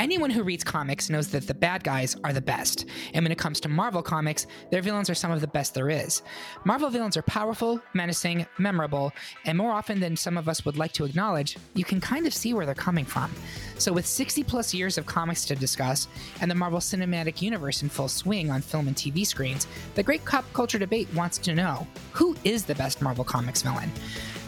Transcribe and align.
Anyone 0.00 0.30
who 0.30 0.42
reads 0.42 0.64
comics 0.64 1.10
knows 1.10 1.28
that 1.28 1.46
the 1.46 1.52
bad 1.52 1.84
guys 1.84 2.16
are 2.24 2.32
the 2.32 2.40
best. 2.40 2.86
And 3.12 3.22
when 3.22 3.32
it 3.32 3.36
comes 3.36 3.60
to 3.60 3.68
Marvel 3.68 4.02
comics, 4.02 4.46
their 4.70 4.80
villains 4.80 5.10
are 5.10 5.14
some 5.14 5.30
of 5.30 5.42
the 5.42 5.46
best 5.46 5.74
there 5.74 5.90
is. 5.90 6.22
Marvel 6.64 6.88
villains 6.88 7.18
are 7.18 7.22
powerful, 7.22 7.82
menacing, 7.92 8.46
memorable, 8.56 9.12
and 9.44 9.58
more 9.58 9.72
often 9.72 10.00
than 10.00 10.16
some 10.16 10.38
of 10.38 10.48
us 10.48 10.64
would 10.64 10.78
like 10.78 10.92
to 10.92 11.04
acknowledge, 11.04 11.58
you 11.74 11.84
can 11.84 12.00
kind 12.00 12.26
of 12.26 12.32
see 12.32 12.54
where 12.54 12.64
they're 12.64 12.74
coming 12.74 13.04
from. 13.04 13.30
So, 13.76 13.92
with 13.92 14.06
60 14.06 14.42
plus 14.44 14.72
years 14.72 14.96
of 14.96 15.04
comics 15.04 15.44
to 15.44 15.54
discuss 15.54 16.08
and 16.40 16.50
the 16.50 16.54
Marvel 16.54 16.80
Cinematic 16.80 17.42
Universe 17.42 17.82
in 17.82 17.90
full 17.90 18.08
swing 18.08 18.50
on 18.50 18.62
film 18.62 18.88
and 18.88 18.96
TV 18.96 19.26
screens, 19.26 19.66
the 19.96 20.02
Great 20.02 20.24
Pop 20.24 20.50
Culture 20.54 20.78
Debate 20.78 21.12
wants 21.12 21.36
to 21.36 21.54
know 21.54 21.86
who 22.12 22.34
is 22.42 22.64
the 22.64 22.74
best 22.74 23.02
Marvel 23.02 23.24
Comics 23.24 23.60
villain? 23.60 23.90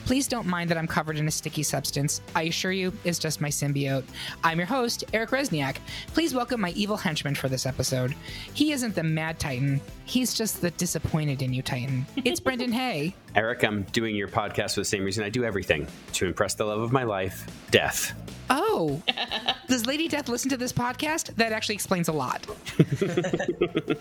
Please 0.05 0.27
don't 0.27 0.47
mind 0.47 0.69
that 0.71 0.77
I'm 0.77 0.87
covered 0.87 1.17
in 1.17 1.29
a 1.29 1.31
sticky 1.31 1.63
substance. 1.63 2.21
I 2.35 2.43
assure 2.43 2.73
you, 2.73 2.93
it's 3.05 3.19
just 3.19 3.41
my 3.41 3.49
symbiote. 3.49 4.05
I'm 4.43 4.59
your 4.59 4.67
host, 4.67 5.05
Eric 5.13 5.31
Resniak. 5.31 5.77
Please 6.09 6.35
welcome 6.35 6.61
my 6.61 6.71
evil 6.71 6.97
henchman 6.97 7.35
for 7.35 7.49
this 7.49 7.67
episode. 7.67 8.15
He 8.53 8.73
isn't 8.73 8.95
the 8.95 9.03
Mad 9.03 9.39
Titan, 9.39 9.81
he's 10.05 10.35
just 10.35 10.61
the 10.61 10.71
disappointed 10.73 11.41
in 11.43 11.53
you 11.53 11.63
Titan. 11.63 12.05
It's 12.25 12.41
Brendan 12.43 12.73
Hay. 12.73 13.15
Eric, 13.35 13.65
I'm 13.65 13.85
doing 13.93 14.15
your 14.15 14.29
podcast 14.29 14.75
for 14.75 14.81
the 14.81 14.85
same 14.85 15.05
reason 15.05 15.25
I 15.25 15.31
do 15.31 15.45
everything 15.45 15.87
to 16.15 16.27
impress 16.27 16.55
the 16.55 16.65
love 16.65 16.81
of 16.81 16.93
my 16.93 17.05
life, 17.05 17.47
death. 17.71 18.15
Oh, 18.51 19.01
does 19.69 19.87
Lady 19.87 20.09
Death 20.09 20.29
listen 20.29 20.51
to 20.51 20.59
this 20.59 20.73
podcast? 20.73 21.35
That 21.37 21.53
actually 21.53 21.77
explains 21.77 22.09
a 22.09 22.13
lot. 22.13 22.47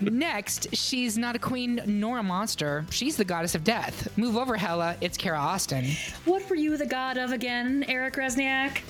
Next, 0.02 0.74
she's 0.76 1.16
not 1.16 1.36
a 1.36 1.38
queen 1.38 1.80
nor 1.86 2.18
a 2.18 2.22
monster. 2.22 2.84
She's 2.90 3.16
the 3.16 3.24
goddess 3.24 3.54
of 3.54 3.64
death. 3.64 4.14
Move 4.18 4.36
over, 4.36 4.56
Hela. 4.56 4.96
It's 5.00 5.16
Kara 5.16 5.38
Austin. 5.38 5.91
What 6.24 6.48
were 6.48 6.56
you 6.56 6.76
the 6.76 6.86
god 6.86 7.18
of 7.18 7.32
again, 7.32 7.84
Eric 7.88 8.14
Resniak? 8.14 8.80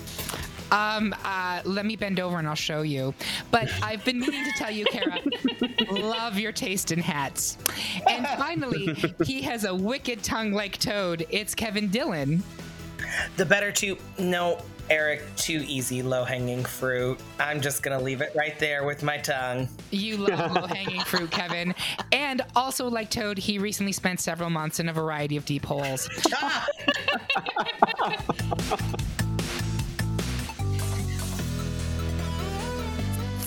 Um, 0.71 1.13
uh, 1.23 1.61
let 1.65 1.85
me 1.85 1.95
bend 1.95 2.19
over 2.19 2.39
and 2.39 2.47
I'll 2.47 2.55
show 2.55 2.81
you. 2.81 3.13
But 3.51 3.71
I've 3.83 4.03
been 4.03 4.19
meaning 4.19 4.43
to 4.43 4.51
tell 4.57 4.71
you, 4.71 4.85
Kara, 4.85 5.19
love 5.91 6.39
your 6.39 6.51
taste 6.51 6.91
in 6.91 6.97
hats. 6.97 7.59
And 8.09 8.27
finally, 8.39 8.95
he 9.23 9.43
has 9.43 9.65
a 9.65 9.75
wicked 9.75 10.23
tongue 10.23 10.51
like 10.51 10.79
Toad. 10.79 11.27
It's 11.29 11.53
Kevin 11.53 11.89
Dillon. 11.89 12.41
The 13.37 13.45
better 13.45 13.71
to 13.73 13.97
no, 14.17 14.59
Eric, 14.93 15.23
too 15.35 15.65
easy, 15.67 16.03
low 16.03 16.23
hanging 16.23 16.63
fruit. 16.63 17.19
I'm 17.39 17.61
just 17.61 17.81
gonna 17.81 17.99
leave 17.99 18.21
it 18.21 18.31
right 18.35 18.59
there 18.59 18.83
with 18.83 19.01
my 19.01 19.17
tongue. 19.17 19.67
You 19.89 20.17
love 20.17 20.51
low 20.51 20.67
hanging 20.67 21.01
fruit, 21.01 21.31
Kevin. 21.31 21.73
And 22.11 22.43
also, 22.55 22.87
like 22.87 23.09
Toad, 23.09 23.39
he 23.39 23.57
recently 23.57 23.91
spent 23.91 24.19
several 24.19 24.51
months 24.51 24.79
in 24.79 24.89
a 24.89 24.93
variety 24.93 25.35
of 25.35 25.45
deep 25.45 25.65
holes. 25.65 26.07
Ah! 26.35 26.67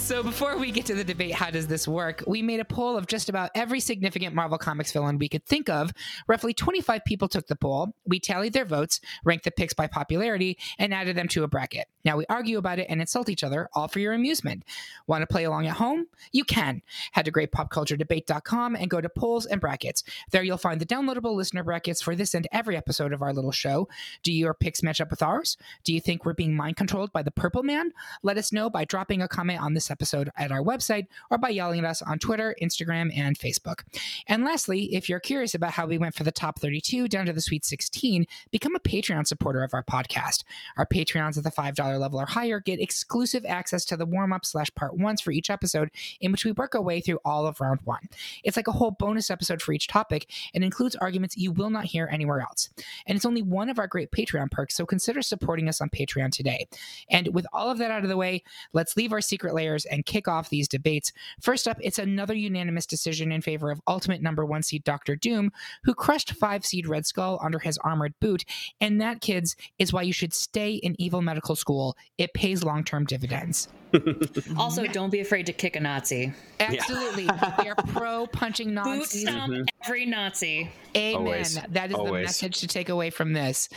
So 0.07 0.23
before 0.23 0.57
we 0.57 0.71
get 0.71 0.87
to 0.87 0.95
the 0.95 1.03
debate, 1.03 1.35
how 1.35 1.51
does 1.51 1.67
this 1.67 1.89
work? 1.89 2.23
We 2.29 2.41
made 2.41 2.61
a 2.61 2.65
poll 2.65 2.97
of 2.97 3.09
just 3.09 3.29
about 3.29 3.51
every 3.57 3.81
significant 3.81 4.37
Marvel 4.37 4.57
Comics 4.57 4.93
villain 4.93 5.19
we 5.19 5.29
could 5.29 5.45
think 5.45 5.69
of. 5.69 5.93
Roughly 6.29 6.55
25 6.55 7.05
people 7.05 7.27
took 7.27 7.49
the 7.49 7.57
poll. 7.57 7.93
We 8.07 8.21
tallied 8.21 8.53
their 8.53 8.65
votes, 8.65 9.01
ranked 9.25 9.43
the 9.43 9.51
picks 9.51 9.75
by 9.75 9.89
popularity, 9.89 10.59
and 10.79 10.95
added 10.95 11.17
them 11.17 11.27
to 11.31 11.43
a 11.43 11.49
bracket. 11.49 11.89
Now 12.07 12.17
we 12.17 12.25
argue 12.29 12.57
about 12.57 12.79
it 12.79 12.87
and 12.89 13.01
insult 13.01 13.29
each 13.29 13.43
other, 13.43 13.69
all 13.75 13.89
for 13.89 13.99
your 13.99 14.13
amusement. 14.13 14.63
Want 15.09 15.23
to 15.23 15.27
play 15.27 15.43
along 15.43 15.67
at 15.67 15.75
home? 15.75 16.07
You 16.31 16.45
can. 16.45 16.83
Head 17.11 17.25
to 17.25 17.33
greatpopculturedebate.com 17.33 18.77
and 18.77 18.89
go 18.89 19.01
to 19.01 19.09
polls 19.09 19.45
and 19.45 19.61
brackets. 19.61 20.05
There 20.31 20.45
you'll 20.45 20.57
find 20.57 20.81
the 20.81 20.87
downloadable 20.87 21.35
listener 21.35 21.65
brackets 21.65 22.01
for 22.01 22.15
this 22.15 22.33
and 22.33 22.47
every 22.53 22.77
episode 22.77 23.13
of 23.13 23.23
our 23.23 23.33
little 23.33 23.51
show. 23.51 23.89
Do 24.23 24.33
your 24.33 24.55
picks 24.55 24.85
match 24.85 25.01
up 25.01 25.11
with 25.11 25.21
ours? 25.21 25.57
Do 25.83 25.93
you 25.93 26.01
think 26.01 26.25
we're 26.25 26.33
being 26.33 26.55
mind 26.55 26.77
controlled 26.77 27.13
by 27.13 27.25
the 27.25 27.33
Purple 27.33 27.65
Man? 27.65 27.91
Let 28.23 28.39
us 28.39 28.53
know 28.53 28.71
by 28.71 28.85
dropping 28.85 29.21
a 29.21 29.27
comment 29.27 29.61
on 29.61 29.75
this 29.75 29.91
episode 29.91 30.31
at 30.37 30.53
our 30.53 30.63
website 30.63 31.09
or 31.29 31.39
by 31.39 31.49
yelling 31.49 31.81
at 31.81 31.87
us 31.87 32.03
on 32.03 32.21
Twitter, 32.21 32.55
Instagram, 32.63 33.11
and 33.17 33.37
Facebook. 33.37 33.83
And 34.29 34.45
lastly, 34.45 34.95
if 34.95 35.09
you're 35.09 35.19
curious 35.19 35.57
about 35.57 35.73
how 35.73 35.87
we 35.87 35.99
went 35.99 36.15
for 36.15 36.23
the 36.23 36.31
top 36.31 36.61
32 36.61 37.09
down 37.09 37.27
to 37.27 37.33
the 37.33 37.41
Sweet 37.41 37.65
16, 37.65 38.29
become 38.53 38.77
a 38.77 38.81
Patreon 38.81 39.27
supporter 39.27 39.65
of 39.65 39.75
our 39.75 39.83
podcast. 39.83 40.45
Our 40.77 40.87
Patreons 40.87 41.37
at 41.37 41.43
the 41.43 41.51
$5 41.51 41.96
level 41.99 42.21
or 42.21 42.27
higher 42.27 42.61
get 42.61 42.81
exclusive 42.81 43.45
access 43.47 43.85
to 43.87 43.97
the 43.97 44.07
warm 44.07 44.33
up 44.33 44.45
slash 44.45 44.75
part 44.75 44.97
ones 44.97 45.21
for 45.21 45.31
each 45.31 45.51
episode, 45.51 45.91
in 46.21 46.33
which 46.33 46.45
we 46.45 46.53
work 46.53 46.75
our 46.75 46.83
way 46.83 47.01
through 47.01 47.19
all 47.25 47.47
of 47.47 47.61
round 47.61 47.81
one. 47.85 48.09
It's 48.45 48.57
like 48.57 48.69
a 48.69 48.73
whole 48.73 48.91
bonus 48.91 49.31
episode 49.31 49.63
for 49.63 49.73
each 49.73 49.89
topic 49.89 50.31
and 50.55 50.65
includes 50.65 50.97
arguments 50.97 51.37
you 51.37 51.53
will 51.53 51.71
not 51.71 51.85
hear 51.85 52.09
anywhere 52.11 52.41
else. 52.41 52.71
And 53.07 53.17
it's 53.17 53.27
only 53.27 53.43
one 53.43 53.69
of 53.69 53.79
our 53.79 53.87
great 53.87 54.11
Patreon 54.11 54.51
perks, 54.51 54.75
so 54.75 54.87
consider 54.87 55.23
supporting 55.23 55.69
us 55.69 55.81
on 55.81 55.91
Patreon 55.91 56.31
today. 56.31 56.67
And 57.11 57.35
with 57.35 57.47
all 57.53 57.71
of 57.71 57.79
that 57.79 57.91
out 57.91 58.03
of 58.03 58.09
the 58.09 58.17
way, 58.17 58.43
let's 58.73 58.97
leave 58.97 59.13
our 59.13 59.21
secret 59.21 59.55
layers 59.55 59.85
and 59.85 60.07
kick 60.07 60.27
off 60.27 60.49
these 60.49 60.69
debates. 60.69 61.13
First 61.41 61.69
up, 61.69 61.79
it's 61.81 61.99
another 61.99 62.35
unanimous 62.35 62.87
decision 62.87 63.33
in 63.33 63.43
favor 63.43 63.71
of 63.71 63.81
ultimate 63.87 64.23
number 64.23 64.45
one 64.45 64.63
seed 64.63 64.85
Doctor 64.85 65.15
Doom, 65.15 65.53
who 65.85 65.95
crushed 65.95 66.33
five 66.33 66.65
seed 66.65 66.87
Red 66.87 67.07
Skull 67.07 67.39
under 67.43 67.59
his 67.59 67.79
armored 67.79 68.15
boot. 68.21 68.45
And 68.81 69.01
that, 69.01 69.21
kids, 69.21 69.57
is 69.79 69.93
why 69.93 70.03
you 70.03 70.13
should 70.13 70.35
stay 70.35 70.75
in 70.75 71.01
evil 71.01 71.23
medical 71.23 71.55
school. 71.55 71.86
It 72.19 72.35
pays 72.35 72.65
long 72.65 72.85
term 72.85 73.05
dividends. 73.05 73.69
Also, 74.59 74.87
don't 74.87 75.11
be 75.11 75.21
afraid 75.21 75.47
to 75.47 75.53
kick 75.53 75.77
a 75.77 75.81
Nazi. 75.81 76.33
Absolutely. 76.61 77.25
we 77.59 77.69
are 77.69 77.75
pro 77.89 78.27
punching 78.27 78.69
Boot 78.69 78.75
Nazis. 78.75 79.23
stomp 79.23 79.69
every 79.85 80.07
Nazi. 80.07 80.71
Amen. 80.97 81.17
Always. 81.17 81.59
That 81.71 81.91
is 81.91 81.97
the 81.97 82.13
message 82.13 82.61
to 82.61 82.67
take 82.67 82.89
away 82.89 83.11
from 83.11 83.33
this. 83.33 83.69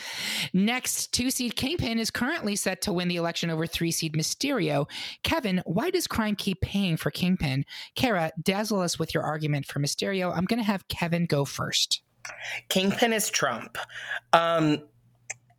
Next, 0.53 1.13
two 1.13 1.31
seed 1.31 1.55
Kingpin 1.55 1.99
is 1.99 2.11
currently 2.11 2.55
set 2.55 2.81
to 2.83 2.93
win 2.93 3.07
the 3.07 3.17
election 3.17 3.49
over 3.49 3.67
three 3.67 3.91
seed 3.91 4.13
Mysterio. 4.13 4.89
Kevin, 5.23 5.61
why 5.65 5.89
does 5.89 6.07
crime 6.07 6.35
keep 6.35 6.61
paying 6.61 6.97
for 6.97 7.11
Kingpin? 7.11 7.65
Kara, 7.95 8.31
dazzle 8.41 8.81
us 8.81 8.97
with 8.99 9.13
your 9.13 9.23
argument 9.23 9.65
for 9.65 9.79
Mysterio. 9.79 10.35
I'm 10.35 10.45
going 10.45 10.59
to 10.59 10.65
have 10.65 10.87
Kevin 10.87 11.25
go 11.25 11.45
first. 11.45 12.01
Kingpin 12.69 13.13
is 13.13 13.29
Trump. 13.29 13.77
Um, 14.33 14.83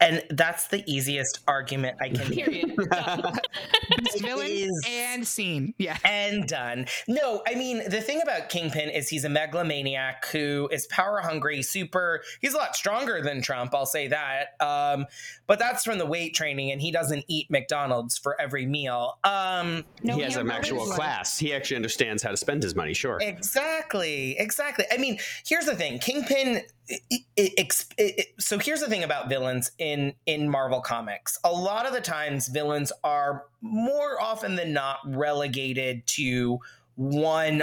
and 0.01 0.23
that's 0.31 0.69
the 0.69 0.83
easiest 0.91 1.41
argument 1.47 1.97
I 2.01 2.09
can 2.11 2.27
Period. 2.33 2.75
Best 2.91 4.21
villain 4.21 4.47
is- 4.51 4.85
and 4.89 5.27
scene. 5.27 5.75
Yeah. 5.79 5.97
and 6.05 6.47
done. 6.47 6.87
No, 7.09 7.43
I 7.47 7.55
mean 7.55 7.89
the 7.89 8.01
thing 8.01 8.21
about 8.23 8.49
Kingpin 8.49 8.89
is 8.91 9.09
he's 9.09 9.25
a 9.25 9.29
megalomaniac 9.29 10.27
who 10.27 10.69
is 10.73 10.87
power 10.87 11.21
hungry, 11.21 11.63
super. 11.63 12.23
He's 12.41 12.55
a 12.55 12.57
lot 12.57 12.75
stronger 12.77 13.21
than 13.23 13.43
Trump, 13.43 13.75
I'll 13.75 13.87
say 13.87 14.09
that. 14.09 14.61
Um, 14.61 15.07
but 15.47 15.59
that's 15.59 15.85
from 15.85 15.99
the 15.99 16.07
weight 16.07 16.35
training, 16.35 16.71
and 16.71 16.81
he 16.81 16.91
doesn't 16.91 17.25
eat 17.29 17.51
McDonald's 17.51 18.17
for 18.19 18.41
every 18.41 18.67
meal. 18.67 19.19
Um, 19.25 19.85
No 20.03 20.17
he 20.17 20.23
has 20.23 20.37
an 20.37 20.47
hamburgers. 20.49 20.73
actual 20.73 20.87
class. 20.87 21.39
He 21.39 21.53
actually 21.55 21.77
understands 21.77 22.23
how 22.23 22.31
to 22.31 22.37
spend 22.37 22.63
his 22.63 22.75
money, 22.75 22.95
sure. 22.95 23.19
Exactly, 23.21 24.37
exactly. 24.39 24.85
I 24.93 24.97
mean, 24.97 25.19
here's 25.47 25.67
the 25.67 25.75
thing: 25.77 25.99
Kingpin. 25.99 26.63
It, 26.91 27.23
it, 27.37 28.27
so 28.39 28.59
here's 28.59 28.81
the 28.81 28.89
thing 28.89 29.05
about 29.05 29.29
villains 29.29 29.71
in 29.79 30.15
in 30.27 30.49
Marvel 30.49 30.81
comics. 30.81 31.39
A 31.45 31.53
lot 31.53 31.87
of 31.87 31.93
the 31.93 32.01
times, 32.01 32.49
villains 32.49 32.91
are 33.05 33.45
more 33.61 34.21
often 34.21 34.57
than 34.57 34.73
not 34.73 34.99
relegated 35.07 36.07
to 36.09 36.59
one 36.97 37.63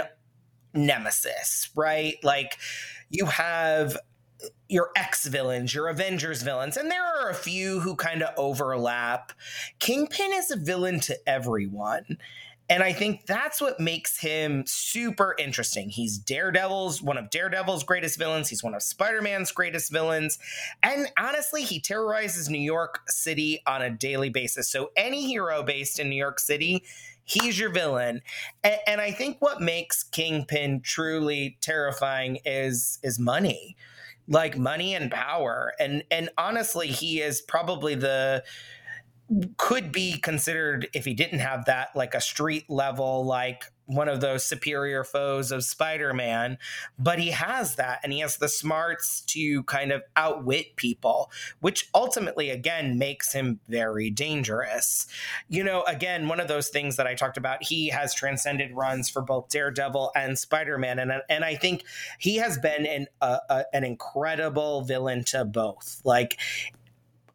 nemesis, 0.72 1.70
right? 1.74 2.16
Like 2.22 2.56
you 3.10 3.26
have 3.26 3.98
your 4.68 4.90
X 4.96 5.26
villains, 5.26 5.74
your 5.74 5.88
Avengers 5.88 6.42
villains, 6.42 6.76
and 6.76 6.90
there 6.90 7.04
are 7.04 7.28
a 7.28 7.34
few 7.34 7.80
who 7.80 7.96
kind 7.96 8.22
of 8.22 8.32
overlap. 8.36 9.32
Kingpin 9.78 10.32
is 10.32 10.50
a 10.50 10.56
villain 10.56 11.00
to 11.00 11.18
everyone. 11.28 12.18
And 12.70 12.82
I 12.82 12.92
think 12.92 13.24
that's 13.24 13.60
what 13.60 13.80
makes 13.80 14.18
him 14.18 14.64
super 14.66 15.34
interesting. 15.38 15.88
He's 15.88 16.18
Daredevil's, 16.18 17.00
one 17.00 17.16
of 17.16 17.30
Daredevil's 17.30 17.82
greatest 17.82 18.18
villains. 18.18 18.48
He's 18.48 18.62
one 18.62 18.74
of 18.74 18.82
Spider 18.82 19.22
Man's 19.22 19.52
greatest 19.52 19.90
villains. 19.90 20.38
And 20.82 21.10
honestly, 21.18 21.62
he 21.62 21.80
terrorizes 21.80 22.50
New 22.50 22.60
York 22.60 23.00
City 23.08 23.62
on 23.66 23.80
a 23.80 23.90
daily 23.90 24.28
basis. 24.28 24.68
So, 24.68 24.90
any 24.96 25.26
hero 25.26 25.62
based 25.62 25.98
in 25.98 26.10
New 26.10 26.16
York 26.16 26.40
City, 26.40 26.84
he's 27.24 27.58
your 27.58 27.70
villain. 27.70 28.20
And, 28.62 28.76
and 28.86 29.00
I 29.00 29.12
think 29.12 29.40
what 29.40 29.62
makes 29.62 30.02
Kingpin 30.02 30.82
truly 30.82 31.56
terrifying 31.62 32.38
is, 32.44 32.98
is 33.02 33.18
money 33.18 33.76
like 34.28 34.58
money 34.58 34.94
and 34.94 35.10
power 35.10 35.72
and 35.80 36.04
and 36.10 36.28
honestly 36.36 36.88
he 36.88 37.22
is 37.22 37.40
probably 37.40 37.94
the 37.94 38.44
could 39.56 39.92
be 39.92 40.18
considered 40.18 40.88
if 40.94 41.04
he 41.04 41.14
didn't 41.14 41.40
have 41.40 41.66
that 41.66 41.88
like 41.94 42.14
a 42.14 42.20
street 42.20 42.64
level 42.68 43.24
like 43.24 43.64
one 43.84 44.08
of 44.08 44.20
those 44.20 44.44
superior 44.44 45.02
foes 45.02 45.50
of 45.50 45.64
Spider-Man 45.64 46.58
but 46.98 47.18
he 47.18 47.30
has 47.30 47.76
that 47.76 48.00
and 48.02 48.12
he 48.12 48.20
has 48.20 48.36
the 48.36 48.48
smarts 48.48 49.22
to 49.22 49.62
kind 49.64 49.92
of 49.92 50.02
outwit 50.16 50.76
people 50.76 51.30
which 51.60 51.88
ultimately 51.94 52.50
again 52.50 52.98
makes 52.98 53.32
him 53.32 53.60
very 53.68 54.10
dangerous. 54.10 55.06
You 55.48 55.62
know 55.62 55.82
again 55.82 56.28
one 56.28 56.40
of 56.40 56.48
those 56.48 56.68
things 56.68 56.96
that 56.96 57.06
I 57.06 57.14
talked 57.14 57.36
about 57.36 57.62
he 57.62 57.88
has 57.88 58.14
transcended 58.14 58.74
runs 58.74 59.10
for 59.10 59.20
both 59.20 59.48
Daredevil 59.48 60.12
and 60.14 60.38
Spider-Man 60.38 60.98
and 60.98 61.12
and 61.28 61.44
I 61.44 61.54
think 61.54 61.84
he 62.18 62.36
has 62.36 62.58
been 62.58 62.86
an 62.86 63.06
uh, 63.20 63.38
uh, 63.50 63.62
an 63.72 63.84
incredible 63.84 64.82
villain 64.82 65.24
to 65.24 65.44
both. 65.44 66.00
Like 66.04 66.38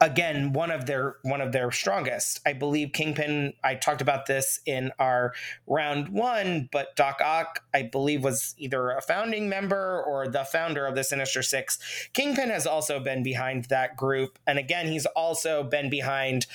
again 0.03 0.51
one 0.51 0.69
of 0.69 0.85
their 0.85 1.15
one 1.21 1.39
of 1.39 1.53
their 1.53 1.71
strongest. 1.71 2.41
I 2.45 2.53
believe 2.53 2.91
Kingpin. 2.91 3.53
I 3.63 3.75
talked 3.75 4.01
about 4.01 4.25
this 4.25 4.59
in 4.65 4.91
our 4.99 5.33
round 5.65 6.09
one, 6.09 6.67
but 6.71 6.95
Doc 6.95 7.21
Ock, 7.23 7.63
I 7.73 7.83
believe, 7.83 8.23
was 8.23 8.53
either 8.57 8.91
a 8.91 9.01
founding 9.01 9.47
member 9.47 10.03
or 10.03 10.27
the 10.27 10.43
founder 10.43 10.85
of 10.85 10.95
the 10.95 11.03
Sinister 11.03 11.41
Six. 11.41 11.79
Kingpin 12.13 12.49
has 12.49 12.67
also 12.67 12.99
been 12.99 13.23
behind 13.23 13.65
that 13.65 13.95
group, 13.95 14.37
and 14.45 14.59
again, 14.59 14.87
he's 14.87 15.05
also 15.07 15.63
been 15.63 15.89
behind, 15.89 16.47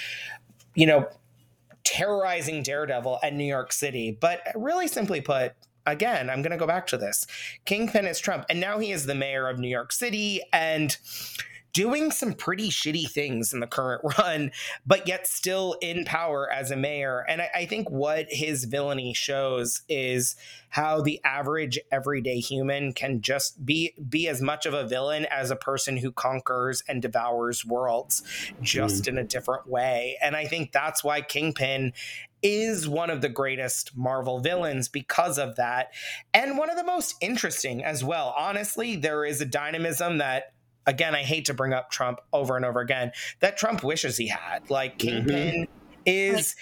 you 0.75 0.87
know, 0.87 1.09
terrorizing 1.85 2.63
Daredevil 2.63 3.19
at 3.23 3.33
New 3.33 3.45
York 3.45 3.73
City. 3.73 4.11
But 4.11 4.43
really, 4.55 4.89
simply 4.89 5.23
put, 5.23 5.55
again, 5.87 6.29
I'm 6.29 6.43
going 6.43 6.53
to 6.53 6.59
go 6.59 6.67
back 6.67 6.87
to 6.89 6.99
this. 6.99 7.27
Kingpin 7.65 8.07
is 8.07 8.21
Trump, 8.21 8.45
and 8.51 8.61
now 8.61 8.79
he 8.79 8.93
is 8.93 9.07
the 9.07 9.15
mayor 9.15 9.49
of 9.49 9.59
New 9.59 9.69
York 9.69 9.91
City, 9.91 10.43
and 10.53 10.99
doing 11.79 12.11
some 12.11 12.33
pretty 12.33 12.71
shitty 12.71 13.09
things 13.09 13.53
in 13.53 13.61
the 13.61 13.67
current 13.69 14.03
run, 14.19 14.51
but 14.85 15.07
yet 15.07 15.29
still 15.29 15.77
in 15.81 16.05
power 16.05 16.51
as 16.51 16.73
a 16.73 16.77
mayor. 16.77 17.25
And 17.29 17.41
I, 17.41 17.51
I, 17.55 17.67
think 17.67 17.89
what 17.89 18.27
his 18.31 18.65
villainy 18.65 19.15
shows 19.15 19.83
is 19.89 20.35
how 20.71 21.01
the 21.01 21.21
average 21.23 21.79
everyday 21.93 22.41
human 22.41 22.93
can 22.93 23.21
just 23.21 23.65
be 23.65 23.95
be 24.09 24.27
as 24.27 24.43
much 24.43 24.67
of 24.67 24.75
a 24.75 24.89
villain 24.89 25.25
as 25.31 25.53
a 25.53 25.57
person 25.57 25.97
who 25.97 26.11
conquers 26.11 26.83
and 26.89 27.01
devours 27.01 27.65
worlds, 27.65 28.25
just 28.61 29.05
mm. 29.05 29.09
in 29.11 29.19
a 29.19 29.25
different 29.25 29.69
way. 29.69 30.19
And 30.21 30.35
I 30.35 30.47
think 30.47 30.73
that's 30.73 31.05
why 31.05 31.21
Kingpin 31.21 31.93
is 32.43 32.89
one 32.89 33.11
of 33.11 33.21
the 33.21 33.29
greatest 33.29 33.97
Marvel 33.97 34.41
villains 34.41 34.89
because 34.89 35.39
of 35.39 35.55
that. 35.57 35.93
And 36.35 36.59
one 36.59 36.71
of 36.71 36.77
the 36.77 36.85
most 36.85 37.15
interesting 37.21 37.85
as 37.85 38.03
well. 38.03 38.35
Honestly, 38.37 38.97
there 38.97 39.25
is 39.25 39.41
a 39.41 39.47
dynamism 39.47 40.19
that 40.19 40.55
again, 40.89 41.15
I 41.15 41.23
hate 41.23 41.45
to 41.45 41.55
bring 41.55 41.73
up 41.73 41.91
Trump 41.91 42.21
over 42.33 42.57
and 42.57 42.65
over 42.65 42.81
again, 42.81 43.13
that 43.39 43.57
Trump 43.57 43.85
wishes 43.85 44.17
he 44.17 44.27
had. 44.27 44.69
Like 44.71 44.99
mm-hmm. 44.99 45.27
Kingpin 45.27 45.55
mm-hmm. 45.63 46.03
is 46.07 46.57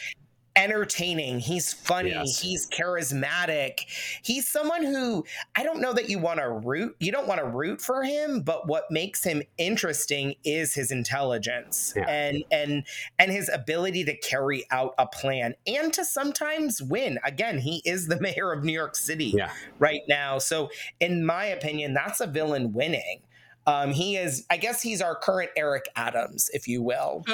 entertaining. 0.56 1.38
He's 1.38 1.72
funny. 1.72 2.10
Yes. 2.10 2.40
He's 2.40 2.66
charismatic. 2.66 3.80
He's 4.22 4.48
someone 4.48 4.82
who 4.82 5.24
I 5.54 5.62
don't 5.62 5.80
know 5.80 5.92
that 5.92 6.08
you 6.08 6.18
want 6.18 6.40
to 6.40 6.48
root. 6.48 6.96
You 6.98 7.12
don't 7.12 7.28
want 7.28 7.40
to 7.40 7.46
root 7.46 7.80
for 7.80 8.02
him, 8.02 8.40
but 8.40 8.66
what 8.66 8.90
makes 8.90 9.22
him 9.22 9.42
interesting 9.58 10.34
is 10.44 10.74
his 10.74 10.90
intelligence 10.90 11.92
yeah. 11.94 12.08
and 12.08 12.44
and 12.50 12.84
and 13.18 13.30
his 13.30 13.50
ability 13.52 14.04
to 14.04 14.16
carry 14.16 14.64
out 14.70 14.94
a 14.98 15.06
plan 15.06 15.54
and 15.66 15.92
to 15.92 16.04
sometimes 16.04 16.82
win. 16.82 17.18
Again, 17.24 17.58
he 17.58 17.82
is 17.84 18.08
the 18.08 18.20
mayor 18.26 18.52
of 18.52 18.64
New 18.64 18.72
York 18.72 18.96
City 18.96 19.34
yeah. 19.36 19.52
right 19.78 20.02
now. 20.08 20.38
So 20.38 20.70
in 20.98 21.24
my 21.24 21.44
opinion, 21.44 21.92
that's 21.92 22.20
a 22.20 22.26
villain 22.26 22.72
winning. 22.72 23.20
Um, 23.66 23.90
he 23.90 24.16
is, 24.16 24.46
I 24.48 24.56
guess, 24.58 24.80
he's 24.80 25.02
our 25.02 25.16
current 25.16 25.50
Eric 25.56 25.86
Adams, 25.96 26.50
if 26.52 26.68
you 26.68 26.82
will. 26.82 27.24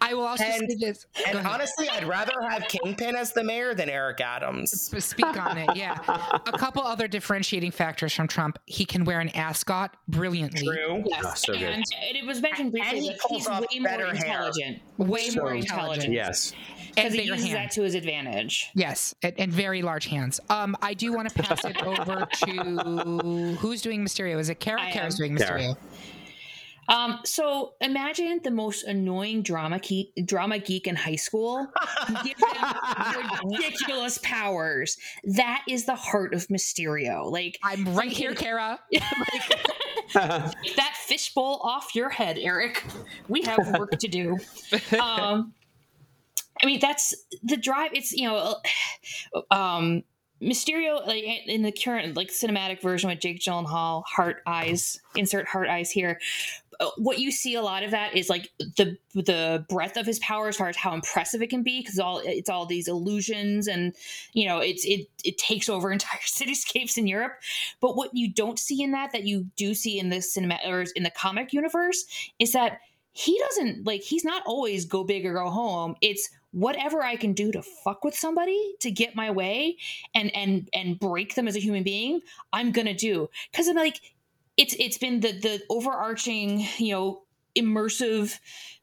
I 0.00 0.14
will 0.14 0.24
also 0.24 0.44
and, 0.44 0.70
say 0.70 0.76
this. 0.78 1.06
And 1.26 1.44
honestly, 1.46 1.88
I'd 1.88 2.04
rather 2.04 2.32
have 2.48 2.62
Kingpin 2.68 3.16
as 3.16 3.32
the 3.32 3.42
mayor 3.42 3.74
than 3.74 3.88
Eric 3.90 4.20
Adams. 4.20 4.70
Speak 5.04 5.36
on 5.36 5.58
it, 5.58 5.68
yeah. 5.74 5.96
A 6.46 6.52
couple 6.56 6.82
other 6.82 7.08
differentiating 7.08 7.72
factors 7.72 8.14
from 8.14 8.28
Trump: 8.28 8.58
he 8.66 8.84
can 8.84 9.04
wear 9.04 9.18
an 9.20 9.30
ascot 9.30 9.96
brilliantly. 10.06 10.64
True. 10.64 11.02
Yes, 11.04 11.44
oh, 11.48 11.52
so 11.52 11.54
and 11.54 11.84
it 11.90 12.24
was 12.24 12.40
mentioned 12.40 12.70
briefly 12.70 13.00
he 13.00 13.16
he's 13.28 13.48
way 13.48 13.80
more 13.80 14.06
intelligent. 14.12 14.78
Hair. 14.98 15.06
Way 15.06 15.30
so 15.30 15.40
more 15.40 15.54
intelligent. 15.54 16.12
Yes 16.12 16.54
because 16.98 17.14
he 17.14 17.22
uses 17.22 17.46
hands. 17.46 17.54
that 17.54 17.70
to 17.72 17.82
his 17.82 17.94
advantage. 17.94 18.70
Yes, 18.74 19.14
and, 19.22 19.34
and 19.38 19.52
very 19.52 19.82
large 19.82 20.06
hands. 20.06 20.40
Um, 20.48 20.76
I 20.82 20.94
do 20.94 21.12
want 21.12 21.28
to 21.28 21.42
pass 21.42 21.64
it 21.64 21.82
over 21.82 22.26
to 22.26 23.56
who's 23.58 23.82
doing 23.82 23.87
Mysterio. 23.96 24.38
Is 24.38 24.48
it 24.48 24.60
Kara? 24.60 24.90
Kara's 24.92 25.16
doing 25.16 25.36
Mysterio. 25.36 25.76
Um, 26.88 27.20
so 27.24 27.74
imagine 27.82 28.40
the 28.42 28.50
most 28.50 28.84
annoying 28.84 29.42
drama 29.42 29.78
geek, 29.78 30.10
drama 30.24 30.58
geek 30.58 30.86
in 30.86 30.96
high 30.96 31.16
school. 31.16 31.66
Give 32.24 32.36
them 32.38 33.50
ridiculous 33.50 34.18
powers. 34.22 34.96
That 35.24 35.62
is 35.68 35.84
the 35.84 35.94
heart 35.94 36.32
of 36.32 36.46
Mysterio. 36.48 37.30
Like 37.30 37.58
I'm 37.62 37.94
right 37.94 38.10
here, 38.10 38.34
Kara. 38.34 38.80
that 40.14 40.94
fishbowl 41.06 41.60
off 41.62 41.94
your 41.94 42.08
head, 42.08 42.38
Eric. 42.40 42.82
We 43.28 43.42
have 43.42 43.78
work 43.78 43.90
to 43.92 44.08
do. 44.08 44.38
Um, 44.98 45.54
I 46.60 46.66
mean, 46.66 46.80
that's 46.80 47.14
the 47.42 47.56
drive. 47.56 47.90
It's 47.92 48.12
you 48.12 48.28
know, 48.28 48.56
um, 49.50 50.02
Mysterio 50.40 51.04
like 51.06 51.24
in 51.46 51.62
the 51.62 51.72
current 51.72 52.16
like 52.16 52.28
cinematic 52.28 52.80
version 52.80 53.10
with 53.10 53.20
Jake 53.20 53.40
Gyllenhaal, 53.40 54.04
heart 54.04 54.42
eyes, 54.46 55.00
insert 55.16 55.48
heart 55.48 55.68
eyes 55.68 55.90
here. 55.90 56.20
Uh, 56.80 56.90
what 56.96 57.18
you 57.18 57.32
see 57.32 57.56
a 57.56 57.62
lot 57.62 57.82
of 57.82 57.90
that 57.90 58.16
is 58.16 58.30
like 58.30 58.50
the 58.58 58.96
the 59.14 59.64
breadth 59.68 59.96
of 59.96 60.06
his 60.06 60.20
power 60.20 60.46
as 60.46 60.56
far 60.56 60.68
as 60.68 60.76
how 60.76 60.94
impressive 60.94 61.42
it 61.42 61.50
can 61.50 61.64
be 61.64 61.80
because 61.80 61.98
all 61.98 62.20
it's 62.24 62.48
all 62.48 62.66
these 62.66 62.86
illusions 62.86 63.66
and 63.66 63.94
you 64.32 64.46
know 64.46 64.58
it's 64.58 64.84
it 64.84 65.08
it 65.24 65.38
takes 65.38 65.68
over 65.68 65.90
entire 65.92 66.20
cityscapes 66.20 66.96
in 66.96 67.08
Europe. 67.08 67.32
But 67.80 67.96
what 67.96 68.14
you 68.14 68.32
don't 68.32 68.60
see 68.60 68.82
in 68.82 68.92
that 68.92 69.10
that 69.12 69.24
you 69.24 69.46
do 69.56 69.74
see 69.74 69.98
in 69.98 70.08
the 70.08 70.22
cinema 70.22 70.58
or 70.64 70.84
in 70.94 71.02
the 71.02 71.10
comic 71.10 71.52
universe 71.52 72.04
is 72.38 72.52
that 72.52 72.78
he 73.10 73.36
doesn't 73.40 73.84
like 73.84 74.02
he's 74.02 74.24
not 74.24 74.44
always 74.46 74.84
go 74.84 75.02
big 75.02 75.26
or 75.26 75.34
go 75.34 75.50
home. 75.50 75.96
It's 76.00 76.30
whatever 76.52 77.02
I 77.02 77.16
can 77.16 77.32
do 77.32 77.52
to 77.52 77.62
fuck 77.62 78.04
with 78.04 78.14
somebody 78.14 78.74
to 78.80 78.90
get 78.90 79.14
my 79.14 79.30
way 79.30 79.76
and 80.14 80.34
and 80.34 80.68
and 80.72 80.98
break 80.98 81.34
them 81.34 81.48
as 81.48 81.56
a 81.56 81.60
human 81.60 81.82
being, 81.82 82.20
I'm 82.52 82.72
gonna 82.72 82.94
do. 82.94 83.28
Cause 83.52 83.68
I'm 83.68 83.76
like, 83.76 84.00
it's 84.56 84.74
it's 84.78 84.98
been 84.98 85.20
the 85.20 85.32
the 85.32 85.62
overarching, 85.70 86.66
you 86.78 86.92
know, 86.92 87.22
immersive 87.56 88.38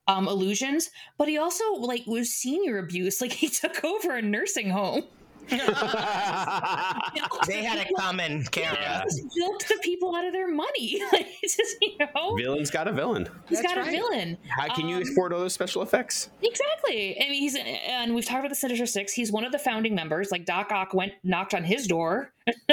um 0.08 0.28
illusions, 0.28 0.92
but 1.18 1.28
he 1.28 1.38
also 1.38 1.64
like 1.74 2.06
was 2.06 2.34
senior 2.34 2.78
abuse. 2.78 3.22
Like 3.26 3.32
he 3.32 3.50
took 3.50 3.84
over 3.84 4.16
a 4.16 4.22
nursing 4.22 4.70
home. 4.70 5.04
they 7.48 7.64
had 7.64 7.80
it 7.80 7.88
coming, 7.98 8.44
Kara. 8.46 8.76
Yeah, 8.80 9.04
bilked 9.36 9.68
the 9.68 9.78
people 9.82 10.16
out 10.16 10.26
of 10.26 10.34
their 10.34 10.48
money. 10.48 11.02
Like, 11.12 11.28
just, 11.42 11.78
you 11.82 11.98
know, 12.00 12.36
villain's 12.36 12.72
got 12.72 12.88
a 12.88 12.92
villain. 12.92 13.30
He's 13.48 13.62
That's 13.62 13.74
got 13.74 13.80
right. 13.80 13.88
a 13.88 13.92
villain. 13.92 14.38
How 14.50 14.74
can 14.74 14.86
um, 14.86 14.90
you 14.90 15.02
afford 15.02 15.32
all 15.34 15.40
those 15.40 15.54
special 15.54 15.82
effects? 15.82 16.30
Exactly. 16.42 17.16
I 17.22 17.30
mean, 17.30 17.40
he's 17.42 17.56
and 17.56 18.16
we've 18.16 18.26
talked 18.26 18.40
about 18.40 18.50
the 18.50 18.56
Sinister 18.56 18.86
Six. 18.86 19.14
He's 19.14 19.32
one 19.32 19.46
of 19.46 19.52
the 19.52 19.60
founding 19.60 19.94
members. 19.94 20.32
Like 20.32 20.46
Doc 20.46 20.72
Ock 20.72 20.94
went 20.94 21.14
knocked 21.24 21.54
on 21.54 21.64
his 21.64 21.88
door. 21.88 22.34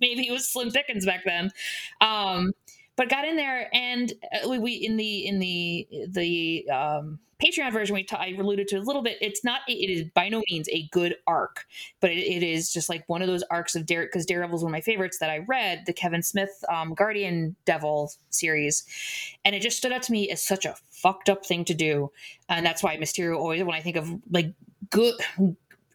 Maybe 0.00 0.28
it 0.28 0.32
was 0.32 0.48
Slim 0.48 0.70
Pickens 0.70 1.06
back 1.06 1.24
then. 1.24 1.50
Um, 2.00 2.52
but 2.96 3.08
got 3.08 3.26
in 3.26 3.36
there 3.36 3.68
and 3.74 4.12
uh, 4.32 4.48
we, 4.48 4.58
we 4.58 4.72
in 4.72 4.96
the 4.96 5.26
in 5.26 5.38
the 5.38 5.88
the 6.08 6.68
um, 6.70 7.18
Patreon 7.42 7.72
version 7.72 7.94
we 7.94 8.06
I 8.12 8.34
alluded 8.38 8.68
to 8.68 8.76
a 8.76 8.80
little 8.80 9.02
bit. 9.02 9.18
It's 9.20 9.44
not 9.44 9.60
it 9.68 9.90
is 9.90 10.04
by 10.14 10.28
no 10.28 10.42
means 10.50 10.68
a 10.70 10.88
good 10.90 11.16
arc, 11.26 11.66
but 12.00 12.10
it, 12.10 12.18
it 12.18 12.42
is 12.42 12.72
just 12.72 12.88
like 12.88 13.04
one 13.08 13.20
of 13.20 13.28
those 13.28 13.44
arcs 13.50 13.74
of 13.76 13.84
Dare 13.84 14.06
because 14.06 14.24
Daredevil 14.24 14.56
is 14.56 14.62
one 14.62 14.70
of 14.70 14.72
my 14.72 14.80
favorites 14.80 15.18
that 15.18 15.28
I 15.28 15.38
read 15.38 15.84
the 15.86 15.92
Kevin 15.92 16.22
Smith 16.22 16.64
um, 16.72 16.94
Guardian 16.94 17.54
Devil 17.66 18.10
series, 18.30 18.84
and 19.44 19.54
it 19.54 19.60
just 19.60 19.76
stood 19.76 19.92
out 19.92 20.02
to 20.04 20.12
me 20.12 20.30
as 20.30 20.42
such 20.42 20.64
a 20.64 20.76
fucked 20.90 21.28
up 21.28 21.44
thing 21.44 21.64
to 21.66 21.74
do, 21.74 22.10
and 22.48 22.64
that's 22.64 22.82
why 22.82 22.96
Mysterio 22.96 23.36
always 23.36 23.62
when 23.62 23.76
I 23.76 23.82
think 23.82 23.96
of 23.96 24.10
like 24.30 24.54
good 24.88 25.14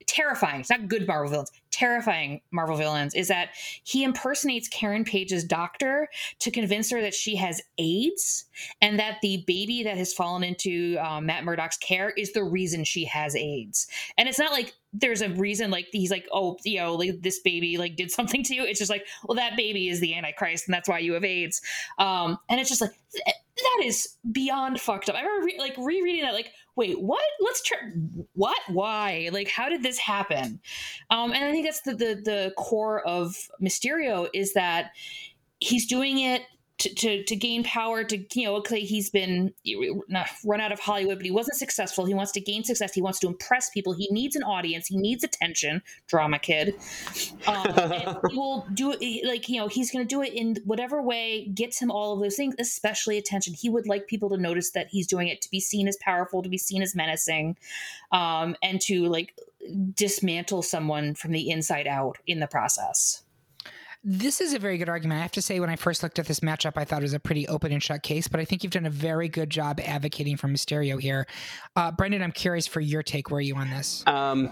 terrifying. 0.06 0.60
It's 0.60 0.70
not 0.70 0.88
good 0.88 1.08
Marvel 1.08 1.32
villains, 1.32 1.52
terrifying 1.72 2.42
Marvel 2.52 2.76
villains. 2.76 3.14
Is 3.16 3.28
that 3.30 3.50
he 3.84 4.04
impersonates 4.04 4.68
Karen 4.68 5.04
Page's 5.04 5.44
doctor 5.44 6.08
to 6.40 6.52
convince 6.52 6.92
her 6.92 7.02
that 7.02 7.14
she 7.14 7.36
has 7.38 7.62
AIDS 7.78 8.46
and 8.82 9.00
that 9.00 9.18
the 9.22 9.44
baby 9.48 9.84
that 9.84 9.98
has 9.98 10.14
fallen 10.14 10.44
into 10.44 10.98
um, 10.98 11.26
Matt 11.26 11.44
Murdock's 11.44 11.78
care 11.78 12.12
is 12.12 12.34
the 12.34 12.44
reason 12.44 12.84
she 12.84 13.06
has 13.06 13.36
AIDS. 13.36 13.88
And 14.18 14.28
it's 14.28 14.40
not 14.40 14.52
like 14.52 14.74
there's 14.94 15.22
a 15.22 15.30
reason 15.30 15.72
like 15.72 15.88
he's 15.92 16.12
like 16.12 16.28
oh 16.34 16.58
you 16.66 16.78
know 16.78 16.96
like 16.96 17.22
this 17.22 17.40
baby 17.40 17.78
like 17.78 17.96
did 17.96 18.12
something 18.12 18.44
to 18.44 18.54
you 18.54 18.64
it's 18.64 18.80
just 18.80 18.92
like 18.92 19.06
well 19.26 19.36
that 19.36 19.56
baby 19.56 19.88
is 19.88 20.00
the 20.02 20.14
antichrist 20.14 20.68
and 20.68 20.74
that's 20.74 20.90
why 20.90 21.00
you 21.00 21.14
have 21.14 21.24
aids 21.24 21.62
um 21.98 22.38
and 22.50 22.60
it's 22.60 22.70
just 22.70 22.82
like 22.82 22.92
that 23.16 23.86
is 23.86 24.18
beyond 24.32 24.82
fucked 24.82 25.10
up 25.10 25.16
i 25.16 25.22
remember 25.22 25.46
re- 25.46 25.60
like 25.60 25.76
rereading 25.78 26.24
that 26.24 26.34
like 26.34 26.52
wait 26.76 27.02
what? 27.02 27.24
Let's 27.40 27.62
try 27.62 27.78
what? 28.34 28.60
Why? 28.68 29.30
Like 29.32 29.50
how 29.50 29.70
did 29.70 29.84
this 29.84 29.98
happen? 29.98 30.60
Um 31.10 31.32
and 31.34 31.44
i 31.44 31.52
think 31.52 31.66
that's 31.66 31.82
the 31.82 31.94
the, 31.94 32.22
the 32.24 32.54
core 32.58 33.06
of 33.08 33.36
mysterio 33.62 34.30
is 34.34 34.54
that 34.54 34.92
he's 35.60 35.86
doing 35.86 36.20
it 36.20 36.42
to, 36.82 36.94
to, 36.96 37.24
to 37.24 37.36
gain 37.36 37.64
power 37.64 38.04
to 38.04 38.18
you 38.34 38.46
know 38.46 38.56
okay 38.56 38.80
he's 38.80 39.10
been 39.10 39.54
not 40.08 40.28
run 40.44 40.60
out 40.60 40.72
of 40.72 40.80
hollywood 40.80 41.20
but 41.22 41.26
he 41.26 41.32
wasn't 41.32 41.56
successful. 41.56 42.06
He 42.06 42.16
wants 42.16 42.32
to 42.32 42.42
gain 42.42 42.64
success. 42.64 42.94
He 42.94 43.02
wants 43.02 43.20
to 43.20 43.28
impress 43.28 43.70
people. 43.70 43.94
He 43.94 44.08
needs 44.10 44.36
an 44.36 44.42
audience. 44.42 44.88
He 44.88 44.98
needs 44.98 45.24
attention. 45.24 45.84
Drama 46.08 46.40
kid. 46.40 46.74
Um, 47.46 47.66
he 48.32 48.38
will 48.38 48.66
do 48.74 48.96
it 49.00 49.28
like 49.28 49.48
you 49.48 49.60
know 49.60 49.68
he's 49.68 49.92
going 49.92 50.04
to 50.04 50.10
do 50.10 50.24
it 50.24 50.34
in 50.34 50.58
whatever 50.66 51.00
way 51.02 51.46
gets 51.54 51.80
him 51.80 51.92
all 51.92 52.14
of 52.14 52.20
those 52.20 52.36
things 52.36 52.56
especially 52.58 53.20
attention. 53.20 53.54
He 53.54 53.70
would 53.70 53.88
like 53.88 54.08
people 54.08 54.30
to 54.30 54.38
notice 54.38 54.72
that 54.72 54.88
he's 54.90 55.06
doing 55.06 55.28
it 55.28 55.42
to 55.44 55.52
be 55.52 55.60
seen 55.60 55.88
as 55.88 55.98
powerful 56.02 56.42
to 56.42 56.50
be 56.50 56.58
seen 56.58 56.82
as 56.82 56.96
menacing 56.96 57.58
um, 58.12 58.56
and 58.64 58.82
to 58.82 59.06
like 59.08 59.36
dismantle 59.94 60.64
someone 60.64 61.14
from 61.14 61.32
the 61.32 61.52
inside 61.52 61.86
out 61.86 62.18
in 62.26 62.40
the 62.40 62.48
process 62.48 63.22
This 64.04 64.42
is 64.42 64.56
a 64.56 64.60
very 64.60 64.80
good 64.80 64.90
argument. 64.90 65.20
I 65.20 65.22
have 65.22 65.32
to 65.34 65.44
say, 65.44 65.60
when 65.60 65.70
I 65.70 65.76
first 65.76 66.02
looked 66.02 66.18
at 66.18 66.26
this 66.26 66.40
matchup, 66.40 66.74
I 66.76 66.86
thought 66.86 67.02
it 67.02 67.04
was 67.04 67.14
a 67.14 67.20
pretty 67.20 67.48
open 67.48 67.72
and 67.72 67.84
shut 67.84 68.02
case, 68.02 68.28
but 68.28 68.40
I 68.40 68.46
think 68.46 68.64
you've 68.64 68.74
done 68.74 68.88
a 68.88 68.92
very 68.92 69.30
good 69.30 69.52
job 69.52 69.80
advocating 69.80 70.38
for 70.38 70.48
Mysterio 70.48 71.00
here. 71.00 71.28
Uh, 71.76 71.92
Brendan, 71.92 72.24
I'm 72.24 72.32
curious 72.32 72.66
for 72.66 72.80
your 72.80 73.04
take. 73.04 73.30
Where 73.30 73.38
are 73.38 73.42
you 73.42 73.56
on 73.56 73.70
this? 73.70 74.04
Um, 74.08 74.52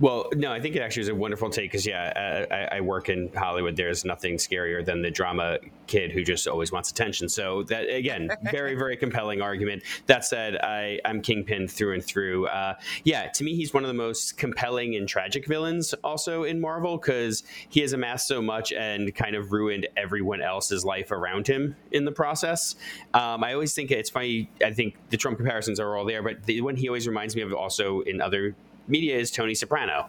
well, 0.00 0.30
no, 0.34 0.50
I 0.50 0.60
think 0.60 0.76
it 0.76 0.80
actually 0.80 1.02
was 1.02 1.08
a 1.08 1.14
wonderful 1.14 1.50
take 1.50 1.70
because, 1.70 1.86
yeah, 1.86 2.46
I, 2.50 2.76
I, 2.76 2.80
work 2.80 3.10
in 3.10 3.30
Hollywood. 3.34 3.76
There's 3.76 4.02
nothing 4.02 4.36
scarier 4.36 4.82
than 4.82 5.02
the 5.02 5.10
drama 5.10 5.58
kid 5.86 6.10
who 6.10 6.24
just 6.24 6.48
always 6.48 6.72
wants 6.72 6.90
attention. 6.90 7.28
So 7.28 7.64
that 7.64 7.82
again, 7.90 8.30
very, 8.50 8.74
very 8.74 8.96
compelling 8.96 9.42
argument. 9.42 9.82
That 10.06 10.24
said, 10.24 10.56
I, 10.56 11.00
I'm 11.04 11.20
Kingpin 11.20 11.68
through 11.68 11.92
and 11.92 12.02
through. 12.04 12.46
Uh, 12.46 12.74
yeah, 13.04 13.28
to 13.28 13.44
me, 13.44 13.54
he's 13.54 13.74
one 13.74 13.84
of 13.84 13.88
the 13.88 13.94
most 13.94 14.38
compelling 14.38 14.96
and 14.96 15.06
tragic 15.06 15.46
villains 15.46 15.92
also 16.02 16.44
in 16.44 16.62
Marvel 16.62 16.96
because 16.96 17.42
he 17.68 17.80
has 17.80 17.92
amassed 17.92 18.26
so 18.26 18.40
much 18.40 18.72
and 18.72 19.14
kind 19.14 19.36
of 19.36 19.52
ruined 19.52 19.86
everyone 19.98 20.40
else's 20.40 20.82
life 20.82 21.10
around 21.10 21.46
him 21.46 21.76
in 21.92 22.06
the 22.06 22.12
process. 22.12 22.74
Um, 23.12 23.44
I 23.44 23.52
always 23.52 23.74
think 23.74 23.90
it's 23.90 24.08
funny. 24.08 24.48
I 24.64 24.72
think 24.72 24.96
the 25.10 25.18
Trump 25.18 25.36
comparisons 25.36 25.78
are 25.78 25.94
all 25.94 26.06
there, 26.06 26.22
but 26.22 26.44
the 26.44 26.62
one 26.62 26.76
he 26.76 26.88
always 26.88 27.06
reminds 27.06 27.36
me 27.36 27.42
of 27.42 27.52
also 27.52 28.00
in 28.00 28.22
other 28.22 28.54
media 28.88 29.16
is 29.16 29.30
Tony 29.30 29.54
Soprano. 29.54 30.08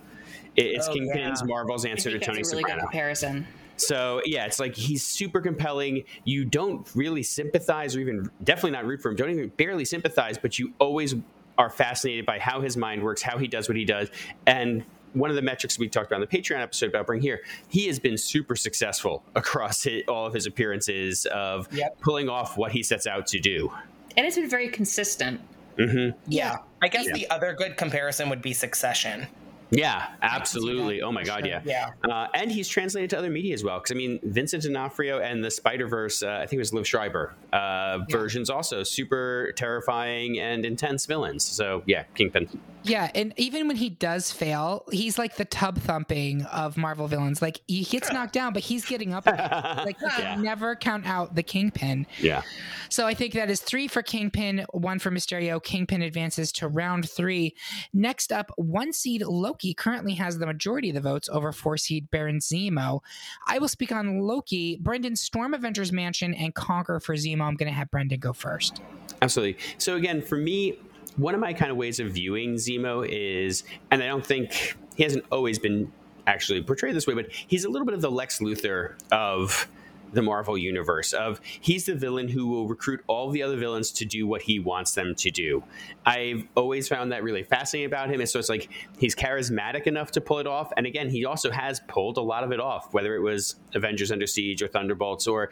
It's 0.56 0.88
oh, 0.88 0.94
Kingpin's 0.94 1.42
yeah. 1.42 1.48
Marvel's 1.48 1.86
answer 1.86 2.12
to 2.12 2.20
Tony 2.20 2.42
really 2.42 2.62
Soprano. 2.62 2.82
comparison. 2.82 3.48
So 3.78 4.22
yeah, 4.26 4.46
it's 4.46 4.60
like 4.60 4.76
he's 4.76 5.04
super 5.04 5.42
compelling. 5.42 6.04
You 6.24 6.46
don't 6.46 6.88
really 6.94 7.24
sympathize, 7.24 7.96
or 7.96 8.00
even 8.00 8.30
definitely 8.44 8.72
not 8.72 8.86
root 8.86 9.02
for 9.02 9.10
him. 9.10 9.16
Don't 9.16 9.32
even 9.32 9.50
barely 9.50 9.86
sympathize, 9.86 10.38
but 10.38 10.60
you 10.60 10.74
always 10.80 11.16
are 11.58 11.70
fascinated 11.70 12.26
by 12.26 12.40
how 12.40 12.62
his 12.62 12.78
mind 12.78 13.02
works, 13.04 13.22
how 13.22 13.38
he 13.38 13.48
does 13.48 13.68
what 13.68 13.78
he 13.78 13.86
does, 13.86 14.10
and 14.46 14.84
one 15.14 15.30
of 15.30 15.36
the 15.36 15.42
metrics 15.42 15.78
we 15.78 15.90
talked 15.90 16.08
about 16.08 16.22
in 16.22 16.28
the 16.30 16.38
Patreon 16.38 16.62
episode 16.62 16.88
about 16.88 17.06
Bring 17.06 17.22
Here, 17.22 17.42
he 17.68 17.88
has 17.88 18.00
been 18.00 18.18
super 18.18 18.56
successful 18.56 19.24
across 19.36 19.84
his, 19.84 20.04
all 20.08 20.26
of 20.26 20.34
his 20.34 20.46
appearances 20.46 21.26
of 21.26 21.72
yep. 21.74 22.00
pulling 22.00 22.30
off 22.30 22.58
what 22.58 22.72
he 22.72 22.84
sets 22.84 23.08
out 23.08 23.28
to 23.28 23.40
do. 23.40 23.72
And 24.16 24.26
it's 24.26 24.36
been 24.36 24.50
very 24.50 24.70
consistent. 24.70 25.42
Mm-hmm. 25.88 26.32
Yeah. 26.32 26.60
I 26.82 26.88
guess 26.88 27.08
yeah. 27.08 27.14
the 27.14 27.30
other 27.30 27.54
good 27.54 27.78
comparison 27.78 28.30
would 28.30 28.42
be 28.42 28.54
Succession. 28.54 29.28
Yeah, 29.72 30.08
absolutely. 30.22 31.02
Oh 31.02 31.12
my 31.14 31.24
God, 31.24 31.46
yeah. 31.46 31.62
Yeah. 31.64 31.92
Uh, 32.04 32.28
and 32.34 32.52
he's 32.52 32.68
translated 32.68 33.10
to 33.12 33.18
other 33.18 33.30
media 33.30 33.54
as 33.54 33.64
well. 33.64 33.80
Because 33.80 33.92
I 33.92 33.96
mean, 33.96 34.20
Vincent 34.24 34.64
D'Onofrio 34.64 35.20
and 35.20 35.44
the 35.44 35.50
Spider 35.50 35.88
Verse, 35.88 36.22
uh, 36.22 36.40
I 36.42 36.46
think 36.46 36.54
it 36.54 36.60
was 36.60 36.72
Liev 36.72 36.86
Schreiber 36.86 37.34
uh, 37.54 37.56
yeah. 37.56 37.98
versions, 38.10 38.50
also 38.50 38.84
super 38.84 39.54
terrifying 39.56 40.40
and 40.40 40.66
intense 40.66 41.06
villains. 41.06 41.46
So 41.46 41.84
yeah, 41.86 42.04
Kingpin. 42.16 42.50
Yeah, 42.84 43.12
and 43.14 43.34
even 43.38 43.68
when 43.68 43.78
he 43.78 43.90
does 43.90 44.32
fail, 44.32 44.86
he's 44.92 45.20
like 45.20 45.38
the 45.38 45.46
tub 45.46 45.78
thumping 45.78 46.44
of 46.46 46.78
Marvel 46.78 47.08
villains. 47.08 47.42
Like 47.42 47.62
he 47.68 47.84
gets 47.84 48.12
knocked 48.14 48.34
down, 48.34 48.54
but 48.54 48.64
he's 48.64 48.86
getting 48.86 49.14
up. 49.14 49.26
like 49.26 50.02
you 50.02 50.08
yeah. 50.18 50.34
can 50.34 50.42
never 50.42 50.76
count 50.76 51.08
out 51.08 51.36
the 51.36 51.44
Kingpin. 51.44 52.08
Yeah. 52.20 52.42
So 52.90 53.08
I 53.08 53.14
think 53.14 53.34
that 53.36 53.50
is 53.50 53.62
three 53.62 53.88
for 53.88 54.02
Kingpin, 54.02 54.66
one 54.72 55.00
for 55.00 55.12
Mysterio. 55.12 55.64
Kingpin 55.64 56.02
advances 56.02 56.52
to 56.54 56.68
round 56.68 57.10
three. 57.10 57.56
Next 57.94 58.34
up, 58.34 58.52
one 58.58 58.92
seed 58.92 59.22
Loki 59.22 59.61
currently 59.78 60.16
has 60.16 60.38
the 60.38 60.46
majority 60.46 60.90
of 60.90 60.96
the 60.96 61.02
votes 61.02 61.30
over 61.32 61.52
four 61.52 61.78
seed 61.78 62.10
Baron 62.12 62.40
Zemo. 62.40 63.02
I 63.48 63.60
will 63.60 63.68
speak 63.68 63.92
on 63.92 64.20
Loki. 64.20 64.78
Brendan, 64.82 65.16
storm 65.16 65.54
Avengers 65.54 65.92
Mansion 65.92 66.34
and 66.34 66.54
conquer 66.54 67.00
for 67.00 67.16
Zemo. 67.16 67.42
I'm 67.42 67.56
going 67.56 67.72
to 67.72 67.78
have 67.78 67.90
Brendan 67.92 68.20
go 68.20 68.34
first. 68.34 68.82
Absolutely. 69.22 69.62
So 69.78 69.96
again, 69.96 70.22
for 70.22 70.38
me, 70.38 70.80
one 71.18 71.34
of 71.34 71.42
my 71.42 71.54
kind 71.54 71.72
of 71.72 71.78
ways 71.78 72.00
of 72.00 72.12
viewing 72.12 72.56
Zemo 72.56 73.08
is, 73.08 73.64
and 73.92 74.02
I 74.02 74.08
don't 74.08 74.26
think 74.26 74.78
he 74.96 75.04
hasn't 75.04 75.26
always 75.32 75.60
been 75.60 75.92
actually 76.28 76.62
portrayed 76.64 76.96
this 76.96 77.08
way, 77.08 77.14
but 77.14 77.32
he's 77.32 77.66
a 77.66 77.70
little 77.70 77.86
bit 77.86 77.94
of 77.94 78.02
the 78.02 78.12
Lex 78.12 78.40
Luthor 78.40 78.96
of 79.12 79.68
the 80.14 80.22
Marvel 80.22 80.58
universe 80.58 81.14
of 81.14 81.42
he's 81.62 81.86
the 81.86 81.96
villain 81.96 82.28
who 82.28 82.48
will 82.48 82.68
recruit 82.68 83.02
all 83.08 83.30
the 83.30 83.44
other 83.44 83.58
villains 83.58 83.92
to 83.92 84.06
do 84.06 84.28
what 84.28 84.42
he 84.42 84.60
wants 84.60 84.92
them 84.94 85.16
to 85.16 85.32
do. 85.32 85.64
I've 86.06 86.48
always 86.56 86.88
found 86.88 87.12
that 87.12 87.24
really 87.24 87.44
fascinating 87.44 87.88
about 87.88 88.10
him. 88.10 88.20
And 88.20 88.30
so 88.30 88.40
it's 88.40 88.50
like 88.50 88.70
he's 88.98 89.16
charismatic 89.16 89.88
enough 89.88 90.12
to 90.12 90.22
pull 90.22 90.40
it 90.40 90.48
off. 90.48 90.72
And 90.78 90.86
again, 90.86 91.10
he 91.10 91.26
also 91.26 91.52
has 91.52 91.80
pulled 91.88 92.18
a 92.18 92.22
lot 92.22 92.44
of 92.44 92.52
it 92.52 92.60
off, 92.60 92.94
whether 92.94 93.16
it 93.16 93.22
was 93.22 93.56
Avengers 93.74 94.12
Under 94.12 94.28
Siege 94.28 94.62
or 94.62 94.68
Thunderbolts, 94.68 95.28
or 95.28 95.50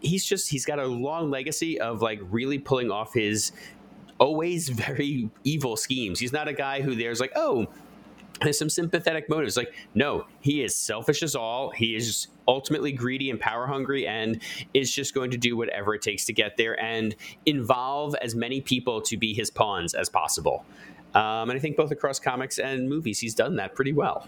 he's 0.00 0.24
just 0.24 0.50
he's 0.50 0.64
got 0.64 0.78
a 0.78 0.86
long 0.86 1.30
legacy 1.30 1.80
of 1.80 2.02
like 2.02 2.20
really 2.30 2.58
pulling 2.58 2.90
off 2.90 3.14
his 3.14 3.52
always 4.18 4.68
very 4.68 5.30
evil 5.44 5.76
schemes. 5.76 6.20
He's 6.20 6.32
not 6.32 6.48
a 6.48 6.52
guy 6.52 6.80
who 6.80 6.94
there's 6.94 7.20
like, 7.20 7.32
oh, 7.34 7.66
has 8.40 8.58
some 8.58 8.70
sympathetic 8.70 9.28
motives. 9.28 9.56
Like, 9.56 9.74
no, 9.94 10.26
he 10.40 10.62
is 10.62 10.74
selfish 10.74 11.22
as 11.22 11.34
all. 11.34 11.70
He 11.70 11.94
is 11.94 12.28
ultimately 12.48 12.92
greedy 12.92 13.30
and 13.30 13.38
power 13.38 13.66
hungry 13.66 14.06
and 14.06 14.40
is 14.74 14.92
just 14.92 15.14
going 15.14 15.30
to 15.30 15.36
do 15.36 15.56
whatever 15.56 15.94
it 15.94 16.02
takes 16.02 16.24
to 16.24 16.32
get 16.32 16.56
there 16.56 16.80
and 16.82 17.14
involve 17.46 18.14
as 18.16 18.34
many 18.34 18.60
people 18.60 19.00
to 19.02 19.16
be 19.16 19.32
his 19.34 19.50
pawns 19.50 19.94
as 19.94 20.08
possible. 20.08 20.64
Um, 21.14 21.50
and 21.50 21.52
I 21.52 21.58
think 21.58 21.76
both 21.76 21.90
across 21.90 22.18
comics 22.18 22.58
and 22.58 22.88
movies, 22.88 23.18
he's 23.18 23.34
done 23.34 23.56
that 23.56 23.74
pretty 23.74 23.92
well. 23.92 24.26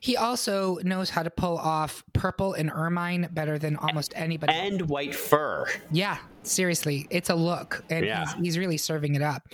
He 0.00 0.16
also 0.16 0.78
knows 0.82 1.10
how 1.10 1.22
to 1.22 1.30
pull 1.30 1.58
off 1.58 2.04
purple 2.12 2.54
and 2.54 2.70
ermine 2.70 3.28
better 3.32 3.58
than 3.58 3.76
almost 3.76 4.12
anybody. 4.14 4.52
And 4.52 4.82
white 4.82 5.14
fur. 5.14 5.66
Yeah, 5.90 6.18
seriously, 6.44 7.06
it's 7.10 7.30
a 7.30 7.34
look, 7.34 7.84
and 7.90 8.06
yeah. 8.06 8.26
he's, 8.26 8.34
he's, 8.34 8.58
really 8.58 8.76
serving 8.76 9.16
it 9.16 9.22
up. 9.22 9.48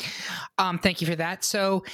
Um, 0.59 0.79
thank 0.79 1.01
you 1.01 1.07
for 1.07 1.17
that. 1.17 1.45
So, 1.45 1.85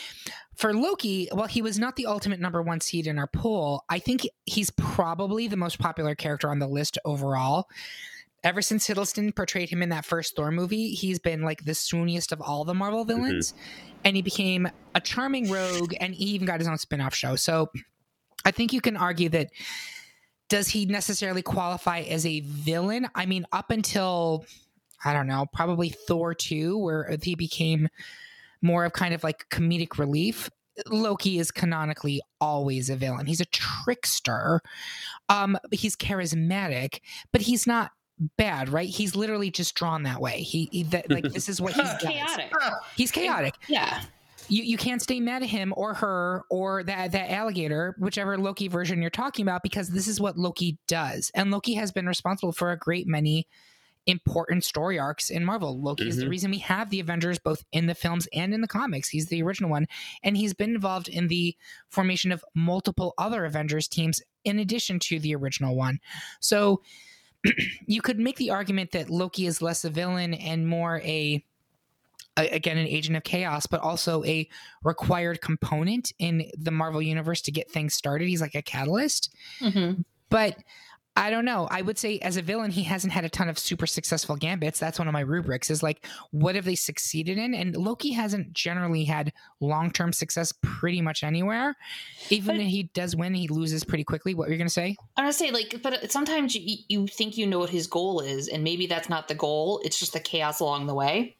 for 0.60 0.74
Loki, 0.74 1.26
while 1.32 1.46
he 1.46 1.62
was 1.62 1.78
not 1.78 1.96
the 1.96 2.04
ultimate 2.04 2.38
number 2.38 2.60
one 2.60 2.82
seed 2.82 3.06
in 3.06 3.18
our 3.18 3.26
poll, 3.26 3.82
I 3.88 3.98
think 3.98 4.28
he's 4.44 4.68
probably 4.70 5.48
the 5.48 5.56
most 5.56 5.78
popular 5.78 6.14
character 6.14 6.50
on 6.50 6.58
the 6.58 6.66
list 6.66 6.98
overall. 7.06 7.66
Ever 8.44 8.60
since 8.60 8.86
Hiddleston 8.86 9.34
portrayed 9.34 9.70
him 9.70 9.82
in 9.82 9.88
that 9.88 10.04
first 10.04 10.36
Thor 10.36 10.50
movie, 10.50 10.90
he's 10.90 11.18
been 11.18 11.40
like 11.40 11.64
the 11.64 11.72
swooniest 11.72 12.30
of 12.30 12.42
all 12.42 12.64
the 12.64 12.74
Marvel 12.74 13.06
mm-hmm. 13.06 13.22
villains. 13.22 13.52
Mm-hmm. 13.52 13.98
And 14.04 14.16
he 14.16 14.22
became 14.22 14.68
a 14.94 15.00
charming 15.00 15.50
rogue, 15.50 15.94
and 15.98 16.14
he 16.14 16.26
even 16.26 16.46
got 16.46 16.60
his 16.60 16.68
own 16.68 16.76
spin 16.76 17.00
off 17.00 17.14
show. 17.14 17.36
So 17.36 17.70
I 18.44 18.50
think 18.50 18.74
you 18.74 18.82
can 18.82 18.98
argue 18.98 19.30
that 19.30 19.48
does 20.50 20.68
he 20.68 20.84
necessarily 20.84 21.42
qualify 21.42 22.00
as 22.00 22.26
a 22.26 22.40
villain? 22.40 23.08
I 23.14 23.24
mean, 23.24 23.46
up 23.50 23.70
until 23.70 24.44
I 25.02 25.14
don't 25.14 25.26
know, 25.26 25.46
probably 25.54 25.88
Thor 25.88 26.34
2, 26.34 26.76
where 26.76 27.16
he 27.22 27.34
became 27.34 27.88
more 28.62 28.84
of 28.84 28.92
kind 28.92 29.14
of 29.14 29.24
like 29.24 29.48
comedic 29.50 29.98
relief. 29.98 30.50
Loki 30.86 31.38
is 31.38 31.50
canonically 31.50 32.22
always 32.40 32.88
a 32.88 32.96
villain. 32.96 33.26
He's 33.26 33.40
a 33.40 33.46
trickster. 33.46 34.60
Um, 35.28 35.58
he's 35.72 35.96
charismatic, 35.96 37.00
but 37.32 37.42
he's 37.42 37.66
not 37.66 37.90
bad, 38.38 38.68
right? 38.68 38.88
He's 38.88 39.14
literally 39.16 39.50
just 39.50 39.74
drawn 39.74 40.04
that 40.04 40.20
way. 40.20 40.40
He, 40.40 40.68
he 40.72 40.82
that 40.84 41.10
like 41.10 41.24
this 41.32 41.48
is 41.48 41.60
what 41.60 41.74
he's 41.74 41.92
chaotic. 42.00 42.52
He's 42.96 43.10
chaotic. 43.10 43.54
Yeah 43.68 44.02
you, 44.50 44.64
you 44.64 44.76
can't 44.76 45.00
stay 45.00 45.20
mad 45.20 45.42
at 45.42 45.48
him 45.48 45.72
or 45.76 45.94
her 45.94 46.42
or 46.50 46.82
that 46.82 47.12
that 47.12 47.30
alligator, 47.30 47.94
whichever 47.98 48.36
Loki 48.36 48.68
version 48.68 49.00
you're 49.00 49.10
talking 49.10 49.44
about, 49.44 49.62
because 49.62 49.88
this 49.88 50.08
is 50.08 50.20
what 50.20 50.36
Loki 50.36 50.76
does. 50.88 51.30
And 51.34 51.50
Loki 51.50 51.74
has 51.74 51.92
been 51.92 52.06
responsible 52.06 52.52
for 52.52 52.72
a 52.72 52.78
great 52.78 53.06
many 53.06 53.46
important 54.10 54.64
story 54.64 54.98
arcs 54.98 55.30
in 55.30 55.44
Marvel. 55.44 55.80
Loki 55.80 56.02
mm-hmm. 56.02 56.08
is 56.08 56.16
the 56.16 56.22
mm-hmm. 56.22 56.30
reason 56.30 56.50
we 56.50 56.58
have 56.58 56.90
the 56.90 57.00
Avengers 57.00 57.38
both 57.38 57.64
in 57.72 57.86
the 57.86 57.94
films 57.94 58.28
and 58.32 58.52
in 58.52 58.60
the 58.60 58.68
comics. 58.68 59.08
He's 59.08 59.26
the 59.26 59.42
original 59.42 59.70
one. 59.70 59.86
And 60.22 60.36
he's 60.36 60.54
been 60.54 60.74
involved 60.74 61.08
in 61.08 61.28
the 61.28 61.56
formation 61.88 62.32
of 62.32 62.44
multiple 62.54 63.14
other 63.18 63.44
Avengers 63.44 63.88
teams 63.88 64.20
in 64.44 64.58
addition 64.58 64.98
to 65.00 65.18
the 65.18 65.34
original 65.34 65.76
one. 65.76 66.00
So 66.40 66.82
you 67.86 68.02
could 68.02 68.18
make 68.18 68.36
the 68.36 68.50
argument 68.50 68.92
that 68.92 69.10
Loki 69.10 69.46
is 69.46 69.62
less 69.62 69.84
a 69.84 69.90
villain 69.90 70.34
and 70.34 70.66
more 70.66 71.00
a 71.04 71.44
again 72.36 72.78
an 72.78 72.86
agent 72.86 73.16
of 73.16 73.24
chaos 73.24 73.66
but 73.66 73.80
also 73.80 74.24
a 74.24 74.48
required 74.84 75.40
component 75.42 76.12
in 76.18 76.46
the 76.56 76.70
marvel 76.70 77.02
universe 77.02 77.42
to 77.42 77.50
get 77.50 77.70
things 77.70 77.92
started 77.92 78.28
he's 78.28 78.40
like 78.40 78.54
a 78.54 78.62
catalyst 78.62 79.34
mm-hmm. 79.60 80.00
but 80.30 80.56
I 81.20 81.28
don't 81.28 81.44
know. 81.44 81.68
I 81.70 81.82
would 81.82 81.98
say 81.98 82.18
as 82.20 82.38
a 82.38 82.42
villain, 82.42 82.70
he 82.70 82.82
hasn't 82.84 83.12
had 83.12 83.26
a 83.26 83.28
ton 83.28 83.50
of 83.50 83.58
super 83.58 83.86
successful 83.86 84.36
gambits. 84.36 84.78
That's 84.78 84.98
one 84.98 85.06
of 85.06 85.12
my 85.12 85.20
rubrics 85.20 85.68
is 85.68 85.82
like, 85.82 86.06
what 86.30 86.54
have 86.54 86.64
they 86.64 86.74
succeeded 86.74 87.36
in? 87.36 87.54
And 87.54 87.76
Loki 87.76 88.12
hasn't 88.12 88.54
generally 88.54 89.04
had 89.04 89.34
long 89.60 89.90
term 89.90 90.14
success 90.14 90.50
pretty 90.62 91.02
much 91.02 91.22
anywhere. 91.22 91.76
Even 92.30 92.58
if 92.58 92.68
he 92.68 92.84
does 92.94 93.14
win, 93.14 93.34
he 93.34 93.48
loses 93.48 93.84
pretty 93.84 94.02
quickly. 94.02 94.34
What 94.34 94.48
were 94.48 94.52
you 94.52 94.58
going 94.58 94.66
to 94.66 94.72
say? 94.72 94.96
I'm 95.18 95.24
going 95.24 95.32
to 95.32 95.38
say, 95.38 95.50
like, 95.50 95.82
but 95.82 96.10
sometimes 96.10 96.54
you, 96.54 96.78
you 96.88 97.06
think 97.06 97.36
you 97.36 97.46
know 97.46 97.58
what 97.58 97.68
his 97.68 97.86
goal 97.86 98.20
is, 98.20 98.48
and 98.48 98.64
maybe 98.64 98.86
that's 98.86 99.10
not 99.10 99.28
the 99.28 99.34
goal. 99.34 99.82
It's 99.84 99.98
just 99.98 100.14
the 100.14 100.20
chaos 100.20 100.60
along 100.60 100.86
the 100.86 100.94
way. 100.94 101.36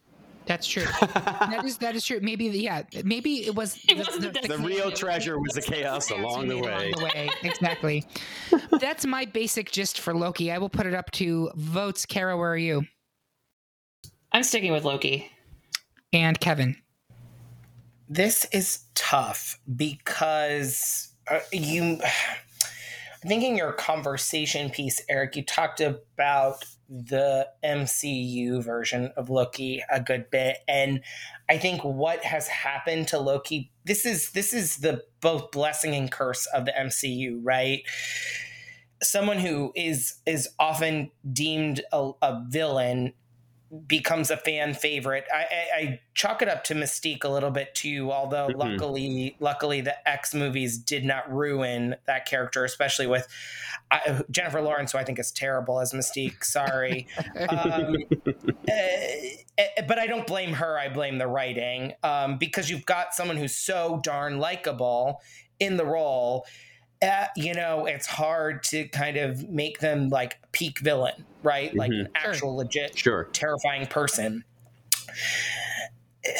That's 0.50 0.66
true. 0.66 0.82
that 0.82 1.62
is 1.64 1.78
that 1.78 1.94
is 1.94 2.04
true. 2.04 2.18
Maybe 2.20 2.46
yeah. 2.46 2.82
Maybe 3.04 3.46
it 3.46 3.54
was 3.54 3.78
it 3.88 3.98
the, 3.98 4.18
the, 4.18 4.40
the, 4.40 4.48
the, 4.56 4.58
real 4.58 4.90
treasure 4.90 5.38
was 5.38 5.52
the 5.52 5.62
chaos 5.62 6.10
along 6.10 6.48
the 6.48 6.58
way. 6.58 6.72
Along 6.72 6.90
the 6.90 7.04
way, 7.04 7.30
exactly. 7.44 8.04
That's 8.80 9.06
my 9.06 9.26
basic 9.26 9.70
gist 9.70 10.00
for 10.00 10.12
Loki. 10.12 10.50
I 10.50 10.58
will 10.58 10.68
put 10.68 10.86
it 10.86 10.94
up 10.94 11.12
to 11.12 11.52
votes. 11.54 12.04
Kara, 12.04 12.36
where 12.36 12.50
are 12.50 12.56
you? 12.56 12.82
I'm 14.32 14.42
sticking 14.42 14.72
with 14.72 14.82
Loki. 14.82 15.30
And 16.12 16.40
Kevin. 16.40 16.74
This 18.08 18.44
is 18.46 18.86
tough 18.96 19.60
because 19.76 21.14
uh, 21.30 21.38
you 21.52 22.00
I 23.24 23.28
think 23.28 23.44
in 23.44 23.56
your 23.56 23.72
conversation 23.72 24.68
piece, 24.68 25.00
Eric, 25.08 25.36
you 25.36 25.44
talked 25.44 25.80
about 25.80 26.64
the 26.90 27.48
MCU 27.64 28.62
version 28.62 29.12
of 29.16 29.30
Loki 29.30 29.82
a 29.90 30.00
good 30.00 30.30
bit, 30.30 30.58
and 30.66 31.00
I 31.48 31.56
think 31.56 31.82
what 31.82 32.24
has 32.24 32.48
happened 32.48 33.08
to 33.08 33.18
Loki 33.18 33.70
this 33.84 34.04
is 34.04 34.30
this 34.32 34.52
is 34.52 34.78
the 34.78 35.02
both 35.20 35.50
blessing 35.52 35.94
and 35.94 36.10
curse 36.10 36.46
of 36.46 36.64
the 36.64 36.72
MCU, 36.72 37.40
right? 37.42 37.82
Someone 39.02 39.38
who 39.38 39.72
is 39.74 40.16
is 40.26 40.48
often 40.58 41.10
deemed 41.32 41.82
a, 41.92 42.10
a 42.22 42.44
villain 42.48 43.14
becomes 43.86 44.30
a 44.30 44.36
fan 44.36 44.74
favorite. 44.74 45.24
I, 45.32 45.36
I, 45.36 45.76
I, 45.76 46.00
chalk 46.14 46.42
it 46.42 46.48
up 46.48 46.64
to 46.64 46.74
Mystique 46.74 47.22
a 47.22 47.28
little 47.28 47.52
bit 47.52 47.74
too, 47.74 48.10
although 48.10 48.48
mm-hmm. 48.48 48.58
luckily, 48.58 49.36
luckily 49.38 49.80
the 49.80 50.08
X 50.08 50.34
movies 50.34 50.76
did 50.76 51.04
not 51.04 51.32
ruin 51.32 51.94
that 52.06 52.26
character, 52.26 52.64
especially 52.64 53.06
with 53.06 53.28
uh, 53.92 54.22
Jennifer 54.30 54.60
Lawrence, 54.60 54.92
who 54.92 54.98
I 54.98 55.04
think 55.04 55.20
is 55.20 55.30
terrible 55.30 55.78
as 55.78 55.92
Mystique. 55.92 56.42
Sorry, 56.42 57.06
um, 57.48 57.96
uh, 58.68 59.82
but 59.86 59.98
I 59.98 60.06
don't 60.06 60.26
blame 60.26 60.54
her. 60.54 60.78
I 60.78 60.88
blame 60.88 61.18
the 61.18 61.28
writing 61.28 61.92
um, 62.02 62.38
because 62.38 62.70
you've 62.70 62.86
got 62.86 63.14
someone 63.14 63.36
who's 63.36 63.54
so 63.54 64.00
darn 64.02 64.38
likable 64.38 65.20
in 65.60 65.76
the 65.76 65.84
role 65.84 66.44
uh, 67.02 67.26
you 67.36 67.54
know, 67.54 67.86
it's 67.86 68.06
hard 68.06 68.62
to 68.64 68.86
kind 68.88 69.16
of 69.16 69.48
make 69.48 69.80
them 69.80 70.10
like 70.10 70.38
peak 70.52 70.80
villain, 70.80 71.24
right? 71.42 71.74
Like 71.74 71.90
mm-hmm. 71.90 72.06
an 72.06 72.12
actual 72.14 72.56
legit, 72.56 72.98
sure. 72.98 73.24
terrifying 73.32 73.86
person. 73.86 74.44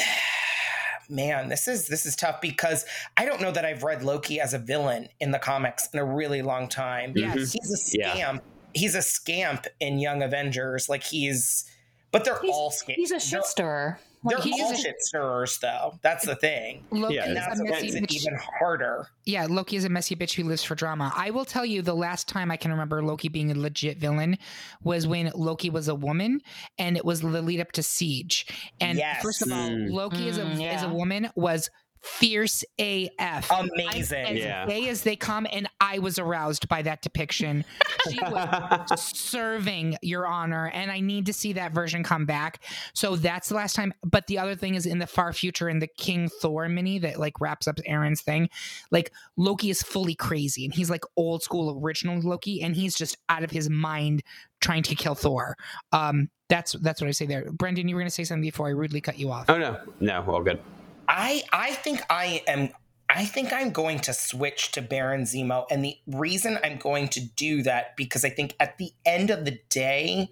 Man, 1.09 1.49
this 1.49 1.67
is 1.67 1.88
this 1.88 2.07
is 2.07 2.14
tough 2.14 2.40
because 2.40 2.85
I 3.17 3.25
don't 3.25 3.40
know 3.40 3.50
that 3.50 3.64
I've 3.64 3.83
read 3.83 4.05
Loki 4.05 4.38
as 4.40 4.55
a 4.55 4.59
villain 4.59 5.09
in 5.19 5.33
the 5.33 5.40
comics 5.40 5.88
in 5.93 5.99
a 5.99 6.05
really 6.05 6.40
long 6.40 6.69
time. 6.69 7.14
Yes, 7.17 7.31
mm-hmm. 7.31 7.38
he's 7.40 7.73
a 7.73 7.76
scamp. 7.76 8.17
Yeah. 8.17 8.38
He's 8.75 8.95
a 8.95 9.02
scamp 9.02 9.67
in 9.81 9.99
Young 9.99 10.23
Avengers. 10.23 10.88
Like 10.88 11.02
he's, 11.02 11.64
but 12.12 12.25
they're 12.25 12.38
he's, 12.40 12.55
all 12.55 12.71
scamps. 12.71 12.97
He's 12.97 13.11
a 13.11 13.19
shit 13.19 13.43
stirrer. 13.45 13.99
They're 14.24 14.38
all 14.38 14.74
shit 14.74 14.96
stirrers, 15.00 15.58
though. 15.58 15.98
That's 16.02 16.26
the 16.26 16.36
thing. 16.36 16.84
Loki 16.90 17.14
yeah, 17.14 17.32
that's 17.32 17.60
what 17.60 17.70
makes 17.70 17.94
it 17.94 18.12
even 18.12 18.38
harder. 18.58 19.06
Yeah, 19.24 19.46
Loki 19.48 19.76
is 19.76 19.84
a 19.84 19.88
messy 19.88 20.14
bitch 20.14 20.34
who 20.34 20.44
lives 20.44 20.62
for 20.62 20.74
drama. 20.74 21.12
I 21.16 21.30
will 21.30 21.46
tell 21.46 21.64
you, 21.64 21.80
the 21.80 21.94
last 21.94 22.28
time 22.28 22.50
I 22.50 22.56
can 22.56 22.70
remember 22.70 23.02
Loki 23.02 23.28
being 23.28 23.50
a 23.50 23.54
legit 23.54 23.98
villain 23.98 24.36
was 24.82 25.06
when 25.06 25.30
Loki 25.34 25.70
was 25.70 25.88
a 25.88 25.94
woman, 25.94 26.40
and 26.78 26.96
it 26.96 27.04
was 27.04 27.22
the 27.22 27.28
lead 27.40 27.60
up 27.60 27.72
to 27.72 27.82
Siege. 27.82 28.46
And 28.80 28.98
yes. 28.98 29.22
first 29.22 29.40
of 29.42 29.50
all, 29.50 29.70
mm. 29.70 29.90
Loki 29.90 30.26
mm, 30.26 30.28
as 30.28 30.38
a 30.38 30.44
yeah. 30.44 30.72
as 30.72 30.82
a 30.82 30.88
woman 30.88 31.30
was 31.34 31.70
fierce 32.02 32.64
AF. 32.78 33.50
Amazing. 33.50 34.26
as 34.26 34.38
yeah. 34.38 34.66
gay 34.66 34.88
as 34.88 35.02
they 35.02 35.16
come, 35.16 35.46
and 35.50 35.68
I 35.90 35.99
was 35.99 36.18
aroused 36.18 36.68
by 36.68 36.82
that 36.82 37.02
depiction. 37.02 37.64
She 38.09 38.18
was 38.18 38.99
serving 38.99 39.99
your 40.00 40.26
honor, 40.26 40.70
and 40.73 40.90
I 40.90 41.00
need 41.00 41.26
to 41.26 41.35
see 41.35 41.52
that 41.52 41.73
version 41.73 42.02
come 42.02 42.25
back. 42.25 42.64
So 42.94 43.14
that's 43.14 43.50
the 43.50 43.56
last 43.56 43.76
time. 43.76 43.92
But 44.02 44.26
the 44.26 44.38
other 44.38 44.54
thing 44.54 44.75
is 44.75 44.87
in 44.87 45.00
the 45.00 45.06
far 45.06 45.35
future 45.35 45.68
in 45.68 45.80
the 45.80 45.87
King 45.87 46.30
Thor 46.40 46.66
mini 46.66 46.99
that 47.00 47.20
like 47.20 47.42
wraps 47.42 47.68
up 47.68 47.78
Aaron's 47.85 48.23
thing, 48.23 48.49
like 48.90 49.12
Loki 49.37 49.68
is 49.68 49.82
fully 49.82 50.14
crazy 50.14 50.64
and 50.64 50.73
he's 50.73 50.88
like 50.88 51.04
old 51.14 51.42
school 51.42 51.78
original 51.85 52.18
Loki, 52.20 52.62
and 52.62 52.75
he's 52.75 52.94
just 52.94 53.18
out 53.28 53.44
of 53.44 53.50
his 53.50 53.68
mind 53.68 54.23
trying 54.62 54.82
to 54.85 54.94
kill 54.94 55.14
Thor. 55.14 55.59
Um, 55.92 56.30
that's 56.49 56.73
that's 56.80 57.02
what 57.02 57.09
I 57.09 57.11
say 57.11 57.26
there. 57.26 57.52
Brendan, 57.52 57.87
you 57.87 57.97
were 57.97 58.00
going 58.00 58.09
to 58.09 58.14
say 58.14 58.25
something 58.25 58.40
before 58.40 58.68
I 58.68 58.70
rudely 58.70 59.02
cut 59.02 59.18
you 59.18 59.30
off. 59.30 59.50
Oh 59.50 59.59
no, 59.59 59.78
no, 60.00 60.25
all 60.26 60.42
good. 60.42 60.59
I 61.06 61.42
I 61.52 61.73
think 61.73 62.00
I 62.09 62.42
am 62.49 62.70
I 63.14 63.25
think 63.25 63.52
I'm 63.52 63.71
going 63.71 63.99
to 64.00 64.12
switch 64.12 64.73
to 64.73 64.83
Baron 64.83 65.23
Zemo. 65.23 65.67
And 65.71 65.85
the 65.85 65.99
reason 66.07 66.59
I'm 66.62 66.79
going 66.79 67.09
to 67.09 67.21
do 67.21 67.62
that 67.62 67.97
because 67.97 68.25
I 68.25 68.31
think 68.31 68.55
at 68.61 68.79
the 68.79 68.93
end 69.05 69.31
of 69.31 69.45
the 69.45 69.59
day, 69.69 70.31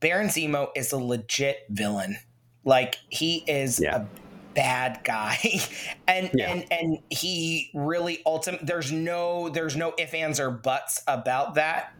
Baron 0.00 0.28
Zemo 0.28 0.68
is 0.76 0.92
a 0.92 0.98
legit 0.98 1.64
villain. 1.68 2.18
Like 2.64 2.96
he 3.08 3.44
is 3.46 3.80
yeah. 3.80 4.02
a 4.02 4.06
bad 4.54 5.00
guy. 5.04 5.38
and 6.08 6.30
yeah. 6.34 6.52
and 6.52 6.66
and 6.70 6.98
he 7.10 7.70
really 7.74 8.22
ultimate 8.26 8.66
there's 8.66 8.92
no 8.92 9.48
there's 9.48 9.76
no 9.76 9.94
ifs, 9.98 10.14
ands, 10.14 10.40
or 10.40 10.50
buts 10.50 11.02
about 11.06 11.54
that. 11.54 11.94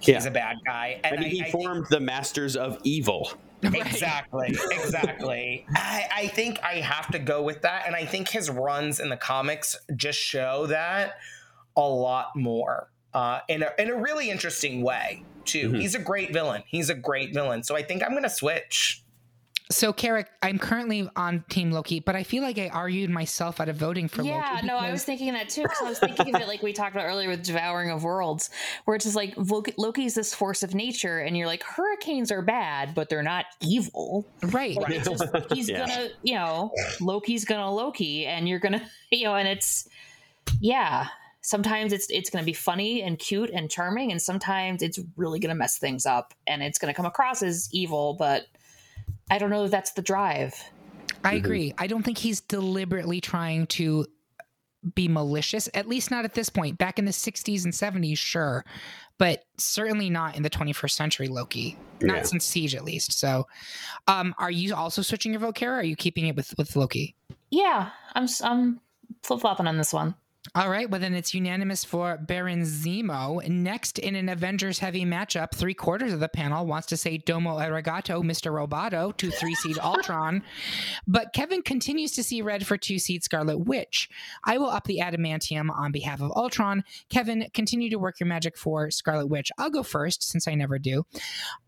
He's 0.00 0.24
yeah. 0.24 0.30
a 0.30 0.30
bad 0.30 0.56
guy. 0.64 1.00
And 1.02 1.18
I 1.18 1.20
mean, 1.20 1.30
he 1.30 1.42
I 1.42 1.50
formed 1.50 1.86
think, 1.86 1.88
the 1.88 2.00
Masters 2.00 2.56
of 2.56 2.78
Evil. 2.84 3.30
Exactly, 3.62 4.56
exactly. 4.70 5.66
I, 5.74 6.08
I 6.14 6.26
think 6.28 6.60
I 6.62 6.74
have 6.74 7.10
to 7.12 7.18
go 7.18 7.42
with 7.42 7.62
that, 7.62 7.84
and 7.86 7.96
I 7.96 8.04
think 8.04 8.28
his 8.28 8.50
runs 8.50 9.00
in 9.00 9.08
the 9.08 9.16
comics 9.16 9.76
just 9.96 10.18
show 10.18 10.66
that 10.66 11.14
a 11.76 11.80
lot 11.80 12.36
more 12.36 12.90
uh, 13.14 13.40
in 13.48 13.62
a 13.62 13.70
in 13.78 13.90
a 13.90 13.96
really 13.96 14.30
interesting 14.30 14.82
way 14.82 15.24
too. 15.46 15.70
Mm-hmm. 15.70 15.80
He's 15.80 15.94
a 15.94 15.98
great 15.98 16.32
villain. 16.32 16.62
He's 16.66 16.90
a 16.90 16.94
great 16.94 17.32
villain. 17.32 17.62
So 17.62 17.74
I 17.74 17.82
think 17.82 18.02
I'm 18.02 18.10
going 18.10 18.24
to 18.24 18.30
switch. 18.30 19.02
So, 19.68 19.92
Carrick, 19.92 20.28
I'm 20.44 20.60
currently 20.60 21.10
on 21.16 21.42
Team 21.48 21.72
Loki, 21.72 21.98
but 21.98 22.14
I 22.14 22.22
feel 22.22 22.44
like 22.44 22.56
I 22.56 22.68
argued 22.68 23.10
myself 23.10 23.60
out 23.60 23.68
of 23.68 23.74
voting 23.74 24.06
for 24.06 24.22
yeah, 24.22 24.36
Loki. 24.36 24.66
Yeah, 24.66 24.72
no, 24.72 24.76
I 24.76 24.92
was 24.92 25.02
thinking 25.02 25.32
that 25.32 25.48
too 25.48 25.62
because 25.62 25.78
I 25.82 25.88
was 25.88 25.98
thinking 25.98 26.36
of 26.36 26.40
it 26.40 26.46
like 26.46 26.62
we 26.62 26.72
talked 26.72 26.94
about 26.94 27.06
earlier 27.06 27.28
with 27.28 27.42
Devouring 27.42 27.90
of 27.90 28.04
Worlds, 28.04 28.48
where 28.84 28.94
it's 28.94 29.04
just 29.04 29.16
like 29.16 29.34
Loki's 29.36 30.14
this 30.14 30.32
force 30.32 30.62
of 30.62 30.72
nature, 30.72 31.18
and 31.18 31.36
you're 31.36 31.48
like, 31.48 31.64
hurricanes 31.64 32.30
are 32.30 32.42
bad, 32.42 32.94
but 32.94 33.08
they're 33.08 33.24
not 33.24 33.46
evil. 33.60 34.24
Right. 34.44 34.76
right. 34.76 35.02
Just, 35.02 35.24
he's 35.52 35.68
yeah. 35.68 35.86
gonna, 35.86 36.08
you 36.22 36.34
know, 36.34 36.70
Loki's 37.00 37.44
gonna 37.44 37.72
Loki, 37.72 38.24
and 38.24 38.48
you're 38.48 38.60
gonna, 38.60 38.88
you 39.10 39.24
know, 39.24 39.34
and 39.34 39.48
it's, 39.48 39.88
yeah. 40.60 41.08
Sometimes 41.40 41.92
it's 41.92 42.10
it's 42.10 42.28
going 42.28 42.42
to 42.42 42.46
be 42.46 42.52
funny 42.52 43.02
and 43.02 43.20
cute 43.20 43.50
and 43.50 43.70
charming, 43.70 44.10
and 44.10 44.20
sometimes 44.20 44.82
it's 44.82 44.98
really 45.16 45.38
going 45.38 45.50
to 45.50 45.54
mess 45.54 45.78
things 45.78 46.04
up, 46.04 46.34
and 46.44 46.60
it's 46.60 46.76
going 46.76 46.92
to 46.92 46.96
come 46.96 47.06
across 47.06 47.40
as 47.40 47.68
evil, 47.72 48.14
but 48.14 48.46
I 49.30 49.38
don't 49.38 49.50
know 49.50 49.64
if 49.64 49.70
that's 49.70 49.92
the 49.92 50.02
drive. 50.02 50.54
I 51.24 51.30
mm-hmm. 51.30 51.36
agree. 51.36 51.74
I 51.78 51.86
don't 51.86 52.02
think 52.02 52.18
he's 52.18 52.40
deliberately 52.40 53.20
trying 53.20 53.66
to 53.68 54.06
be 54.94 55.08
malicious, 55.08 55.68
at 55.74 55.88
least 55.88 56.10
not 56.10 56.24
at 56.24 56.34
this 56.34 56.48
point. 56.48 56.78
Back 56.78 56.98
in 56.98 57.04
the 57.04 57.10
60s 57.10 57.64
and 57.64 57.72
70s, 57.72 58.18
sure, 58.18 58.64
but 59.18 59.44
certainly 59.58 60.10
not 60.10 60.36
in 60.36 60.42
the 60.42 60.50
21st 60.50 60.90
century, 60.90 61.28
Loki. 61.28 61.76
Not 62.00 62.18
yeah. 62.18 62.22
since 62.22 62.44
Siege, 62.44 62.74
at 62.74 62.84
least. 62.84 63.18
So, 63.18 63.46
um, 64.06 64.34
are 64.38 64.50
you 64.50 64.74
also 64.74 65.02
switching 65.02 65.32
your 65.32 65.40
vote, 65.40 65.54
Kara? 65.54 65.78
are 65.78 65.84
you 65.84 65.96
keeping 65.96 66.26
it 66.26 66.36
with, 66.36 66.54
with 66.56 66.76
Loki? 66.76 67.16
Yeah, 67.50 67.90
I'm, 68.14 68.28
I'm 68.42 68.80
flip 69.22 69.40
flopping 69.40 69.66
on 69.66 69.78
this 69.78 69.92
one. 69.92 70.14
All 70.54 70.70
right, 70.70 70.88
well 70.88 71.00
then 71.00 71.14
it's 71.14 71.34
unanimous 71.34 71.84
for 71.84 72.16
Baron 72.16 72.62
Zemo. 72.62 73.46
Next, 73.48 73.98
in 73.98 74.14
an 74.14 74.28
Avengers 74.28 74.78
heavy 74.78 75.04
matchup, 75.04 75.52
three 75.54 75.74
quarters 75.74 76.12
of 76.12 76.20
the 76.20 76.28
panel 76.28 76.66
wants 76.66 76.86
to 76.88 76.96
say 76.96 77.18
Domo 77.18 77.58
Arigato, 77.58 78.22
Mr. 78.22 78.52
Roboto, 78.52 79.16
to 79.16 79.30
three 79.30 79.54
seed 79.54 79.78
Ultron. 79.82 80.42
But 81.06 81.32
Kevin 81.32 81.62
continues 81.62 82.12
to 82.12 82.22
see 82.22 82.42
red 82.42 82.66
for 82.66 82.78
two 82.78 82.98
seed 82.98 83.24
Scarlet 83.24 83.58
Witch. 83.58 84.08
I 84.44 84.58
will 84.58 84.70
up 84.70 84.84
the 84.84 85.00
adamantium 85.02 85.70
on 85.70 85.92
behalf 85.92 86.20
of 86.20 86.30
Ultron. 86.32 86.84
Kevin, 87.10 87.46
continue 87.52 87.90
to 87.90 87.98
work 87.98 88.20
your 88.20 88.28
magic 88.28 88.56
for 88.56 88.90
Scarlet 88.90 89.26
Witch. 89.26 89.50
I'll 89.58 89.70
go 89.70 89.82
first 89.82 90.22
since 90.22 90.48
I 90.48 90.54
never 90.54 90.78
do. 90.78 91.04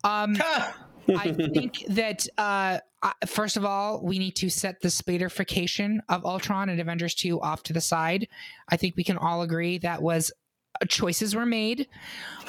Um, 0.04 0.36
I 1.16 1.32
think 1.32 1.84
that 1.88 2.26
uh, 2.36 2.78
first 3.26 3.56
of 3.56 3.64
all, 3.64 4.02
we 4.02 4.18
need 4.18 4.36
to 4.36 4.50
set 4.50 4.80
the 4.80 4.88
spaderification 4.88 5.98
of 6.08 6.24
Ultron 6.24 6.68
and 6.68 6.80
Avengers 6.80 7.14
2 7.14 7.40
off 7.40 7.62
to 7.64 7.72
the 7.72 7.80
side. 7.80 8.28
I 8.68 8.76
think 8.76 8.96
we 8.96 9.04
can 9.04 9.16
all 9.16 9.42
agree 9.42 9.78
that 9.78 10.02
was 10.02 10.32
uh, 10.80 10.86
choices 10.86 11.34
were 11.34 11.46
made. 11.46 11.88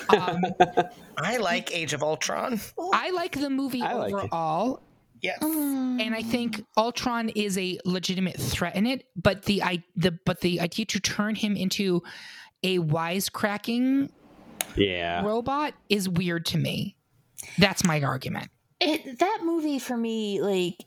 Um, 0.10 0.42
I 1.18 1.38
like 1.38 1.74
Age 1.76 1.94
of 1.94 2.04
Ultron. 2.04 2.60
I 2.94 3.12
like 3.12 3.40
the 3.40 3.50
movie 3.50 3.82
I 3.82 3.94
overall. 3.94 4.70
Like 4.72 4.80
Yes. 5.22 5.40
And 5.42 6.16
I 6.16 6.22
think 6.22 6.64
Ultron 6.78 7.30
is 7.30 7.58
a 7.58 7.78
legitimate 7.84 8.40
threat 8.40 8.76
in 8.76 8.86
it, 8.86 9.06
but 9.16 9.44
the 9.44 9.62
I 9.64 9.84
the 9.96 10.12
but 10.26 10.42
the 10.42 10.62
idea 10.62 10.86
to 10.86 11.00
turn 11.00 11.36
him 11.36 11.58
into 11.58 12.02
a 12.64 12.80
wisecracking 12.80 14.10
yeah. 14.76 15.24
robot 15.26 15.74
is 15.90 16.08
weird 16.08 16.46
to 16.48 16.58
me. 16.58 16.96
That's 17.58 17.84
my 17.84 18.02
argument. 18.02 18.50
It 18.80 19.20
that 19.20 19.40
movie 19.44 19.80
for 19.80 19.98
me, 19.98 20.42
like 20.42 20.86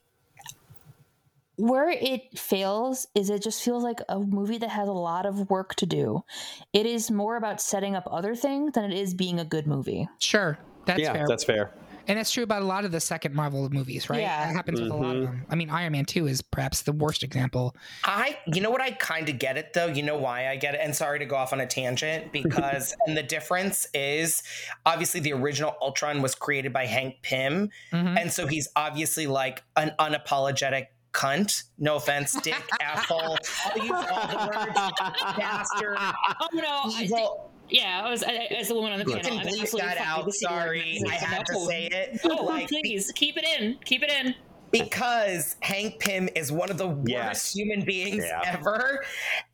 where 1.56 1.90
it 1.90 2.38
fails 2.38 3.06
is 3.14 3.30
it 3.30 3.42
just 3.42 3.62
feels 3.62 3.84
like 3.84 4.00
a 4.08 4.18
movie 4.18 4.58
that 4.58 4.70
has 4.70 4.88
a 4.88 4.92
lot 4.92 5.26
of 5.26 5.50
work 5.50 5.74
to 5.76 5.86
do. 5.86 6.24
It 6.72 6.86
is 6.86 7.10
more 7.10 7.36
about 7.36 7.60
setting 7.60 7.94
up 7.94 8.08
other 8.10 8.34
things 8.34 8.72
than 8.72 8.90
it 8.90 8.98
is 8.98 9.14
being 9.14 9.38
a 9.38 9.44
good 9.44 9.66
movie. 9.66 10.08
Sure. 10.18 10.58
That's 10.86 11.00
yeah, 11.00 11.12
fair. 11.12 11.26
that's 11.28 11.44
fair. 11.44 11.72
And 12.08 12.18
that's 12.18 12.32
true 12.32 12.42
about 12.42 12.62
a 12.62 12.64
lot 12.64 12.84
of 12.84 12.92
the 12.92 13.00
second 13.00 13.34
Marvel 13.34 13.68
movies, 13.70 14.10
right? 14.10 14.20
Yeah. 14.20 14.46
That 14.46 14.54
happens 14.54 14.80
mm-hmm. 14.80 14.90
with 14.90 14.92
a 14.92 15.06
lot 15.06 15.16
of 15.16 15.22
mm-hmm. 15.22 15.32
them. 15.32 15.46
I 15.50 15.54
mean, 15.54 15.70
Iron 15.70 15.92
Man 15.92 16.04
2 16.04 16.26
is 16.26 16.42
perhaps 16.42 16.82
the 16.82 16.92
worst 16.92 17.22
example. 17.22 17.76
I, 18.04 18.38
you 18.46 18.60
know 18.60 18.70
what, 18.70 18.80
I 18.80 18.92
kind 18.92 19.28
of 19.28 19.38
get 19.38 19.56
it 19.56 19.72
though. 19.72 19.86
You 19.86 20.02
know 20.02 20.16
why 20.16 20.48
I 20.48 20.56
get 20.56 20.74
it? 20.74 20.80
And 20.82 20.94
sorry 20.94 21.18
to 21.18 21.26
go 21.26 21.36
off 21.36 21.52
on 21.52 21.60
a 21.60 21.66
tangent 21.66 22.32
because, 22.32 22.94
and 23.06 23.16
the 23.16 23.22
difference 23.22 23.86
is 23.94 24.42
obviously 24.86 25.20
the 25.20 25.32
original 25.32 25.76
Ultron 25.80 26.22
was 26.22 26.34
created 26.34 26.72
by 26.72 26.86
Hank 26.86 27.16
Pym. 27.22 27.70
Mm-hmm. 27.92 28.18
And 28.18 28.32
so 28.32 28.46
he's 28.46 28.68
obviously 28.76 29.26
like 29.26 29.62
an 29.76 29.92
unapologetic 29.98 30.86
cunt. 31.12 31.64
No 31.78 31.96
offense, 31.96 32.38
dick, 32.40 32.62
asshole. 32.80 33.36
I'll 33.66 33.78
use 33.78 33.90
all 33.90 34.26
the 34.28 34.50
words. 34.56 35.36
Bastard. 35.36 35.98
Oh 36.40 36.48
no! 36.54 36.80
I, 36.84 37.02
Evil. 37.04 37.51
Yeah, 37.72 38.02
I 38.04 38.10
was 38.10 38.22
I, 38.22 38.32
as 38.56 38.68
the 38.68 38.74
woman 38.74 38.92
on 38.92 38.98
the 39.00 39.04
Look, 39.06 39.22
panel. 39.22 39.38
can 39.40 39.48
I'm 39.48 39.54
bleep 39.54 39.78
that 39.78 39.98
out. 39.98 40.26
with 40.26 40.34
the 40.34 40.46
Sorry, 40.46 41.02
I 41.10 41.14
had 41.14 41.44
to 41.46 41.54
say 41.66 41.86
it. 41.86 42.20
Oh, 42.24 42.44
Like, 42.46 42.68
please 42.68 43.10
keep 43.14 43.36
it 43.36 43.44
in. 43.58 43.78
Keep 43.84 44.02
it 44.04 44.10
in. 44.10 44.34
because 44.70 45.56
Hank 45.60 45.98
Pym 45.98 46.28
is 46.34 46.50
one 46.50 46.70
of 46.70 46.78
the 46.78 46.86
worst 46.88 47.08
Yes. 47.08 47.54
human 47.54 47.84
beings 47.84 48.24
Yeah. 48.24 48.40
ever. 48.46 49.04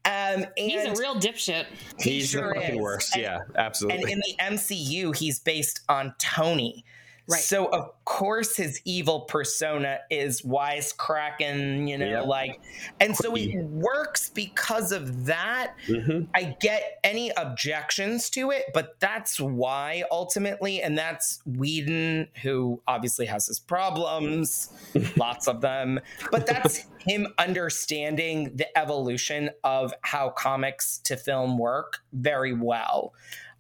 Um, 0.05 0.45
and 0.45 0.49
He's 0.57 0.85
a 0.85 0.93
real 0.95 1.17
dipshit. 1.17 1.67
he 2.01 2.11
He's 2.13 2.31
sure 2.31 2.55
the 2.55 2.61
fucking 2.61 2.77
is. 2.77 2.81
worst. 2.81 3.15
And- 3.15 3.23
yeah, 3.23 3.39
absolutely. 3.57 4.03
And 4.03 4.13
absolutely. 4.13 4.13
in 4.13 4.21
the 4.21 4.57
MCU, 4.57 5.17
he's 5.17 5.41
based 5.41 5.81
on 5.89 6.15
Tony. 6.19 6.85
Right. 7.31 7.41
So 7.43 7.67
of 7.67 7.91
course 8.05 8.57
his 8.57 8.81
evil 8.87 9.23
persona 9.23 9.99
is 10.11 10.41
wisecracking, 10.43 11.89
you 11.89 11.99
know, 11.99 12.07
Yep. 12.07 12.27
like, 12.27 12.61
and 13.01 13.15
so 13.15 13.35
it 13.37 13.55
works 13.67 14.31
because 14.31 14.93
of 14.93 15.27
that. 15.27 15.75
hmm 15.87 16.23
I 16.35 16.57
get 16.61 16.99
any 17.05 17.31
objections 17.37 18.31
to 18.31 18.51
it, 18.51 18.65
but 18.73 18.99
that's 19.01 19.39
why 19.39 20.05
ultimately, 20.11 20.81
and 20.81 20.97
that's 20.97 21.41
Whedon, 21.45 22.29
who 22.43 22.81
obviously 22.87 23.27
has 23.27 23.47
his 23.47 23.59
problems, 23.59 24.71
lots 25.17 25.49
of 25.49 25.61
them, 25.61 26.01
but 26.31 26.47
that's 26.47 26.85
him 27.07 27.27
understanding 27.39 28.57
the 28.57 28.79
evolution 28.79 29.51
of 29.65 29.93
how 30.03 30.31
comics 30.31 30.99
to 31.05 31.17
film 31.17 31.59
work 31.59 31.99
very 32.13 32.53
well. 32.55 33.13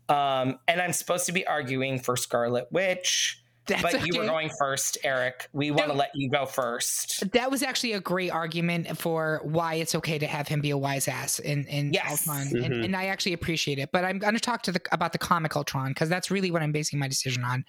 Um, 0.09 0.59
and 0.66 0.81
I'm 0.81 0.92
supposed 0.94 1.26
to 1.26 1.33
be 1.33 1.46
arguing 1.46 1.98
for 2.00 2.16
Scarlet 2.16 2.68
Witch, 2.72 3.42
That's 3.68 3.83
but 3.83 4.07
you 4.07 4.18
were 4.18 4.26
going 4.26 4.50
first, 4.59 4.98
Eric. 5.04 5.48
We 5.52 5.70
want 5.70 5.88
to 5.88 5.92
let 5.92 6.11
you 6.14 6.31
go 6.31 6.46
first. 6.46 7.31
That 7.33 7.50
was 7.50 7.62
actually 7.62 7.92
a 7.92 8.00
great 8.00 8.31
argument 8.31 8.98
for 8.98 9.40
why 9.44 9.74
it's 9.74 9.94
okay 9.94 10.18
to 10.18 10.26
have 10.26 10.48
him 10.48 10.61
be 10.61 10.70
a 10.70 10.78
wise 10.78 11.07
ass 11.07 11.38
in 11.38 11.64
in 11.66 11.92
Yes. 11.92 12.26
Ultron, 12.26 12.64
and, 12.64 12.85
and 12.85 12.96
I 12.96 13.07
actually 13.07 13.35
appreciate 13.35 13.78
it. 13.78 13.90
But 13.92 14.04
I'm 14.04 14.18
going 14.18 14.35
to 14.35 14.40
talk 14.40 14.62
to 14.62 14.72
the 14.72 14.81
about 14.90 15.12
the 15.12 15.18
comic 15.18 15.54
Ultron 15.54 15.90
because 15.90 16.09
that's 16.09 16.31
really 16.31 16.50
what 16.50 16.62
I'm 16.62 16.72
basing 16.72 16.98
my 16.98 17.09
decision 17.09 17.44
on. 17.44 17.64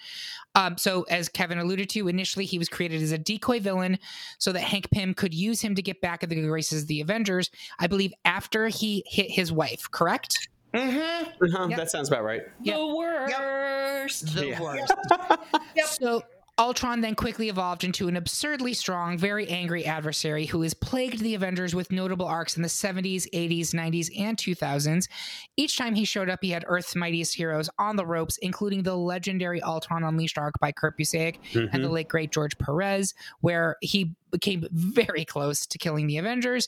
Um, 0.55 0.77
so 0.77 1.03
as 1.03 1.29
Kevin 1.29 1.59
alluded 1.59 1.89
to, 1.91 2.07
initially 2.07 2.45
he 2.45 2.57
was 2.57 2.69
created 2.69 3.01
as 3.01 3.11
a 3.11 3.17
decoy 3.17 3.59
villain 3.59 3.99
so 4.39 4.51
that 4.51 4.61
Hank 4.61 4.89
Pym 4.91 5.13
could 5.13 5.33
use 5.33 5.61
him 5.61 5.75
to 5.75 5.81
get 5.81 6.01
back 6.01 6.23
at 6.23 6.29
the 6.29 6.35
good 6.35 6.47
graces 6.47 6.83
of 6.83 6.87
the 6.87 7.01
Avengers. 7.01 7.49
I 7.79 7.87
believe 7.87 8.13
after 8.25 8.67
he 8.67 9.03
hit 9.05 9.29
his 9.29 9.51
wife, 9.51 9.89
correct? 9.91 10.49
Mm-hmm. 10.73 11.45
Uh-huh, 11.55 11.67
Yep. 11.69 11.77
That 11.77 11.89
sounds 11.91 12.07
about 12.09 12.23
right. 12.23 12.41
Yep. 12.61 12.75
The 12.77 12.87
worst. 12.95 14.35
The 14.35 14.47
Yeah. 14.47 14.61
worst. 14.61 14.93
Yep. 15.75 15.85
So 15.85 16.21
Ultron 16.57 16.99
then 16.99 17.15
quickly 17.15 17.47
evolved 17.47 17.85
into 17.85 18.09
an 18.09 18.17
absurdly 18.17 18.73
strong, 18.73 19.17
very 19.17 19.47
angry 19.47 19.85
adversary 19.85 20.45
who 20.45 20.61
has 20.63 20.73
plagued 20.73 21.19
the 21.19 21.33
Avengers 21.33 21.73
with 21.73 21.89
notable 21.91 22.25
arcs 22.25 22.57
in 22.57 22.63
the 22.63 22.67
70s, 22.69 23.27
80s, 23.33 23.69
90s, 23.73 24.09
and 24.19 24.37
2000s. 24.37 25.07
Each 25.55 25.77
time 25.77 25.95
he 25.95 26.03
showed 26.03 26.29
up, 26.29 26.39
he 26.41 26.49
had 26.51 26.65
Earth's 26.67 26.95
mightiest 26.97 27.33
heroes 27.35 27.69
on 27.79 27.95
the 27.95 28.05
ropes, 28.05 28.37
including 28.41 28.83
the 28.83 28.95
legendary 28.97 29.61
Ultron 29.63 30.03
Unleashed 30.03 30.37
arc 30.37 30.59
by 30.59 30.73
Kurt 30.73 30.97
Busiek 30.97 31.37
and 31.53 31.81
the 31.83 31.87
Mhm. 31.87 31.91
late 31.91 32.07
great 32.09 32.31
George 32.31 32.57
Perez, 32.57 33.13
where 33.39 33.77
he 33.81 34.13
became 34.31 34.67
very 34.71 35.23
close 35.23 35.65
to 35.65 35.77
killing 35.77 36.07
the 36.07 36.17
Avengers. 36.17 36.67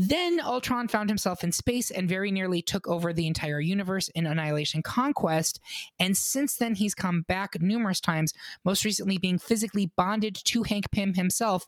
Then 0.00 0.38
Ultron 0.40 0.86
found 0.86 1.10
himself 1.10 1.42
in 1.42 1.50
space 1.50 1.90
and 1.90 2.08
very 2.08 2.30
nearly 2.30 2.62
took 2.62 2.86
over 2.86 3.12
the 3.12 3.26
entire 3.26 3.60
universe 3.60 4.08
in 4.10 4.26
Annihilation 4.26 4.80
Conquest. 4.80 5.58
And 5.98 6.16
since 6.16 6.56
then, 6.56 6.76
he's 6.76 6.94
come 6.94 7.22
back 7.22 7.60
numerous 7.60 8.00
times, 8.00 8.32
most 8.64 8.84
recently 8.84 9.18
being 9.18 9.38
physically 9.38 9.90
bonded 9.96 10.36
to 10.44 10.62
Hank 10.62 10.90
Pym 10.92 11.14
himself. 11.14 11.66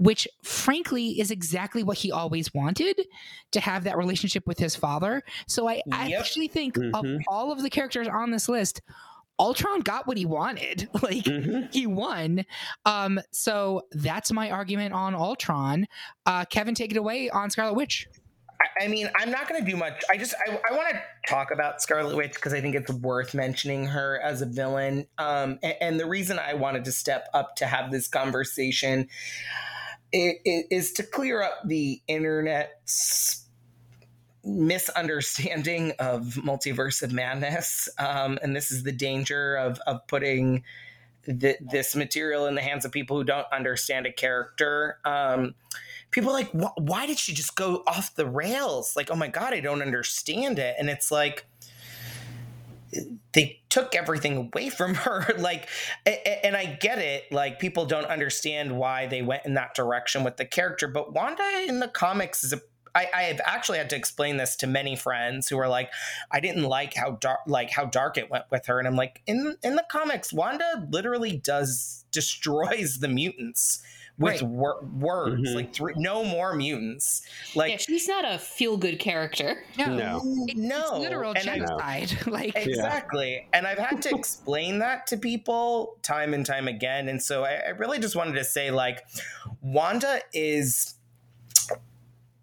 Which, 0.00 0.28
frankly, 0.44 1.18
is 1.20 1.32
exactly 1.32 1.82
what 1.82 1.98
he 1.98 2.12
always 2.12 2.54
wanted 2.54 3.00
to 3.50 3.58
have 3.60 3.82
that 3.82 3.98
relationship 3.98 4.46
with 4.46 4.56
his 4.56 4.76
father. 4.76 5.24
So, 5.48 5.68
I, 5.68 5.82
I 5.90 6.06
Yep. 6.06 6.20
actually 6.20 6.46
think 6.46 6.76
of 6.76 7.04
Mhm. 7.04 7.22
all 7.26 7.50
of 7.50 7.62
the 7.62 7.68
characters 7.68 8.06
on 8.06 8.30
this 8.30 8.48
list, 8.48 8.80
Ultron 9.38 9.80
got 9.80 10.06
what 10.06 10.16
he 10.16 10.26
wanted. 10.26 10.88
Like, 11.02 11.24
Mhm. 11.24 11.72
he 11.72 11.86
won. 11.86 12.44
Um, 12.84 13.20
so 13.32 13.82
that's 13.92 14.32
my 14.32 14.50
argument 14.50 14.92
on 14.94 15.14
Ultron. 15.14 15.86
Uh, 16.26 16.44
Kevin, 16.46 16.74
take 16.74 16.90
it 16.90 16.96
away 16.96 17.30
on 17.30 17.50
Scarlet 17.50 17.74
Witch. 17.74 18.08
I, 18.60 18.84
I 18.86 18.88
mean, 18.88 19.08
I'm 19.16 19.30
not 19.30 19.48
going 19.48 19.64
to 19.64 19.70
do 19.70 19.76
much. 19.76 20.02
I 20.10 20.16
just 20.16 20.34
I, 20.46 20.58
I 20.68 20.72
want 20.74 20.90
to 20.90 21.00
talk 21.28 21.52
about 21.52 21.80
Scarlet 21.80 22.16
Witch 22.16 22.34
because 22.34 22.52
I 22.52 22.60
think 22.60 22.74
it's 22.74 22.90
worth 22.92 23.32
mentioning 23.32 23.86
her 23.86 24.20
as 24.20 24.42
a 24.42 24.46
villain. 24.46 25.06
Um, 25.18 25.60
and, 25.62 25.74
and 25.80 26.00
the 26.00 26.06
reason 26.06 26.40
I 26.40 26.54
wanted 26.54 26.84
to 26.86 26.92
step 26.92 27.28
up 27.32 27.54
to 27.56 27.66
have 27.66 27.92
this 27.92 28.08
conversation 28.08 29.08
i- 30.12 30.34
i- 30.44 30.64
is 30.70 30.92
to 30.94 31.04
clear 31.04 31.40
up 31.42 31.60
the 31.66 32.00
internet's 32.08 33.47
misunderstanding 34.48 35.92
of 35.98 36.22
multiverse 36.44 37.02
of 37.02 37.12
madness. 37.12 37.88
Um, 37.98 38.38
and 38.42 38.56
this 38.56 38.70
is 38.70 38.82
the 38.82 38.92
danger 38.92 39.56
of 39.56 39.78
of 39.86 40.06
putting 40.06 40.64
th- 41.24 41.58
this 41.60 41.94
material 41.94 42.46
in 42.46 42.54
the 42.54 42.62
hands 42.62 42.84
of 42.84 42.92
people 42.92 43.16
who 43.16 43.24
don't 43.24 43.46
understand 43.52 44.06
a 44.06 44.12
character. 44.12 44.98
Um, 45.04 45.54
people 46.10 46.32
like 46.32 46.50
why 46.52 47.06
did 47.06 47.18
she 47.18 47.34
just 47.34 47.54
go 47.54 47.82
off 47.86 48.14
the 48.14 48.26
rails? 48.26 48.96
Like 48.96 49.10
oh 49.10 49.16
my 49.16 49.28
god 49.28 49.52
i 49.52 49.60
don't 49.60 49.82
understand 49.82 50.58
it. 50.58 50.76
And 50.78 50.88
it's 50.88 51.10
like 51.10 51.46
they 53.32 53.60
took 53.68 53.94
everything 53.94 54.36
away 54.36 54.68
from 54.70 54.94
her. 54.94 55.26
Like 55.38 55.68
and 56.06 56.56
i 56.56 56.64
get 56.80 56.98
it. 56.98 57.30
Like 57.30 57.58
people 57.58 57.84
don't 57.86 58.06
understand 58.06 58.78
why 58.78 59.06
they 59.06 59.22
went 59.22 59.44
in 59.44 59.54
that 59.54 59.74
direction 59.74 60.24
with 60.24 60.36
the 60.38 60.46
character 60.46 60.88
but 60.88 61.12
wanda 61.12 61.44
in 61.66 61.80
the 61.80 61.88
comics 61.88 62.42
is 62.44 62.52
a 62.52 62.60
I, 62.94 63.08
I 63.14 63.22
have 63.24 63.40
actually 63.44 63.78
had 63.78 63.90
to 63.90 63.96
explain 63.96 64.36
this 64.36 64.56
to 64.56 64.66
many 64.66 64.96
friends 64.96 65.48
who 65.48 65.58
are 65.58 65.68
like, 65.68 65.90
I 66.30 66.40
didn't 66.40 66.64
like 66.64 66.94
how 66.94 67.12
dark, 67.12 67.40
like 67.46 67.70
how 67.70 67.84
dark 67.86 68.16
it 68.18 68.30
went 68.30 68.44
with 68.50 68.66
her, 68.66 68.78
and 68.78 68.86
I'm 68.88 68.96
like, 68.96 69.22
in 69.26 69.56
in 69.62 69.76
the 69.76 69.84
comics, 69.90 70.32
Wanda 70.32 70.86
literally 70.90 71.36
does 71.36 72.04
destroys 72.10 72.98
the 73.00 73.08
mutants 73.08 73.82
with 74.18 74.42
Right. 74.42 74.50
wor- 74.50 74.84
words, 74.98 75.48
Mhm. 75.48 75.54
like 75.54 75.72
three, 75.72 75.92
no 75.96 76.24
more 76.24 76.52
mutants, 76.52 77.22
like 77.54 77.70
yeah, 77.70 77.76
she's 77.76 78.08
not 78.08 78.24
a 78.24 78.36
feel 78.36 78.76
good 78.76 78.98
character. 78.98 79.62
No. 79.76 80.20
It- 80.48 80.56
no, 80.56 80.80
it's 80.80 80.90
literal 80.98 81.34
and 81.36 81.48
I- 81.48 81.54
genocide. 81.58 82.18
like, 82.26 82.56
Exactly. 82.56 83.46
And 83.52 83.64
I've 83.64 83.78
had 83.78 84.02
to 84.02 84.08
explain 84.16 84.80
that 84.80 85.06
to 85.08 85.16
people 85.18 85.98
time 86.02 86.34
and 86.34 86.44
time 86.44 86.66
again. 86.66 87.08
And 87.08 87.22
so 87.22 87.44
I, 87.44 87.60
I 87.66 87.68
really 87.68 88.00
just 88.00 88.16
wanted 88.16 88.32
to 88.34 88.44
say, 88.44 88.72
like, 88.72 89.04
Wanda 89.62 90.20
is 90.32 90.94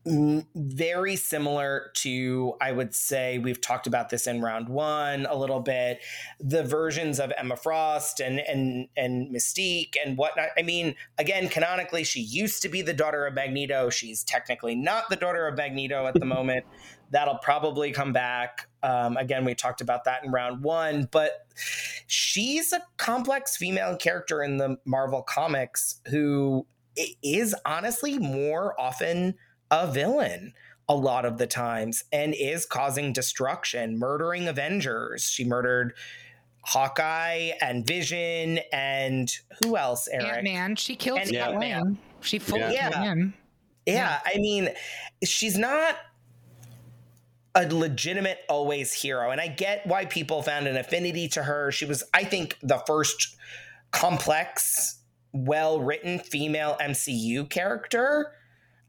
very 0.05 1.15
similar 1.15 1.91
to, 1.95 2.53
I 2.61 2.71
would 2.71 2.93
say, 2.93 3.39
we've 3.39 3.59
talked 3.59 3.87
about 3.87 4.09
this 4.09 4.27
in 4.27 4.39
round 4.39 4.69
one 4.69 5.25
a 5.25 5.35
little 5.35 5.61
bit, 5.61 5.99
the 6.39 6.63
versions 6.63 7.19
of 7.19 7.33
Emma 7.35 7.55
Frost 7.55 8.19
and 8.19 8.39
and 8.39 8.87
and 8.95 9.33
Mystique 9.33 9.95
and 10.03 10.15
whatnot. 10.15 10.49
I 10.57 10.61
mean, 10.61 10.95
again, 11.17 11.49
canonically, 11.49 12.03
she 12.03 12.21
used 12.21 12.61
to 12.61 12.69
be 12.69 12.83
the 12.83 12.93
daughter 12.93 13.25
of 13.25 13.33
Magneto. 13.33 13.89
She's 13.89 14.23
technically 14.23 14.75
not 14.75 15.09
the 15.09 15.15
daughter 15.15 15.47
of 15.47 15.57
Magneto 15.57 16.05
at 16.05 16.13
the 16.13 16.25
moment. 16.25 16.65
That'll 17.09 17.39
probably 17.39 17.91
come 17.91 18.13
back. 18.13 18.67
Um, 18.83 19.17
again, 19.17 19.43
we 19.43 19.55
talked 19.55 19.81
about 19.81 20.03
that 20.03 20.23
in 20.23 20.31
round 20.31 20.63
one, 20.63 21.07
but 21.11 21.47
she's 22.05 22.73
a 22.73 22.81
complex 22.97 23.57
female 23.57 23.95
character 23.95 24.43
in 24.43 24.57
the 24.57 24.77
Marvel 24.85 25.23
comics 25.23 25.99
who 26.09 26.67
is 27.23 27.55
honestly 27.65 28.19
more 28.19 28.79
often 28.79 29.35
a 29.71 29.91
villain 29.91 30.53
a 30.87 30.95
lot 30.95 31.25
of 31.25 31.37
the 31.37 31.47
times 31.47 32.03
and 32.11 32.35
is 32.37 32.65
causing 32.65 33.11
destruction, 33.11 33.97
murdering 33.97 34.47
Avengers. 34.47 35.23
She 35.23 35.43
murdered 35.43 35.93
Hawkeye 36.61 37.51
and 37.61 37.85
Vision 37.85 38.59
and 38.71 39.31
who 39.63 39.77
else, 39.77 40.07
Eric? 40.07 40.27
Ant 40.27 40.43
Man, 40.43 40.75
she 40.75 40.95
killed 40.95 41.19
And 41.19 41.29
Scott 41.29 41.49
Ant-Man. 41.51 41.83
Lang. 41.83 41.97
She 42.21 42.39
fully 42.39 42.61
Yeah. 42.61 42.89
killed 42.89 43.03
him. 43.03 43.33
Yeah, 43.85 44.19
I 44.25 44.37
mean, 44.37 44.69
she's 45.23 45.57
not 45.57 45.95
a 47.53 47.67
legitimate 47.67 48.39
always 48.49 48.91
hero. 48.93 49.31
And 49.31 49.39
I 49.39 49.47
get 49.47 49.85
why 49.87 50.05
people 50.05 50.41
found 50.43 50.67
an 50.67 50.75
affinity 50.75 51.27
to 51.29 51.43
her. 51.43 51.71
She 51.71 51.85
was, 51.85 52.03
I 52.13 52.23
think, 52.23 52.57
the 52.61 52.79
first 52.85 53.37
complex, 53.91 54.99
well 55.31 55.79
written 55.79 56.19
female 56.19 56.77
MCU 56.81 57.49
character. 57.49 58.33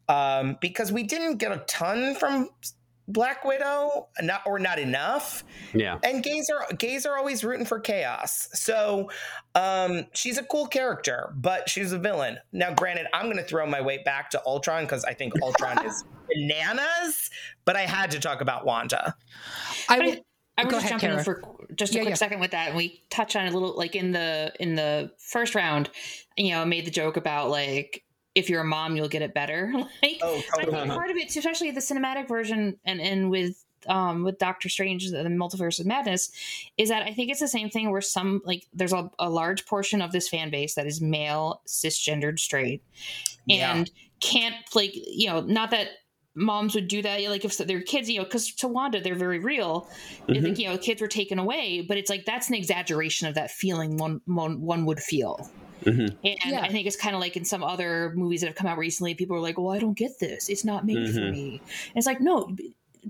Um, 0.08 0.56
because 0.60 0.92
we 0.92 1.02
didn't 1.02 1.38
get 1.38 1.50
a 1.52 1.58
ton 1.66 2.14
from 2.14 2.48
Black 3.08 3.44
Widow, 3.44 4.08
not 4.20 4.42
or 4.46 4.58
not 4.58 4.78
enough 4.80 5.44
Yeah. 5.72 5.98
and 6.02 6.22
gays 6.24 6.50
are 6.50 6.66
gays 6.74 7.06
are 7.06 7.16
always 7.16 7.44
rooting 7.44 7.64
for 7.66 7.78
chaos. 7.78 8.48
So 8.52 9.10
um, 9.54 10.06
she's 10.12 10.38
a 10.38 10.42
cool 10.44 10.66
character, 10.66 11.32
but 11.36 11.68
she's 11.68 11.92
a 11.92 11.98
villain. 11.98 12.38
Now, 12.52 12.74
granted, 12.74 13.06
I'm 13.14 13.26
going 13.26 13.36
to 13.36 13.44
throw 13.44 13.64
my 13.66 13.80
weight 13.80 14.04
back 14.04 14.30
to 14.30 14.42
Ultron 14.44 14.84
because 14.84 15.04
I 15.04 15.14
think 15.14 15.34
Ultron 15.40 15.86
is 15.86 16.04
bananas. 16.34 17.30
But 17.64 17.76
I 17.76 17.82
had 17.82 18.10
to 18.12 18.20
talk 18.20 18.40
about 18.40 18.64
Wanda. 18.66 19.14
I 19.88 19.96
I, 19.96 19.98
will. 20.00 20.16
I 20.58 20.64
was 20.64 20.70
Go 20.72 20.80
just 20.80 20.86
ahead, 20.86 21.00
jumping 21.00 21.18
in 21.18 21.24
for 21.24 21.42
just 21.76 21.92
a 21.94 21.96
Yeah, 21.96 22.02
quick 22.02 22.10
yeah. 22.10 22.16
second 22.16 22.40
with 22.40 22.52
that, 22.52 22.68
and 22.68 22.76
we 22.76 23.04
touch 23.10 23.36
on 23.36 23.44
it 23.46 23.50
a 23.50 23.52
little 23.58 23.76
like 23.76 23.94
in 23.94 24.12
the 24.12 24.52
in 24.58 24.74
the 24.74 25.12
first 25.18 25.54
round. 25.54 25.90
You 26.36 26.52
know, 26.52 26.62
I 26.62 26.64
made 26.64 26.86
the 26.86 26.90
joke 26.90 27.16
about 27.16 27.50
like 27.50 28.02
if 28.36 28.48
you're 28.50 28.60
a 28.60 28.64
mom, 28.64 28.94
you'll 28.94 29.08
get 29.08 29.22
it 29.22 29.34
better. 29.34 29.72
like, 30.02 30.20
Oh, 30.22 30.40
I 30.58 30.64
think 30.66 30.92
part 30.92 31.10
of 31.10 31.16
it, 31.16 31.34
especially 31.34 31.72
the 31.72 31.80
cinematic 31.80 32.28
version, 32.28 32.78
and 32.84 33.00
and 33.00 33.30
with 33.30 33.64
um 33.88 34.22
with 34.22 34.38
Doctor 34.38 34.68
Strange, 34.68 35.10
the 35.10 35.16
Multiverse 35.18 35.80
of 35.80 35.86
Madness, 35.86 36.30
is 36.76 36.90
that 36.90 37.02
I 37.02 37.12
think 37.12 37.30
it's 37.30 37.40
the 37.40 37.48
same 37.48 37.70
thing 37.70 37.90
where 37.90 38.00
some 38.00 38.42
like 38.44 38.66
there's 38.72 38.92
a, 38.92 39.10
a 39.18 39.30
large 39.30 39.66
portion 39.66 40.02
of 40.02 40.12
this 40.12 40.28
fan 40.28 40.50
base 40.50 40.74
that 40.74 40.86
is 40.86 41.00
male, 41.00 41.62
cisgendered, 41.66 42.38
straight, 42.38 42.82
Yeah. 43.46 43.74
and 43.74 43.90
can't 44.20 44.54
like 44.74 44.92
you 44.94 45.28
know 45.28 45.40
not 45.40 45.70
that 45.70 45.88
moms 46.34 46.74
would 46.74 46.88
do 46.88 47.00
that 47.00 47.22
like 47.30 47.44
if 47.46 47.56
their 47.58 47.80
kids 47.80 48.10
you 48.10 48.18
know 48.18 48.24
because 48.24 48.52
to 48.54 48.68
wanda 48.68 49.00
they're 49.00 49.14
very 49.14 49.38
real 49.38 49.88
Mhm. 50.28 50.42
think 50.42 50.58
you 50.58 50.68
know 50.68 50.76
kids 50.76 51.00
were 51.00 51.08
taken 51.08 51.38
away 51.38 51.80
but 51.80 51.96
it's 51.96 52.10
like 52.10 52.24
that's 52.26 52.48
an 52.48 52.54
exaggeration 52.54 53.26
of 53.26 53.34
that 53.34 53.50
feeling 53.50 53.96
one 53.96 54.20
one, 54.26 54.60
one 54.60 54.84
would 54.84 55.00
feel 55.00 55.50
Mhm. 55.84 56.16
and 56.24 56.38
Yeah. 56.44 56.60
i 56.62 56.68
think 56.68 56.86
it's 56.86 56.96
kind 56.96 57.14
of 57.14 57.20
like 57.20 57.36
in 57.36 57.44
some 57.44 57.62
other 57.62 58.12
movies 58.16 58.40
that 58.40 58.46
have 58.48 58.56
come 58.56 58.66
out 58.66 58.78
recently 58.78 59.14
people 59.14 59.36
are 59.36 59.40
like 59.40 59.58
well 59.58 59.70
i 59.72 59.78
don't 59.78 59.96
get 59.96 60.18
this 60.18 60.48
it's 60.48 60.64
not 60.64 60.84
made 60.86 61.08
for 61.14 61.20
Mhm. 61.20 61.30
me 61.32 61.62
and 61.88 61.96
it's 61.96 62.06
like 62.06 62.20
no 62.20 62.56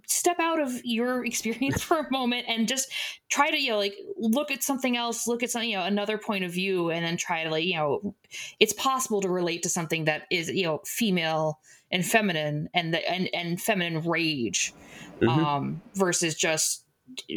step 0.07 0.39
out 0.41 0.61
of 0.61 0.73
your 0.85 1.25
experience 1.31 1.83
for 1.83 1.99
a 1.99 2.11
moment 2.13 2.45
and 2.49 2.69
just 2.69 2.91
try 3.31 3.51
to 3.51 3.57
you 3.59 3.71
know 3.71 3.79
like 3.79 3.95
look 4.19 4.51
at 4.51 4.63
something 4.63 4.97
else 4.97 5.27
look 5.27 5.43
at 5.43 5.51
something 5.51 5.71
you 5.71 5.77
know 5.77 5.85
another 5.85 6.19
point 6.19 6.45
of 6.45 6.53
view 6.53 6.91
and 6.91 7.05
then 7.05 7.17
try 7.17 7.45
to 7.45 7.51
like 7.51 7.65
you 7.65 7.75
know 7.77 8.15
it's 8.61 8.75
possible 8.75 9.21
to 9.23 9.29
relate 9.31 9.63
to 9.63 9.69
something 9.71 10.05
that 10.05 10.23
is 10.31 10.51
you 10.51 10.65
know 10.65 10.81
female 10.85 11.59
and 11.91 12.05
feminine 12.05 12.69
and 12.75 12.93
the 12.93 13.11
and, 13.11 13.29
and 13.33 13.61
feminine 13.61 14.03
rage 14.03 14.75
Mhm. 15.23 15.29
um 15.29 15.81
versus 15.95 16.35
just 16.35 16.85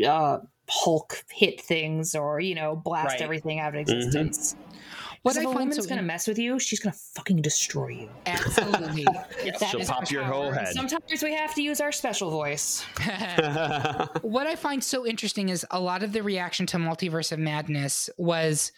uh 0.06 0.40
hulk 0.68 1.24
hit 1.32 1.62
things 1.62 2.14
or 2.14 2.40
you 2.42 2.56
know 2.56 2.76
blast 2.76 3.14
Right. 3.14 3.22
everything 3.22 3.60
out 3.60 3.74
of 3.74 3.80
existence 3.80 4.56
What 4.58 5.09
what 5.24 5.36
if 5.36 5.44
a 5.44 5.50
woman's 5.50 5.76
so 5.78 5.84
gonna 5.88 6.02
in- 6.02 6.08
mess 6.08 6.28
with 6.28 6.38
you 6.40 6.60
she's 6.60 6.80
gonna 6.80 6.96
fucking 7.16 7.42
destroy 7.42 7.88
you 7.90 8.10
absolutely. 8.26 9.06
That 9.60 9.70
She'll 9.70 9.86
pop 9.86 10.10
your 10.12 10.24
power. 10.24 10.34
whole 10.34 10.52
head. 10.52 10.68
sometimes 10.70 11.24
we 11.24 11.34
have 11.34 11.54
to 11.56 11.62
use 11.62 11.82
our 11.82 11.92
special 11.92 12.30
voice 12.30 12.82
what 14.22 14.48
I 14.48 14.56
find 14.56 14.84
so 14.84 15.06
interesting 15.06 15.50
is 15.50 15.66
a 15.72 15.80
lot 15.80 16.04
of 16.04 16.14
the 16.14 16.24
reaction 16.24 16.66
to 16.68 16.78
Multiverse 16.78 17.32
of 17.32 17.40
Madness 17.40 18.10
was 18.18 18.72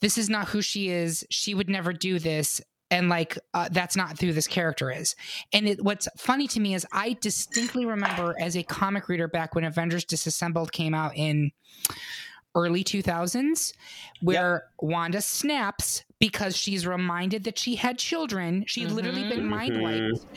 this 0.00 0.18
is 0.18 0.28
not 0.28 0.48
who 0.48 0.60
she 0.62 0.88
is. 0.90 1.24
She 1.30 1.54
would 1.54 1.68
never 1.70 1.92
do 1.92 2.18
this. 2.18 2.60
And 2.90 3.08
like, 3.08 3.38
uh, 3.54 3.68
that's 3.70 3.94
not 3.96 4.20
who 4.20 4.32
this 4.32 4.48
character 4.48 4.90
is. 4.90 5.14
And 5.52 5.68
it, 5.68 5.82
what's 5.82 6.08
funny 6.18 6.48
to 6.48 6.60
me 6.60 6.74
is 6.74 6.84
I 6.92 7.16
distinctly 7.20 7.86
remember 7.86 8.34
as 8.38 8.56
a 8.56 8.64
comic 8.64 9.08
reader 9.08 9.28
back 9.28 9.54
when 9.54 9.62
Avengers 9.64 10.04
Disassembled 10.04 10.72
came 10.72 10.92
out 10.92 11.16
in 11.16 11.52
early 12.54 12.84
2000s, 12.84 13.72
where 14.20 14.64
Wanda 14.80 15.20
snaps 15.20 16.04
because 16.18 16.56
she's 16.56 16.86
reminded 16.86 17.44
that 17.44 17.58
she 17.58 17.76
had 17.76 17.98
children. 17.98 18.64
She'd 18.66 18.90
literally 18.90 19.28
been 19.28 19.40
mm-hmm. 19.40 19.48
mind 19.48 19.82
wiped. 19.82 20.00
Mm-hmm. 20.02 20.34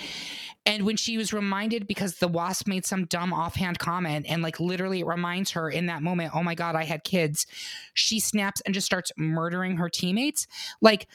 And 0.67 0.83
when 0.83 0.97
she 0.97 1.17
was 1.17 1.31
reminded 1.31 1.85
because 1.85 2.15
the 2.15 2.27
wasp 2.27 2.67
made 2.67 2.85
some 2.85 3.05
dumb 3.05 3.31
offhand 3.33 3.77
comment 3.77 4.25
and 4.27 4.41
like 4.41 4.59
literally 4.59 5.01
it 5.01 5.05
reminds 5.05 5.51
her 5.51 5.69
in 5.69 5.85
that 5.87 6.01
moment, 6.01 6.31
oh 6.33 6.41
my 6.41 6.55
God, 6.55 6.75
I 6.75 6.83
had 6.83 7.03
kids, 7.03 7.45
she 7.93 8.19
snaps 8.19 8.61
and 8.61 8.73
just 8.73 8.87
starts 8.87 9.11
murdering 9.15 9.77
her 9.77 9.89
teammates. 9.89 10.47
Like 10.81 11.07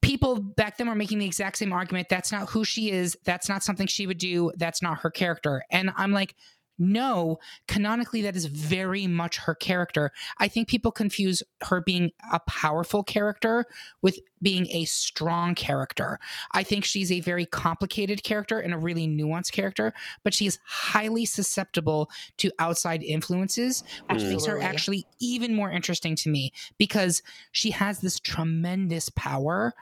people 0.00 0.40
back 0.40 0.78
then 0.78 0.88
were 0.88 0.94
making 0.94 1.18
the 1.18 1.26
exact 1.26 1.58
same 1.58 1.72
argument. 1.72 2.08
That's 2.08 2.32
not 2.32 2.48
who 2.48 2.64
she 2.64 2.90
is. 2.90 3.18
That's 3.24 3.48
not 3.50 3.62
something 3.62 3.86
she 3.86 4.06
would 4.06 4.18
do. 4.18 4.50
That's 4.56 4.80
not 4.80 5.00
her 5.00 5.10
character. 5.10 5.62
And 5.70 5.90
I'm 5.96 6.12
like, 6.12 6.34
no, 6.78 7.38
canonically, 7.68 8.22
that 8.22 8.36
is 8.36 8.46
very 8.46 9.06
much 9.06 9.38
her 9.38 9.54
character. 9.54 10.12
I 10.38 10.48
think 10.48 10.68
people 10.68 10.92
confuse 10.92 11.42
her 11.62 11.80
being 11.80 12.12
a 12.32 12.40
powerful 12.40 13.02
character 13.02 13.64
with 14.02 14.18
being 14.42 14.66
a 14.70 14.84
strong 14.84 15.54
character. 15.54 16.18
I 16.52 16.62
think 16.62 16.84
she's 16.84 17.10
a 17.10 17.20
very 17.20 17.46
complicated 17.46 18.22
character 18.22 18.58
and 18.58 18.74
a 18.74 18.78
really 18.78 19.08
nuanced 19.08 19.52
character, 19.52 19.94
but 20.22 20.34
she 20.34 20.46
is 20.46 20.58
highly 20.64 21.24
susceptible 21.24 22.10
to 22.38 22.52
outside 22.58 23.02
influences, 23.02 23.82
which 24.10 24.22
makes 24.22 24.44
her 24.44 24.60
actually 24.60 25.06
even 25.18 25.54
more 25.54 25.70
interesting 25.70 26.14
to 26.16 26.28
me 26.28 26.52
because 26.76 27.22
she 27.52 27.70
has 27.70 28.00
this 28.00 28.20
tremendous 28.20 29.08
power 29.10 29.72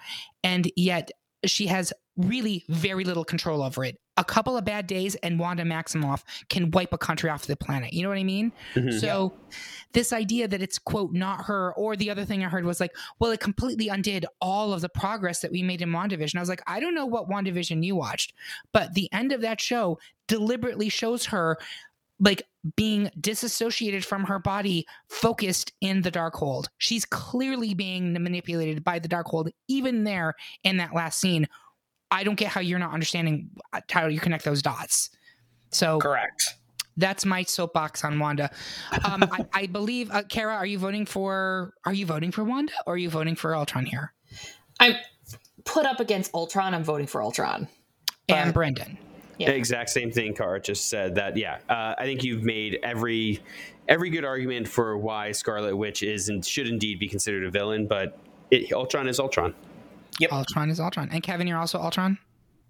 and 0.45 0.71
yet 0.77 1.11
she 1.51 1.67
has 1.67 1.93
really 2.17 2.65
very 2.69 3.05
little 3.05 3.25
control 3.25 3.63
over 3.63 3.85
it. 3.85 3.99
A 4.17 4.25
couple 4.25 4.57
of 4.57 4.65
bad 4.65 4.87
days 4.87 5.17
and 5.17 5.41
Wanda 5.41 5.65
Maximoff 5.65 6.23
can 6.49 6.71
wipe 6.71 6.93
a 6.93 6.99
country 6.99 7.29
off 7.29 7.47
the 7.47 7.57
planet. 7.57 7.93
You 7.93 8.05
know 8.05 8.09
what 8.09 8.19
I 8.19 8.23
mean? 8.25 8.53
Mhm. 8.75 9.01
So 9.01 9.35
this 9.93 10.13
idea 10.13 10.47
that 10.47 10.63
it's 10.63 10.79
quote 10.79 11.13
not 11.13 11.47
her 11.47 11.73
or 11.75 11.97
the 11.97 12.11
other 12.11 12.25
thing 12.25 12.45
I 12.45 12.49
heard 12.49 12.65
was 12.65 12.79
like, 12.79 12.93
well, 13.19 13.33
it 13.33 13.41
completely 13.41 13.89
undid 13.89 14.27
all 14.41 14.73
of 14.73 14.81
the 14.83 14.89
progress 14.89 15.41
that 15.41 15.51
we 15.51 15.65
made 15.65 15.83
in 15.83 15.91
WandaVision. 15.91 16.37
I 16.37 16.41
was 16.41 16.49
like, 16.49 16.63
I 16.69 16.79
don't 16.79 16.95
know 16.95 17.07
what 17.07 17.29
WandaVision 17.29 17.85
you 17.85 17.97
watched, 17.97 18.33
but 18.73 18.95
the 18.95 19.13
end 19.13 19.33
of 19.33 19.41
that 19.41 19.61
show 19.61 19.99
deliberately 20.29 20.89
shows 20.89 21.27
her 21.27 21.59
like 22.21 22.43
being 22.77 23.11
disassociated 23.21 24.05
from 24.05 24.25
her 24.25 24.39
body, 24.39 24.87
focused 25.09 25.73
in 25.81 26.03
the 26.03 26.11
Darkhold. 26.11 26.67
She's 26.79 27.05
clearly 27.05 27.75
being 27.75 28.13
manipulated 28.13 28.85
by 28.85 28.99
the 28.99 29.09
Darkhold, 29.09 29.51
even 29.69 30.05
there 30.05 30.35
in 30.63 30.77
that 30.79 30.95
last 30.95 31.21
scene. 31.21 31.47
I 32.11 32.23
don't 32.25 32.37
get 32.37 32.49
how 32.49 32.61
you're 32.61 32.79
not 32.79 32.93
understanding 32.95 33.51
uh, 33.73 33.81
how 33.91 34.07
you 34.07 34.21
connect 34.21 34.45
those 34.45 34.63
dots. 34.63 35.11
So 35.73 35.99
Correct. 35.99 36.45
that's 36.97 37.25
my 37.27 37.43
soapbox 37.43 38.05
on 38.05 38.19
Wanda. 38.21 38.51
Um, 39.05 39.25
I, 39.25 39.45
I 39.53 39.67
believe, 39.67 40.11
uh, 40.13 40.23
Kara, 40.29 40.55
are 40.55 40.67
you 40.67 40.79
voting 40.79 41.07
for? 41.07 41.75
Are 41.85 41.93
you 41.93 42.07
voting 42.07 42.31
for 42.31 42.45
Wanda 42.45 42.73
or 42.87 42.95
are 42.95 42.99
you 42.99 43.11
voting 43.11 43.35
for 43.35 43.55
Ultron 43.57 43.87
here? 43.87 44.13
i'm 44.81 44.95
put 45.65 45.87
up 45.87 46.01
against 46.01 46.35
ultron 46.35 46.75
i'm 46.75 46.83
voting 46.83 47.07
for 47.07 47.23
ultron 47.23 47.69
And 48.29 48.53
Brendan. 48.53 48.99
Yeah. 49.39 49.51
Exact 49.51 49.91
same 49.91 50.11
thing 50.11 50.35
Kara 50.35 50.61
just 50.61 50.89
said 50.89 51.15
that 51.17 51.37
yeah 51.37 51.59
uh, 51.69 51.95
I 51.99 52.05
think 52.05 52.23
you've 52.23 52.45
made 52.45 52.79
every 52.83 53.41
every 53.89 54.11
good 54.11 54.25
argument 54.25 54.69
for 54.69 54.97
why 54.97 55.33
Scarlet 55.33 55.77
Witch 55.77 56.03
is 56.03 56.29
and 56.29 56.45
should 56.45 56.69
indeed 56.69 56.99
be 56.99 57.09
considered 57.09 57.45
a 57.45 57.51
villain 57.51 57.87
but 57.87 58.19
it, 58.51 58.73
Ultron 58.73 59.09
is 59.09 59.19
Ultron 59.21 59.55
Yep. 60.21 60.31
Ultron 60.33 60.71
is 60.71 60.79
Ultron. 60.79 61.09
And 61.11 61.25
Kevin, 61.25 61.49
you're 61.49 61.59
also 61.59 61.81
Ultron. 61.81 62.19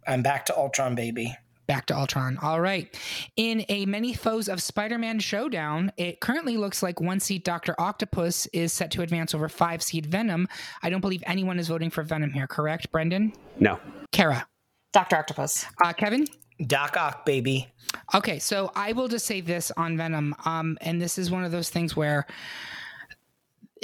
I'm 0.07 0.23
back 0.23 0.47
to 0.47 0.57
Ultron, 0.57 0.95
baby. 0.95 1.37
Back 1.67 1.85
to 1.87 1.95
Ultron. 1.99 2.39
All 2.41 2.59
right. 2.59 2.89
In 3.37 3.67
a 3.69 3.85
Many 3.85 4.15
Foes 4.15 4.49
of 4.49 4.63
Spider 4.63 4.97
Man 4.97 5.19
showdown, 5.19 5.93
it 5.99 6.21
currently 6.21 6.57
looks 6.57 6.83
like 6.83 7.03
one 7.03 7.21
seed 7.21 7.45
Dr. 7.45 7.75
Octopus 7.79 8.47
is 8.55 8.73
set 8.73 8.91
to 8.93 9.03
advance 9.03 9.35
over 9.35 9.51
five 9.51 9.83
seed 9.83 10.07
Venom. 10.07 10.49
I 10.83 10.89
don't 10.89 11.03
believe 11.03 11.23
anyone 11.27 11.59
is 11.59 11.69
voting 11.69 11.91
for 11.91 12.03
Venom 12.03 12.33
here, 12.33 12.47
correct, 12.47 12.91
Brendan? 12.91 13.35
no 13.61 13.79
Kara. 14.11 14.47
dr 14.95 15.15
octopus 15.15 15.67
Uh, 15.85 15.93
Kevin? 15.93 16.27
Doc 16.67 16.97
Ock, 16.97 17.27
baby. 17.27 17.69
Okay, 18.15 18.39
so 18.39 18.71
I 18.75 18.93
will 18.93 19.09
just 19.09 19.27
say 19.27 19.41
this 19.41 19.73
on 19.77 19.97
Venom, 19.97 20.35
um, 20.45 20.79
and 20.81 21.01
this 21.01 21.19
is 21.19 21.31
one 21.31 21.45
of 21.45 21.53
those 21.53 21.71
things 21.71 21.97
where 21.97 22.27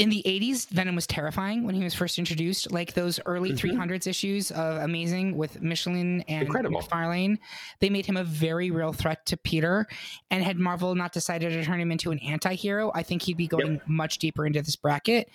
in 0.00 0.08
the 0.08 0.22
80s, 0.24 0.66
Venom 0.68 0.94
was 0.94 1.06
terrifying 1.06 1.64
when 1.64 1.74
he 1.74 1.84
was 1.84 1.94
first 1.94 2.18
introduced. 2.18 2.72
Like 2.72 2.94
those 2.94 3.20
early 3.26 3.52
300s 3.52 4.06
issues 4.06 4.50
of 4.50 4.78
Amazing 4.78 5.36
with 5.36 5.60
Michelinie 5.60 6.24
and 6.26 6.46
Incredible. 6.46 6.80
McFarlane, 6.80 7.36
they 7.80 7.90
made 7.90 8.06
him 8.06 8.16
a 8.16 8.24
very 8.24 8.70
real 8.70 8.94
threat 8.94 9.26
to 9.26 9.36
Peter. 9.36 9.86
And 10.30 10.42
had 10.42 10.58
Marvel 10.58 10.94
not 10.94 11.12
decided 11.12 11.50
to 11.50 11.64
turn 11.64 11.80
him 11.80 11.92
into 11.92 12.12
an 12.12 12.18
anti 12.20 12.54
hero, 12.54 12.90
I 12.94 13.02
think 13.02 13.20
he'd 13.22 13.36
be 13.36 13.46
going 13.46 13.80
much 13.86 14.16
deeper 14.16 14.46
into 14.46 14.62
this 14.62 14.74
bracket. 14.74 15.28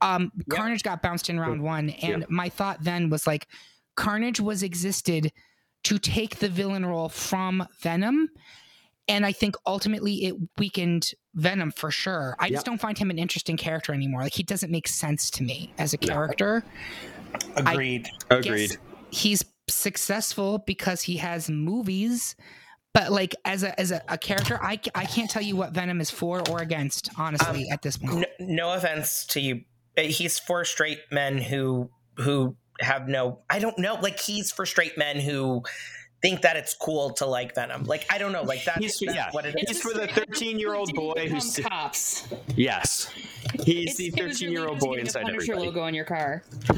Um, 0.00 0.32
Carnage 0.50 0.82
got 0.82 1.00
bounced 1.00 1.30
in 1.30 1.38
round 1.38 1.62
one, 1.62 1.90
and 1.90 2.26
my 2.28 2.48
thought 2.48 2.82
then 2.82 3.08
was 3.08 3.24
like, 3.24 3.46
Carnage 3.94 4.40
was 4.40 4.64
existed 4.64 5.32
to 5.86 5.98
take 5.98 6.36
the 6.36 6.48
villain 6.48 6.84
role 6.84 7.08
from 7.08 7.66
Venom. 7.80 8.28
And 9.08 9.24
I 9.24 9.32
think 9.32 9.54
ultimately 9.66 10.26
it 10.26 10.34
weakened 10.58 11.12
Venom 11.34 11.70
for 11.70 11.92
sure. 11.92 12.34
I 12.40 12.50
just 12.50 12.66
don't 12.66 12.80
find 12.80 12.98
him 12.98 13.10
an 13.10 13.18
interesting 13.18 13.56
character 13.56 13.92
anymore. 13.92 14.22
Like 14.22 14.34
he 14.34 14.42
doesn't 14.42 14.70
make 14.70 14.88
sense 14.88 15.30
to 15.30 15.44
me 15.44 15.72
as 15.78 15.94
a 15.94 15.98
character. 15.98 16.64
Agreed. 17.56 18.08
agreed 18.30 18.76
he's 19.10 19.44
successful 19.68 20.58
because 20.66 21.02
he 21.02 21.16
has 21.16 21.48
movies, 21.48 22.36
but 22.92 23.10
like 23.10 23.34
as 23.44 23.62
a 23.62 23.78
as 23.78 23.90
a, 23.90 24.02
a 24.08 24.18
character, 24.18 24.58
I, 24.62 24.80
I 24.94 25.04
can't 25.04 25.30
tell 25.30 25.42
you 25.42 25.56
what 25.56 25.72
Venom 25.72 26.00
is 26.00 26.10
for 26.10 26.48
or 26.50 26.60
against, 26.60 27.10
honestly, 27.18 27.66
um, 27.66 27.72
at 27.72 27.82
this 27.82 27.96
point. 27.96 28.26
no, 28.38 28.46
no 28.46 28.72
offense 28.72 29.26
to 29.26 29.40
you. 29.40 29.62
He's 29.96 30.38
for 30.38 30.64
straight 30.64 31.00
men 31.10 31.38
who 31.38 31.90
who 32.16 32.56
have 32.80 33.08
no. 33.08 33.38
I 33.50 33.58
don't 33.58 33.78
know. 33.78 33.94
Like 33.94 34.18
he's 34.18 34.50
for 34.52 34.66
straight 34.66 34.96
men 34.98 35.18
who 35.20 35.62
think 36.22 36.40
that 36.42 36.56
it's 36.56 36.72
cool 36.74 37.10
to 37.12 37.26
like 37.26 37.54
Venom. 37.54 37.84
Like 37.84 38.06
I 38.10 38.16
don't 38.18 38.32
know. 38.32 38.42
Like 38.42 38.64
that's, 38.64 38.78
He's- 38.78 38.98
that's 39.04 39.14
yeah. 39.14 39.30
what 39.32 39.44
it 39.44 39.54
It's 39.58 39.72
is. 39.72 39.80
for 39.82 39.92
the 39.92 40.08
13-year-old 40.08 40.94
boy 40.94 41.28
who's- 41.28 41.60
cops. 41.60 42.26
yes 42.54 43.10
he's 43.64 43.82
It's- 43.82 43.96
the 43.96 44.10
13 44.10 44.50
year 44.50 44.66
old 44.66 44.76
really 44.76 44.78
boy 44.80 44.86
getting 44.96 44.98
a 44.98 45.00
inside 45.06 45.22
Punisher 45.24 45.52
everybody 45.52 45.66
logo 45.68 45.80
on 45.82 45.94
your 45.94 46.04
car. 46.06 46.42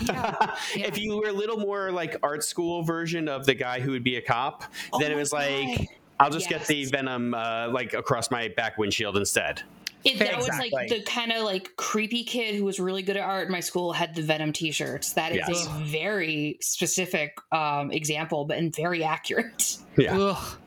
if 0.75 0.99
you 0.99 1.17
were 1.17 1.29
a 1.29 1.33
little 1.33 1.57
more 1.59 1.91
like 1.93 2.17
art 2.23 2.43
school 2.45 2.83
version 2.83 3.29
of 3.29 3.47
the 3.47 3.55
guy 3.55 3.81
who 3.81 3.93
would 3.93 4.05
be 4.05 4.17
a 4.17 4.21
cop, 4.23 4.65
then 4.99 5.11
it 5.13 5.15
my 5.15 5.21
was 5.21 5.33
like 5.33 5.89
I'll 6.21 6.31
just 6.31 6.49
get 6.49 6.67
the 6.67 6.85
venom 6.87 7.33
uh, 7.33 7.69
like 7.71 7.95
across 7.95 8.31
my 8.31 8.49
back 8.49 8.77
windshield 8.77 9.17
instead. 9.17 9.63
It, 10.05 10.19
that 10.21 10.37
was 10.37 10.49
like 10.49 10.89
the 10.89 11.03
kind 11.03 11.33
of 11.33 11.43
like 11.43 11.75
creepy 11.77 12.25
kid 12.25 12.55
who 12.55 12.65
was 12.65 12.79
really 12.79 13.03
good 13.03 13.17
at 13.17 13.25
art 13.25 13.47
in 13.47 13.53
my 13.53 13.61
school 13.61 13.93
had 13.93 14.15
the 14.15 14.23
Venom 14.23 14.53
T-shirts. 14.53 15.13
That 15.15 15.33
is 15.33 15.43
Yes. 15.49 15.67
a 15.67 15.71
very 15.85 16.59
specific 16.61 17.37
um, 17.53 17.91
example, 17.91 18.45
but 18.45 18.59
and 18.59 18.75
very 18.75 19.03
accurate. 19.03 19.79
Yeah. 19.97 20.17
Ugh. 20.17 20.59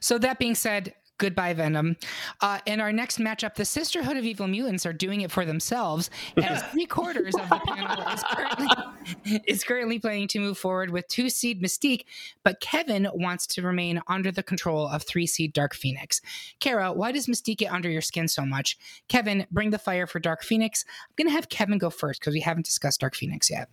So 0.00 0.16
that 0.18 0.38
being 0.38 0.54
said, 0.54 0.94
goodbye 1.20 1.52
Venom. 1.52 1.96
Uh, 2.40 2.58
in 2.66 2.80
our 2.80 2.92
next 2.92 3.18
matchup, 3.18 3.54
the 3.54 3.64
Sisterhood 3.64 4.16
of 4.16 4.24
Evil 4.24 4.48
Mutants 4.48 4.86
are 4.86 4.92
doing 4.92 5.20
it 5.20 5.30
for 5.30 5.44
themselves, 5.44 6.10
as 6.38 6.62
three 6.72 6.86
quarters 6.86 7.34
of 7.34 7.48
the 7.48 7.60
panel 7.66 8.08
is 8.08 8.24
currently 8.24 9.40
is 9.46 9.62
currently 9.62 9.98
planning 9.98 10.26
to 10.28 10.40
move 10.40 10.58
forward 10.58 10.90
with 10.90 11.06
two 11.08 11.30
seed 11.30 11.62
Mystique, 11.62 12.04
but 12.42 12.60
Kevin 12.60 13.06
wants 13.12 13.46
to 13.48 13.62
remain 13.62 14.00
under 14.08 14.32
the 14.32 14.42
control 14.42 14.88
of 14.88 15.02
three 15.02 15.26
seed 15.26 15.52
Dark 15.52 15.74
Phoenix. 15.74 16.22
Kara, 16.58 16.92
why 16.92 17.12
does 17.12 17.26
Mystique 17.26 17.58
get 17.58 17.70
under 17.70 17.90
your 17.90 18.00
skin 18.00 18.26
so 18.26 18.44
much? 18.44 18.78
Kevin, 19.08 19.46
bring 19.50 19.70
the 19.70 19.78
fire 19.78 20.06
for 20.06 20.18
Dark 20.18 20.42
Phoenix. 20.42 20.84
I'm 20.88 21.14
gonna 21.24 21.36
have 21.36 21.50
Kevin 21.50 21.78
go 21.78 21.90
first 21.90 22.20
because 22.20 22.32
we 22.32 22.40
haven't 22.40 22.64
discussed 22.64 23.00
Dark 23.00 23.14
Phoenix 23.14 23.50
yet. 23.50 23.68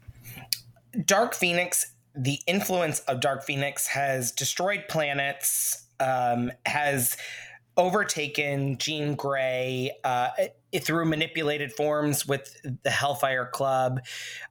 Dark 1.05 1.33
Phoenix, 1.33 1.93
the 2.13 2.39
influence 2.45 2.99
of 3.01 3.21
Dark 3.21 3.43
Phoenix 3.43 3.87
has 3.87 4.33
destroyed 4.33 4.83
planets, 4.89 5.86
um, 5.99 6.51
has 6.65 7.17
overtaken 7.77 8.77
Jean 8.77 9.15
Grey 9.15 9.91
uh, 10.03 10.29
through 10.81 11.05
manipulated 11.05 11.71
forms 11.71 12.25
with 12.25 12.55
the 12.83 12.89
Hellfire 12.89 13.45
Club, 13.45 14.01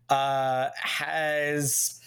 uh, 0.08 0.68
has 0.76 2.00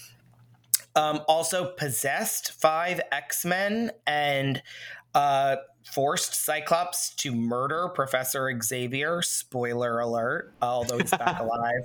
um, 0.96 1.22
also 1.28 1.72
possessed 1.74 2.54
five 2.54 3.02
X 3.12 3.46
Men 3.46 3.92
and 4.08 4.62
uh, 5.14 5.58
forced 5.94 6.36
Cyclops 6.36 7.12
to 7.16 7.34
murder 7.34 7.90
Professor 7.90 8.52
Xavier. 8.62 9.22
Spoiler 9.22 10.00
alert, 10.00 10.54
although 10.62 10.98
he's 10.98 11.12
back 11.12 11.40
alive. 11.42 11.84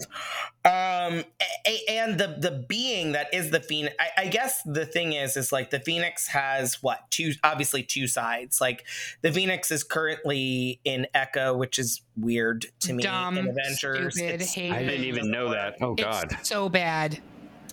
Um, 0.64 1.24
a- 1.40 1.66
a- 1.66 1.84
and 1.88 2.18
the 2.18 2.36
the 2.38 2.64
being 2.68 3.12
that 3.12 3.32
is 3.32 3.50
the 3.50 3.60
phoenix. 3.60 3.94
I, 3.98 4.22
I 4.22 4.26
guess 4.28 4.62
the 4.64 4.86
thing 4.86 5.12
is, 5.12 5.36
is 5.36 5.52
like 5.52 5.70
the 5.70 5.80
phoenix 5.80 6.26
has 6.28 6.82
what 6.82 7.10
two? 7.10 7.32
Obviously, 7.42 7.82
two 7.82 8.06
sides. 8.06 8.60
Like 8.60 8.84
the 9.22 9.32
phoenix 9.32 9.70
is 9.70 9.84
currently 9.84 10.80
in 10.84 11.06
Echo, 11.14 11.56
which 11.56 11.78
is 11.78 12.00
weird 12.16 12.66
to 12.80 12.92
me. 12.92 13.02
Dumb, 13.02 13.36
in 13.38 13.48
Avengers, 13.48 14.14
stupid, 14.14 14.72
I 14.72 14.84
didn't 14.84 15.04
even 15.04 15.30
know 15.30 15.50
that. 15.50 15.76
Oh 15.80 15.92
It's 15.94 16.02
God. 16.02 16.36
so 16.42 16.68
bad. 16.68 17.20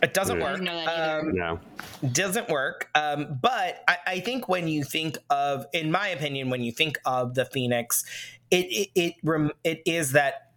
It 0.02 0.14
doesn't 0.14 0.40
Yeah. 0.40 0.46
I 0.46 0.48
work. 0.50 0.60
didn't 0.60 0.66
know 0.66 0.86
that. 0.86 1.20
Um, 1.20 1.36
No. 1.36 1.60
doesn't 2.12 2.50
work. 2.50 2.90
Um, 2.96 3.40
but 3.42 3.84
I, 3.88 3.98
I 4.08 4.20
think 4.20 4.48
when 4.50 4.68
you 4.68 4.84
think 4.84 5.18
of, 5.30 5.66
in 5.74 5.92
my 5.92 6.08
opinion, 6.10 6.50
when 6.50 6.62
you 6.64 6.72
think 6.72 7.00
of 7.06 7.36
the 7.36 7.46
Phoenix, 7.46 8.04
it 8.50 8.66
it 8.70 8.90
it, 8.96 9.14
rem, 9.24 9.52
it 9.64 9.82
is 9.86 10.12
that 10.14 10.52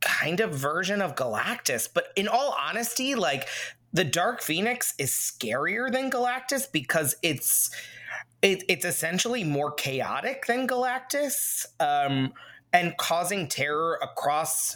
kind 0.00 0.40
of 0.40 0.52
version 0.54 1.00
of 1.00 1.14
Galactus. 1.14 1.88
But 1.92 2.08
in 2.16 2.28
all 2.28 2.56
honesty, 2.60 3.14
like 3.14 3.48
the 3.92 4.04
Dark 4.04 4.42
Phoenix 4.42 4.94
is 4.98 5.10
scarier 5.10 5.90
than 5.92 6.10
Galactus 6.10 6.70
because 6.70 7.14
it's 7.22 7.70
it, 8.42 8.64
it's 8.68 8.84
essentially 8.84 9.44
more 9.44 9.70
chaotic 9.72 10.46
than 10.46 10.66
Galactus, 10.66 11.64
um, 11.78 12.32
and 12.72 12.96
causing 12.96 13.46
terror 13.46 13.98
across 14.02 14.74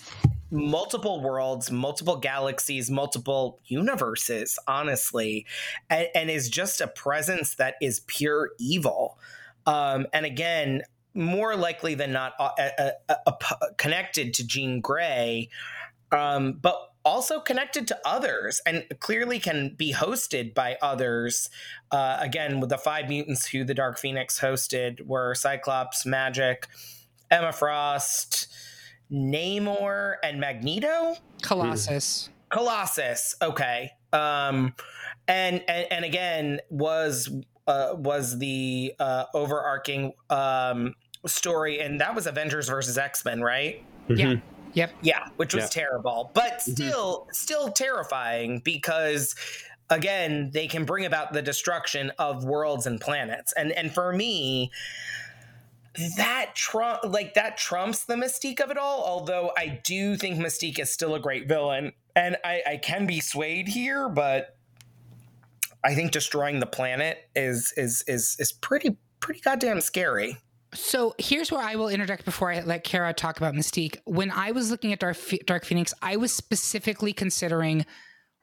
multiple 0.50 1.20
worlds, 1.20 1.70
multiple 1.70 2.16
galaxies, 2.16 2.90
multiple 2.90 3.60
universes, 3.66 4.58
honestly, 4.66 5.46
and, 5.90 6.08
and 6.14 6.30
is 6.30 6.48
just 6.48 6.80
a 6.80 6.86
presence 6.86 7.54
that 7.56 7.74
is 7.80 8.00
pure 8.06 8.50
evil. 8.58 9.18
Um, 9.66 10.06
and 10.12 10.24
again, 10.24 10.82
more 11.14 11.56
likely 11.56 11.94
than 11.94 12.12
not, 12.12 12.34
uh, 12.38 12.50
uh, 12.78 12.90
uh, 13.26 13.32
connected 13.78 14.34
to 14.34 14.46
Jean 14.46 14.80
Grey, 14.80 15.48
um, 16.12 16.58
but 16.60 16.76
also 17.04 17.40
connected 17.40 17.88
to 17.88 17.98
others 18.04 18.60
and 18.66 18.84
clearly 19.00 19.38
can 19.38 19.74
be 19.76 19.92
hosted 19.92 20.54
by 20.54 20.76
others. 20.82 21.48
Again, 21.92 22.60
with 22.60 22.68
the 22.68 22.78
five 22.78 23.08
mutants 23.08 23.46
who 23.46 23.64
the 23.64 23.74
Dark 23.74 23.98
Phoenix 23.98 24.40
hosted 24.40 25.06
were 25.06 25.34
Cyclops, 25.34 26.04
Magik, 26.04 26.64
Emma 27.30 27.52
Frost, 27.52 28.48
Namor, 29.12 30.16
and 30.22 30.40
Magneto. 30.40 31.16
Colossus. 31.42 32.30
Colossus. 32.50 33.34
Okay. 33.42 33.90
Um, 34.12 34.74
and 35.28 35.62
and 35.68 35.86
and 35.90 36.04
again 36.04 36.60
was 36.70 37.28
uh, 37.66 37.94
was 37.96 38.38
the 38.38 38.94
uh, 38.98 39.24
overarching 39.34 40.12
um 40.30 40.94
story, 41.26 41.80
and 41.80 42.00
that 42.00 42.14
was 42.14 42.26
Avengers 42.26 42.68
versus 42.68 42.96
X 42.98 43.24
Men, 43.24 43.40
right? 43.42 43.84
Yeah. 44.08 44.26
Mhm. 44.26 44.42
Yep. 44.74 44.92
Yeah, 45.02 45.28
which 45.36 45.54
was 45.54 45.64
Yeah. 45.64 45.68
terrible, 45.84 46.30
but 46.34 46.60
still 46.62 47.26
still 47.32 47.70
terrifying 47.72 48.60
because 48.64 49.34
again, 49.90 50.50
they 50.52 50.66
can 50.66 50.84
bring 50.84 51.04
about 51.06 51.32
the 51.32 51.40
destruction 51.42 52.10
of 52.18 52.44
worlds 52.44 52.86
and 52.86 53.00
planets. 53.00 53.52
And 53.56 53.72
and 53.72 53.92
for 53.92 54.12
me, 54.12 54.70
that 56.16 56.52
trump 56.54 57.00
like 57.04 57.34
that 57.34 57.56
trumps 57.56 58.04
the 58.04 58.14
mystique 58.14 58.60
of 58.60 58.70
it 58.70 58.78
all, 58.78 59.04
although 59.04 59.52
I 59.56 59.80
do 59.84 60.16
think 60.16 60.38
Mystique 60.38 60.78
is 60.78 60.90
still 60.92 61.14
a 61.14 61.20
great 61.20 61.48
villain. 61.48 61.92
And 62.14 62.36
I, 62.44 62.62
I 62.66 62.76
can 62.78 63.06
be 63.06 63.20
swayed 63.20 63.68
here, 63.68 64.08
but 64.08 64.56
I 65.84 65.94
think 65.94 66.12
destroying 66.12 66.60
the 66.60 66.66
planet 66.66 67.18
is 67.34 67.72
is 67.76 68.02
is 68.06 68.36
is 68.38 68.52
pretty 68.52 68.96
pretty 69.20 69.40
goddamn 69.40 69.80
scary. 69.80 70.38
So 70.74 71.14
here's 71.18 71.50
where 71.50 71.62
I 71.62 71.76
will 71.76 71.88
interject 71.88 72.24
before 72.24 72.52
I 72.52 72.60
let 72.60 72.84
Kara 72.84 73.14
talk 73.14 73.38
about 73.38 73.54
Mystique. 73.54 73.98
When 74.04 74.30
I 74.30 74.50
was 74.50 74.70
looking 74.70 74.92
at 74.92 74.98
Dark, 74.98 75.16
Dark 75.46 75.64
Phoenix, 75.64 75.94
I 76.02 76.16
was 76.16 76.32
specifically 76.32 77.12
considering 77.12 77.86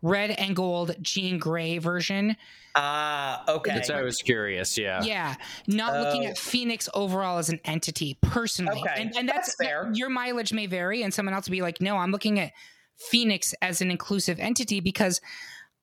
red 0.04 0.30
and 0.32 0.56
gold 0.56 0.96
Jean 1.02 1.39
Grey 1.39 1.80
version. 1.80 2.36
Ah, 2.76 3.44
okay. 3.48 3.74
That's 3.74 3.89
why 3.89 4.00
I 4.00 4.04
was 4.04 4.22
curious. 4.22 4.78
Yeah. 4.78 5.02
Yeah, 5.04 5.36
not 5.68 6.00
looking 6.00 6.26
Oh. 6.26 6.30
at 6.30 6.38
Phoenix 6.38 6.89
overall 6.94 7.38
as 7.39 7.50
an 7.50 7.60
entity 7.66 8.18
personally. 8.22 8.82
Okay, 8.82 8.94
And, 9.02 9.16
and 9.16 9.28
that's, 9.30 9.56
that's 9.56 9.70
fair. 9.70 9.86
that- 9.86 9.96
your 9.96 10.10
mileage 10.10 10.54
may 10.54 10.66
vary, 10.68 11.02
and 11.04 11.12
someone 11.13 11.34
else 11.34 11.48
will 11.48 11.54
be 11.54 11.62
like, 11.62 11.82
no, 11.82 11.98
I'm 11.98 12.12
looking 12.12 12.39
at 12.39 12.52
Phoenix 12.98 13.54
as 13.62 13.82
an 13.82 13.89
inclusive 13.89 14.39
entity 14.39 14.80
because 14.80 15.22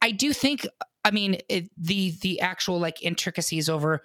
I 0.03 0.11
do 0.13 0.33
think, 0.33 0.67
I 1.05 1.11
mean, 1.11 1.39
it, 1.49 1.71
the 1.77 2.13
the 2.23 2.41
actual 2.41 2.79
like 2.79 3.03
intricacies 3.03 3.69
over 3.69 4.03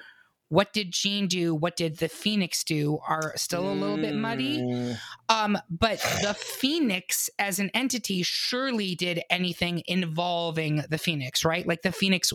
what 0.49 0.73
did 0.73 0.91
Jean 0.91 1.27
do, 1.27 1.55
what 1.55 1.75
did 1.75 1.97
the 1.97 2.07
Phoenix 2.07 2.63
do, 2.63 2.99
are 3.07 3.33
still 3.35 3.67
a 3.67 3.73
little 3.73 3.97
bit 3.97 4.13
muddy. 4.15 4.59
Mm, 4.59 4.97
Um, 5.27 5.57
but 5.69 5.99
the 6.21 6.35
Phoenix 6.35 7.29
as 7.39 7.59
an 7.59 7.71
entity 7.73 8.21
surely 8.23 8.95
did 8.95 9.21
anything 9.29 9.81
involving 9.87 10.83
the 10.89 10.97
Phoenix, 10.97 11.43
right? 11.43 11.67
Like 11.67 11.81
the 11.81 11.91
Phoenix, 11.91 12.31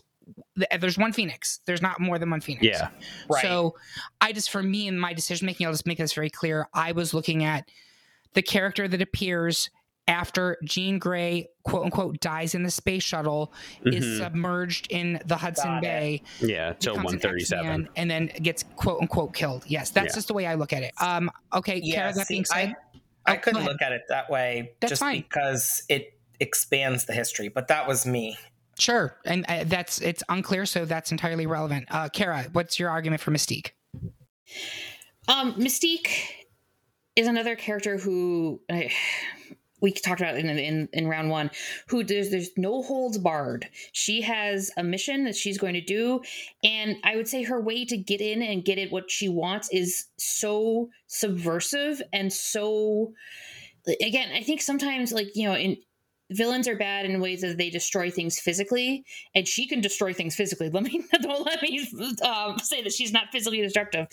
th- 0.59 0.81
there's 0.81 0.99
one 0.99 1.13
Phoenix. 1.13 1.61
There's 1.67 1.83
not 1.83 2.01
more 2.01 2.19
than 2.19 2.31
one 2.31 2.41
Phoenix. 2.41 2.67
Yeah. 2.67 2.89
Right. 3.31 3.43
So 3.43 3.77
I 4.21 4.33
just, 4.33 4.51
for 4.51 4.63
me 4.63 4.89
in 4.89 4.99
my 4.99 5.13
decision 5.13 5.47
making, 5.47 5.67
I'll 5.67 5.73
just 5.73 5.87
make 5.87 5.99
this 5.99 6.13
very 6.13 6.31
clear. 6.31 6.69
I 6.75 6.93
was 6.93 7.15
looking 7.15 7.45
at 7.45 7.69
the 8.35 8.43
character 8.43 8.89
that 8.89 9.01
appears 9.01 9.71
after 10.11 10.59
Jean 10.65 10.99
Grey, 10.99 11.49
quote 11.63 11.85
unquote, 11.85 12.21
dies 12.21 12.55
in 12.55 12.65
the 12.65 12.71
space 12.71 13.03
shuttle, 13.05 13.53
is 13.87 14.05
Mhm. 14.05 14.19
submerged 14.19 14.89
in 14.91 15.21
the 15.25 15.37
Hudson 15.37 15.69
Got 15.71 15.79
it. 15.79 15.83
Bay, 15.83 16.23
Yeah. 16.41 16.73
Till 16.75 16.95
becomes 16.95 17.13
an 17.13 17.21
137. 17.21 17.89
And 17.97 18.11
then 18.11 18.27
gets 18.43 18.65
quote 18.77 19.01
unquote 19.01 19.35
killed. 19.35 19.65
Yes, 19.67 19.91
that's 19.91 20.13
Yeah. 20.13 20.15
just 20.17 20.29
the 20.29 20.35
way 20.35 20.47
I 20.47 20.55
look 20.55 20.73
at 20.73 20.83
it. 20.83 20.93
Um, 21.01 21.31
okay, 21.55 21.81
Yeah, 21.83 21.95
Kara, 21.95 22.13
that 22.15 22.27
see, 22.27 22.35
being 22.35 22.45
said, 22.45 22.75
I 23.25 23.37
Oh, 23.37 23.39
couldn't 23.39 23.65
look 23.65 23.81
at 23.83 23.93
it 23.93 24.03
that 24.09 24.29
way 24.31 24.73
That's 24.81 24.91
just 24.91 25.01
fine. 25.01 25.21
because 25.21 25.85
it 25.89 26.19
expands 26.41 27.05
the 27.05 27.13
history, 27.13 27.49
but 27.49 27.69
that 27.69 27.87
was 27.87 28.05
me. 28.05 28.37
Sure, 28.79 29.17
and 29.27 29.45
uh, 29.47 29.65
that's 29.65 30.01
it's 30.01 30.23
unclear, 30.29 30.65
so 30.67 30.85
that's 30.87 31.13
entirely 31.13 31.47
relevant. 31.47 31.85
Uh, 31.91 32.09
Kara, 32.09 32.45
what's 32.53 32.79
your 32.81 32.89
argument 32.91 33.21
for 33.21 33.31
Mystique? 33.31 33.73
Um, 35.29 35.55
Mystique 35.55 36.09
is 37.15 37.29
another 37.29 37.55
character 37.57 37.99
who 37.99 38.63
uh, 38.71 38.81
we 39.81 39.93
talked 39.93 40.21
about 40.21 40.37
in, 40.37 40.49
in 40.49 40.89
in 40.93 41.09
round 41.09 41.31
one. 41.31 41.51
Who 41.89 42.05
there's 42.05 42.31
there's 42.31 42.51
no 42.57 42.83
holds 42.83 43.19
barred. 43.19 43.69
She 43.93 44.23
has 44.23 44.71
a 44.77 44.83
mission 44.83 45.25
that 45.25 45.37
she's 45.37 45.59
going 45.59 45.75
to 45.75 45.81
do, 45.81 46.21
and 46.63 46.97
I 47.05 47.17
would 47.17 47.29
say 47.29 47.43
her 47.45 47.61
way 47.61 47.85
to 47.87 47.97
get 47.97 48.21
in 48.21 48.43
and 48.43 48.65
get 48.65 48.79
it 48.79 48.93
what 48.93 49.11
she 49.11 49.29
wants 49.29 49.69
is 49.71 50.07
so 50.17 50.91
subversive 51.07 52.03
and 52.13 52.33
so. 52.33 53.13
Again, 54.03 54.31
I 54.35 54.43
think 54.43 54.61
sometimes 54.61 55.11
like 55.11 55.35
you 55.35 55.49
know 55.49 55.55
in 55.55 55.79
villains 56.31 56.69
are 56.69 56.77
bad 56.77 57.05
in 57.05 57.21
ways 57.21 57.41
that 57.41 57.59
they 57.59 57.71
destroy 57.71 58.11
things 58.11 58.39
physically 58.39 59.05
and 59.35 59.47
she 59.47 59.67
can 59.67 59.81
destroy 59.81 60.13
things 60.13 60.37
physically 60.37 60.71
let 60.71 60.85
me 60.85 61.05
don't 61.23 61.45
let 61.45 61.61
me 61.61 61.87
um, 62.23 62.59
say 62.59 62.83
that 62.83 62.93
she's 62.93 63.13
not 63.13 63.25
physically 63.33 63.61
destructive 63.61 64.07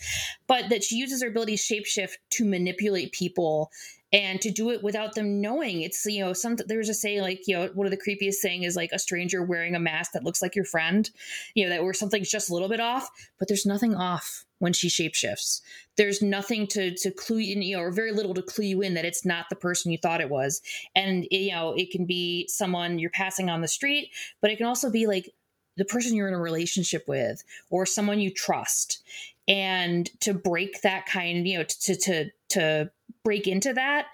but 0.48 0.70
that 0.70 0.84
she 0.84 0.96
uses 0.96 1.22
her 1.22 1.30
ability 1.30 1.56
shapeshift 1.56 2.16
to 2.30 2.44
manipulate 2.44 3.12
people 3.12 3.72
and 4.14 4.40
to 4.42 4.50
do 4.50 4.70
it 4.70 4.84
without 4.84 5.16
them 5.16 5.42
knowing. 5.42 5.82
It's 5.82 6.06
you 6.06 6.24
know 6.24 6.34
some 6.34 6.58
there's 6.68 6.90
a 6.90 6.94
saying 6.94 7.22
like 7.22 7.48
you 7.48 7.56
know 7.56 7.70
one 7.74 7.88
of 7.88 7.92
the 7.92 7.98
creepiest 7.98 8.38
thing 8.38 8.64
is 8.64 8.76
like 8.76 8.92
a 8.92 9.00
stranger 9.00 9.44
wearing 9.44 9.76
a 9.76 9.80
mask 9.80 10.14
that 10.14 10.24
looks 10.24 10.42
like 10.42 10.56
your 10.56 10.66
friend, 10.66 11.10
you 11.54 11.64
know 11.64 11.70
that 11.70 11.84
where 11.84 11.94
something's 11.94 12.30
just 12.30 12.50
a 12.50 12.54
little 12.54 12.70
bit 12.70 12.80
off, 12.80 13.10
but 13.38 13.48
there's 13.48 13.66
nothing 13.66 13.96
off 13.96 14.46
when 14.60 14.74
she 14.74 14.88
shapeshifts. 14.88 15.62
There's 15.98 16.22
nothing 16.22 16.68
to 16.68 16.96
to 16.96 17.12
clue 17.12 17.38
you, 17.38 17.60
you 17.60 17.76
know, 17.76 17.84
or 17.84 17.92
very 17.92 18.12
little 18.12 18.34
to 18.36 18.42
clue 18.42 18.66
you 18.66 18.82
in 18.82 18.94
that 18.94 19.06
it's 19.06 19.26
not 19.26 19.46
the 19.50 19.56
person 19.56 19.92
you 19.92 19.98
thought 19.98 20.22
it 20.22 20.30
was. 20.30 20.62
And 20.96 21.28
you 21.30 21.52
know, 21.52 21.74
it 21.74 21.92
can 21.92 22.06
be 22.06 22.48
someone 22.48 23.00
you're 23.00 23.10
passing 23.10 23.50
on 23.50 23.62
the 23.62 23.68
street, 23.68 24.12
but 24.42 24.52
it 24.52 24.58
can 24.58 24.66
also 24.66 24.90
be 24.90 25.08
like 25.08 25.34
the 25.76 25.86
person 25.86 26.16
you're 26.16 26.28
in 26.28 26.34
a 26.34 26.40
relationship 26.40 27.08
with 27.08 27.44
or 27.70 27.86
someone 27.86 28.20
you 28.20 28.32
trust. 28.32 29.04
And 29.48 30.10
to 30.22 30.34
break 30.34 30.82
that 30.82 31.06
kind, 31.06 31.48
you 31.48 31.60
know, 31.60 31.64
to 31.64 31.96
to 31.96 32.30
to 32.50 32.92
break 33.28 33.46
into 33.46 33.74
that 33.74 34.06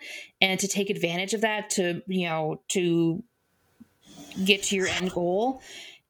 and 0.42 0.60
to 0.60 0.68
take 0.68 0.90
advantage 0.90 1.36
of 1.36 1.42
that 1.42 1.70
to, 1.70 2.02
you 2.08 2.28
know, 2.28 2.60
to 2.68 3.24
get 4.44 4.64
to 4.64 4.76
your 4.76 4.88
end 4.88 5.12
goal. 5.12 5.62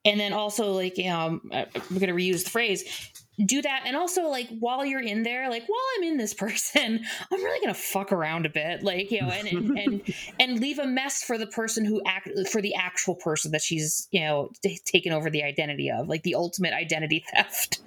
And 0.06 0.18
then 0.18 0.32
also 0.32 0.72
like, 0.72 0.97
um, 0.99 1.41
I'm 1.51 1.68
going 1.89 2.08
to 2.08 2.14
reuse 2.14 2.45
the 2.45 2.49
phrase, 2.49 3.12
do 3.43 3.62
that 3.64 3.84
and 3.86 3.97
also 3.97 4.28
like 4.28 4.47
while 4.60 4.86
you're 4.86 5.01
in 5.01 5.24
there 5.24 5.49
like 5.49 5.64
while 5.68 5.82
i'm 5.97 6.04
in 6.04 6.18
this 6.18 6.34
person 6.45 7.04
i'm 7.32 7.43
really 7.43 7.60
gonna 7.62 7.74
fuck 7.74 8.12
around 8.12 8.45
a 8.45 8.49
bit 8.49 8.84
like 8.84 9.10
you 9.10 9.22
know 9.22 9.30
and 9.30 9.47
and 9.47 9.80
and, 9.80 10.14
and 10.39 10.60
leave 10.60 10.78
a 10.78 10.86
mess 10.86 11.24
for 11.24 11.38
the 11.38 11.47
person 11.47 11.84
who 11.84 11.99
act 12.06 12.30
for 12.51 12.62
the 12.62 12.76
actual 12.76 13.16
person 13.16 13.51
that 13.51 13.62
she's 13.62 14.08
you 14.12 14.20
know 14.20 14.51
t- 14.62 14.80
taken 14.86 15.12
over 15.12 15.30
the 15.30 15.41
identity 15.41 15.89
of 15.89 16.08
like 16.08 16.22
the 16.24 16.36
ultimate 16.36 16.74
identity 16.74 17.26
theft 17.34 17.82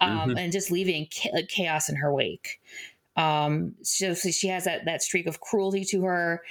um 0.00 0.10
mm-hmm. 0.10 0.38
and 0.38 0.52
just 0.52 0.70
leaving 0.70 1.06
cha- 1.10 1.30
chaos 1.48 1.88
in 1.88 1.96
her 1.96 2.12
wake 2.12 2.60
um 3.16 3.74
so, 3.82 4.14
so 4.14 4.30
she 4.30 4.48
has 4.48 4.64
that 4.64 4.84
that 4.84 5.02
streak 5.02 5.26
of 5.26 5.40
cruelty 5.40 5.84
to 5.84 6.02
her 6.02 6.42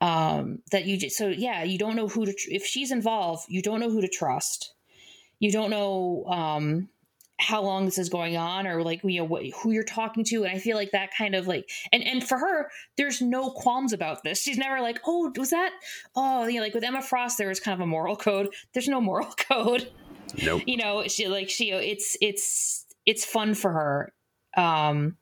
um 0.00 0.58
that 0.70 0.84
you 0.84 0.96
just 0.96 1.16
so 1.16 1.28
yeah 1.28 1.62
you 1.62 1.78
don't 1.78 1.96
know 1.96 2.08
who 2.08 2.26
to 2.26 2.32
tr- 2.32 2.50
if 2.50 2.64
she's 2.66 2.90
involved 2.90 3.44
you 3.48 3.62
don't 3.62 3.80
know 3.80 3.90
who 3.90 4.00
to 4.00 4.08
trust. 4.08 4.72
You 5.40 5.50
don't 5.50 5.70
know 5.70 6.24
um 6.26 6.88
how 7.40 7.62
long 7.62 7.84
this 7.84 7.98
is 7.98 8.08
going 8.08 8.36
on 8.36 8.66
or 8.66 8.82
like 8.82 9.02
you 9.02 9.18
know 9.18 9.24
what, 9.24 9.44
who 9.62 9.72
you're 9.72 9.82
talking 9.82 10.22
to 10.22 10.44
and 10.44 10.54
i 10.54 10.58
feel 10.58 10.76
like 10.76 10.92
that 10.92 11.10
kind 11.16 11.34
of 11.34 11.48
like 11.48 11.68
and 11.92 12.02
and 12.04 12.26
for 12.26 12.38
her 12.38 12.70
there's 12.96 13.20
no 13.20 13.50
qualms 13.50 13.92
about 13.92 14.22
this. 14.22 14.40
She's 14.40 14.56
never 14.56 14.80
like 14.80 15.00
oh 15.06 15.32
was 15.36 15.50
that 15.50 15.72
oh 16.14 16.46
you 16.46 16.56
know 16.56 16.62
like 16.62 16.74
with 16.74 16.84
emma 16.84 17.02
frost 17.02 17.36
there 17.38 17.48
was 17.48 17.60
kind 17.60 17.74
of 17.74 17.80
a 17.80 17.86
moral 17.86 18.16
code. 18.16 18.54
There's 18.72 18.88
no 18.88 19.00
moral 19.00 19.26
code. 19.36 19.90
Nope. 20.42 20.62
You 20.66 20.76
know 20.76 21.06
she 21.08 21.28
like 21.28 21.50
she 21.50 21.70
it's 21.72 22.16
it's 22.20 22.86
it's 23.04 23.24
fun 23.24 23.54
for 23.54 23.72
her. 23.72 24.12
Um 24.56 25.16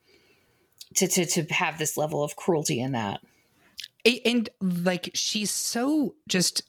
to 0.95 1.07
to 1.07 1.27
to 1.27 1.43
have 1.53 1.79
this 1.79 1.97
level 1.97 2.23
of 2.23 2.37
cruelty 2.37 2.81
in 2.81 2.93
that 2.93 3.21
and 4.25 4.49
like 4.61 5.11
she's 5.15 5.51
so 5.51 6.15
just 6.29 6.63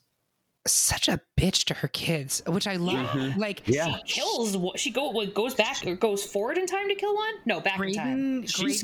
such 0.66 1.10
a 1.10 1.20
bitch 1.38 1.66
to 1.66 1.74
her 1.74 1.88
kids, 1.90 2.42
which 2.48 2.68
I 2.68 2.78
love. 2.78 3.08
Mm-hmm. 3.08 3.40
Like, 3.40 3.64
yeah, 3.66 3.98
she 3.98 4.20
kills. 4.20 4.56
What 4.56 4.80
she 4.80 4.92
go 4.92 5.26
goes 5.28 5.56
back 5.56 5.86
or 5.86 5.96
goes 5.96 6.24
forward 6.24 6.58
in 6.58 6.66
time 6.66 6.88
to 6.88 6.96
kill 6.96 7.14
one. 7.14 7.34
No, 7.46 7.60
back 7.60 7.78
Graydon, 7.78 8.08
in 8.08 8.42
time. 8.44 8.48
She's, 8.48 8.84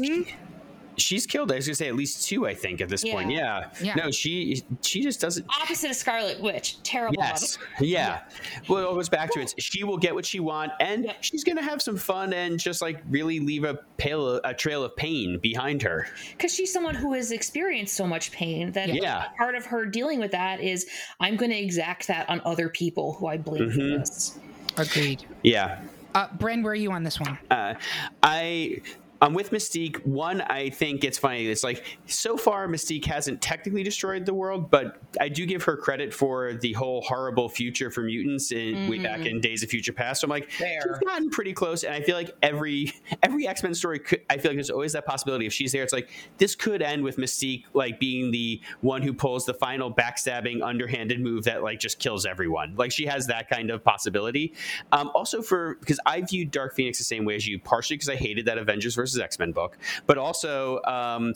she's 1.01 1.25
killed. 1.25 1.51
I 1.51 1.55
was 1.55 1.67
gonna 1.67 1.75
say 1.75 1.87
at 1.87 1.95
least 1.95 2.27
two. 2.27 2.47
I 2.47 2.53
think 2.53 2.81
at 2.81 2.89
this 2.89 3.03
yeah. 3.03 3.13
point. 3.13 3.31
Yeah. 3.31 3.69
yeah. 3.81 3.95
No, 3.95 4.11
she 4.11 4.63
she 4.81 5.01
just 5.01 5.21
doesn't. 5.21 5.45
Opposite 5.61 5.91
of 5.91 5.95
Scarlet 5.95 6.39
Witch. 6.41 6.81
Terrible. 6.83 7.15
Yes. 7.17 7.57
Yeah. 7.79 7.87
yeah. 7.89 8.21
Well, 8.67 8.91
it 8.91 8.93
goes 8.93 9.09
back 9.09 9.31
to 9.33 9.39
it. 9.39 9.53
She 9.57 9.83
will 9.83 9.97
get 9.97 10.13
what 10.13 10.25
she 10.25 10.39
want, 10.39 10.71
and 10.79 11.05
yeah. 11.05 11.13
she's 11.21 11.43
gonna 11.43 11.63
have 11.63 11.81
some 11.81 11.97
fun 11.97 12.33
and 12.33 12.59
just 12.59 12.81
like 12.81 13.01
really 13.09 13.39
leave 13.39 13.63
a 13.63 13.79
pale 13.97 14.39
a 14.43 14.53
trail 14.53 14.83
of 14.83 14.95
pain 14.95 15.39
behind 15.39 15.81
her. 15.81 16.07
Because 16.31 16.53
she's 16.53 16.71
someone 16.71 16.95
who 16.95 17.13
has 17.13 17.31
experienced 17.31 17.95
so 17.95 18.07
much 18.07 18.31
pain 18.31 18.71
that 18.73 18.93
yeah. 18.93 19.25
part 19.37 19.55
of 19.55 19.65
her 19.65 19.85
dealing 19.85 20.19
with 20.19 20.31
that 20.31 20.61
is 20.61 20.87
I'm 21.19 21.35
going 21.35 21.51
to 21.51 21.57
exact 21.57 22.07
that 22.07 22.29
on 22.29 22.41
other 22.45 22.69
people 22.69 23.13
who 23.13 23.27
I 23.27 23.37
blame 23.37 23.69
mm-hmm. 23.69 23.93
for 23.93 23.99
this. 23.99 24.39
Agreed. 24.77 25.25
Yeah. 25.43 25.81
Uh, 26.15 26.27
Bren, 26.29 26.63
where 26.63 26.73
are 26.73 26.75
you 26.75 26.91
on 26.91 27.03
this 27.03 27.19
one? 27.19 27.37
Uh, 27.51 27.75
I 28.23 28.81
um, 29.21 29.33
with 29.33 29.51
Mystique, 29.51 30.05
one, 30.05 30.41
I 30.41 30.69
think 30.69 31.03
it's 31.03 31.17
funny. 31.17 31.47
It's 31.47 31.63
like 31.63 31.85
so 32.05 32.37
far, 32.37 32.67
Mystique 32.67 33.05
hasn't 33.05 33.41
technically 33.41 33.83
destroyed 33.83 34.25
the 34.25 34.33
world, 34.33 34.71
but 34.71 35.01
I 35.19 35.29
do 35.29 35.45
give 35.45 35.63
her 35.63 35.75
credit 35.75 36.13
for 36.13 36.53
the 36.53 36.73
whole 36.73 37.01
horrible 37.01 37.49
future 37.49 37.91
for 37.91 38.01
mutants 38.01 38.51
in 38.51 38.75
mm. 38.75 38.89
way 38.89 38.99
back 38.99 39.25
in 39.25 39.41
Days 39.41 39.63
of 39.63 39.69
Future 39.69 39.91
Past. 39.91 40.21
So 40.21 40.25
I'm 40.25 40.29
like, 40.29 40.49
there. 40.57 40.81
she's 40.81 41.07
gotten 41.07 41.29
pretty 41.29 41.53
close, 41.53 41.83
and 41.83 41.93
I 41.93 42.01
feel 42.01 42.15
like 42.15 42.31
every 42.41 42.93
every 43.23 43.47
X 43.47 43.63
Men 43.63 43.73
story, 43.73 43.99
could, 43.99 44.21
I 44.29 44.37
feel 44.37 44.51
like 44.51 44.57
there's 44.57 44.69
always 44.69 44.93
that 44.93 45.05
possibility 45.05 45.45
if 45.45 45.53
she's 45.53 45.71
there. 45.71 45.83
It's 45.83 45.93
like 45.93 46.09
this 46.37 46.55
could 46.55 46.81
end 46.81 47.03
with 47.03 47.17
Mystique 47.17 47.65
like 47.73 47.99
being 47.99 48.31
the 48.31 48.61
one 48.81 49.01
who 49.01 49.13
pulls 49.13 49.45
the 49.45 49.53
final 49.53 49.93
backstabbing, 49.93 50.63
underhanded 50.63 51.19
move 51.19 51.43
that 51.43 51.63
like 51.63 51.79
just 51.79 51.99
kills 51.99 52.25
everyone. 52.25 52.75
Like 52.77 52.91
she 52.91 53.05
has 53.07 53.27
that 53.27 53.49
kind 53.49 53.69
of 53.69 53.83
possibility. 53.83 54.53
Um, 54.91 55.11
also 55.13 55.41
for 55.41 55.75
because 55.75 55.99
I 56.05 56.21
viewed 56.21 56.51
Dark 56.51 56.75
Phoenix 56.75 56.97
the 56.97 57.03
same 57.03 57.25
way 57.25 57.35
as 57.35 57.45
you, 57.45 57.59
partially 57.59 57.97
because 57.97 58.09
I 58.09 58.15
hated 58.15 58.45
that 58.45 58.57
Avengers 58.57 58.95
versus 58.95 59.08
versus 59.09 59.21
X 59.21 59.39
Men 59.39 59.51
book, 59.51 59.77
but 60.05 60.17
also, 60.17 60.81
um, 60.83 61.33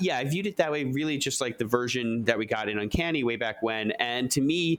yeah, 0.00 0.18
I 0.18 0.24
viewed 0.24 0.46
it 0.46 0.56
that 0.58 0.70
way. 0.70 0.84
Really, 0.84 1.18
just 1.18 1.40
like 1.40 1.58
the 1.58 1.64
version 1.64 2.24
that 2.24 2.38
we 2.38 2.46
got 2.46 2.68
in 2.68 2.78
Uncanny 2.78 3.24
way 3.24 3.36
back 3.36 3.62
when, 3.62 3.92
and 3.92 4.30
to 4.32 4.40
me. 4.40 4.78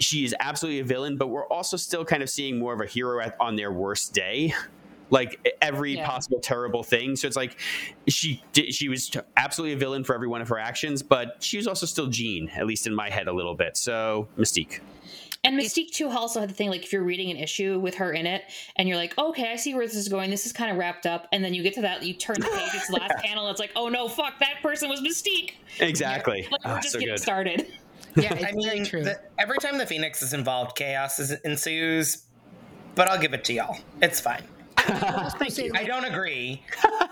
She 0.00 0.24
is 0.24 0.34
absolutely 0.40 0.80
a 0.80 0.84
villain, 0.84 1.16
but 1.16 1.28
we're 1.28 1.46
also 1.46 1.76
still 1.76 2.04
kind 2.04 2.20
of 2.20 2.28
seeing 2.28 2.58
more 2.58 2.74
of 2.74 2.80
a 2.80 2.84
hero 2.84 3.20
at, 3.20 3.36
on 3.38 3.54
their 3.54 3.70
worst 3.70 4.12
day 4.12 4.52
like 5.10 5.56
every 5.62 5.94
yeah. 5.94 6.06
possible 6.06 6.40
terrible 6.40 6.82
thing. 6.82 7.14
So 7.14 7.28
it's 7.28 7.36
like 7.36 7.58
she 8.08 8.42
did, 8.52 8.74
she 8.74 8.88
was 8.88 9.10
absolutely 9.36 9.74
a 9.74 9.78
villain 9.78 10.02
for 10.02 10.14
every 10.14 10.26
one 10.28 10.42
of 10.42 10.48
her 10.48 10.58
actions, 10.58 11.02
but 11.02 11.36
she 11.42 11.56
was 11.56 11.68
also 11.68 11.86
still 11.86 12.08
Jean, 12.08 12.48
at 12.56 12.66
least 12.66 12.88
in 12.88 12.94
my 12.94 13.08
head 13.08 13.28
a 13.28 13.32
little 13.32 13.54
bit. 13.54 13.76
So 13.76 14.28
Mystique. 14.36 14.80
And 15.44 15.58
Mystique 15.58 15.90
too 15.90 16.08
also 16.08 16.40
had 16.40 16.48
the 16.48 16.54
thing 16.54 16.70
like 16.70 16.82
if 16.82 16.92
you're 16.92 17.02
reading 17.02 17.30
an 17.30 17.36
issue 17.36 17.78
with 17.78 17.96
her 17.96 18.12
in 18.12 18.26
it 18.26 18.44
and 18.76 18.88
you're 18.88 18.96
like, 18.96 19.14
oh, 19.18 19.28
okay, 19.30 19.52
I 19.52 19.56
see 19.56 19.74
where 19.74 19.86
this 19.86 19.96
is 19.96 20.08
going. 20.08 20.30
This 20.30 20.46
is 20.46 20.52
kind 20.52 20.70
of 20.70 20.78
wrapped 20.78 21.06
up, 21.06 21.28
and 21.32 21.44
then 21.44 21.54
you 21.54 21.62
get 21.62 21.74
to 21.74 21.82
that, 21.82 22.02
you 22.02 22.14
turn 22.14 22.36
the 22.38 22.46
page, 22.46 22.70
it's 22.74 22.88
the 22.88 22.94
last 22.94 23.12
yeah. 23.22 23.28
panel. 23.28 23.48
It's 23.50 23.60
like, 23.60 23.72
oh 23.76 23.88
no, 23.88 24.08
fuck, 24.08 24.38
that 24.40 24.62
person 24.62 24.88
was 24.88 25.00
Mystique. 25.00 25.52
Exactly. 25.80 26.42
Like, 26.42 26.64
we're 26.64 26.70
oh, 26.70 26.74
ah, 26.76 26.80
just 26.80 26.92
so 26.92 26.98
getting 26.98 27.14
good. 27.14 27.22
started. 27.22 27.66
Yeah, 28.16 28.32
I 28.48 28.52
mean, 28.52 28.84
the, 28.84 29.20
every 29.38 29.58
time 29.58 29.76
the 29.78 29.86
Phoenix 29.86 30.22
is 30.22 30.32
involved, 30.32 30.76
chaos 30.76 31.18
is, 31.18 31.32
ensues. 31.40 32.24
But 32.94 33.08
I'll 33.08 33.18
give 33.18 33.34
it 33.34 33.42
to 33.46 33.52
y'all. 33.52 33.76
It's 34.00 34.20
fine. 34.20 34.44
Thank 34.84 35.58
you. 35.58 35.72
I 35.74 35.84
don't 35.84 36.04
agree 36.04 36.62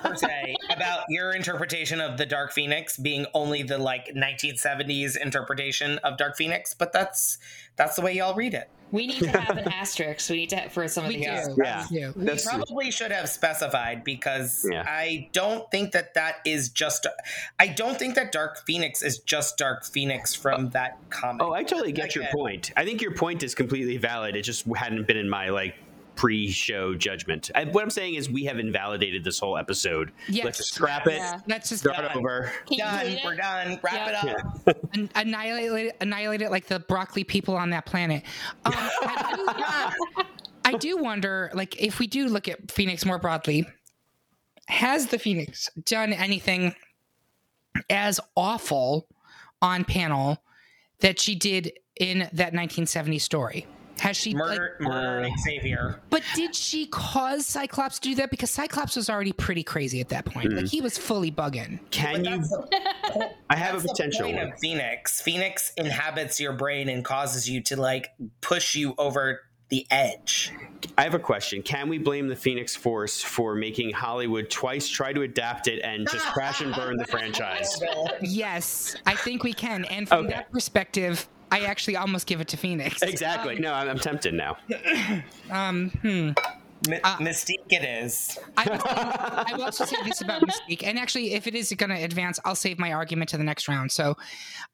per 0.02 0.14
se 0.14 0.56
about 0.70 1.04
your 1.08 1.32
interpretation 1.32 2.00
of 2.00 2.18
the 2.18 2.26
Dark 2.26 2.52
Phoenix 2.52 2.96
being 2.96 3.26
only 3.34 3.62
the 3.62 3.78
like 3.78 4.08
1970s 4.14 5.16
interpretation 5.16 5.98
of 5.98 6.16
Dark 6.16 6.36
Phoenix, 6.36 6.74
but 6.74 6.92
that's 6.92 7.38
that's 7.76 7.96
the 7.96 8.02
way 8.02 8.14
y'all 8.14 8.34
read 8.34 8.54
it. 8.54 8.68
We 8.92 9.06
need 9.06 9.20
to 9.20 9.40
have 9.40 9.56
an 9.56 9.72
asterisk. 9.72 10.28
We 10.28 10.36
need 10.36 10.50
to 10.50 10.56
have, 10.56 10.72
for 10.72 10.86
some 10.86 11.04
of 11.04 11.08
we 11.08 11.16
these. 11.16 11.48
Do. 11.48 11.56
Yeah, 11.64 11.86
yeah. 11.90 12.12
we 12.14 12.38
probably 12.44 12.90
should 12.90 13.10
have 13.10 13.26
specified 13.30 14.04
because 14.04 14.68
yeah. 14.70 14.84
I 14.86 15.30
don't 15.32 15.68
think 15.70 15.92
that 15.92 16.12
that 16.12 16.36
is 16.44 16.68
just. 16.68 17.06
I 17.58 17.68
don't 17.68 17.98
think 17.98 18.16
that 18.16 18.32
Dark 18.32 18.66
Phoenix 18.66 19.02
is 19.02 19.20
just 19.20 19.56
Dark 19.56 19.86
Phoenix 19.86 20.34
from 20.34 20.66
oh. 20.66 20.68
that 20.70 20.98
comic. 21.08 21.42
Oh, 21.42 21.52
I 21.52 21.62
totally 21.64 21.92
get 21.92 22.14
your 22.14 22.26
point. 22.32 22.70
I 22.76 22.84
think 22.84 23.00
your 23.00 23.14
point 23.14 23.42
is 23.42 23.54
completely 23.54 23.96
valid. 23.96 24.36
It 24.36 24.42
just 24.42 24.66
hadn't 24.76 25.06
been 25.06 25.16
in 25.16 25.28
my 25.28 25.48
like 25.48 25.74
pre-show 26.14 26.94
judgment. 26.94 27.50
I, 27.54 27.64
what 27.64 27.82
I'm 27.82 27.90
saying 27.90 28.14
is 28.14 28.30
we 28.30 28.44
have 28.44 28.58
invalidated 28.58 29.24
this 29.24 29.38
whole 29.38 29.56
episode. 29.56 30.12
Yes. 30.28 30.44
Let's 30.44 30.58
just 30.58 30.74
scrap 30.74 31.06
it. 31.06 31.14
Yeah. 31.14 31.40
Let's 31.46 31.68
just 31.68 31.82
start 31.82 31.98
done. 31.98 32.16
over. 32.16 32.52
Done. 32.76 33.18
We're 33.24 33.36
done. 33.36 33.80
Wrap 33.82 33.94
yeah. 33.94 34.08
it 34.08 34.36
up. 34.36 34.78
Yeah. 34.94 35.06
annihilate 35.14 35.86
it. 35.86 35.96
Annihilate 36.00 36.42
it 36.42 36.50
like 36.50 36.66
the 36.66 36.80
broccoli 36.80 37.24
people 37.24 37.56
on 37.56 37.70
that 37.70 37.86
planet. 37.86 38.24
Um, 38.64 38.72
I, 38.74 39.34
do, 39.36 40.22
I 40.64 40.72
do 40.76 40.96
wonder, 40.98 41.50
like, 41.54 41.80
if 41.82 41.98
we 41.98 42.06
do 42.06 42.26
look 42.26 42.48
at 42.48 42.70
Phoenix 42.70 43.04
more 43.04 43.18
broadly, 43.18 43.66
has 44.68 45.06
the 45.08 45.18
Phoenix 45.18 45.70
done 45.84 46.12
anything 46.12 46.74
as 47.90 48.20
awful 48.36 49.08
on 49.60 49.84
panel 49.84 50.42
that 51.00 51.18
she 51.18 51.34
did 51.34 51.72
in 51.98 52.18
that 52.18 52.52
1970 52.52 53.18
story? 53.18 53.66
Has 53.98 54.16
she 54.16 54.34
murdered 54.34 54.76
like, 54.80 54.88
murder 54.88 55.26
uh, 55.26 55.30
Xavier? 55.42 56.00
But 56.10 56.22
did 56.34 56.54
she 56.54 56.86
cause 56.86 57.46
Cyclops 57.46 57.98
to 58.00 58.08
do 58.10 58.14
that? 58.16 58.30
Because 58.30 58.50
Cyclops 58.50 58.96
was 58.96 59.08
already 59.08 59.32
pretty 59.32 59.62
crazy 59.62 60.00
at 60.00 60.08
that 60.08 60.24
point. 60.24 60.50
Mm. 60.50 60.56
Like 60.56 60.64
hmm. 60.64 60.66
he 60.66 60.80
was 60.80 60.98
fully 60.98 61.30
bugging. 61.30 61.78
Can 61.90 62.24
you? 62.24 62.42
I 63.50 63.56
have 63.56 63.84
a 63.84 63.86
potential. 63.86 64.26
The 64.26 64.34
point 64.34 64.52
of 64.52 64.58
Phoenix. 64.58 65.20
Phoenix 65.20 65.72
inhabits 65.76 66.40
your 66.40 66.52
brain 66.52 66.88
and 66.88 67.04
causes 67.04 67.48
you 67.48 67.62
to 67.64 67.80
like 67.80 68.08
push 68.40 68.74
you 68.74 68.94
over 68.98 69.40
the 69.72 69.86
edge. 69.90 70.52
I 70.98 71.04
have 71.04 71.14
a 71.14 71.18
question. 71.18 71.62
Can 71.62 71.88
we 71.88 71.96
blame 71.96 72.28
the 72.28 72.36
Phoenix 72.36 72.76
Force 72.76 73.22
for 73.22 73.54
making 73.54 73.92
Hollywood 73.92 74.50
twice 74.50 74.86
try 74.86 75.14
to 75.14 75.22
adapt 75.22 75.66
it 75.66 75.80
and 75.82 76.06
just 76.10 76.26
crash 76.26 76.60
and 76.60 76.74
burn 76.74 76.98
the 76.98 77.06
franchise? 77.08 77.82
Yes, 78.20 78.96
I 79.06 79.14
think 79.14 79.44
we 79.44 79.54
can. 79.54 79.86
And 79.86 80.06
from 80.06 80.26
okay. 80.26 80.34
that 80.34 80.52
perspective, 80.52 81.26
I 81.52 81.60
actually 81.60 81.96
almost 81.96 82.26
give 82.26 82.40
it 82.40 82.48
to 82.48 82.56
Phoenix. 82.56 83.02
Exactly. 83.12 83.56
Um, 83.56 83.62
no, 83.62 83.72
I'm, 83.72 83.88
I'm, 83.88 83.98
tempted 83.98 84.34
now. 84.34 84.56
um, 85.50 85.90
hmm. 86.02 86.30
M- 86.88 87.00
Uh, 87.04 87.16
Mystique 87.18 87.70
it 87.70 87.84
is. 87.84 88.38
I 88.56 88.64
will, 88.68 88.82
I 88.84 89.52
will 89.54 89.64
also 89.64 89.84
say 89.84 89.96
this 90.04 90.20
about 90.20 90.42
Mystique, 90.42 90.82
and 90.82 90.98
actually, 90.98 91.34
if 91.34 91.46
it 91.46 91.54
is 91.54 91.72
going 91.76 91.90
to 91.90 91.96
advance, 92.02 92.40
I'll 92.44 92.56
save 92.56 92.78
my 92.78 92.92
argument 92.92 93.28
to 93.30 93.36
the 93.36 93.44
next 93.44 93.68
round. 93.68 93.92
So, 93.92 94.16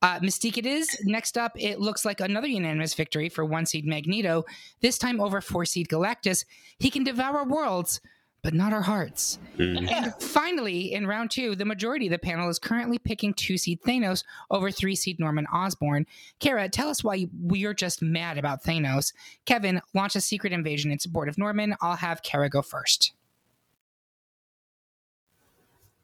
uh, 0.00 0.18
Mystique, 0.20 0.56
it 0.56 0.64
is. 0.64 0.88
Next 1.04 1.36
up, 1.36 1.52
it 1.56 1.80
looks 1.80 2.06
like 2.06 2.20
another 2.20 2.46
unanimous 2.46 2.94
victory 2.94 3.28
for 3.28 3.44
one 3.44 3.66
seed 3.66 3.84
Magneto. 3.84 4.44
This 4.80 4.96
time 4.96 5.20
over 5.20 5.40
four 5.42 5.66
seed 5.66 5.88
Galactus. 5.88 6.46
He 6.78 6.90
can 6.90 7.04
devour 7.04 7.44
worlds, 7.44 8.00
but 8.42 8.54
not 8.54 8.72
our 8.72 8.82
hearts. 8.82 9.38
Hmm. 9.56 9.88
And 9.88 10.14
finally, 10.20 10.92
in 10.92 11.06
round 11.06 11.30
two, 11.30 11.56
the 11.56 11.64
majority 11.64 12.06
of 12.06 12.12
the 12.12 12.18
panel 12.18 12.48
is 12.48 12.58
currently 12.58 12.98
picking 12.98 13.34
two 13.34 13.58
seed 13.58 13.80
Thanos 13.82 14.24
over 14.50 14.70
three 14.70 14.94
seed 14.94 15.18
Norman 15.18 15.46
Osborn. 15.46 16.06
Kara, 16.38 16.68
tell 16.68 16.88
us 16.88 17.02
why 17.02 17.26
we're 17.40 17.74
just 17.74 18.00
mad 18.00 18.38
about 18.38 18.62
Thanos. 18.62 19.12
Kevin, 19.44 19.80
launch 19.94 20.16
a 20.16 20.20
secret 20.20 20.52
invasion 20.52 20.90
in 20.90 20.98
support 20.98 21.28
of 21.28 21.38
Norman. 21.38 21.74
I'll 21.80 21.96
have 21.96 22.22
Kara 22.22 22.48
go 22.48 22.62
first. 22.62 23.12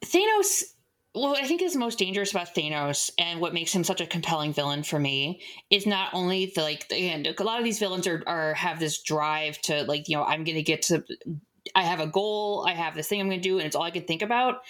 Thanos. 0.01 0.63
What 1.13 1.41
I 1.41 1.47
think 1.47 1.61
is 1.61 1.77
most 1.77 1.97
dangerous 1.97 2.31
about 2.31 2.53
Thanos 2.53 3.09
and 3.17 3.39
what 3.39 3.53
makes 3.53 3.73
him 3.73 3.85
such 3.85 4.01
a 4.01 4.05
compelling 4.05 4.51
villain 4.51 4.83
for 4.83 4.99
me 4.99 5.39
is 5.69 5.85
not 5.85 6.09
only 6.13 6.51
the 6.53 6.61
like 6.61 6.91
and 6.91 7.25
a 7.25 7.43
lot 7.43 7.57
of 7.57 7.63
these 7.63 7.79
villains 7.79 8.05
are, 8.05 8.21
are 8.27 8.53
have 8.53 8.81
this 8.81 9.01
drive 9.01 9.57
to 9.61 9.83
like 9.83 10.09
you 10.09 10.17
know 10.17 10.25
I'm 10.25 10.43
gonna 10.43 10.61
get 10.61 10.81
to 10.83 11.05
I 11.73 11.83
have 11.83 11.99
a 11.99 12.07
goal 12.07 12.65
I 12.67 12.73
have 12.73 12.95
this 12.95 13.07
thing 13.07 13.19
I'm 13.21 13.29
gonna 13.29 13.41
do 13.41 13.57
and 13.57 13.65
it's 13.65 13.75
all 13.75 13.83
I 13.83 13.91
can 13.91 14.03
think 14.03 14.21
about. 14.21 14.61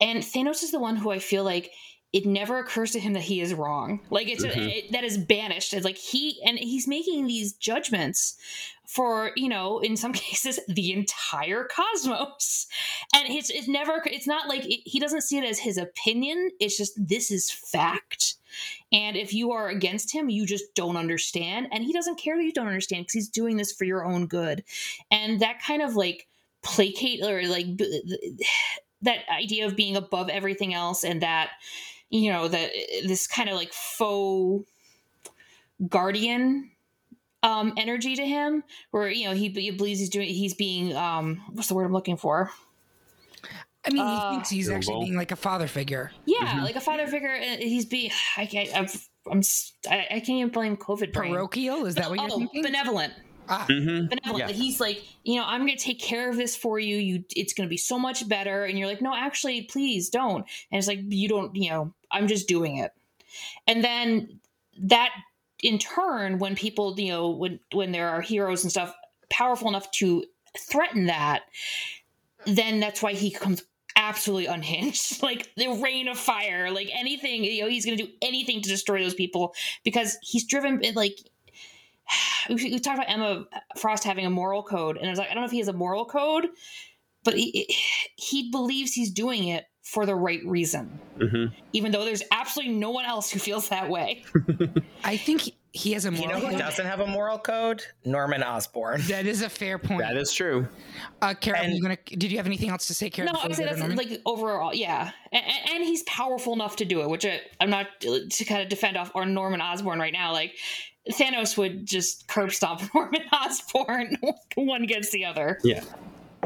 And 0.00 0.22
Thanos 0.22 0.62
is 0.62 0.70
the 0.72 0.80
one 0.80 0.96
who 0.96 1.10
I 1.10 1.18
feel 1.18 1.44
like 1.44 1.70
it 2.12 2.24
never 2.24 2.58
occurs 2.58 2.92
to 2.92 3.00
him 3.00 3.12
that 3.14 3.22
he 3.22 3.40
is 3.40 3.52
wrong. 3.52 4.00
Like 4.10 4.28
it's 4.28 4.44
Mhm. 4.44 4.56
it, 4.56 4.92
that 4.92 5.04
is 5.04 5.18
banished. 5.18 5.74
It's 5.74 5.84
like 5.84 5.98
he 5.98 6.40
and 6.44 6.58
he's 6.58 6.88
making 6.88 7.26
these 7.26 7.52
judgments 7.52 8.36
for 8.86 9.32
you 9.36 9.48
know 9.48 9.80
in 9.80 9.96
some 9.96 10.12
cases 10.26 10.58
the 10.68 10.92
entire 10.92 11.64
cosmos. 11.64 12.66
And 13.14 13.28
it's 13.28 13.50
it's 13.50 13.68
never 13.68 14.02
it's 14.06 14.26
not 14.26 14.48
like 14.48 14.64
it, 14.64 14.80
he 14.84 14.98
doesn't 15.00 15.22
see 15.22 15.38
it 15.38 15.44
as 15.44 15.58
his 15.58 15.76
opinion. 15.78 16.50
It's 16.60 16.76
just 16.76 16.92
this 17.08 17.30
is 17.30 17.50
fact 17.50 18.34
and 18.92 19.16
if 19.16 19.32
you 19.32 19.52
are 19.52 19.68
against 19.68 20.12
him 20.12 20.28
you 20.28 20.46
just 20.46 20.74
don't 20.74 20.96
understand. 20.96 21.68
And 21.72 21.84
he 21.84 21.92
doesn't 21.92 22.18
care 22.18 22.36
that 22.36 22.44
you 22.44 22.52
don't 22.52 22.66
understand 22.66 23.02
because 23.02 23.14
he's 23.14 23.28
doing 23.28 23.56
this 23.56 23.72
for 23.72 23.84
your 23.84 24.04
own 24.04 24.26
good. 24.26 24.64
And 25.10 25.40
that 25.40 25.62
kind 25.62 25.82
of 25.82 25.96
like 25.96 26.26
placate 26.62 27.22
or 27.22 27.46
like 27.46 27.66
that 29.02 29.18
idea 29.30 29.66
of 29.66 29.76
being 29.76 29.96
above 29.96 30.28
everything 30.28 30.74
else 30.74 31.04
and 31.04 31.22
that 31.22 31.50
you 32.10 32.32
know 32.32 32.48
that 32.48 32.70
this 33.06 33.26
kind 33.26 33.48
of 33.48 33.56
like 33.56 33.72
faux 33.72 34.68
guardian 35.88 36.70
um 37.42 37.72
energy 37.76 38.16
to 38.16 38.26
him 38.26 38.64
where 38.90 39.08
you 39.08 39.26
know 39.26 39.34
he, 39.34 39.48
he 39.50 39.70
believes 39.70 40.00
he's 40.00 40.08
doing 40.08 40.28
he's 40.28 40.54
being 40.54 40.96
um 40.96 41.42
what's 41.52 41.68
the 41.68 41.74
word 41.74 41.84
i'm 41.84 41.92
looking 41.92 42.16
for 42.16 42.50
I 43.86 43.90
mean, 43.92 44.02
Uh, 44.02 44.28
he 44.30 44.34
thinks 44.36 44.50
he's 44.50 44.68
actually 44.68 44.94
Noble. 44.94 45.04
being 45.06 45.16
like 45.16 45.30
a 45.32 45.36
father 45.36 45.68
figure. 45.68 46.10
yeah 46.26 46.62
like 46.64 46.76
a 46.76 46.80
father 46.80 47.06
figure 47.06 47.30
uh, 47.34 47.56
he's 47.58 47.84
being 47.86 48.10
i 48.36 48.44
can't 48.46 48.74
I've, 48.74 49.08
i'm 49.30 49.38
s- 49.38 49.72
I, 49.88 50.06
I 50.10 50.20
can't 50.20 50.30
even 50.30 50.48
blame 50.50 50.76
covid 50.76 51.12
brain. 51.12 51.32
Parochial? 51.32 51.86
Is 51.86 51.94
that 51.96 52.10
what 52.10 52.18
you're 52.20 52.30
oh, 52.32 52.38
thinking? 52.38 52.62
benevolent 52.62 53.12
Ah, 53.48 53.64
Mhm. 53.70 54.08
benevolent 54.10 54.38
Yeah. 54.38 54.52
he's 54.52 54.80
like 54.80 55.04
you 55.22 55.36
know 55.38 55.44
i'm 55.46 55.64
going 55.64 55.76
to 55.78 55.82
take 55.84 56.00
care 56.00 56.28
of 56.28 56.36
this 56.36 56.56
for 56.56 56.80
you 56.80 56.96
you 56.96 57.24
it's 57.36 57.52
going 57.54 57.68
to 57.68 57.70
be 57.70 57.76
so 57.76 57.96
much 57.96 58.28
better 58.28 58.64
and 58.64 58.76
you're 58.76 58.88
like 58.88 59.00
no 59.00 59.14
actually 59.14 59.62
please 59.62 60.08
don't 60.10 60.44
and 60.72 60.78
it's 60.78 60.88
like 60.88 60.98
you 61.08 61.28
don't 61.28 61.54
you 61.54 61.70
know 61.70 61.94
i'm 62.10 62.26
just 62.26 62.48
doing 62.48 62.78
it 62.78 62.90
and 63.68 63.84
then 63.84 64.40
that 64.80 65.10
in 65.62 65.78
turn 65.78 66.38
when 66.40 66.56
people 66.56 66.98
you 66.98 67.12
know 67.12 67.30
when 67.30 67.60
when 67.72 67.92
there 67.92 68.08
are 68.08 68.20
heroes 68.20 68.64
and 68.64 68.70
stuff 68.72 68.92
powerful 69.30 69.68
enough 69.68 69.88
to 69.92 70.24
threaten 70.58 71.06
that 71.06 71.42
then 72.46 72.80
that's 72.80 73.00
why 73.02 73.12
he 73.12 73.30
comes 73.30 73.62
absolutely 73.96 74.46
unhinged 74.46 75.22
like 75.22 75.50
the 75.56 75.68
rain 75.82 76.06
of 76.06 76.18
fire 76.18 76.70
like 76.70 76.88
anything 76.94 77.42
you 77.42 77.62
know 77.62 77.68
he's 77.68 77.84
going 77.86 77.96
to 77.96 78.04
do 78.04 78.10
anything 78.22 78.60
to 78.60 78.68
destroy 78.68 79.02
those 79.02 79.14
people 79.14 79.54
because 79.84 80.18
he's 80.22 80.44
driven 80.46 80.80
like 80.94 81.18
we, 82.48 82.54
we 82.56 82.78
talked 82.78 82.98
about 82.98 83.10
Emma 83.10 83.46
Frost 83.78 84.04
having 84.04 84.26
a 84.26 84.30
moral 84.30 84.62
code, 84.62 84.96
and 84.96 85.06
I 85.06 85.10
was 85.10 85.18
like, 85.18 85.28
I 85.28 85.34
don't 85.34 85.42
know 85.42 85.46
if 85.46 85.50
he 85.50 85.58
has 85.58 85.66
a 85.68 85.72
moral 85.72 86.04
code, 86.04 86.46
but 87.24 87.34
he, 87.34 87.74
he 88.14 88.50
believes 88.52 88.92
he's 88.92 89.10
doing 89.10 89.48
it 89.48 89.64
for 89.82 90.06
the 90.06 90.14
right 90.14 90.40
reason, 90.46 91.00
Mhm. 91.18 91.52
even 91.72 91.90
though 91.92 92.04
there's 92.04 92.22
absolutely 92.30 92.74
no 92.74 92.90
one 92.90 93.04
else 93.04 93.30
who 93.30 93.38
feels 93.40 93.68
that 93.70 93.88
way. 93.90 94.22
I 95.04 95.16
think 95.16 95.50
he- 95.76 95.88
he 95.88 95.92
has 95.92 96.04
a 96.04 96.10
moral. 96.10 96.22
You 96.22 96.28
moral 96.28 96.40
know 96.42 96.46
who 96.48 96.52
code. 96.52 96.60
doesn't 96.60 96.86
have 96.86 97.00
a 97.00 97.06
moral 97.06 97.38
code? 97.38 97.82
Norman 98.04 98.42
Osborn. 98.42 99.02
That 99.08 99.26
is 99.26 99.42
a 99.42 99.48
fair 99.48 99.78
point. 99.78 100.00
That 100.00 100.16
is 100.16 100.32
true. 100.32 100.66
uh, 101.22 101.34
Kara, 101.34 101.60
And- 101.60 101.74
you 101.74 101.82
gonna, 101.82 101.96
did 102.06 102.30
you 102.30 102.36
have 102.38 102.46
anything 102.46 102.70
else 102.70 102.86
to 102.86 102.94
say, 102.94 103.10
Kara? 103.10 103.26
no, 103.26 103.32
before 103.32 103.44
I 103.44 103.46
we 103.46 103.48
would 103.50 103.56
say 103.78 103.86
that's 103.86 103.96
like 104.10 104.20
overall, 104.26 104.74
yeah, 104.74 105.10
and, 105.32 105.44
and 105.72 105.84
he's 105.84 106.02
powerful 106.04 106.52
enough 106.54 106.76
to 106.76 106.84
do 106.84 107.02
it, 107.02 107.08
which 107.10 107.24
I, 107.26 107.40
I'm 107.60 107.70
not 107.70 107.86
to 108.00 108.44
kind 108.44 108.62
of 108.62 108.68
defend 108.68 108.96
off 108.96 109.10
or 109.14 109.24
Norman 109.26 109.60
Osborn 109.60 109.98
right 109.98 110.12
now. 110.12 110.32
Like 110.32 110.54
Thanos 111.10 111.56
would 111.56 111.86
just 111.86 112.26
curb 112.28 112.52
stomp 112.52 112.82
Norman 112.94 113.22
Osborn 113.32 114.18
one 114.56 114.82
against 114.82 115.12
the 115.12 115.24
other. 115.24 115.58
Yeah. 115.62 115.84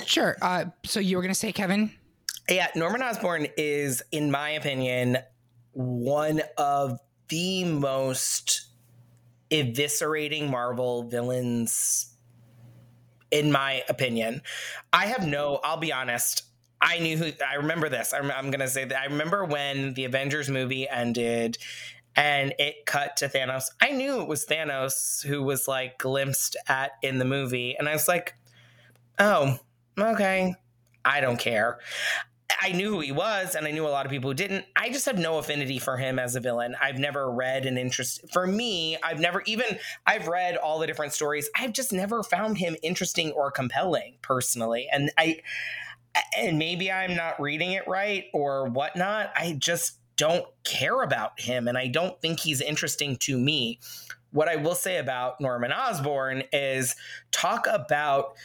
Sure. 0.05 0.37
Uh, 0.43 0.67
so 0.85 1.01
you 1.01 1.17
were 1.17 1.23
going 1.23 1.33
to 1.35 1.39
say, 1.39 1.53
Kevin? 1.53 1.93
Yeah, 2.49 2.69
Norman 2.75 3.03
Osborn 3.03 3.47
is, 3.57 4.03
in 4.13 4.31
my 4.31 4.51
opinion, 4.51 5.19
one 5.73 6.43
of 6.59 6.99
the 7.29 7.65
most 7.65 8.70
eviscerating 9.51 10.51
Marvel 10.51 11.05
villains, 11.05 12.15
in 13.31 13.53
my 13.53 13.83
opinion. 13.89 14.43
I 14.93 15.07
have 15.07 15.27
no, 15.27 15.61
I'll 15.63 15.77
be 15.77 15.93
honest. 15.93 16.45
I 16.81 16.99
knew 16.99 17.17
who, 17.17 17.31
I 17.47 17.57
remember 17.57 17.89
this. 17.89 18.15
I'm, 18.15 18.31
I'm 18.31 18.51
going 18.51 18.61
to 18.61 18.69
say 18.69 18.85
that. 18.85 18.99
I 18.99 19.07
remember 19.07 19.45
when 19.45 19.95
the 19.95 20.05
Avengers 20.05 20.49
movie 20.49 20.89
ended 20.89 21.59
and 22.17 22.55
it 22.59 22.87
cut 22.87 23.19
to 23.19 23.29
Thanos. 23.29 23.65
I 23.81 23.91
knew 23.91 24.21
it 24.21 24.29
was 24.29 24.47
Thanos 24.47 25.25
who 25.25 25.43
was 25.43 25.69
like 25.69 25.99
glimpsed 25.99 26.57
at 26.69 26.93
in 27.03 27.19
the 27.19 27.25
movie. 27.25 27.77
And 27.79 27.89
I 27.89 27.93
was 27.93 28.09
like, 28.09 28.35
oh, 29.19 29.59
okay. 29.99 30.55
I 31.05 31.21
don't 31.21 31.39
care. 31.39 31.79
I 32.61 32.73
knew 32.73 32.91
who 32.91 33.01
he 33.01 33.13
was, 33.13 33.55
and 33.55 33.67
I 33.67 33.71
knew 33.71 33.87
a 33.87 33.89
lot 33.89 34.07
of 34.07 34.13
people 34.13 34.31
who 34.31 34.35
didn't. 34.35 34.65
I 34.77 34.91
just 34.91 35.07
have 35.07 35.19
no 35.19 35.39
affinity 35.39 35.79
for 35.79 35.97
him 35.97 36.19
as 36.19 36.37
a 36.37 36.41
villain. 36.41 36.77
I've 36.81 36.99
never 36.99 37.31
read 37.31 37.67
an 37.67 37.79
interest. 37.79 38.31
For 38.33 38.47
me, 38.47 38.97
I've 39.03 39.21
never 39.21 39.43
even. 39.47 39.79
I've 40.07 40.29
read 40.29 40.57
all 40.57 40.79
the 40.79 40.87
different 40.87 41.13
stories. 41.13 41.49
I've 41.57 41.73
just 41.73 41.93
never 41.93 42.23
found 42.23 42.59
him 42.59 42.77
interesting 42.83 43.33
or 43.33 43.51
compelling 43.51 44.17
personally, 44.23 44.89
and 44.93 45.11
I. 45.19 45.41
And 46.37 46.59
maybe 46.59 46.91
I'm 46.91 47.15
not 47.15 47.41
reading 47.41 47.71
it 47.73 47.87
right 47.87 48.25
or 48.33 48.67
whatnot. 48.69 49.31
I 49.37 49.55
just 49.57 49.99
don't 50.17 50.45
care 50.65 51.03
about 51.03 51.41
him, 51.41 51.69
and 51.69 51.79
I 51.79 51.87
don't 51.87 52.21
think 52.21 52.41
he's 52.41 52.61
interesting 52.61 53.17
to 53.19 53.39
me. 53.39 53.79
What 54.33 54.49
I 54.49 54.57
will 54.57 54.75
say 54.75 54.99
about 54.99 55.41
Norman 55.41 55.73
Osborn 55.73 56.43
is 56.53 56.97
talk 57.33 57.67
about 57.69 58.37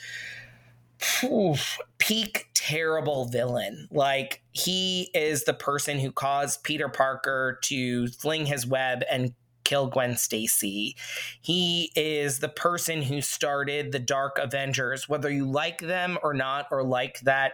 oof, 1.23 1.77
peak 1.97 2.47
terrible 2.53 3.25
villain. 3.25 3.87
Like 3.91 4.41
he 4.51 5.09
is 5.13 5.43
the 5.43 5.53
person 5.53 5.99
who 5.99 6.11
caused 6.11 6.63
Peter 6.63 6.89
Parker 6.89 7.59
to 7.63 8.07
fling 8.07 8.45
his 8.45 8.65
web 8.65 9.03
and 9.09 9.33
kill 9.63 9.87
Gwen 9.87 10.15
Stacy. 10.15 10.95
He 11.41 11.91
is 11.95 12.39
the 12.39 12.49
person 12.49 13.01
who 13.01 13.21
started 13.21 13.91
the 13.91 13.99
Dark 13.99 14.37
Avengers, 14.39 15.09
whether 15.09 15.29
you 15.29 15.45
like 15.45 15.81
them 15.81 16.17
or 16.23 16.33
not, 16.33 16.67
or 16.71 16.83
like 16.83 17.19
that 17.21 17.53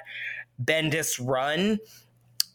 Bendis 0.64 1.20
run. 1.26 1.80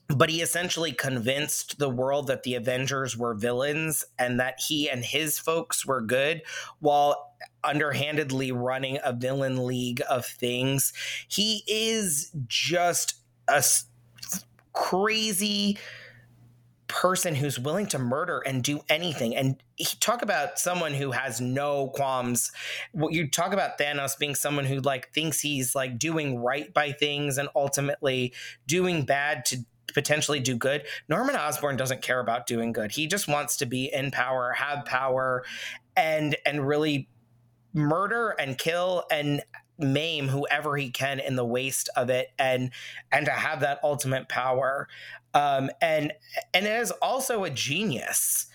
But 0.08 0.30
he 0.30 0.40
essentially 0.40 0.92
convinced 0.92 1.80
the 1.80 1.90
world 1.90 2.28
that 2.28 2.44
the 2.44 2.54
Avengers 2.54 3.16
were 3.16 3.34
villains 3.34 4.04
and 4.18 4.38
that 4.38 4.60
he 4.60 4.88
and 4.88 5.04
his 5.04 5.36
folks 5.36 5.84
were 5.84 6.00
good, 6.00 6.42
while 6.78 7.34
underhandedly 7.64 8.52
running 8.52 8.98
a 9.04 9.12
villain 9.12 9.66
league 9.66 10.02
of 10.08 10.26
things. 10.26 10.92
He 11.28 11.62
is 11.66 12.30
just 12.46 13.16
a 13.48 13.64
crazy 14.72 15.78
person 16.88 17.34
who's 17.34 17.58
willing 17.58 17.86
to 17.86 17.98
murder 17.98 18.42
and 18.46 18.62
do 18.62 18.80
anything. 18.88 19.34
And 19.34 19.62
he, 19.76 19.96
talk 19.98 20.22
about 20.22 20.58
someone 20.58 20.94
who 20.94 21.10
has 21.10 21.40
no 21.40 21.88
qualms. 21.88 22.52
You 22.94 23.28
talk 23.28 23.52
about 23.52 23.78
thanos 23.78 24.16
being 24.18 24.34
someone 24.34 24.64
who 24.64 24.80
like 24.80 25.12
thinks 25.12 25.40
he's 25.40 25.74
like 25.74 25.98
doing 25.98 26.38
right 26.38 26.72
by 26.72 26.92
things 26.92 27.38
and 27.38 27.48
ultimately 27.56 28.32
doing 28.66 29.04
bad 29.04 29.44
to 29.46 29.64
potentially 29.94 30.40
do 30.40 30.56
good. 30.56 30.84
Norman 31.08 31.36
osborn 31.36 31.76
doesn't 31.76 32.02
care 32.02 32.20
about 32.20 32.46
doing 32.46 32.72
good. 32.72 32.92
He 32.92 33.06
just 33.06 33.28
wants 33.28 33.56
to 33.58 33.66
be 33.66 33.90
in 33.92 34.10
power 34.10 34.52
have 34.52 34.84
power 34.84 35.44
and 35.96 36.36
and 36.44 36.66
really 36.66 37.08
murder 37.76 38.30
and 38.38 38.58
kill 38.58 39.04
and 39.10 39.42
maim 39.78 40.28
whoever 40.28 40.76
he 40.76 40.90
can 40.90 41.20
in 41.20 41.36
the 41.36 41.44
waste 41.44 41.90
of 41.96 42.08
it 42.08 42.28
and 42.38 42.70
and 43.12 43.26
to 43.26 43.32
have 43.32 43.60
that 43.60 43.78
ultimate 43.84 44.26
power 44.26 44.88
um 45.34 45.68
and 45.82 46.14
and 46.54 46.66
is 46.66 46.90
also 47.02 47.44
a 47.44 47.50
genius 47.50 48.46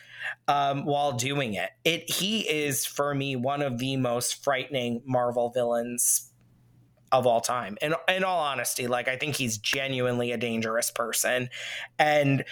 um 0.47 0.83
while 0.83 1.11
doing 1.11 1.53
it 1.53 1.69
it 1.85 2.09
he 2.09 2.39
is 2.49 2.87
for 2.87 3.13
me 3.13 3.35
one 3.35 3.61
of 3.61 3.77
the 3.77 3.95
most 3.97 4.43
frightening 4.43 5.03
marvel 5.05 5.51
villains 5.51 6.31
of 7.11 7.27
all 7.27 7.41
time. 7.41 7.77
And 7.81 7.95
in 8.07 8.23
all 8.23 8.39
honesty, 8.39 8.87
like 8.87 9.07
I 9.07 9.17
think 9.17 9.35
he's 9.35 9.57
genuinely 9.57 10.31
a 10.31 10.37
dangerous 10.37 10.91
person. 10.91 11.49
And 11.99 12.45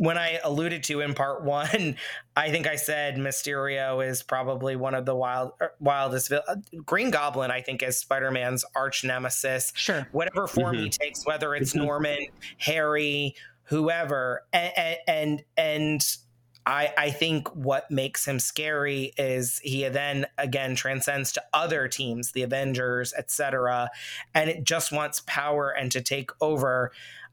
when 0.00 0.16
I 0.16 0.38
alluded 0.42 0.82
to 0.84 1.02
in 1.02 1.12
part 1.12 1.44
one, 1.44 1.94
I 2.34 2.50
think 2.50 2.66
I 2.66 2.76
said 2.76 3.16
Mysterio 3.16 4.02
is 4.04 4.22
probably 4.22 4.74
one 4.74 4.94
of 4.94 5.04
the 5.04 5.14
wild 5.14 5.52
er, 5.60 5.72
wildest. 5.78 6.32
Uh, 6.32 6.40
Green 6.86 7.10
Goblin, 7.10 7.50
I 7.50 7.60
think, 7.60 7.82
is 7.82 7.98
Spider 7.98 8.30
Man's 8.30 8.64
arch 8.74 9.04
nemesis. 9.04 9.74
Sure. 9.76 10.08
Whatever 10.12 10.46
form 10.46 10.76
mm-hmm. 10.76 10.84
he 10.84 10.88
takes, 10.88 11.26
whether 11.26 11.54
it's 11.54 11.74
mm-hmm. 11.74 11.84
Norman, 11.84 12.18
Harry, 12.56 13.34
whoever, 13.64 14.42
and 14.54 14.96
and, 15.06 15.44
and 15.58 16.16
I, 16.64 16.94
I 16.96 17.10
think 17.10 17.54
what 17.54 17.90
makes 17.90 18.26
him 18.26 18.38
scary 18.38 19.12
is 19.18 19.58
he 19.58 19.86
then 19.88 20.24
again 20.38 20.76
transcends 20.76 21.30
to 21.32 21.42
other 21.52 21.88
teams, 21.88 22.32
the 22.32 22.42
Avengers, 22.42 23.12
etc., 23.12 23.90
and 24.34 24.48
it 24.48 24.64
just 24.64 24.92
wants 24.92 25.22
power 25.26 25.68
and 25.68 25.92
to 25.92 26.00
take 26.00 26.30
over. 26.40 26.90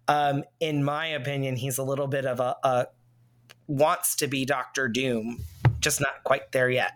Um, 0.08 0.44
in 0.60 0.84
my 0.84 1.08
opinion, 1.08 1.56
he's 1.56 1.78
a 1.78 1.84
little 1.84 2.08
bit 2.08 2.26
of 2.26 2.40
a, 2.40 2.56
a 2.64 2.88
wants 3.68 4.16
to 4.18 4.28
be 4.28 4.46
Doctor 4.46 4.88
Doom, 4.88 5.44
just 5.80 6.00
not 6.00 6.24
quite 6.24 6.52
there 6.52 6.70
yet. 6.70 6.94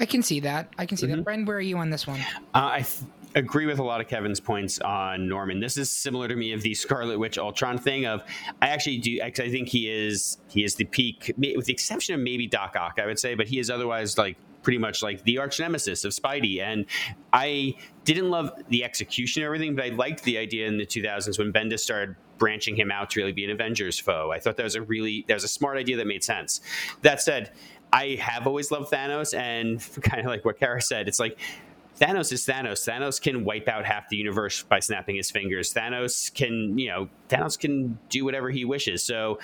I 0.00 0.06
can 0.06 0.22
see 0.22 0.40
that. 0.40 0.72
I 0.78 0.86
can 0.86 0.96
see 0.96 1.06
mm-hmm. 1.06 1.16
that. 1.16 1.24
Bren, 1.24 1.46
where 1.46 1.56
are 1.56 1.60
you 1.60 1.78
on 1.78 1.90
this 1.90 2.06
one? 2.06 2.20
Uh, 2.54 2.70
I 2.72 2.82
th- 2.82 3.10
agree 3.34 3.66
with 3.66 3.78
a 3.78 3.82
lot 3.82 4.00
of 4.00 4.08
Kevin's 4.08 4.40
points 4.40 4.78
on 4.80 5.28
Norman. 5.28 5.60
This 5.60 5.76
is 5.76 5.90
similar 5.90 6.28
to 6.28 6.36
me 6.36 6.52
of 6.52 6.62
the 6.62 6.74
Scarlet 6.74 7.18
Witch 7.18 7.38
Ultron 7.38 7.78
thing. 7.78 8.06
Of 8.06 8.22
I 8.62 8.68
actually 8.68 8.98
do. 8.98 9.20
I 9.22 9.30
think 9.30 9.68
he 9.68 9.90
is 9.90 10.38
he 10.48 10.64
is 10.64 10.76
the 10.76 10.84
peak, 10.84 11.32
with 11.36 11.66
the 11.66 11.72
exception 11.72 12.14
of 12.14 12.20
maybe 12.20 12.46
Doc 12.46 12.76
Ock, 12.76 12.98
I 13.02 13.06
would 13.06 13.18
say, 13.18 13.34
but 13.34 13.48
he 13.48 13.58
is 13.58 13.70
otherwise 13.70 14.16
like 14.18 14.36
pretty 14.62 14.78
much 14.78 15.02
like 15.02 15.22
the 15.24 15.38
arch 15.38 15.60
nemesis 15.60 16.04
of 16.04 16.12
Spidey. 16.12 16.60
And 16.60 16.86
I 17.32 17.74
didn't 18.04 18.30
love 18.30 18.50
the 18.68 18.84
execution 18.84 19.42
and 19.42 19.46
everything, 19.46 19.74
but 19.74 19.84
I 19.84 19.88
liked 19.90 20.24
the 20.24 20.38
idea 20.38 20.66
in 20.66 20.78
the 20.78 20.86
2000s 20.86 21.38
when 21.38 21.52
Bendis 21.52 21.80
started 21.80 22.16
branching 22.38 22.76
him 22.76 22.90
out 22.90 23.10
to 23.10 23.20
really 23.20 23.32
be 23.32 23.44
an 23.44 23.50
Avengers 23.50 23.98
foe. 23.98 24.30
I 24.32 24.38
thought 24.38 24.56
that 24.56 24.64
was 24.64 24.74
a 24.74 24.82
really 24.82 25.24
that 25.28 25.34
was 25.34 25.44
a 25.44 25.48
smart 25.48 25.76
idea 25.76 25.96
that 25.96 26.06
made 26.06 26.24
sense. 26.24 26.60
That 27.02 27.20
said, 27.20 27.52
I 27.92 28.18
have 28.20 28.46
always 28.46 28.70
loved 28.70 28.90
Thanos, 28.90 29.36
and 29.36 29.80
kind 30.02 30.20
of 30.20 30.26
like 30.26 30.44
what 30.44 30.58
Kara 30.58 30.80
said, 30.80 31.08
it's 31.08 31.20
like 31.20 31.38
Thanos 31.98 32.32
is 32.32 32.46
Thanos. 32.46 32.88
Thanos 32.88 33.20
can 33.20 33.44
wipe 33.44 33.68
out 33.68 33.84
half 33.84 34.08
the 34.08 34.16
universe 34.16 34.62
by 34.62 34.80
snapping 34.80 35.16
his 35.16 35.30
fingers. 35.30 35.74
Thanos 35.74 36.32
can, 36.32 36.78
you 36.78 36.88
know, 36.88 37.08
Thanos 37.28 37.58
can 37.58 37.98
do 38.08 38.24
whatever 38.24 38.50
he 38.50 38.64
wishes. 38.64 39.02
So, 39.02 39.38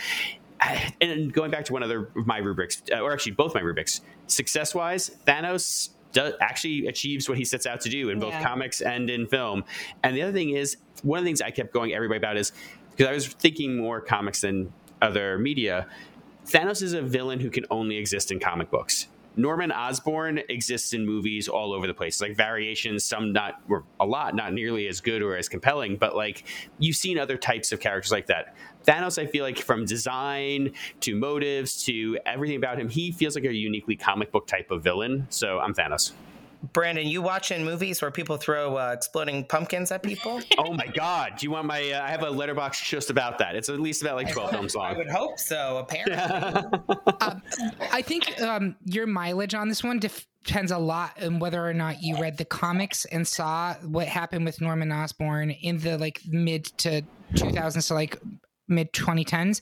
and 1.00 1.32
going 1.32 1.50
back 1.50 1.64
to 1.66 1.72
one 1.72 1.82
other 1.82 2.10
of 2.16 2.26
my 2.26 2.38
rubrics, 2.38 2.82
uh, 2.92 3.00
or 3.00 3.12
actually 3.12 3.32
both 3.32 3.54
my 3.54 3.60
rubrics, 3.60 4.00
success 4.26 4.74
wise, 4.74 5.10
Thanos 5.26 5.90
does, 6.12 6.34
actually 6.40 6.86
achieves 6.86 7.28
what 7.28 7.36
he 7.36 7.44
sets 7.44 7.66
out 7.66 7.80
to 7.82 7.88
do 7.88 8.08
in 8.08 8.20
both 8.20 8.32
yeah. 8.32 8.42
comics 8.42 8.80
and 8.80 9.10
in 9.10 9.26
film. 9.26 9.64
And 10.02 10.16
the 10.16 10.22
other 10.22 10.32
thing 10.32 10.50
is, 10.50 10.76
one 11.02 11.18
of 11.18 11.24
the 11.24 11.28
things 11.28 11.42
I 11.42 11.50
kept 11.50 11.72
going 11.72 11.92
everybody 11.92 12.18
about 12.18 12.36
is 12.36 12.52
because 12.96 13.10
I 13.10 13.14
was 13.14 13.26
thinking 13.26 13.76
more 13.76 14.00
comics 14.00 14.42
than 14.42 14.72
other 15.02 15.38
media. 15.38 15.86
Thanos 16.46 16.82
is 16.82 16.92
a 16.92 17.02
villain 17.02 17.40
who 17.40 17.50
can 17.50 17.64
only 17.70 17.96
exist 17.96 18.30
in 18.30 18.38
comic 18.38 18.70
books. 18.70 19.08
Norman 19.36 19.72
Osborn 19.72 20.38
exists 20.48 20.92
in 20.92 21.04
movies 21.04 21.48
all 21.48 21.72
over 21.72 21.88
the 21.88 21.94
place, 21.94 22.20
like 22.20 22.36
variations, 22.36 23.04
some 23.04 23.32
not, 23.32 23.60
or 23.68 23.82
a 23.98 24.06
lot, 24.06 24.36
not 24.36 24.52
nearly 24.52 24.86
as 24.86 25.00
good 25.00 25.22
or 25.22 25.36
as 25.36 25.48
compelling, 25.48 25.96
but 25.96 26.14
like 26.14 26.44
you've 26.78 26.94
seen 26.94 27.18
other 27.18 27.36
types 27.36 27.72
of 27.72 27.80
characters 27.80 28.12
like 28.12 28.26
that. 28.26 28.54
Thanos, 28.86 29.20
I 29.20 29.26
feel 29.26 29.44
like 29.44 29.58
from 29.58 29.86
design 29.86 30.72
to 31.00 31.16
motives 31.16 31.82
to 31.84 32.18
everything 32.26 32.56
about 32.56 32.78
him, 32.78 32.88
he 32.88 33.10
feels 33.10 33.34
like 33.34 33.44
a 33.44 33.52
uniquely 33.52 33.96
comic 33.96 34.30
book 34.30 34.46
type 34.46 34.70
of 34.70 34.84
villain. 34.84 35.26
So 35.30 35.58
I'm 35.58 35.74
Thanos. 35.74 36.12
Brandon, 36.72 37.06
you 37.06 37.20
watching 37.20 37.64
movies 37.64 38.00
where 38.00 38.10
people 38.10 38.36
throw 38.36 38.76
uh, 38.76 38.92
exploding 38.92 39.44
pumpkins 39.44 39.90
at 39.92 40.02
people? 40.02 40.40
oh 40.58 40.72
my 40.72 40.86
God! 40.86 41.32
Do 41.38 41.44
you 41.44 41.50
want 41.50 41.66
my? 41.66 41.90
Uh, 41.90 42.02
I 42.02 42.10
have 42.10 42.22
a 42.22 42.26
Letterboxd 42.26 42.84
just 42.84 43.10
about 43.10 43.38
that. 43.38 43.54
It's 43.56 43.68
at 43.68 43.80
least 43.80 44.02
about 44.02 44.16
like 44.16 44.32
twelve 44.32 44.50
films 44.50 44.74
long. 44.74 44.94
I 44.94 44.96
would 44.96 45.10
hope 45.10 45.38
so. 45.38 45.78
Apparently, 45.78 46.16
um, 47.20 47.42
I 47.92 48.02
think 48.02 48.40
um, 48.40 48.76
your 48.84 49.06
mileage 49.06 49.54
on 49.54 49.68
this 49.68 49.84
one 49.84 49.98
depends 49.98 50.70
a 50.70 50.78
lot 50.78 51.22
on 51.22 51.38
whether 51.38 51.66
or 51.66 51.74
not 51.74 52.02
you 52.02 52.18
read 52.18 52.38
the 52.38 52.44
comics 52.44 53.04
and 53.06 53.26
saw 53.26 53.74
what 53.82 54.06
happened 54.06 54.44
with 54.44 54.60
Norman 54.60 54.92
Osborn 54.92 55.50
in 55.50 55.78
the 55.78 55.98
like 55.98 56.20
mid 56.26 56.64
to 56.78 57.02
2000s, 57.34 57.82
so 57.82 57.94
like 57.94 58.20
mid 58.68 58.92
2010s 58.92 59.60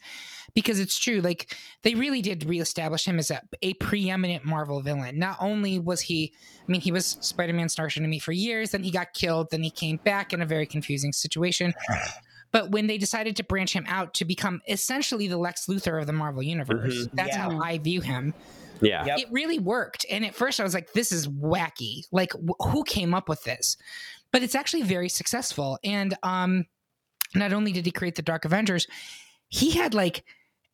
because 0.54 0.78
it's 0.78 0.98
true 0.98 1.20
like 1.20 1.54
they 1.82 1.94
really 1.94 2.22
did 2.22 2.44
reestablish 2.44 3.04
him 3.06 3.18
as 3.18 3.30
a, 3.30 3.40
a 3.62 3.74
preeminent 3.74 4.44
marvel 4.44 4.80
villain 4.80 5.18
not 5.18 5.36
only 5.40 5.78
was 5.78 6.00
he 6.00 6.32
i 6.60 6.70
mean 6.70 6.80
he 6.80 6.92
was 6.92 7.18
spider-man 7.20 7.68
starship 7.68 8.00
enemy 8.00 8.18
for 8.18 8.32
years 8.32 8.70
then 8.70 8.82
he 8.82 8.90
got 8.90 9.12
killed 9.14 9.48
then 9.50 9.62
he 9.62 9.70
came 9.70 9.96
back 9.98 10.32
in 10.32 10.42
a 10.42 10.46
very 10.46 10.66
confusing 10.66 11.12
situation 11.12 11.72
but 12.52 12.70
when 12.70 12.86
they 12.86 12.98
decided 12.98 13.36
to 13.36 13.44
branch 13.44 13.72
him 13.72 13.84
out 13.88 14.14
to 14.14 14.24
become 14.24 14.60
essentially 14.68 15.26
the 15.26 15.38
lex 15.38 15.66
luthor 15.66 16.00
of 16.00 16.06
the 16.06 16.12
marvel 16.12 16.42
universe 16.42 16.94
mm-hmm. 16.94 17.16
that's 17.16 17.36
yeah. 17.36 17.50
how 17.50 17.60
i 17.60 17.78
view 17.78 18.00
him 18.00 18.34
yeah 18.80 19.04
yep. 19.04 19.18
it 19.18 19.26
really 19.30 19.58
worked 19.58 20.04
and 20.10 20.24
at 20.24 20.34
first 20.34 20.60
i 20.60 20.62
was 20.62 20.74
like 20.74 20.92
this 20.92 21.12
is 21.12 21.28
wacky 21.28 22.02
like 22.12 22.32
who 22.60 22.82
came 22.84 23.14
up 23.14 23.28
with 23.28 23.42
this 23.44 23.76
but 24.32 24.42
it's 24.42 24.54
actually 24.54 24.82
very 24.82 25.08
successful 25.08 25.78
and 25.84 26.16
um 26.22 26.66
not 27.34 27.52
only 27.52 27.72
did 27.72 27.86
he 27.86 27.92
create 27.92 28.16
the 28.16 28.22
Dark 28.22 28.44
Avengers, 28.44 28.86
he 29.48 29.70
had 29.70 29.94
like 29.94 30.24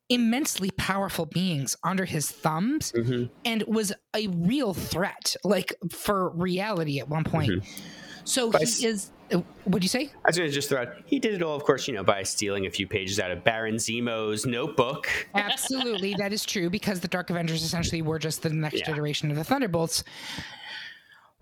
immensely 0.09 0.71
powerful 0.73 1.27
beings 1.27 1.77
under 1.83 2.05
his 2.05 2.31
thumbs 2.31 2.93
mm-hmm. 2.93 3.25
and 3.45 3.63
was 3.67 3.93
a 4.15 4.29
real 4.29 4.75
threat, 4.75 5.37
like 5.45 5.75
for 5.91 6.31
reality 6.31 6.99
at 6.99 7.09
one 7.09 7.25
point. 7.25 7.51
Mm-hmm. 7.51 7.85
So 8.25 8.51
he 8.51 8.87
is. 8.87 9.11
Uh, 9.33 9.39
what'd 9.65 9.83
you 9.83 9.89
say? 9.89 10.11
I 10.25 10.29
was 10.29 10.39
going 10.39 10.49
to 10.49 10.55
just 10.55 10.69
throw 10.69 10.83
out. 10.83 10.89
He 11.07 11.19
did 11.19 11.35
it 11.35 11.43
all, 11.43 11.57
of 11.57 11.65
course, 11.65 11.89
you 11.89 11.95
know, 11.95 12.05
by 12.05 12.23
stealing 12.23 12.67
a 12.67 12.71
few 12.71 12.87
pages 12.87 13.19
out 13.19 13.31
of 13.31 13.45
Baron 13.45 13.77
Zemo's 13.77 14.47
notebook. 14.47 15.09
Absolutely, 15.35 16.15
that 16.15 16.33
is 16.33 16.45
true 16.45 16.71
because 16.71 17.01
the 17.01 17.09
Dark 17.09 17.31
Avengers 17.31 17.63
essentially 17.63 18.03
were 18.03 18.19
just 18.19 18.43
the 18.43 18.51
next 18.51 18.81
yeah. 18.81 18.87
generation 18.87 19.31
of 19.31 19.37
the 19.37 19.45
Thunderbolts. 19.45 20.05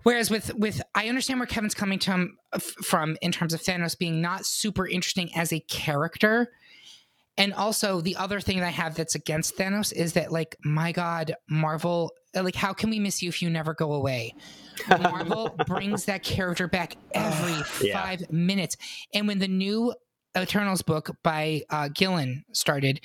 Whereas 0.03 0.29
with 0.29 0.53
with 0.55 0.81
I 0.95 1.09
understand 1.09 1.41
where 1.41 1.47
Kevin's 1.47 1.73
coming 1.73 1.99
to 1.99 2.11
him 2.11 2.37
from 2.59 3.17
in 3.21 3.33
terms 3.33 3.53
of 3.53 3.61
Thanos 3.61 3.97
being 3.97 4.21
not 4.21 4.45
super 4.45 4.87
interesting 4.87 5.29
as 5.35 5.51
a 5.51 5.59
character. 5.59 6.51
And 7.37 7.53
also 7.53 8.01
the 8.01 8.15
other 8.15 8.39
thing 8.39 8.59
that 8.59 8.65
I 8.65 8.71
have 8.71 8.95
that's 8.95 9.15
against 9.15 9.57
Thanos 9.57 9.93
is 9.93 10.13
that 10.13 10.31
like 10.31 10.55
my 10.63 10.91
god 10.91 11.35
Marvel 11.49 12.11
like 12.33 12.55
how 12.55 12.73
can 12.73 12.89
we 12.89 12.99
miss 12.99 13.21
you 13.21 13.29
if 13.29 13.41
you 13.41 13.49
never 13.49 13.73
go 13.73 13.93
away? 13.93 14.33
Marvel 14.89 15.55
brings 15.67 16.05
that 16.05 16.23
character 16.23 16.67
back 16.67 16.97
every 17.13 17.63
5 17.91 18.31
minutes. 18.31 18.77
And 19.13 19.27
when 19.27 19.39
the 19.39 19.47
new 19.47 19.93
Eternals 20.37 20.81
book 20.81 21.09
by 21.23 21.63
uh, 21.69 21.89
Gillen 21.93 22.45
started, 22.51 23.01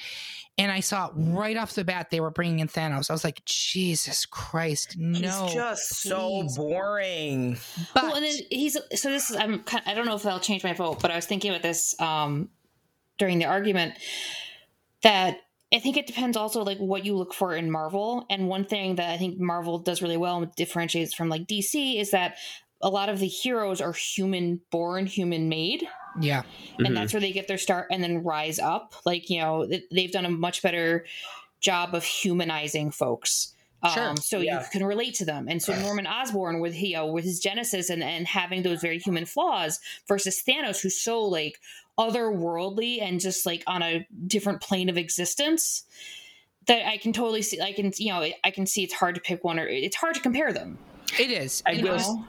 and 0.58 0.70
I 0.70 0.80
saw 0.80 1.10
right 1.14 1.56
off 1.56 1.74
the 1.74 1.84
bat 1.84 2.10
they 2.10 2.20
were 2.20 2.30
bringing 2.30 2.58
in 2.58 2.68
Thanos. 2.68 3.08
I 3.08 3.14
was 3.14 3.24
like, 3.24 3.42
Jesus 3.46 4.26
Christ, 4.26 4.96
no! 4.98 5.44
He's 5.44 5.54
just 5.54 6.02
please. 6.02 6.10
so 6.10 6.46
boring. 6.56 7.56
But 7.94 8.04
well, 8.04 8.14
and 8.16 8.24
then 8.24 8.34
he's 8.50 8.76
so 8.94 9.10
this 9.10 9.30
is 9.30 9.36
I'm 9.36 9.60
kind 9.60 9.82
of, 9.82 9.90
I 9.90 9.94
don't 9.94 10.04
know 10.04 10.14
if 10.14 10.22
that'll 10.22 10.40
change 10.40 10.62
my 10.62 10.74
vote, 10.74 11.00
but 11.00 11.10
I 11.10 11.16
was 11.16 11.26
thinking 11.26 11.50
about 11.50 11.62
this 11.62 11.98
um, 12.00 12.50
during 13.22 13.38
the 13.38 13.44
argument 13.44 13.94
that 15.02 15.38
I 15.72 15.78
think 15.78 15.96
it 15.96 16.08
depends 16.08 16.36
also 16.36 16.64
like 16.64 16.78
what 16.78 17.04
you 17.04 17.16
look 17.16 17.32
for 17.32 17.54
in 17.54 17.70
Marvel. 17.70 18.26
And 18.28 18.48
one 18.48 18.64
thing 18.64 18.96
that 18.96 19.10
I 19.10 19.16
think 19.16 19.38
Marvel 19.38 19.78
does 19.78 20.02
really 20.02 20.16
well 20.16 20.42
and 20.42 20.52
differentiates 20.56 21.14
from 21.14 21.28
like 21.28 21.46
DC 21.46 22.00
is 22.00 22.10
that 22.10 22.34
a 22.80 22.88
lot 22.88 23.08
of 23.08 23.20
the 23.20 23.28
heroes 23.28 23.80
are 23.80 23.92
human 23.92 24.60
born, 24.72 25.06
human 25.06 25.48
made. 25.48 25.86
Yeah. 26.20 26.42
And 26.78 26.86
mm-hmm. 26.88 26.94
that's 26.94 27.12
where 27.12 27.20
they 27.20 27.30
get 27.30 27.46
their 27.46 27.58
start 27.58 27.86
and 27.92 28.02
then 28.02 28.24
rise 28.24 28.58
up. 28.58 28.92
Like, 29.06 29.30
you 29.30 29.38
know, 29.38 29.68
they've 29.92 30.10
done 30.10 30.26
a 30.26 30.30
much 30.30 30.60
better 30.60 31.06
job 31.60 31.94
of 31.94 32.02
humanizing 32.02 32.90
folks. 32.90 33.54
Sure. 33.94 34.10
Um, 34.10 34.16
so 34.16 34.38
yeah. 34.38 34.60
you 34.60 34.66
can 34.70 34.84
relate 34.84 35.14
to 35.14 35.24
them. 35.24 35.46
And 35.48 35.60
so 35.60 35.76
Norman 35.80 36.06
Osborn 36.06 36.60
with 36.60 36.80
you 36.80 36.94
know 36.94 37.06
with 37.06 37.24
his 37.24 37.40
genesis 37.40 37.90
and, 37.90 38.02
and 38.02 38.26
having 38.26 38.62
those 38.62 38.80
very 38.80 38.98
human 38.98 39.26
flaws 39.26 39.80
versus 40.06 40.42
Thanos, 40.46 40.80
who's 40.80 40.96
so 41.00 41.20
like 41.22 41.58
otherworldly 41.98 43.02
and 43.02 43.20
just 43.20 43.44
like 43.46 43.62
on 43.66 43.82
a 43.82 44.06
different 44.26 44.60
plane 44.60 44.88
of 44.88 44.96
existence 44.96 45.84
that 46.66 46.86
I 46.86 46.96
can 46.96 47.12
totally 47.12 47.42
see 47.42 47.60
I 47.60 47.72
can 47.72 47.92
you 47.96 48.12
know 48.12 48.26
I 48.44 48.50
can 48.50 48.66
see 48.66 48.82
it's 48.82 48.94
hard 48.94 49.14
to 49.16 49.20
pick 49.20 49.44
one 49.44 49.58
or 49.58 49.66
it's 49.66 49.96
hard 49.96 50.14
to 50.14 50.20
compare 50.20 50.52
them. 50.52 50.78
It 51.18 51.30
is. 51.30 51.62
I 51.66 51.74
will, 51.82 51.98
know? 51.98 52.24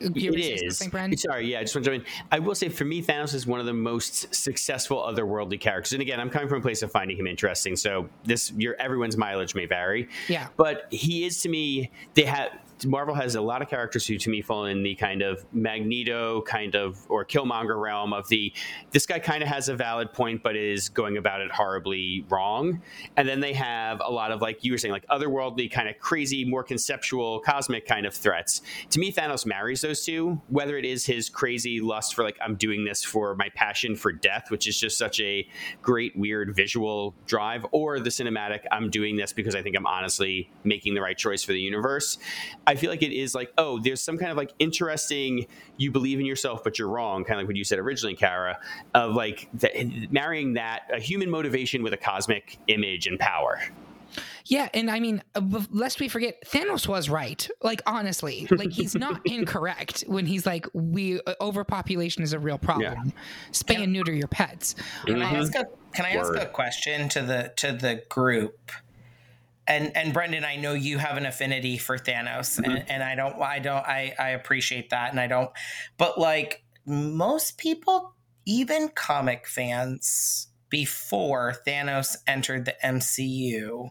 it 0.00 0.62
is. 0.62 0.78
Sorry, 1.20 1.50
yeah, 1.50 1.58
I 1.58 1.62
just 1.62 1.74
want 1.74 1.84
to 1.84 1.90
join. 1.90 2.04
I 2.30 2.38
will 2.38 2.54
say, 2.54 2.68
for 2.68 2.84
me, 2.84 3.02
Thanos 3.02 3.34
is 3.34 3.46
one 3.46 3.60
of 3.60 3.66
the 3.66 3.72
most 3.72 4.32
successful 4.34 4.98
otherworldly 4.98 5.60
characters. 5.60 5.92
And 5.92 6.02
again, 6.02 6.20
I'm 6.20 6.30
coming 6.30 6.48
from 6.48 6.58
a 6.58 6.62
place 6.62 6.82
of 6.82 6.92
finding 6.92 7.18
him 7.18 7.26
interesting. 7.26 7.76
So 7.76 8.08
this, 8.24 8.52
your 8.52 8.76
everyone's 8.78 9.16
mileage 9.16 9.54
may 9.54 9.66
vary. 9.66 10.08
Yeah, 10.28 10.48
but 10.56 10.86
he 10.90 11.24
is 11.24 11.42
to 11.42 11.48
me. 11.48 11.90
They 12.14 12.22
have 12.22 12.50
Marvel 12.86 13.14
has 13.14 13.34
a 13.34 13.40
lot 13.40 13.62
of 13.62 13.68
characters 13.68 14.06
who, 14.06 14.18
to 14.18 14.30
me, 14.30 14.42
fall 14.42 14.66
in 14.66 14.82
the 14.82 14.94
kind 14.94 15.22
of 15.22 15.44
Magneto 15.52 16.42
kind 16.42 16.74
of 16.74 16.98
or 17.08 17.24
Killmonger 17.24 17.80
realm 17.80 18.12
of 18.12 18.28
the 18.28 18.52
this 18.90 19.06
guy 19.06 19.18
kind 19.18 19.42
of 19.42 19.48
has 19.48 19.68
a 19.68 19.76
valid 19.76 20.12
point, 20.12 20.42
but 20.42 20.56
is 20.56 20.88
going 20.88 21.16
about 21.16 21.40
it 21.40 21.50
horribly 21.50 22.24
wrong. 22.28 22.80
And 23.16 23.28
then 23.28 23.40
they 23.40 23.52
have 23.52 24.00
a 24.04 24.10
lot 24.10 24.30
of 24.30 24.40
like 24.40 24.64
you 24.64 24.72
were 24.72 24.78
saying, 24.78 24.92
like 24.92 25.06
otherworldly, 25.08 25.70
kind 25.70 25.88
of 25.88 25.98
crazy, 25.98 26.44
more 26.44 26.62
conceptual, 26.62 27.40
cosmic 27.40 27.86
kind 27.86 28.06
of 28.06 28.14
threats. 28.14 28.62
To 28.90 28.98
me, 28.98 29.12
Thanos 29.12 29.46
marries 29.46 29.80
those 29.80 30.04
two. 30.04 30.40
Whether 30.48 30.76
it 30.78 30.84
is 30.84 31.06
his 31.06 31.28
crazy 31.28 31.80
lust 31.80 32.14
for 32.14 32.24
like 32.24 32.38
I'm 32.40 32.56
doing 32.56 32.84
this 32.84 33.02
for 33.04 33.34
my 33.34 33.48
passion 33.54 33.96
for 33.96 34.12
death, 34.12 34.50
which 34.50 34.66
is 34.66 34.78
just 34.78 34.98
such 34.98 35.20
a 35.20 35.46
great, 35.82 36.16
weird 36.16 36.54
visual 36.54 37.14
drive, 37.26 37.66
or 37.72 38.00
the 38.00 38.10
cinematic 38.10 38.60
I'm 38.70 38.90
doing 38.90 39.16
this 39.16 39.32
because 39.32 39.54
I 39.54 39.62
think 39.62 39.76
I'm 39.76 39.86
honestly 39.86 40.50
making 40.64 40.94
the 40.94 41.00
right 41.00 41.16
choice 41.16 41.42
for 41.42 41.52
the 41.52 41.60
universe. 41.60 42.18
I 42.68 42.74
feel 42.74 42.90
like 42.90 43.02
it 43.02 43.12
is 43.12 43.34
like, 43.34 43.50
oh, 43.56 43.78
there's 43.78 44.02
some 44.02 44.18
kind 44.18 44.30
of 44.30 44.36
like 44.36 44.52
interesting, 44.58 45.46
you 45.78 45.90
believe 45.90 46.20
in 46.20 46.26
yourself, 46.26 46.62
but 46.62 46.78
you're 46.78 46.88
wrong, 46.88 47.24
kind 47.24 47.40
of 47.40 47.44
like 47.44 47.46
what 47.48 47.56
you 47.56 47.64
said 47.64 47.78
originally, 47.78 48.14
Kara, 48.14 48.58
of 48.94 49.14
like 49.14 49.48
the, 49.54 50.06
marrying 50.10 50.52
that, 50.52 50.82
a 50.92 51.00
human 51.00 51.30
motivation 51.30 51.82
with 51.82 51.94
a 51.94 51.96
cosmic 51.96 52.58
image 52.66 53.06
and 53.06 53.18
power. 53.18 53.58
Yeah, 54.44 54.68
and 54.74 54.90
I 54.90 55.00
mean, 55.00 55.22
uh, 55.34 55.40
lest 55.70 55.98
we 55.98 56.08
forget, 56.08 56.44
Thanos 56.46 56.86
was 56.86 57.08
right. 57.08 57.48
Like 57.62 57.80
honestly, 57.86 58.46
like 58.50 58.72
he's 58.72 58.94
not 58.94 59.22
incorrect 59.24 60.04
when 60.06 60.26
he's 60.26 60.46
like, 60.46 60.66
"We 60.72 61.20
uh, 61.20 61.34
overpopulation 61.40 62.22
is 62.22 62.32
a 62.32 62.38
real 62.38 62.58
problem. 62.58 62.92
Yeah. 63.06 63.12
Spay 63.52 63.82
and 63.82 63.92
neuter 63.92 64.12
your 64.12 64.28
pets." 64.28 64.74
Can 65.06 65.22
I 65.22 65.36
ask 65.36 65.54
a 65.54 65.66
Can 65.94 66.06
I 66.06 66.12
ask 66.12 66.34
a 66.34 66.46
question 66.46 67.08
to 67.10 67.22
the 67.22 67.52
to 67.56 67.72
the 67.72 68.02
group? 68.08 68.72
And 69.68 69.96
and 69.96 70.12
Brendan, 70.12 70.44
I 70.44 70.56
know 70.56 70.72
you 70.72 70.98
have 70.98 71.16
an 71.16 71.26
affinity 71.26 71.78
for 71.78 71.98
Thanos, 71.98 72.58
mm-hmm. 72.58 72.70
and, 72.70 72.90
and 72.90 73.02
I 73.02 73.14
don't, 73.14 73.40
I 73.40 73.58
don't, 73.58 73.86
I 73.86 74.14
I 74.18 74.30
appreciate 74.30 74.90
that, 74.90 75.10
and 75.10 75.20
I 75.20 75.26
don't, 75.26 75.50
but 75.98 76.18
like 76.18 76.64
most 76.86 77.58
people, 77.58 78.14
even 78.46 78.88
comic 78.88 79.46
fans, 79.46 80.48
before 80.70 81.54
Thanos 81.66 82.16
entered 82.26 82.64
the 82.64 82.74
MCU, 82.82 83.90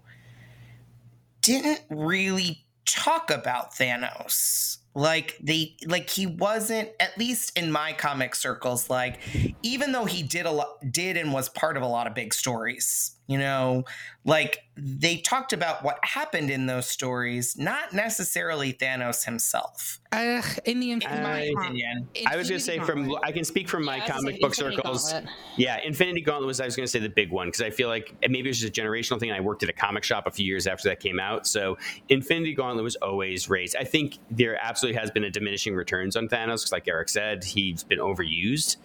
didn't 1.42 1.82
really 1.90 2.66
talk 2.86 3.30
about 3.30 3.76
Thanos 3.76 4.80
like 4.98 5.38
they 5.40 5.76
like 5.86 6.10
he 6.10 6.26
wasn't 6.26 6.90
at 7.00 7.16
least 7.20 7.56
in 7.56 7.72
my 7.72 7.94
comic 7.94 8.34
circles 8.34 8.90
like 8.90 9.20
even 9.62 9.92
though 9.92 10.06
he 10.06 10.24
did 10.24 10.48
a 10.48 10.52
lot 10.52 10.80
did 10.92 11.18
and 11.18 11.32
was 11.32 11.50
part 11.50 11.78
of 11.78 11.84
a 11.84 11.88
lot 11.88 12.08
of 12.08 12.16
big 12.16 12.34
stories 12.34 13.17
you 13.28 13.38
know 13.38 13.84
like 14.26 14.64
they 14.76 15.18
talked 15.18 15.54
about 15.54 15.84
what 15.84 15.98
happened 16.04 16.50
in 16.50 16.66
those 16.66 16.88
stories 16.88 17.58
not 17.58 17.94
necessarily 17.94 18.74
thanos 18.74 19.26
himself. 19.26 20.00
Uh, 20.12 20.42
in 20.66 20.80
the 20.80 20.92
in 20.92 21.00
my 21.00 21.52
opinion 21.58 22.08
i 22.28 22.36
was 22.36 22.50
going 22.50 22.58
to 22.60 22.64
say 22.64 22.80
from 22.80 23.14
i 23.24 23.32
can 23.32 23.44
speak 23.44 23.68
from 23.68 23.84
my 23.84 24.00
comic 24.00 24.40
book 24.40 24.52
Infinity 24.52 24.76
circles. 24.78 25.12
Gauntlet. 25.12 25.34
yeah 25.58 25.80
infinity 25.84 26.22
gauntlet 26.22 26.48
was 26.48 26.62
i 26.62 26.66
was 26.66 26.76
going 26.76 26.86
to 26.86 26.92
say 26.92 27.00
the 27.00 27.10
big 27.10 27.32
one 27.32 27.48
because 27.48 27.62
i 27.62 27.70
feel 27.70 27.90
like 27.90 28.16
maybe 28.22 28.48
it 28.48 28.48
was 28.48 28.60
just 28.60 28.78
a 28.78 28.82
generational 28.82 29.20
thing 29.20 29.32
i 29.32 29.40
worked 29.42 29.64
at 29.64 29.70
a 29.70 29.74
comic 29.74 30.04
shop 30.04 30.26
a 30.26 30.32
few 30.32 30.46
years 30.46 30.66
after 30.68 30.90
that 30.90 31.00
came 31.00 31.20
out. 31.20 31.46
So 31.46 31.78
infinity 32.10 32.54
gauntlet 32.54 32.84
was 32.84 32.96
always 32.98 33.50
raised. 33.50 33.76
I 33.76 33.84
think 33.84 34.18
there 34.32 34.58
absolutely 34.62 35.00
has 35.00 35.12
been 35.12 35.24
a 35.24 35.30
diminishing 35.30 35.76
returns 35.76 36.16
on 36.16 36.28
thanos 36.28 36.62
because 36.62 36.72
like 36.72 36.88
eric 36.88 37.10
said 37.10 37.44
he's 37.44 37.84
been 37.84 38.00
overused. 38.00 38.78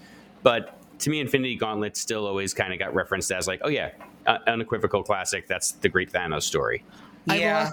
But 0.43 0.77
to 1.03 1.11
me, 1.11 1.21
Infinity 1.21 1.57
Gauntlet 1.57 1.97
still 1.97 2.27
always 2.27 2.55
kind 2.55 2.73
of 2.73 2.79
got 2.79 2.95
referenced 2.95 3.31
as 3.33 3.47
like, 3.47 3.61
oh 3.65 3.69
yeah, 3.69 3.91
uh, 4.27 4.39
unequivocal 4.47 5.03
classic. 5.03 5.49
That's 5.49 5.73
the 5.73 5.89
great 5.89 6.13
Thanos 6.13 6.43
story. 6.43 6.85
Yeah. 7.27 7.71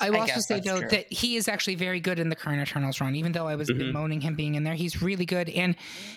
I 0.00 0.08
will, 0.08 0.16
I 0.16 0.18
will 0.18 0.20
also 0.20 0.40
say 0.40 0.60
though 0.60 0.80
true. 0.80 0.88
that 0.88 1.12
he 1.12 1.36
is 1.36 1.46
actually 1.46 1.74
very 1.74 2.00
good 2.00 2.18
in 2.18 2.30
the 2.30 2.36
current 2.36 2.66
Eternals 2.66 3.02
run. 3.02 3.14
Even 3.16 3.32
though 3.32 3.46
I 3.46 3.56
was 3.56 3.68
mm-hmm. 3.68 3.78
bemoaning 3.92 4.22
him 4.22 4.34
being 4.34 4.54
in 4.54 4.64
there, 4.64 4.74
he's 4.74 5.02
really 5.02 5.26
good. 5.26 5.50
And 5.50 5.76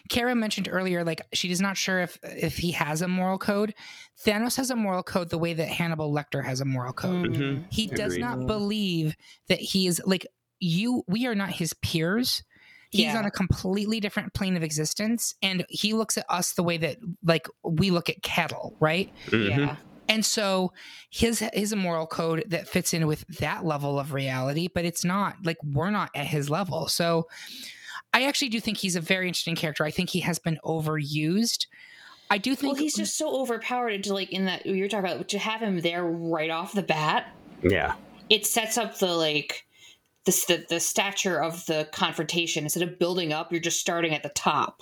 Kara 0.10 0.36
mentioned 0.36 0.70
earlier, 0.72 1.04
like 1.04 1.22
she 1.34 1.52
is 1.52 1.60
not 1.60 1.76
sure 1.76 2.00
if 2.00 2.18
if 2.24 2.58
he 2.58 2.72
has 2.72 3.02
a 3.02 3.10
moral 3.10 3.38
code. 3.38 3.74
Thanos 4.26 4.56
has 4.56 4.70
a 4.70 4.76
moral 4.78 5.04
code 5.04 5.30
the 5.30 5.38
way 5.38 5.54
that 5.54 5.68
Hannibal 5.68 6.14
Lecter 6.14 6.46
has 6.46 6.62
a 6.62 6.66
moral 6.66 6.94
code. 6.94 7.32
Mm-hmm. 7.32 7.64
He 7.70 7.88
does 7.88 8.18
not 8.18 8.48
believe 8.48 9.18
that 9.50 9.60
he 9.60 9.88
is 9.88 10.02
like 10.06 10.26
you. 10.62 11.04
We 11.08 11.28
are 11.28 11.36
not 11.36 11.50
his 11.50 11.74
peers 11.74 12.42
he's 12.94 13.06
yeah. 13.06 13.18
on 13.18 13.26
a 13.26 13.32
completely 13.32 14.00
different 14.00 14.32
plane 14.36 14.56
of 14.56 14.62
existence 14.62 15.34
and 15.42 15.66
he 15.68 15.94
looks 15.94 16.16
at 16.16 16.26
us 16.30 16.54
the 16.54 16.62
way 16.62 16.78
that 16.78 16.98
like 17.24 17.48
we 17.64 17.90
look 17.90 18.08
at 18.08 18.22
cattle 18.22 18.76
right? 18.80 19.12
Mm-hmm. 19.28 19.60
yeah. 19.60 19.76
And 20.08 20.24
so 20.24 20.74
his 21.10 21.40
his 21.54 21.74
a 21.74 21.76
moral 21.76 22.06
code 22.06 22.44
that 22.48 22.68
fits 22.68 22.94
in 22.94 23.08
with 23.08 23.26
that 23.40 23.66
level 23.66 24.00
of 24.00 24.14
reality 24.14 24.70
but 24.74 24.86
it's 24.86 25.04
not 25.04 25.38
like 25.44 25.58
we're 25.64 25.90
not 25.90 26.12
at 26.16 26.28
his 26.28 26.50
level. 26.50 26.88
So 26.88 27.28
i 28.14 28.26
actually 28.26 28.50
do 28.50 28.60
think 28.60 28.78
he's 28.78 28.96
a 28.96 29.02
very 29.02 29.28
interesting 29.28 29.56
character. 29.56 29.84
I 29.84 29.92
think 29.92 30.12
he 30.12 30.20
has 30.20 30.38
been 30.38 30.60
overused. 30.64 31.66
I 32.30 32.38
do 32.38 32.56
think 32.56 32.74
well 32.74 32.82
he's 32.82 32.96
just 32.96 33.18
so 33.18 33.42
overpowered 33.42 34.04
to 34.04 34.14
like 34.14 34.32
in 34.32 34.46
that 34.46 34.68
you're 34.68 34.88
talking 34.88 35.12
about 35.12 35.28
to 35.30 35.40
have 35.40 35.62
him 35.62 35.82
there 35.82 36.06
right 36.06 36.52
off 36.52 36.74
the 36.74 36.84
bat 36.84 37.34
yeah. 37.64 37.96
it 38.30 38.46
sets 38.46 38.78
up 38.78 39.00
the 39.00 39.14
like 39.14 39.66
the, 40.26 40.32
the, 40.48 40.66
the 40.70 40.80
stature 40.80 41.42
of 41.42 41.66
the 41.66 41.88
confrontation 41.92 42.64
instead 42.64 42.84
of 42.84 43.00
building 43.00 43.34
up 43.34 43.52
you're 43.52 43.62
just 43.62 43.80
starting 43.80 44.14
at 44.14 44.24
the 44.24 44.30
top 44.30 44.82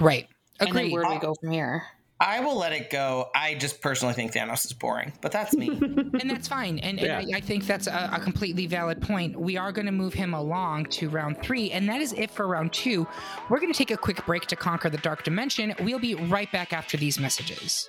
right 0.00 0.28
Agreed. 0.60 0.68
and 0.68 0.76
then 0.76 0.90
where 0.92 1.02
do 1.04 1.10
we 1.10 1.18
go 1.18 1.34
from 1.34 1.50
here 1.50 1.84
I 2.20 2.40
will 2.40 2.56
let 2.56 2.72
it 2.72 2.90
go. 2.90 3.30
I 3.34 3.54
just 3.54 3.80
personally 3.80 4.12
think 4.12 4.32
Thanos 4.32 4.64
is 4.64 4.72
boring, 4.72 5.12
but 5.20 5.30
that's 5.30 5.54
me. 5.54 5.68
and 5.80 6.28
that's 6.28 6.48
fine. 6.48 6.80
And, 6.80 6.98
yeah. 6.98 7.20
and 7.20 7.32
I, 7.32 7.38
I, 7.38 7.40
think 7.40 7.64
that's 7.64 7.86
a, 7.86 8.10
a, 8.12 8.18
completely 8.18 8.66
valid 8.66 9.00
point. 9.00 9.38
We 9.38 9.56
are 9.56 9.70
going 9.70 9.86
to 9.86 9.92
move 9.92 10.14
him 10.14 10.34
along 10.34 10.86
to 10.86 11.08
round 11.10 11.40
three, 11.42 11.70
and 11.70 11.88
that 11.88 12.00
is 12.00 12.12
it 12.14 12.32
for 12.32 12.48
round 12.48 12.72
two. 12.72 13.06
We're 13.48 13.60
going 13.60 13.72
to 13.72 13.78
take 13.78 13.92
a 13.92 13.96
quick 13.96 14.26
break 14.26 14.46
to 14.46 14.56
conquer 14.56 14.90
the 14.90 14.98
dark 14.98 15.22
dimension. 15.22 15.74
We'll 15.80 16.00
be 16.00 16.16
right 16.16 16.50
back 16.50 16.72
after 16.72 16.96
these 16.96 17.20
messages. 17.20 17.88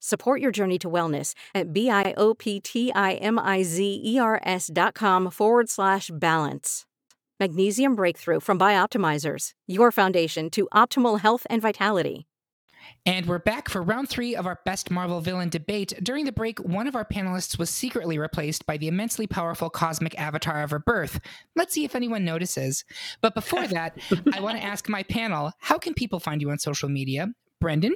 Support 0.00 0.40
your 0.40 0.50
journey 0.50 0.78
to 0.78 0.88
wellness 0.88 1.34
at 1.54 1.74
B-I-O-P-T-I-M-I-Z-E-R-S 1.74 4.70
dot 4.72 4.94
com 4.94 5.30
forward 5.30 5.68
slash 5.68 6.10
balance. 6.12 6.86
Magnesium 7.38 7.94
Breakthrough 7.94 8.40
from 8.40 8.58
Bioptimizers, 8.58 9.50
your 9.66 9.92
foundation 9.92 10.50
to 10.50 10.68
optimal 10.74 11.20
health 11.20 11.46
and 11.48 11.62
vitality. 11.62 12.26
And 13.06 13.26
we're 13.26 13.38
back 13.38 13.68
for 13.68 13.82
round 13.82 14.08
three 14.08 14.34
of 14.34 14.46
our 14.46 14.60
best 14.64 14.90
Marvel 14.90 15.20
villain 15.20 15.48
debate. 15.48 15.92
During 16.02 16.24
the 16.24 16.32
break, 16.32 16.58
one 16.60 16.86
of 16.86 16.96
our 16.96 17.04
panelists 17.04 17.58
was 17.58 17.70
secretly 17.70 18.18
replaced 18.18 18.66
by 18.66 18.76
the 18.76 18.88
immensely 18.88 19.26
powerful 19.26 19.70
cosmic 19.70 20.18
avatar 20.18 20.62
of 20.62 20.70
her 20.70 20.78
birth. 20.78 21.20
Let's 21.56 21.74
see 21.74 21.84
if 21.84 21.94
anyone 21.94 22.24
notices. 22.24 22.84
But 23.20 23.34
before 23.34 23.66
that, 23.68 23.98
I 24.32 24.40
want 24.40 24.58
to 24.58 24.64
ask 24.64 24.88
my 24.88 25.02
panel 25.02 25.52
how 25.58 25.78
can 25.78 25.94
people 25.94 26.20
find 26.20 26.40
you 26.40 26.50
on 26.50 26.58
social 26.58 26.88
media? 26.88 27.28
Brendan? 27.60 27.94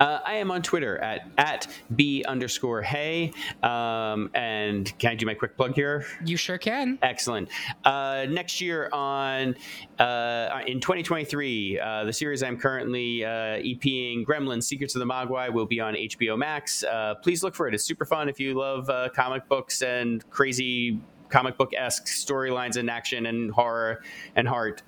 Uh, 0.00 0.20
I 0.24 0.34
am 0.34 0.50
on 0.50 0.62
Twitter 0.62 0.98
at 0.98 1.28
at 1.38 1.66
b 1.94 2.24
underscore 2.26 2.82
hey. 2.82 3.32
Um, 3.62 4.30
and 4.34 4.96
can 4.98 5.12
I 5.12 5.14
do 5.14 5.26
my 5.26 5.34
quick 5.34 5.56
plug 5.56 5.74
here? 5.74 6.04
You 6.24 6.36
sure 6.36 6.58
can. 6.58 6.98
Excellent. 7.02 7.48
Uh, 7.84 8.26
next 8.28 8.60
year 8.60 8.88
on 8.92 9.54
uh, 9.98 10.60
in 10.66 10.80
2023, 10.80 11.78
uh, 11.78 12.04
the 12.04 12.12
series 12.12 12.42
I'm 12.42 12.58
currently 12.58 13.24
uh, 13.24 13.28
EPing, 13.62 14.24
Gremlins: 14.24 14.64
Secrets 14.64 14.94
of 14.94 15.00
the 15.00 15.06
Mogwai, 15.06 15.52
will 15.52 15.66
be 15.66 15.80
on 15.80 15.94
HBO 15.94 16.38
Max. 16.38 16.84
Uh, 16.84 17.14
please 17.22 17.42
look 17.42 17.54
for 17.54 17.68
it. 17.68 17.74
It's 17.74 17.84
super 17.84 18.04
fun 18.04 18.28
if 18.28 18.40
you 18.40 18.54
love 18.54 18.90
comic 19.14 19.48
books 19.48 19.82
and 19.82 20.28
crazy 20.30 21.00
comic 21.28 21.56
book 21.56 21.72
esque 21.76 22.06
storylines 22.06 22.76
and 22.76 22.88
action 22.88 23.26
and 23.26 23.50
horror 23.50 24.02
and 24.36 24.46
heart. 24.46 24.82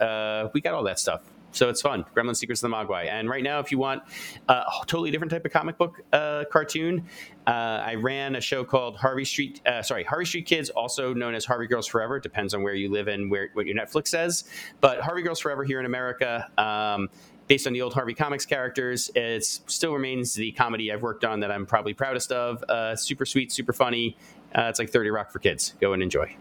we 0.55 0.61
got 0.61 0.74
all 0.74 0.84
that 0.84 0.99
stuff 0.99 1.22
So 1.57 1.70
it's 1.70 1.80
fun. 1.80 2.04
Gremlin 2.14 2.36
Secrets 2.36 2.62
of 2.62 2.70
the 2.70 2.76
Mogwai. 2.76 3.07
And 3.11 3.30
right 3.30 3.42
now, 3.42 3.61
if 3.61 3.72
you 3.72 3.78
want 3.78 4.02
a 4.48 4.62
totally 4.86 5.11
different 5.11 5.30
type 5.30 5.46
of 5.46 5.52
comic 5.52 5.78
book 5.78 6.02
uh, 6.12 6.44
cartoon, 6.52 7.07
uh, 7.46 7.50
I 7.50 7.94
ran 7.94 8.36
a 8.36 8.42
show 8.42 8.62
called 8.62 8.96
Harvey 8.96 9.24
Street. 9.24 9.62
Uh, 9.64 9.82
sorry, 9.82 10.04
Harvey 10.04 10.26
Street 10.26 10.44
Kids, 10.44 10.68
also 10.68 11.14
known 11.14 11.34
as 11.34 11.46
Harvey 11.46 11.66
Girls 11.66 11.86
Forever. 11.86 12.20
Depends 12.20 12.52
on 12.52 12.62
where 12.62 12.74
you 12.74 12.90
live 12.90 13.09
and 13.09 13.30
where 13.30 13.48
what 13.54 13.64
your 13.64 13.74
Netflix 13.74 14.09
says. 14.09 14.44
But 14.82 15.00
Harvey 15.00 15.22
Girls 15.22 15.40
Forever 15.40 15.64
here 15.64 15.80
in 15.80 15.86
America. 15.86 16.46
Um, 16.59 17.09
based 17.48 17.66
on 17.66 17.72
the 17.72 17.80
old 17.80 17.94
Harvey 17.94 18.12
Comics 18.12 18.44
characters. 18.44 19.09
It 19.14 19.44
still 19.44 19.92
remains 19.92 20.34
the 20.34 20.50
comedy 20.52 20.92
I've 20.92 21.02
worked 21.02 21.24
on 21.24 21.38
that 21.40 21.52
I'm 21.52 21.64
probably 21.64 21.94
proudest 21.94 22.32
of. 22.32 22.62
Uh, 22.64 22.96
super 22.96 23.24
sweet, 23.24 23.52
super 23.52 23.72
funny. 23.72 24.16
Uh, 24.52 24.62
it's 24.62 24.80
like 24.80 24.90
30 24.90 25.11
Rock 25.11 25.30
for 25.30 25.38
kids. 25.38 25.74
Go 25.80 25.92
and 25.92 26.02
enjoy. 26.02 26.34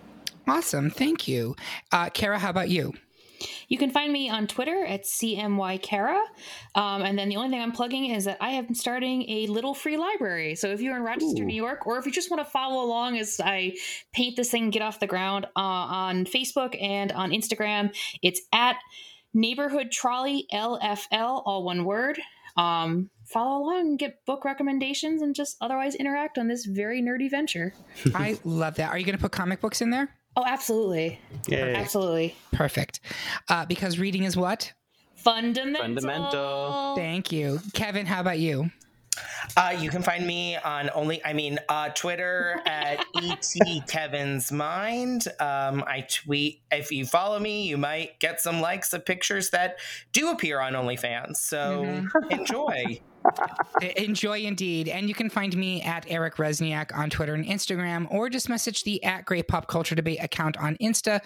Awesome. 0.47 0.89
Thank 0.89 1.27
you. 1.27 1.55
Uh, 1.91 2.09
Kara, 2.09 2.39
how 2.39 2.49
about 2.49 2.69
you? 2.69 2.93
You 3.67 3.77
can 3.77 3.89
find 3.89 4.11
me 4.11 4.29
on 4.29 4.47
Twitter 4.47 4.85
at 4.85 5.03
CMYKara. 5.03 6.21
Um, 6.75 7.01
and 7.01 7.17
then 7.17 7.29
the 7.29 7.35
only 7.35 7.49
thing 7.49 7.61
I'm 7.61 7.71
plugging 7.71 8.05
is 8.11 8.25
that 8.25 8.37
I 8.41 8.51
am 8.51 8.73
starting 8.73 9.29
a 9.29 9.47
little 9.47 9.73
free 9.73 9.97
library. 9.97 10.55
So 10.55 10.69
if 10.69 10.81
you're 10.81 10.95
in 10.95 11.03
Rochester, 11.03 11.43
Ooh. 11.43 11.45
New 11.45 11.55
York, 11.55 11.85
or 11.87 11.97
if 11.97 12.05
you 12.05 12.11
just 12.11 12.29
want 12.31 12.45
to 12.45 12.49
follow 12.49 12.83
along 12.83 13.17
as 13.17 13.39
I 13.43 13.75
paint 14.13 14.35
this 14.35 14.51
thing 14.51 14.69
get 14.69 14.81
off 14.81 14.99
the 14.99 15.07
ground 15.07 15.45
uh, 15.55 15.59
on 15.59 16.25
Facebook 16.25 16.81
and 16.81 17.11
on 17.11 17.31
Instagram, 17.31 17.95
it's 18.21 18.41
at 18.53 18.77
Neighborhood 19.33 19.91
Trolley 19.91 20.47
LFL, 20.53 21.43
all 21.45 21.63
one 21.63 21.83
word. 21.83 22.19
Um, 22.57 23.09
follow 23.25 23.63
along 23.63 23.79
and 23.81 23.99
get 23.99 24.25
book 24.25 24.45
recommendations 24.45 25.21
and 25.21 25.35
just 25.35 25.57
otherwise 25.59 25.93
interact 25.95 26.37
on 26.37 26.47
this 26.47 26.65
very 26.65 27.01
nerdy 27.01 27.29
venture. 27.29 27.73
I 28.15 28.39
love 28.45 28.75
that. 28.75 28.91
Are 28.91 28.97
you 28.97 29.05
going 29.05 29.17
to 29.17 29.21
put 29.21 29.33
comic 29.33 29.59
books 29.59 29.81
in 29.81 29.89
there? 29.89 30.15
Oh, 30.35 30.43
absolutely. 30.45 31.19
Yay. 31.47 31.75
Absolutely. 31.75 32.35
Perfect. 32.51 32.99
Uh, 33.49 33.65
because 33.65 33.99
reading 33.99 34.23
is 34.23 34.35
what? 34.35 34.73
Fundamental. 35.15 35.81
Fundamental. 35.81 36.95
Thank 36.95 37.31
you. 37.31 37.59
Kevin, 37.73 38.05
how 38.05 38.21
about 38.21 38.39
you? 38.39 38.69
Uh, 39.55 39.73
you 39.79 39.89
can 39.89 40.01
find 40.01 40.27
me 40.27 40.57
on 40.57 40.89
only, 40.93 41.23
I 41.23 41.33
mean, 41.33 41.57
uh, 41.69 41.89
Twitter 41.89 42.61
at 42.65 43.05
et 43.15 43.87
Kevin's 43.87 44.51
Mind. 44.51 45.27
Um, 45.39 45.83
I 45.87 46.05
tweet. 46.09 46.61
If 46.71 46.91
you 46.91 47.05
follow 47.05 47.39
me, 47.39 47.63
you 47.63 47.77
might 47.77 48.19
get 48.19 48.41
some 48.41 48.59
likes 48.59 48.93
of 48.93 49.05
pictures 49.05 49.51
that 49.51 49.77
do 50.11 50.31
appear 50.31 50.59
on 50.59 50.73
OnlyFans. 50.73 51.37
So 51.37 52.05
enjoy. 52.29 52.99
Enjoy 53.97 54.39
indeed. 54.39 54.87
And 54.87 55.07
you 55.07 55.15
can 55.15 55.29
find 55.29 55.55
me 55.55 55.81
at 55.81 56.05
Eric 56.07 56.35
Resniak 56.35 56.95
on 56.97 57.09
Twitter 57.09 57.33
and 57.33 57.45
Instagram, 57.45 58.07
or 58.11 58.29
just 58.29 58.49
message 58.49 58.83
the 58.83 59.03
at 59.03 59.25
Great 59.25 59.47
Pop 59.47 59.67
Culture 59.67 59.95
Debate 59.95 60.23
account 60.23 60.57
on 60.57 60.77
Insta 60.77 61.21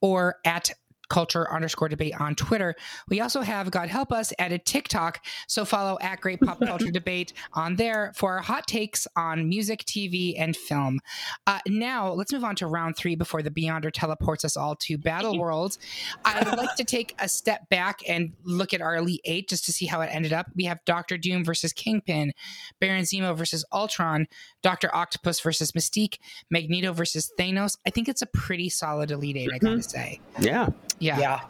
or 0.00 0.36
at 0.44 0.70
culture 1.08 1.50
underscore 1.52 1.88
debate 1.88 2.14
on 2.20 2.34
Twitter. 2.34 2.74
We 3.08 3.20
also 3.20 3.40
have, 3.40 3.70
God 3.70 3.88
help 3.88 4.12
us, 4.12 4.32
added 4.38 4.64
TikTok. 4.64 5.24
So 5.46 5.64
follow 5.64 5.98
at 6.00 6.20
Great 6.20 6.40
Pop 6.40 6.60
Culture 6.64 6.90
Debate 6.90 7.32
on 7.52 7.76
there 7.76 8.12
for 8.14 8.34
our 8.34 8.42
hot 8.42 8.66
takes 8.66 9.06
on 9.16 9.48
music, 9.48 9.84
TV, 9.84 10.34
and 10.38 10.56
film. 10.56 11.00
Uh, 11.46 11.60
now, 11.66 12.12
let's 12.12 12.32
move 12.32 12.44
on 12.44 12.56
to 12.56 12.66
round 12.66 12.96
three 12.96 13.14
before 13.14 13.42
the 13.42 13.50
Beyonder 13.50 13.90
teleports 13.92 14.44
us 14.44 14.56
all 14.56 14.76
to 14.76 14.98
Battle 14.98 15.38
Worlds. 15.38 15.78
I'd 16.24 16.56
like 16.56 16.76
to 16.76 16.84
take 16.84 17.14
a 17.18 17.28
step 17.28 17.68
back 17.68 18.00
and 18.08 18.32
look 18.44 18.74
at 18.74 18.80
our 18.80 18.96
Elite 18.96 19.20
Eight 19.24 19.48
just 19.48 19.64
to 19.66 19.72
see 19.72 19.86
how 19.86 20.00
it 20.00 20.10
ended 20.12 20.32
up. 20.32 20.46
We 20.54 20.64
have 20.64 20.84
Doctor 20.84 21.16
Doom 21.16 21.44
versus 21.44 21.72
Kingpin, 21.72 22.32
Baron 22.80 23.04
Zemo 23.04 23.36
versus 23.36 23.64
Ultron, 23.72 24.26
Doctor 24.62 24.94
Octopus 24.94 25.40
versus 25.40 25.72
Mystique, 25.72 26.18
Magneto 26.50 26.92
versus 26.92 27.32
Thanos. 27.38 27.78
I 27.86 27.90
think 27.90 28.08
it's 28.08 28.22
a 28.22 28.26
pretty 28.26 28.68
solid 28.68 29.10
Elite 29.10 29.36
Eight, 29.36 29.50
I 29.54 29.58
gotta 29.58 29.82
say. 29.82 30.20
Yeah. 30.40 30.68
Yeah. 30.98 31.18
Yeah. 31.18 31.40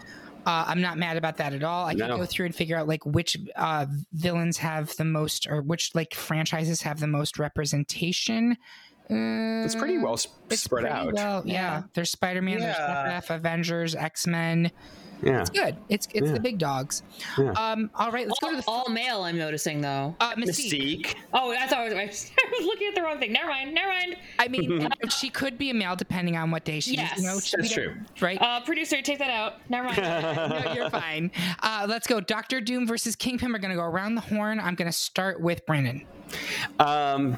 Uh, 0.47 0.65
I'm 0.67 0.81
not 0.81 0.97
mad 0.97 1.17
about 1.19 1.37
that 1.39 1.53
at 1.53 1.63
all. 1.63 1.85
I 1.87 1.95
can 1.95 2.09
No. 2.09 2.17
go 2.17 2.25
through 2.25 2.47
and 2.47 2.55
figure 2.55 2.77
out 2.77 2.89
like 2.89 3.05
which 3.05 3.37
uh, 3.57 3.85
villains 4.13 4.57
have 4.59 4.95
the 4.97 5.05
most, 5.05 5.47
or 5.47 5.61
which 5.61 5.95
like 5.95 6.15
franchises 6.15 6.81
have 6.83 7.01
the 7.01 7.07
most 7.07 7.39
representation. 7.39 8.57
Uh, 9.11 9.65
It's 9.65 9.75
pretty 9.75 9.99
well 9.99 10.17
sp- 10.21 10.33
it's 10.51 10.63
spread 10.63 10.83
pretty 10.85 10.95
out. 10.95 11.13
Well, 11.15 11.43
yeah. 11.45 11.53
Yeah. 11.53 11.83
There's 11.95 12.11
Spider 12.11 12.41
Man, 12.43 12.61
Yeah. 12.61 13.05
there's 13.09 13.25
FF, 13.25 13.31
Avengers, 13.31 13.95
X 13.95 14.27
Men. 14.27 14.71
Yeah. 15.23 15.41
It's 15.41 15.51
good. 15.51 15.77
It's 15.89 16.09
it's 16.14 16.27
Yeah. 16.29 16.33
the 16.33 16.41
big 16.41 16.59
dogs. 16.59 17.03
Yeah. 17.37 17.51
Um. 17.53 17.91
All 17.95 18.11
right. 18.12 18.27
Let's 18.27 18.39
go 18.41 18.51
to 18.51 18.57
the 18.57 18.64
all 18.69 18.89
male, 18.89 19.23
I'm 19.23 19.37
noticing 19.37 19.81
though. 19.81 20.14
uh, 20.21 20.35
Mystique. 20.35 21.01
Mystique. 21.07 21.14
Oh, 21.33 21.51
I 21.53 21.66
thought 21.66 21.93
I 21.93 22.07
was, 22.07 22.31
I 22.39 22.51
was 22.59 22.66
looking 22.66 22.89
at 22.89 22.95
the 22.95 23.03
wrong 23.03 23.19
thing. 23.19 23.33
Never 23.33 23.49
mind. 23.49 23.75
Never 23.75 23.89
mind. 23.91 24.16
I 24.39 24.49
mean, 24.49 24.89
she 25.11 25.29
could 25.31 25.59
be 25.59 25.71
a 25.71 25.75
male 25.75 25.97
depending 25.97 26.37
on 26.37 26.51
what 26.51 26.64
day 26.64 26.81
she's. 26.81 26.95
Yes. 26.95 27.19
You 27.19 27.25
know, 27.25 27.41
she- 27.41 27.57
That's 27.57 27.77
we 27.77 27.83
don't- 27.85 27.95
true. 27.95 28.03
Right. 28.21 28.41
Uh, 28.41 28.61
producer, 28.61 29.03
take 29.03 29.19
that 29.19 29.31
out. 29.31 29.55
Never 29.69 29.87
mind. 29.89 29.99
no, 30.64 30.73
you're 30.75 30.91
fine. 30.91 31.31
Uh, 31.62 31.87
let's 31.89 32.07
go. 32.07 32.21
Doctor 32.21 32.61
Doom 32.61 32.87
versus 32.87 33.16
Kingpin. 33.16 33.53
We're 33.53 33.59
going 33.59 33.71
to 33.71 33.77
go 33.77 33.83
around 33.85 34.14
the 34.14 34.21
horn. 34.21 34.61
I'm 34.61 34.75
going 34.77 34.91
to 34.91 34.97
start 34.97 35.41
with 35.41 35.66
Brandon. 35.66 36.05
Um, 36.79 37.37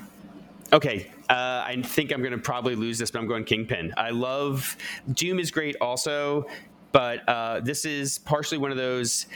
okay, 0.73 1.11
uh, 1.29 1.63
I 1.67 1.81
think 1.83 2.13
I'm 2.13 2.21
going 2.21 2.33
to 2.33 2.39
probably 2.39 2.75
lose 2.75 2.99
this, 2.99 3.11
but 3.11 3.21
I'm 3.21 3.27
going 3.29 3.45
Kingpin. 3.45 3.95
I 3.97 4.11
love 4.11 4.77
Doom 5.13 5.39
is 5.39 5.51
great 5.51 5.77
also, 5.81 6.47
but 6.93 7.29
uh, 7.29 7.61
this 7.61 7.85
is 7.85 8.19
partially 8.19 8.59
one 8.59 8.71
of 8.71 8.77
those. 8.77 9.27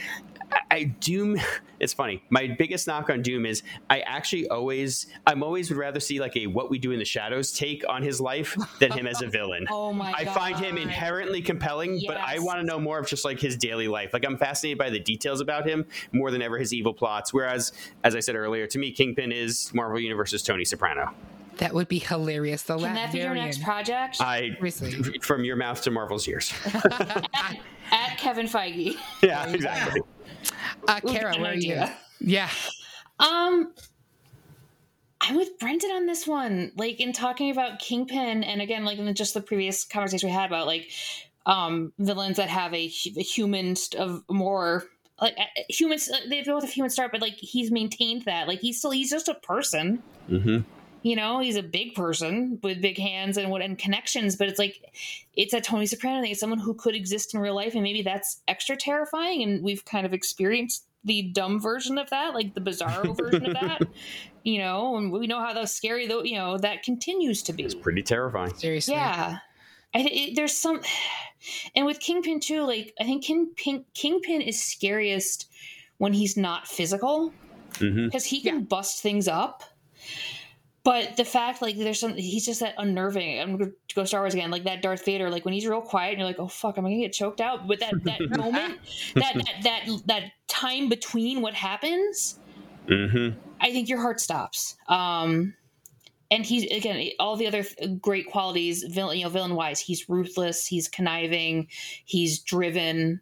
I, 0.51 0.59
I 0.71 0.83
Doom. 0.83 1.39
It's 1.77 1.93
funny. 1.93 2.23
My 2.29 2.47
biggest 2.47 2.87
knock 2.87 3.09
on 3.09 3.21
Doom 3.21 3.45
is 3.45 3.61
I 3.89 3.99
actually 3.99 4.47
always 4.47 5.07
I'm 5.27 5.43
always 5.43 5.69
would 5.69 5.77
rather 5.77 5.99
see 5.99 6.21
like 6.21 6.37
a 6.37 6.47
what 6.47 6.69
we 6.69 6.79
do 6.79 6.91
in 6.91 6.99
the 6.99 7.05
shadows 7.05 7.51
take 7.51 7.83
on 7.89 8.01
his 8.01 8.21
life 8.21 8.55
than 8.79 8.93
him 8.93 9.05
as 9.07 9.21
a 9.21 9.27
villain. 9.27 9.67
Oh 9.75 9.91
my 9.91 10.13
I 10.13 10.23
find 10.23 10.57
him 10.57 10.77
inherently 10.77 11.41
compelling, 11.41 12.01
but 12.07 12.15
I 12.15 12.39
want 12.39 12.61
to 12.61 12.65
know 12.65 12.79
more 12.79 12.97
of 12.97 13.07
just 13.07 13.25
like 13.25 13.41
his 13.41 13.57
daily 13.57 13.89
life. 13.89 14.13
Like 14.13 14.25
I'm 14.25 14.37
fascinated 14.37 14.77
by 14.77 14.89
the 14.89 15.01
details 15.01 15.41
about 15.41 15.67
him 15.67 15.85
more 16.13 16.31
than 16.31 16.41
ever 16.41 16.57
his 16.57 16.73
evil 16.73 16.93
plots. 16.93 17.33
Whereas, 17.33 17.73
as 18.05 18.15
I 18.15 18.21
said 18.21 18.35
earlier, 18.35 18.67
to 18.67 18.79
me, 18.79 18.91
Kingpin 18.91 19.33
is 19.33 19.69
Marvel 19.73 19.99
Universe's 19.99 20.41
Tony 20.41 20.63
Soprano. 20.63 21.13
That 21.57 21.73
would 21.73 21.87
be 21.87 21.99
hilarious. 21.99 22.63
The 22.63 22.77
Can 22.77 22.95
that 22.95 23.11
be 23.11 23.19
your 23.19 23.33
next 23.33 23.63
project? 23.63 24.17
I 24.19 24.51
Seriously. 24.57 25.19
from 25.19 25.43
your 25.43 25.55
mouth 25.55 25.81
to 25.83 25.91
Marvel's 25.91 26.27
ears. 26.27 26.53
At 27.91 28.17
Kevin 28.17 28.47
Feige. 28.47 28.97
yeah, 29.21 29.47
exactly. 29.47 30.01
Uh, 30.87 30.99
Kara, 31.01 31.35
where 31.37 31.51
are 31.51 31.55
you? 31.55 31.83
Yeah. 32.19 32.49
Um, 33.19 33.73
I'm 35.21 35.35
with 35.35 35.57
Brendan 35.59 35.91
on 35.91 36.05
this 36.05 36.27
one. 36.27 36.71
Like 36.75 36.99
in 36.99 37.13
talking 37.13 37.51
about 37.51 37.79
Kingpin, 37.79 38.43
and 38.43 38.61
again, 38.61 38.85
like 38.85 38.97
in 38.97 39.13
just 39.15 39.33
the 39.33 39.41
previous 39.41 39.85
conversation 39.85 40.29
we 40.29 40.33
had 40.33 40.47
about 40.47 40.67
like 40.67 40.89
um 41.45 41.93
villains 41.99 42.37
that 42.37 42.49
have 42.49 42.73
a, 42.73 42.77
a 43.17 43.21
human 43.23 43.75
st- 43.75 44.01
of 44.01 44.23
more 44.29 44.83
like 45.21 45.35
uh, 45.37 45.43
humans. 45.69 46.09
They 46.29 46.41
both 46.43 46.63
have 46.63 46.73
human 46.73 46.89
start, 46.89 47.11
but 47.11 47.21
like 47.21 47.35
he's 47.35 47.71
maintained 47.71 48.23
that. 48.25 48.47
Like 48.47 48.59
he's 48.59 48.79
still 48.79 48.91
he's 48.91 49.09
just 49.09 49.27
a 49.27 49.35
person. 49.35 50.01
hmm 50.27 50.59
You 51.05 51.15
know, 51.15 51.39
he's 51.39 51.55
a 51.55 51.61
big 51.61 51.93
person 51.93 52.57
with 52.63 52.81
big 52.81 52.97
hands 52.97 53.37
and 53.37 53.51
what 53.51 53.61
and 53.61 53.77
connections, 53.77 54.35
but 54.35 54.49
it's 54.49 54.57
like 54.57 54.91
it's 55.35 55.53
a 55.53 55.61
Tony 55.61 55.85
Soprano 55.85 56.19
thing. 56.19 56.31
It's 56.31 56.39
someone 56.39 56.57
who 56.57 56.73
could 56.73 56.95
exist 56.95 57.35
in 57.35 57.39
real 57.39 57.53
life, 57.53 57.75
and 57.75 57.83
maybe 57.83 58.01
that's 58.01 58.41
extra 58.47 58.75
terrifying. 58.75 59.43
And 59.43 59.63
we've 59.63 59.85
kind 59.85 60.07
of 60.07 60.15
experienced 60.15 60.83
the 61.03 61.21
dumb 61.21 61.61
version 61.61 61.99
of 61.99 62.09
that, 62.09 62.33
like 62.33 62.55
the 62.55 62.59
bizarro 62.59 63.15
version 63.23 63.45
of 63.45 63.53
that. 63.53 63.83
You 64.41 64.57
know, 64.57 64.97
and 64.97 65.11
we 65.11 65.27
know 65.27 65.39
how 65.39 65.53
those 65.53 65.75
scary 65.75 66.07
though. 66.07 66.23
You 66.23 66.37
know 66.37 66.57
that 66.57 66.81
continues 66.81 67.43
to 67.43 67.53
be. 67.53 67.65
It's 67.65 67.75
pretty 67.75 68.01
terrifying. 68.01 68.55
Seriously. 68.55 68.95
Yeah. 68.95 69.37
I, 69.93 69.99
it, 70.11 70.35
there's 70.35 70.57
some, 70.57 70.81
and 71.75 71.85
with 71.85 71.99
Kingpin 71.99 72.39
too. 72.39 72.63
Like 72.63 72.95
I 72.99 73.03
think 73.03 73.23
Kingpin, 73.23 73.85
Kingpin 73.93 74.41
is 74.41 74.59
scariest 74.59 75.51
when 75.99 76.13
he's 76.13 76.35
not 76.35 76.67
physical 76.67 77.31
mm-hmm. 77.73 78.05
because 78.05 78.25
he 78.25 78.41
can 78.41 78.63
bust 78.63 79.03
things 79.03 79.27
up. 79.27 79.63
But 80.85 81.17
the 81.17 81.25
fact, 81.25 81.63
like, 81.63 81.77
there's 81.77 81.99
some, 81.99 82.13
he's 82.13 82.45
just 82.45 82.59
that 82.59 82.75
unnerving. 82.77 83.41
I'm 83.41 83.57
going 83.57 83.71
to 83.71 83.95
go 83.95 84.05
Star 84.05 84.21
Wars 84.21 84.35
again, 84.35 84.51
like 84.51 84.65
that 84.65 84.83
Darth 84.83 85.03
Vader. 85.03 85.31
Like 85.31 85.43
when 85.43 85.55
he's 85.55 85.65
real 85.65 85.81
quiet, 85.81 86.11
and 86.11 86.19
you're 86.19 86.27
like, 86.27 86.39
oh 86.39 86.47
fuck, 86.47 86.77
am 86.77 86.85
I 86.85 86.89
gonna 86.91 87.01
get 87.01 87.11
choked 87.11 87.41
out? 87.41 87.67
But 87.67 87.79
that 87.79 87.95
that 88.03 88.21
moment, 88.29 88.79
that 89.15 89.33
that 89.33 89.63
that 89.63 89.89
that 90.05 90.23
time 90.47 90.87
between 90.87 91.41
what 91.41 91.55
happens, 91.55 92.39
hmm 92.87 93.29
I 93.59 93.71
think 93.71 93.89
your 93.89 93.99
heart 93.99 94.19
stops. 94.19 94.75
Um, 94.87 95.55
and 96.29 96.45
he's 96.45 96.65
again 96.65 97.09
all 97.19 97.35
the 97.35 97.47
other 97.47 97.65
great 97.99 98.27
qualities, 98.27 98.83
villain, 98.83 99.17
you 99.17 99.23
know, 99.23 99.31
villain 99.31 99.55
wise. 99.55 99.79
He's 99.79 100.07
ruthless. 100.07 100.67
He's 100.67 100.87
conniving. 100.87 101.67
He's 102.05 102.39
driven. 102.39 103.21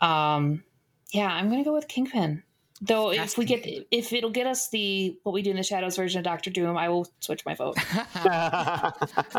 Um, 0.00 0.64
yeah, 1.12 1.28
I'm 1.28 1.48
gonna 1.48 1.62
go 1.62 1.74
with 1.74 1.86
Kingpin. 1.86 2.42
Though 2.80 3.10
if 3.12 3.36
we 3.36 3.44
get 3.44 3.66
if 3.90 4.12
it'll 4.12 4.30
get 4.30 4.46
us 4.46 4.68
the 4.70 5.16
what 5.24 5.32
we 5.32 5.42
do 5.42 5.50
in 5.50 5.56
the 5.56 5.62
shadows 5.64 5.96
version 5.96 6.18
of 6.20 6.24
Doctor 6.24 6.50
Doom, 6.50 6.76
I 6.76 6.88
will 6.88 7.08
switch 7.20 7.44
my 7.44 7.54
vote. 7.54 7.76
I 8.14 8.92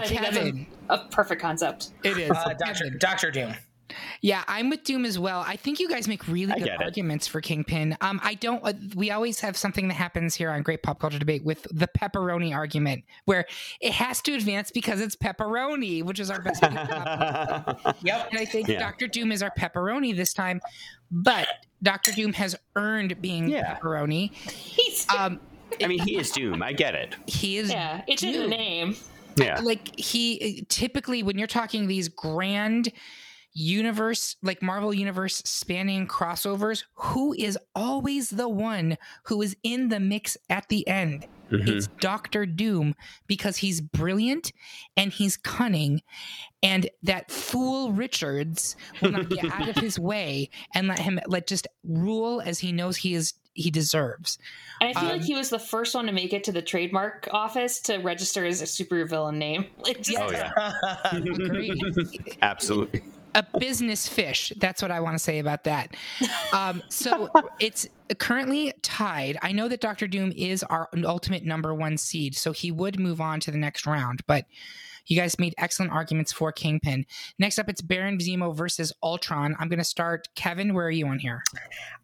think 0.06 0.22
that's 0.22 0.38
a, 0.38 0.68
a 0.90 0.98
perfect 1.10 1.42
concept. 1.42 1.90
It 2.04 2.18
is. 2.18 2.32
Uh, 2.32 2.54
Doctor 2.60 2.84
Kevin. 2.86 2.98
Doctor 3.00 3.32
Doom. 3.32 3.54
Yeah, 4.22 4.44
I'm 4.48 4.70
with 4.70 4.84
Doom 4.84 5.04
as 5.04 5.18
well. 5.18 5.44
I 5.48 5.56
think 5.56 5.80
you 5.80 5.90
guys 5.90 6.08
make 6.08 6.28
really 6.28 6.52
I 6.52 6.58
good 6.60 6.66
get 6.66 6.82
it. 6.82 6.84
arguments 6.86 7.26
for 7.28 7.42
Kingpin. 7.42 7.98
Um, 8.02 8.20
I 8.24 8.36
don't. 8.36 8.64
Uh, 8.64 8.74
we 8.96 9.10
always 9.10 9.40
have 9.40 9.58
something 9.58 9.88
that 9.88 9.96
happens 9.96 10.36
here 10.36 10.52
on 10.52 10.62
Great 10.62 10.84
Pop 10.84 11.00
Culture 11.00 11.18
Debate 11.18 11.44
with 11.44 11.66
the 11.72 11.88
pepperoni 11.88 12.54
argument, 12.54 13.04
where 13.26 13.46
it 13.82 13.94
has 13.94 14.22
to 14.24 14.34
advance 14.36 14.70
because 14.70 15.02
it's 15.02 15.16
pepperoni, 15.16 16.04
which 16.04 16.20
is 16.20 16.30
our 16.30 16.40
best. 16.42 16.62
pick. 16.62 16.72
Yep. 18.04 18.30
and 18.32 18.40
I 18.40 18.46
think 18.46 18.68
Yeah. 18.68 18.80
Doctor 18.80 19.08
Doom 19.08 19.32
is 19.32 19.42
our 19.42 19.52
pepperoni 19.58 20.16
this 20.16 20.34
time. 20.34 20.62
But 21.10 21.48
Doctor 21.82 22.12
Doom 22.12 22.34
has 22.34 22.56
earned 22.76 23.22
being 23.22 23.50
Yeah. 23.50 23.76
pepperoni. 23.78 24.34
He's, 24.34 25.08
Um, 25.10 25.40
I 25.82 25.88
mean, 25.88 26.00
he 26.00 26.18
is 26.18 26.32
Doom. 26.32 26.62
I 26.64 26.74
get 26.74 26.96
it. 26.96 27.16
he 27.28 27.58
is 27.58 27.70
yeah, 27.72 28.02
it's 28.08 28.24
in 28.24 28.34
the 28.34 28.48
name. 28.48 28.96
Yeah. 29.38 29.60
like 29.62 29.98
he 29.98 30.66
typically 30.68 31.24
when 31.24 31.38
you're 31.38 31.48
talking 31.48 31.88
these 31.88 32.10
grand 32.10 32.92
universe 33.54 34.36
like 34.42 34.62
marvel 34.62 34.94
universe 34.94 35.38
spanning 35.46 36.08
crossovers 36.08 36.84
who 36.94 37.34
is 37.34 37.58
always 37.76 38.30
the 38.32 38.50
one 38.50 38.98
who 39.24 39.42
is 39.42 39.56
in 39.64 39.90
the 39.90 40.00
mix 40.00 40.36
at 40.50 40.68
the 40.70 40.88
end 40.88 41.26
Mhm. 41.52 41.68
it's 41.68 41.88
doctor 42.00 42.46
doom 42.46 42.96
because 43.28 43.58
he's 43.58 43.82
brilliant 43.82 44.52
and 44.98 45.12
he's 45.12 45.38
cunning 45.38 46.02
and 46.62 46.90
that 47.04 47.32
fool 47.32 47.92
richards 47.92 48.76
will 49.02 49.12
not 49.12 49.30
get 49.30 49.46
out 49.46 49.70
of 49.70 49.76
his 49.78 49.98
way 50.00 50.50
and 50.76 50.88
let 50.88 51.00
him 51.00 51.20
let 51.28 51.48
just 51.48 51.68
rule 51.84 52.42
as 52.42 52.60
he 52.60 52.72
knows 52.72 52.98
he 52.98 53.14
is 53.14 53.34
he 53.54 53.72
deserves 53.72 54.38
And 54.80 54.90
I 54.90 54.94
feel 55.00 55.10
Um, 55.10 55.18
like 55.18 55.26
he 55.26 55.36
was 55.36 55.50
the 55.50 55.60
first 55.60 55.94
one 55.96 56.06
to 56.06 56.12
make 56.14 56.32
it 56.34 56.44
to 56.46 56.52
the 56.52 56.62
trademark 56.62 57.28
office 57.32 57.82
to 57.82 57.98
register 57.98 58.46
as 58.46 58.62
a 58.62 58.66
supervillain 58.66 59.36
name. 59.36 59.66
Like, 59.80 60.02
just, 60.02 60.18
Oh 60.20 60.32
yeah. 60.32 60.52
Agreed. 61.12 61.78
Absolutely. 62.42 63.02
A 63.36 63.46
business 63.60 64.08
fish. 64.08 64.52
That's 64.58 64.82
what 64.82 64.92
I 64.92 65.00
want 65.00 65.16
to 65.16 65.20
say 65.20 65.40
about 65.40 65.64
that. 65.66 65.96
Um, 66.54 66.82
so 66.90 67.30
it's 67.60 67.88
currently 68.18 68.74
tied. 68.82 69.38
I 69.42 69.52
know 69.52 69.68
that 69.68 69.82
Doctor 69.82 70.08
Doom 70.08 70.34
is 70.36 70.64
our 70.64 70.90
ultimate 71.04 71.46
number 71.46 71.74
one 71.74 71.98
seed, 71.98 72.36
so 72.36 72.52
he 72.52 72.72
would 72.72 73.00
move 73.00 73.22
on 73.22 73.40
to 73.42 73.52
the 73.52 73.58
next 73.58 73.86
round. 73.86 74.22
But 74.28 74.46
you 75.06 75.18
guys 75.18 75.40
made 75.40 75.56
excellent 75.58 75.92
arguments 75.92 76.32
for 76.32 76.52
Kingpin. 76.52 77.06
Next 77.40 77.60
up, 77.60 77.68
it's 77.68 77.82
Baron 77.82 78.20
Zemo 78.20 78.56
versus 78.56 78.94
Ultron. 79.02 79.56
I'm 79.60 79.68
going 79.68 79.80
to 79.80 79.86
start. 79.86 80.28
Kevin, 80.36 80.74
where 80.74 80.86
are 80.86 80.92
you 80.92 81.08
on 81.08 81.20
here? 81.20 81.44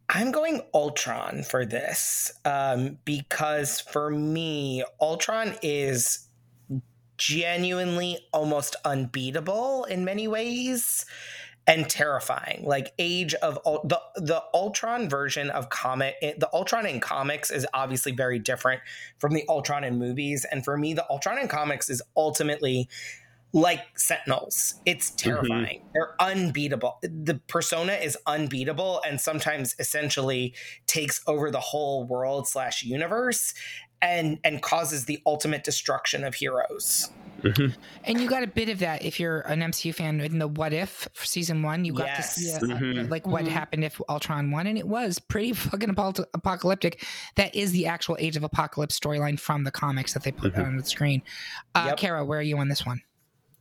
I'm 0.09 0.31
going 0.31 0.61
Ultron 0.73 1.43
for 1.43 1.65
this 1.65 2.31
um, 2.45 2.97
because 3.05 3.79
for 3.79 4.09
me, 4.11 4.83
Ultron 5.01 5.55
is 5.61 6.24
genuinely 7.17 8.19
almost 8.31 8.75
unbeatable 8.85 9.85
in 9.85 10.05
many 10.05 10.27
ways 10.27 11.05
and 11.67 11.89
terrifying. 11.89 12.63
Like 12.63 12.93
Age 12.99 13.33
of 13.35 13.59
the 13.63 13.99
the 14.15 14.43
Ultron 14.53 15.09
version 15.09 15.49
of 15.49 15.69
comic 15.69 16.15
the 16.21 16.49
Ultron 16.53 16.85
in 16.85 16.99
comics 16.99 17.49
is 17.49 17.65
obviously 17.73 18.11
very 18.11 18.39
different 18.39 18.81
from 19.17 19.33
the 19.33 19.43
Ultron 19.49 19.83
in 19.83 19.97
movies 19.97 20.45
and 20.51 20.63
for 20.63 20.77
me 20.77 20.93
the 20.93 21.09
Ultron 21.09 21.39
in 21.39 21.47
comics 21.47 21.89
is 21.89 22.01
ultimately 22.15 22.87
like 23.53 23.97
Sentinels. 23.97 24.75
It's 24.85 25.09
mm-hmm. 25.09 25.29
terrifying. 25.29 25.81
They're 25.93 26.13
unbeatable. 26.19 26.99
The 27.01 27.39
persona 27.47 27.93
is 27.93 28.17
unbeatable 28.27 29.01
and 29.07 29.19
sometimes 29.19 29.75
essentially 29.79 30.53
takes 30.87 31.21
over 31.25 31.49
the 31.49 31.61
whole 31.61 32.03
world 32.03 32.47
slash 32.49 32.83
universe 32.83 33.53
and 34.05 34.39
and 34.43 34.61
causes 34.61 35.05
the 35.05 35.21
ultimate 35.25 35.63
destruction 35.63 36.23
of 36.23 36.35
heroes. 36.35 37.09
And 38.05 38.19
you 38.19 38.27
got 38.27 38.41
a 38.41 38.47
bit 38.47 38.69
of 38.69 38.79
that 38.79 39.03
if 39.03 39.19
you're 39.19 39.41
an 39.41 39.59
MCU 39.61 39.93
fan 39.93 40.19
in 40.19 40.39
the 40.39 40.47
What 40.47 40.73
If 40.73 41.07
for 41.13 41.25
season 41.25 41.61
one. 41.61 41.85
You 41.85 41.93
got 41.93 42.07
Yes. 42.07 42.33
to 42.35 42.39
see 42.41 42.53
uh, 42.53 42.59
Mhm. 42.59 43.09
like 43.09 43.27
what 43.27 43.43
Mhm. 43.43 43.49
happened 43.49 43.83
if 43.83 44.01
Ultron 44.09 44.49
won, 44.49 44.65
and 44.65 44.77
it 44.79 44.87
was 44.87 45.19
pretty 45.19 45.53
fucking 45.53 45.91
apo- 45.91 46.25
apocalyptic. 46.33 47.05
That 47.35 47.53
is 47.53 47.71
the 47.71 47.85
actual 47.85 48.17
Age 48.19 48.35
of 48.35 48.43
Apocalypse 48.43 48.99
storyline 48.99 49.39
from 49.39 49.63
the 49.63 49.71
comics 49.71 50.13
that 50.13 50.23
they 50.23 50.31
put 50.31 50.55
out 50.55 50.65
on 50.65 50.77
the 50.77 50.85
screen. 50.85 51.21
Uh, 51.75 51.85
Yep. 51.89 51.97
Kara, 51.97 52.25
where 52.25 52.39
are 52.39 52.43
you 52.43 52.57
on 52.57 52.67
this 52.69 52.83
one? 52.85 53.01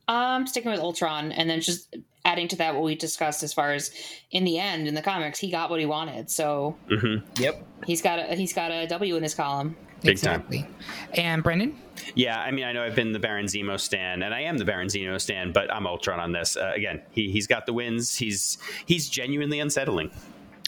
Um, 0.09 0.47
sticking 0.47 0.71
with 0.71 0.81
Ultron, 0.81 1.33
and 1.33 1.49
then 1.49 1.61
just 1.61 1.97
adding 2.27 2.49
to 2.49 2.57
that 2.57 2.75
what 2.75 2.83
we 2.85 2.95
discussed 2.95 3.43
as 3.43 3.53
far 3.53 3.73
as 3.73 3.91
in 4.31 4.45
the 4.45 4.59
end 4.59 4.87
in 4.89 4.95
the 4.95 5.03
comics, 5.03 5.39
he 5.39 5.51
got 5.51 5.71
what 5.71 5.81
he 5.81 5.87
wanted, 5.87 6.31
so 6.31 6.77
hmm 6.89 7.17
Yep. 7.39 7.67
he's 7.87 8.03
got 8.03 8.19
a 8.19 8.35
he's 8.35 8.53
got 8.53 8.71
a 8.71 8.87
W 8.87 9.17
in 9.17 9.23
his 9.23 9.35
column. 9.35 9.77
Big 10.03 10.21
time. 10.21 10.41
exactly. 10.43 10.67
And 11.15 11.43
Brendan, 11.43 11.79
Yeah, 12.15 12.39
I 12.39 12.51
mean, 12.51 12.67
I 12.67 12.73
know 12.73 12.83
I've 12.85 12.95
been 12.95 13.13
the 13.13 13.19
Baron 13.19 13.47
Zemo 13.47 13.81
stan, 13.81 14.23
and 14.23 14.35
I 14.35 14.41
am 14.43 14.59
the 14.59 14.65
Baron 14.67 14.89
Zemo 14.89 15.19
stan, 15.19 15.51
but 15.53 15.73
I'm 15.73 15.87
Ultron 15.87 16.21
on 16.21 16.33
this. 16.33 16.59
Uh, 16.59 16.73
again, 16.75 17.01
he 17.11 17.31
he's 17.31 17.47
got 17.47 17.65
the 17.65 17.73
wins. 17.73 18.15
He's 18.15 18.59
he's 18.85 19.09
genuinely 19.09 19.61
unsettling. 19.61 20.11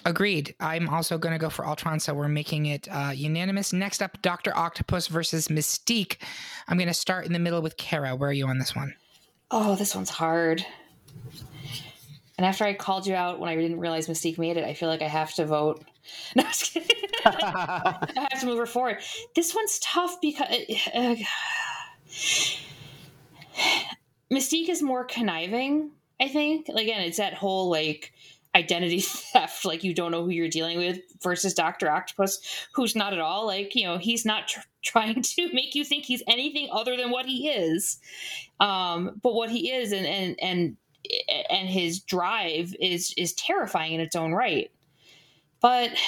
agreed. 0.07 0.55
I'm 0.61 0.89
also 0.89 1.19
going 1.19 1.33
to 1.35 1.39
go 1.39 1.51
for 1.51 1.67
Ultron, 1.67 2.01
so 2.01 2.15
we're 2.15 2.29
making 2.29 2.67
it 2.67 2.89
uh, 2.91 3.13
unanimous. 3.15 3.73
Next 3.75 4.01
up, 4.03 4.23
Doctor 4.23 4.57
Octopus 4.57 5.09
versus 5.09 5.49
Mystique. 5.49 6.17
I'm 6.69 6.79
going 6.79 6.89
to 6.89 6.95
start 6.95 7.27
in 7.27 7.33
the 7.35 7.39
middle 7.39 7.61
with 7.61 7.77
Kara. 7.77 8.15
Where 8.17 8.31
are 8.31 8.33
you 8.33 8.47
on 8.47 8.59
this 8.59 8.75
one? 8.75 8.95
Oh, 9.51 9.77
this 9.77 9.95
one's 9.95 10.11
hard. 10.11 10.65
And 12.39 12.45
after 12.45 12.65
I 12.65 12.75
called 12.75 13.07
you 13.07 13.15
out 13.15 13.41
when 13.41 13.49
I 13.49 13.57
didn't 13.57 13.81
realize 13.81 14.09
Mystique 14.09 14.39
made 14.39 14.57
it, 14.57 14.65
I 14.65 14.75
feel 14.75 14.89
like 14.89 15.03
I 15.03 15.09
have 15.09 15.35
to 15.35 15.47
vote. 15.47 15.85
No, 16.37 16.45
I'm 16.45 16.49
just 16.51 16.73
kidding. 16.73 16.89
I 17.25 18.29
have 18.31 18.41
to 18.41 18.47
move 18.47 18.59
her 18.59 18.67
forward. 18.67 18.99
This 19.35 19.53
one's 19.57 19.81
tough 19.81 20.21
because 20.21 20.47
uh, 20.95 21.17
Mystique 24.33 24.69
is 24.69 24.85
more 24.85 25.05
conniving. 25.05 25.91
I 26.21 26.29
think. 26.29 26.69
Again, 26.69 27.03
it's 27.03 27.19
that 27.19 27.35
whole 27.35 27.69
like 27.69 28.13
identity 28.55 29.01
theft, 29.33 29.65
like 29.65 29.85
you 29.85 29.95
don't 29.95 30.13
know 30.13 30.25
who 30.25 30.31
you're 30.31 30.49
dealing 30.49 30.79
with, 30.79 31.01
versus 31.23 31.55
Doctor 31.55 31.91
Octopus, 31.91 32.69
who's 32.73 32.97
not 32.97 33.13
at 33.13 33.19
all 33.19 33.47
like 33.47 33.75
you 33.75 33.85
know 33.85 33.99
he's 33.99 34.25
not 34.25 34.49
tr- 34.49 34.61
trying 34.87 35.23
to 35.23 35.53
make 35.53 35.75
you 35.75 35.85
think 35.85 36.05
he's 36.05 36.23
anything 36.27 36.69
other 36.73 36.97
than 36.97 37.11
what 37.11 37.27
he 37.27 37.49
is. 37.49 37.99
Um, 38.61 39.21
but 39.23 39.35
what 39.35 39.51
he 39.51 39.71
is, 39.73 39.93
and 39.93 40.07
and 40.07 40.39
and 40.41 40.77
and 41.51 41.69
his 41.69 42.01
drive 42.01 42.75
is 42.81 43.13
is 43.17 43.33
terrifying 43.35 43.95
in 43.95 44.01
its 44.01 44.17
own 44.17 44.33
right. 44.33 44.71
But 45.61 45.91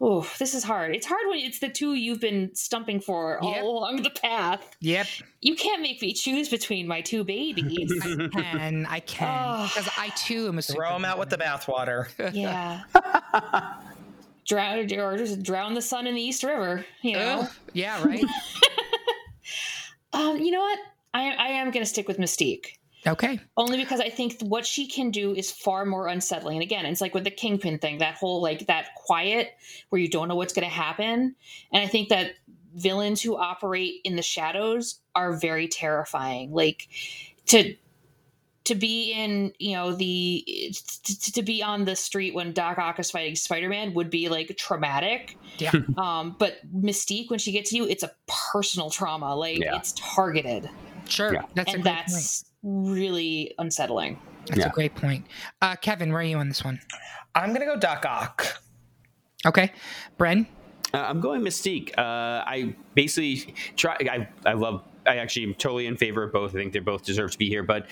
oh, 0.00 0.28
this 0.38 0.54
is 0.54 0.64
hard. 0.64 0.94
It's 0.96 1.06
hard 1.06 1.22
when 1.28 1.38
it's 1.40 1.58
the 1.60 1.68
two 1.68 1.94
you've 1.94 2.20
been 2.20 2.54
stumping 2.54 3.00
for 3.00 3.38
Yep. 3.42 3.62
all 3.62 3.78
along 3.78 4.02
the 4.02 4.10
path. 4.10 4.76
Yep, 4.80 5.06
You 5.40 5.54
can't 5.54 5.80
make 5.82 6.02
me 6.02 6.12
choose 6.12 6.48
between 6.48 6.86
my 6.88 7.00
two 7.02 7.22
babies. 7.24 7.92
I 8.04 8.28
can. 8.42 8.86
I 8.88 9.00
can. 9.00 9.28
Oh. 9.62 9.66
Because 9.68 9.88
I 9.98 10.08
too 10.10 10.48
am 10.48 10.58
a. 10.58 10.62
Throw 10.62 10.92
them 10.94 11.04
out 11.04 11.18
with 11.18 11.30
the 11.30 11.38
bathwater. 11.38 12.08
yeah. 12.34 12.82
drown 14.46 14.92
or 14.92 15.16
just 15.16 15.42
drown 15.42 15.74
the 15.74 15.82
sun 15.82 16.06
in 16.06 16.14
the 16.14 16.22
East 16.22 16.42
River. 16.42 16.84
You 17.02 17.14
know. 17.14 17.40
Ugh. 17.42 17.50
Yeah, 17.72 18.04
right. 18.04 18.24
Um, 20.12 20.38
you 20.38 20.50
know 20.50 20.60
what? 20.60 20.78
I 21.14 21.30
I 21.30 21.48
am 21.48 21.70
going 21.70 21.84
to 21.84 21.88
stick 21.88 22.08
with 22.08 22.18
Mystique. 22.18 22.76
okay. 23.06 23.40
only 23.56 23.78
because 23.78 24.00
I 24.00 24.08
think 24.08 24.40
what 24.42 24.64
she 24.64 24.86
can 24.86 25.10
do 25.10 25.34
is 25.34 25.50
far 25.50 25.84
more 25.84 26.06
unsettling. 26.06 26.56
And 26.56 26.62
again, 26.62 26.86
it's 26.86 27.00
like 27.00 27.14
with 27.14 27.24
the 27.24 27.30
kingpin 27.30 27.78
thing, 27.78 27.98
that 27.98 28.14
whole 28.14 28.40
like 28.40 28.66
that 28.66 28.94
quiet 28.94 29.52
where 29.88 30.00
you 30.00 30.08
don't 30.08 30.28
know 30.28 30.36
what's 30.36 30.52
going 30.52 30.68
to 30.68 30.74
happen. 30.74 31.34
And 31.72 31.82
I 31.82 31.86
think 31.86 32.10
that 32.10 32.34
villains 32.74 33.20
who 33.20 33.36
operate 33.36 34.00
in 34.04 34.16
the 34.16 34.22
shadows 34.22 35.00
are 35.14 35.32
very 35.32 35.68
terrifying. 35.68 36.52
Like 36.52 36.88
to 37.46 37.74
to 38.64 38.74
be 38.74 39.12
in, 39.12 39.52
you 39.58 39.72
know, 39.74 39.92
the 39.92 40.44
to, 41.04 41.32
to 41.32 41.42
be 41.42 41.62
on 41.62 41.84
the 41.84 41.96
street 41.96 42.34
when 42.34 42.52
Doc 42.52 42.78
Ock 42.78 42.98
is 43.00 43.10
fighting 43.10 43.34
Spider-Man 43.34 43.94
would 43.94 44.10
be 44.10 44.28
like 44.28 44.56
traumatic. 44.56 45.36
Yeah. 45.58 45.72
Um, 45.98 46.36
but 46.38 46.58
Mystique, 46.74 47.28
when 47.30 47.38
she 47.38 47.52
gets 47.52 47.72
you, 47.72 47.86
it's 47.86 48.02
a 48.02 48.10
personal 48.52 48.90
trauma. 48.90 49.34
Like 49.34 49.58
Yeah. 49.58 49.76
it's 49.76 49.92
targeted, 49.96 50.68
Sure. 51.08 51.32
Yeah. 51.34 51.42
That's 51.54 51.74
and 51.74 51.82
great 51.82 51.94
that's 51.94 52.44
really 52.62 53.54
unsettling. 53.58 54.18
That's 54.46 54.60
Yeah. 54.60 54.66
a 54.68 54.70
great 54.70 54.94
point. 54.94 55.26
Uh, 55.60 55.76
Kevin, 55.76 56.10
where 56.12 56.20
are 56.20 56.24
you 56.24 56.38
on 56.38 56.48
this 56.48 56.64
one? 56.64 56.80
I'm 57.34 57.52
gonna 57.52 57.66
go 57.66 57.76
Doc 57.76 58.04
Ock. 58.06 58.62
Okay. 59.44 59.72
Bren? 60.18 60.46
Uh, 60.94 60.98
I'm 60.98 61.20
going 61.20 61.42
Mystique. 61.42 61.90
Uh, 61.98 62.44
I 62.46 62.74
basically 62.94 63.54
try. 63.76 63.96
I, 64.00 64.28
I 64.46 64.52
love. 64.52 64.82
I 65.06 65.16
actually 65.16 65.44
am 65.44 65.54
totally 65.54 65.86
in 65.86 65.96
favor 65.96 66.22
of 66.22 66.32
both. 66.32 66.50
I 66.50 66.54
think 66.54 66.72
they 66.72 66.78
both 66.78 67.04
deserve 67.04 67.30
to 67.32 67.38
be 67.38 67.48
here. 67.48 67.62
But 67.62 67.86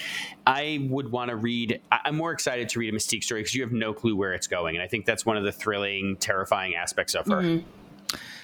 I 0.46 0.86
would 0.90 1.10
want 1.10 1.30
to 1.30 1.36
read. 1.36 1.80
I'm 1.90 2.16
more 2.16 2.32
excited 2.32 2.68
to 2.70 2.78
read 2.78 2.92
a 2.92 2.96
Mystique 2.96 3.24
story 3.24 3.40
because 3.40 3.54
you 3.54 3.62
have 3.62 3.72
no 3.72 3.92
clue 3.92 4.16
where 4.16 4.32
it's 4.32 4.46
going, 4.46 4.76
and 4.76 4.82
I 4.82 4.88
think 4.88 5.06
that's 5.06 5.26
one 5.26 5.36
of 5.36 5.44
the 5.44 5.52
thrilling, 5.52 6.16
terrifying 6.18 6.74
aspects 6.74 7.14
of 7.14 7.26
her. 7.26 7.42
Mhm. 7.42 7.64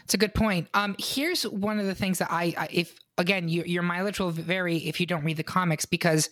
It's 0.05 0.15
a 0.15 0.19
good 0.19 0.35
point. 0.35 0.69
Um, 0.75 0.95
here's 0.99 1.43
one 1.43 1.81
of 1.81 1.87
the 1.87 1.95
things 1.95 2.19
that 2.19 2.31
I, 2.31 2.55
I 2.57 2.69
if 2.71 2.95
again, 3.19 3.49
your, 3.49 3.67
your 3.67 3.83
mileage 3.83 4.21
will 4.21 4.31
vary 4.31 4.77
if 4.79 5.01
you 5.01 5.07
don't 5.07 5.25
read 5.25 5.37
the 5.37 5.43
comics 5.43 5.85
because 5.85 6.31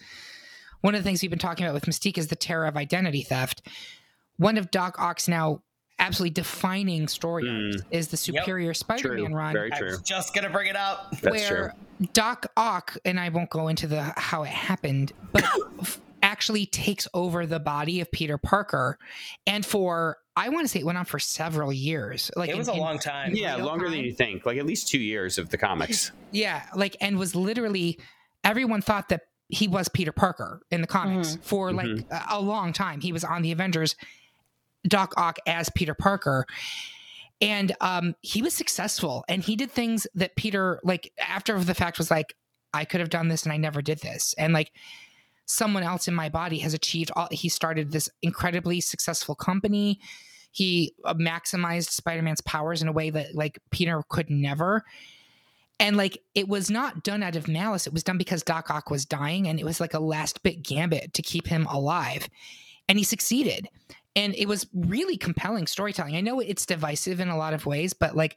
one 0.80 0.95
of 0.95 1.01
the 1.01 1.05
things 1.05 1.22
we've 1.22 1.30
been 1.30 1.39
talking 1.39 1.64
about 1.64 1.74
with 1.74 1.87
Mystique 1.87 2.18
is 2.18 2.28
the 2.28 2.37
terror 2.37 2.66
of 2.66 2.76
identity 2.76 3.22
theft. 3.22 3.62
One 4.37 4.59
of 4.59 4.70
Doc 4.70 5.01
Ock's 5.01 5.28
now 5.28 5.62
absolutely 5.99 6.30
defining 6.30 7.09
story 7.09 7.49
arcs 7.49 7.76
mm. 7.76 7.84
is 7.90 8.09
the 8.09 8.16
Superior 8.16 8.74
Spider-Man 8.74 9.26
True. 9.26 9.34
run, 9.34 9.53
Very 9.53 9.72
I 9.72 9.82
was 9.82 10.01
just 10.03 10.34
gonna 10.34 10.51
bring 10.51 10.68
it 10.68 10.76
up. 10.76 11.11
That's 11.20 11.47
true. 11.47 11.57
where 11.57 11.74
Doc 12.12 12.47
Ock 12.57 12.97
and 13.05 13.18
I 13.18 13.28
won't 13.28 13.51
go 13.51 13.68
into 13.68 13.86
the 13.86 14.03
how 14.16 14.42
it 14.42 14.51
happened, 14.51 15.12
but 15.32 15.45
actually 16.22 16.66
takes 16.66 17.07
over 17.14 17.47
the 17.47 17.61
body 17.61 18.01
of 18.01 18.11
Peter 18.11 18.38
Parker, 18.38 18.99
and 19.47 19.64
for 19.64 20.18
I 20.36 20.49
want 20.49 20.64
to 20.64 20.68
say 20.68 20.80
it 20.80 20.86
went 20.86 20.99
on 20.99 21.05
for 21.05 21.18
several 21.18 21.72
years. 21.72 22.30
Like 22.34 22.51
It 22.51 22.57
was 22.57 22.68
in- 22.68 22.74
a 22.74 22.76
in- 22.76 22.82
long 22.82 22.99
time. 22.99 23.34
Yeah, 23.34 23.57
real 23.57 23.66
longer 23.66 23.88
than 23.88 24.01
you 24.01 24.12
think. 24.12 24.45
Like 24.45 24.59
at 24.59 24.66
least 24.66 24.88
two 24.88 24.99
years 24.99 25.38
of 25.38 25.51
the 25.51 25.59
comics. 25.59 26.11
Yeah, 26.32 26.62
like 26.74 26.97
and 27.01 27.18
was 27.18 27.34
literally 27.34 27.99
everyone 28.42 28.82
thought 28.82 29.09
that 29.11 29.22
he 29.49 29.68
was 29.68 29.88
Peter 29.88 30.11
Parker 30.11 30.62
in 30.70 30.80
the 30.80 30.86
comics 30.86 31.32
mm-hmm. 31.32 31.42
for 31.42 31.70
mm-hmm. 31.70 31.97
like 31.97 32.07
a, 32.11 32.36
a 32.36 32.40
long 32.40 32.72
time. 32.72 33.01
He 33.01 33.12
was 33.12 33.22
on 33.22 33.42
the 33.42 33.53
Avengers 33.53 33.95
Doc 34.89 35.14
Ock 35.16 35.39
as 35.47 35.70
Peter 35.70 35.95
Parker. 35.95 36.47
And 37.41 37.74
um, 37.80 38.14
he 38.20 38.43
was 38.43 38.55
successful 38.55 39.24
and 39.28 39.43
he 39.43 39.57
did 39.57 39.70
things 39.70 40.07
that 40.14 40.37
Peter, 40.37 40.80
like, 40.85 41.12
after 41.18 41.59
the 41.59 41.74
fact, 41.74 41.99
was 41.99 42.11
like, 42.11 42.35
I 42.72 42.85
could 42.85 43.01
have 43.01 43.11
done 43.11 43.28
this 43.28 43.45
and 43.45 43.53
I 43.53 43.57
never 43.57 43.82
did 43.82 43.99
this. 43.99 44.35
And 44.39 44.53
like, 44.53 44.72
someone 45.47 45.82
else 45.82 46.09
in 46.09 46.14
my 46.14 46.28
body 46.28 46.59
has 46.59 46.74
achieved 46.74 47.11
all, 47.16 47.28
he 47.30 47.49
started 47.49 47.91
this 47.91 48.09
incredibly 48.22 48.80
successful 48.80 49.35
company. 49.35 50.01
He 50.53 50.95
uh, 51.05 51.14
maximized 51.14 51.91
Spider 51.91 52.22
Man's 52.22 52.41
powers 52.41 52.80
in 52.80 52.89
a 52.89 52.93
way 52.93 53.11
that, 53.11 53.35
like, 53.35 53.59
Peter 53.70 54.03
could 54.09 54.30
never. 54.30 54.85
And 55.80 55.97
like 55.97 56.18
it 56.35 56.49
was 56.49 56.70
not 56.70 57.03
done 57.03 57.22
out 57.22 57.37
of 57.37 57.49
malice. 57.49 57.87
It 57.87 57.93
was 57.93 58.05
done 58.05 58.16
because 58.16 58.43
Doc 58.43 58.70
Ock 58.70 58.91
was 58.91 59.05
dying 59.05 59.49
and 59.49 59.59
it 59.59 59.64
was 59.64 59.80
like 59.80 59.95
a 59.95 59.99
last 59.99 60.43
bit 60.43 60.62
gambit 60.62 61.12
to 61.14 61.22
keep 61.22 61.47
him 61.47 61.66
alive. 61.66 62.28
And 62.89 62.97
he 62.97 63.05
succeeded. 63.05 63.68
And 64.16 64.34
it 64.36 64.46
was 64.46 64.66
really 64.72 65.16
compelling 65.16 65.66
storytelling. 65.66 66.16
I 66.16 66.20
know 66.20 66.40
it's 66.40 66.64
divisive 66.66 67.18
in 67.20 67.28
a 67.28 67.36
lot 67.36 67.52
of 67.52 67.66
ways, 67.66 67.92
but 67.94 68.14
like 68.16 68.36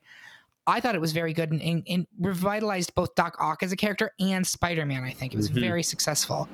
I 0.66 0.80
thought 0.82 0.96
it 0.96 1.02
was 1.02 1.14
very 1.14 1.34
good 1.34 1.52
and, 1.52 1.62
and, 1.62 1.84
and 1.88 2.08
revitalized 2.20 2.94
both 2.96 3.16
Doc 3.16 3.38
Ock 3.40 3.64
as 3.64 3.72
a 3.72 3.76
character 3.78 4.12
and 4.20 4.46
Spider 4.46 4.86
Man. 4.86 5.04
I 5.04 5.12
think 5.12 5.34
it 5.34 5.38
was 5.38 5.50
Mhm. 5.50 5.62
very 5.62 5.84
successful. 5.84 6.50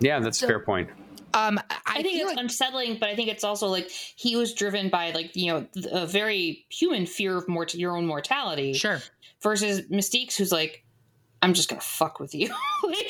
Yeah, 0.00 0.20
that's 0.20 0.38
So- 0.38 0.46
a 0.46 0.48
fair 0.48 0.60
point. 0.60 0.90
Um, 1.34 1.60
I, 1.70 1.76
I, 1.86 2.02
think 2.02 2.16
it's 2.16 2.24
like 2.26 2.38
unsettling, 2.38 2.98
but 2.98 3.10
I 3.10 3.14
think 3.14 3.28
it's 3.28 3.44
also 3.44 3.66
like 3.68 3.90
he 3.90 4.34
was 4.34 4.54
driven 4.54 4.88
by 4.88 5.10
like 5.10 5.36
you 5.36 5.52
know 5.52 5.66
a 5.92 6.06
very 6.06 6.64
human 6.70 7.04
fear 7.04 7.36
of 7.36 7.46
mort- 7.48 7.74
your 7.74 7.94
own 7.96 8.06
mortality 8.06 8.72
sure. 8.72 9.02
versus 9.42 9.82
Mystique's 9.90 10.36
who's 10.36 10.50
like, 10.50 10.84
I'm 11.42 11.54
just 11.54 11.68
gonna 11.68 11.80
fuck 11.80 12.20
with 12.20 12.34
you. 12.34 12.52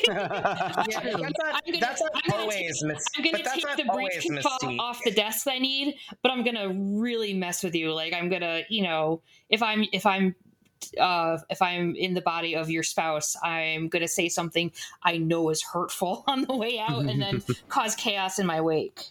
Yeah, 0.07 0.27
that's 0.27 0.97
not, 0.97 1.05
I'm 1.05 1.21
gonna- 1.65 1.79
that's 1.79 2.01
not 2.01 2.11
I'm 2.25 2.39
always 2.41 2.83
mis- 2.83 3.05
I'm 3.17 3.23
gonna 3.23 3.43
take 3.43 3.61
the 3.77 3.85
always 3.89 4.09
briefcase 4.25 4.45
off, 4.45 4.63
off 4.79 4.99
the 5.03 5.11
desk 5.11 5.47
I 5.47 5.59
need, 5.59 5.95
but 6.23 6.31
I'm 6.31 6.43
gonna 6.43 6.69
really 6.69 7.33
mess 7.33 7.63
with 7.63 7.75
you. 7.75 7.93
Like 7.93 8.13
I'm 8.13 8.29
gonna, 8.29 8.61
you 8.69 8.83
know, 8.83 9.21
if 9.49 9.61
I'm 9.61 9.85
if 9.91 10.05
I'm 10.05 10.35
uh 10.99 11.37
if 11.49 11.61
I'm 11.61 11.95
in 11.95 12.13
the 12.13 12.21
body 12.21 12.55
of 12.55 12.69
your 12.69 12.83
spouse, 12.83 13.35
I'm 13.43 13.89
gonna 13.89 14.07
say 14.07 14.29
something 14.29 14.71
I 15.03 15.17
know 15.17 15.49
is 15.49 15.61
hurtful 15.61 16.23
on 16.27 16.43
the 16.43 16.55
way 16.55 16.79
out 16.79 17.03
and 17.05 17.21
then 17.21 17.43
cause 17.69 17.95
chaos 17.95 18.39
in 18.39 18.45
my 18.47 18.61
wake. 18.61 19.01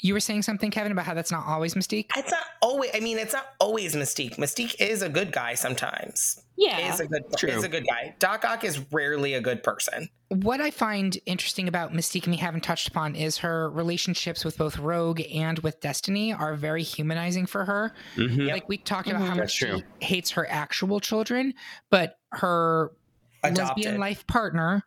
You 0.00 0.14
were 0.14 0.20
saying 0.20 0.42
something, 0.42 0.70
Kevin, 0.70 0.92
about 0.92 1.04
how 1.04 1.14
that's 1.14 1.30
not 1.30 1.46
always 1.46 1.74
Mystique. 1.74 2.06
It's 2.16 2.30
not 2.30 2.44
always. 2.62 2.90
I 2.94 3.00
mean, 3.00 3.18
it's 3.18 3.34
not 3.34 3.46
always 3.60 3.94
Mystique. 3.94 4.36
Mystique 4.36 4.76
is 4.80 5.02
a 5.02 5.08
good 5.08 5.30
guy 5.32 5.54
sometimes. 5.54 6.42
Yeah. 6.60 6.92
Is 6.92 7.00
a 7.00 7.06
good 7.06 7.24
True. 7.38 7.48
is 7.48 7.64
a 7.64 7.68
good 7.68 7.86
guy. 7.86 8.14
Doc 8.18 8.44
Ock 8.44 8.64
is 8.64 8.80
rarely 8.92 9.32
a 9.32 9.40
good 9.40 9.62
person. 9.62 10.10
What 10.28 10.60
I 10.60 10.70
find 10.70 11.18
interesting 11.24 11.66
about 11.68 11.92
Mystique 11.94 12.24
and 12.24 12.32
we 12.32 12.36
haven't 12.36 12.60
touched 12.62 12.86
upon 12.88 13.16
is 13.16 13.38
her 13.38 13.70
relationships 13.70 14.44
with 14.44 14.58
both 14.58 14.78
Rogue 14.78 15.22
and 15.34 15.58
with 15.60 15.80
Destiny 15.80 16.34
are 16.34 16.54
very 16.54 16.82
humanizing 16.82 17.46
for 17.46 17.64
her. 17.64 17.94
Mhm. 18.16 18.48
Like 18.50 18.68
we 18.68 18.76
talked 18.76 19.08
about 19.08 19.22
how 19.22 19.28
Mhm. 19.34 19.38
much 19.38 19.38
That's 19.38 19.54
true. 19.54 19.82
she 20.00 20.06
hates 20.06 20.30
her 20.32 20.46
actual 20.50 21.00
children, 21.00 21.54
but 21.88 22.18
her 22.32 22.92
Adopted. 23.42 23.58
lesbian 23.86 23.98
life 23.98 24.26
partner 24.26 24.84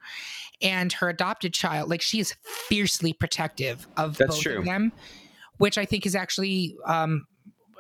and 0.61 0.93
her 0.93 1.09
adopted 1.09 1.53
child, 1.55 1.89
like 1.89 2.03
she 2.03 2.19
is 2.19 2.35
fiercely 2.69 3.13
protective 3.13 3.87
of 3.97 4.17
That's 4.17 4.35
both 4.35 4.41
true. 4.43 4.59
of 4.59 4.65
them, 4.65 4.91
which 5.57 5.79
I 5.79 5.85
think 5.85 6.05
is 6.05 6.15
actually 6.15 6.75
um 6.85 7.25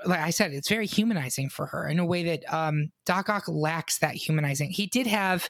like 0.05 0.19
I 0.19 0.29
said, 0.29 0.51
it's 0.53 0.69
very 0.69 0.85
humanizing 0.87 1.49
for 1.49 1.67
her 1.67 1.87
in 1.87 1.99
a 1.99 2.05
way 2.05 2.23
that 2.23 2.53
um 2.53 2.91
Doc 3.05 3.29
Ock 3.29 3.47
lacks 3.47 3.99
that 3.99 4.15
humanizing. 4.15 4.69
He 4.71 4.85
did 4.87 5.07
have 5.07 5.49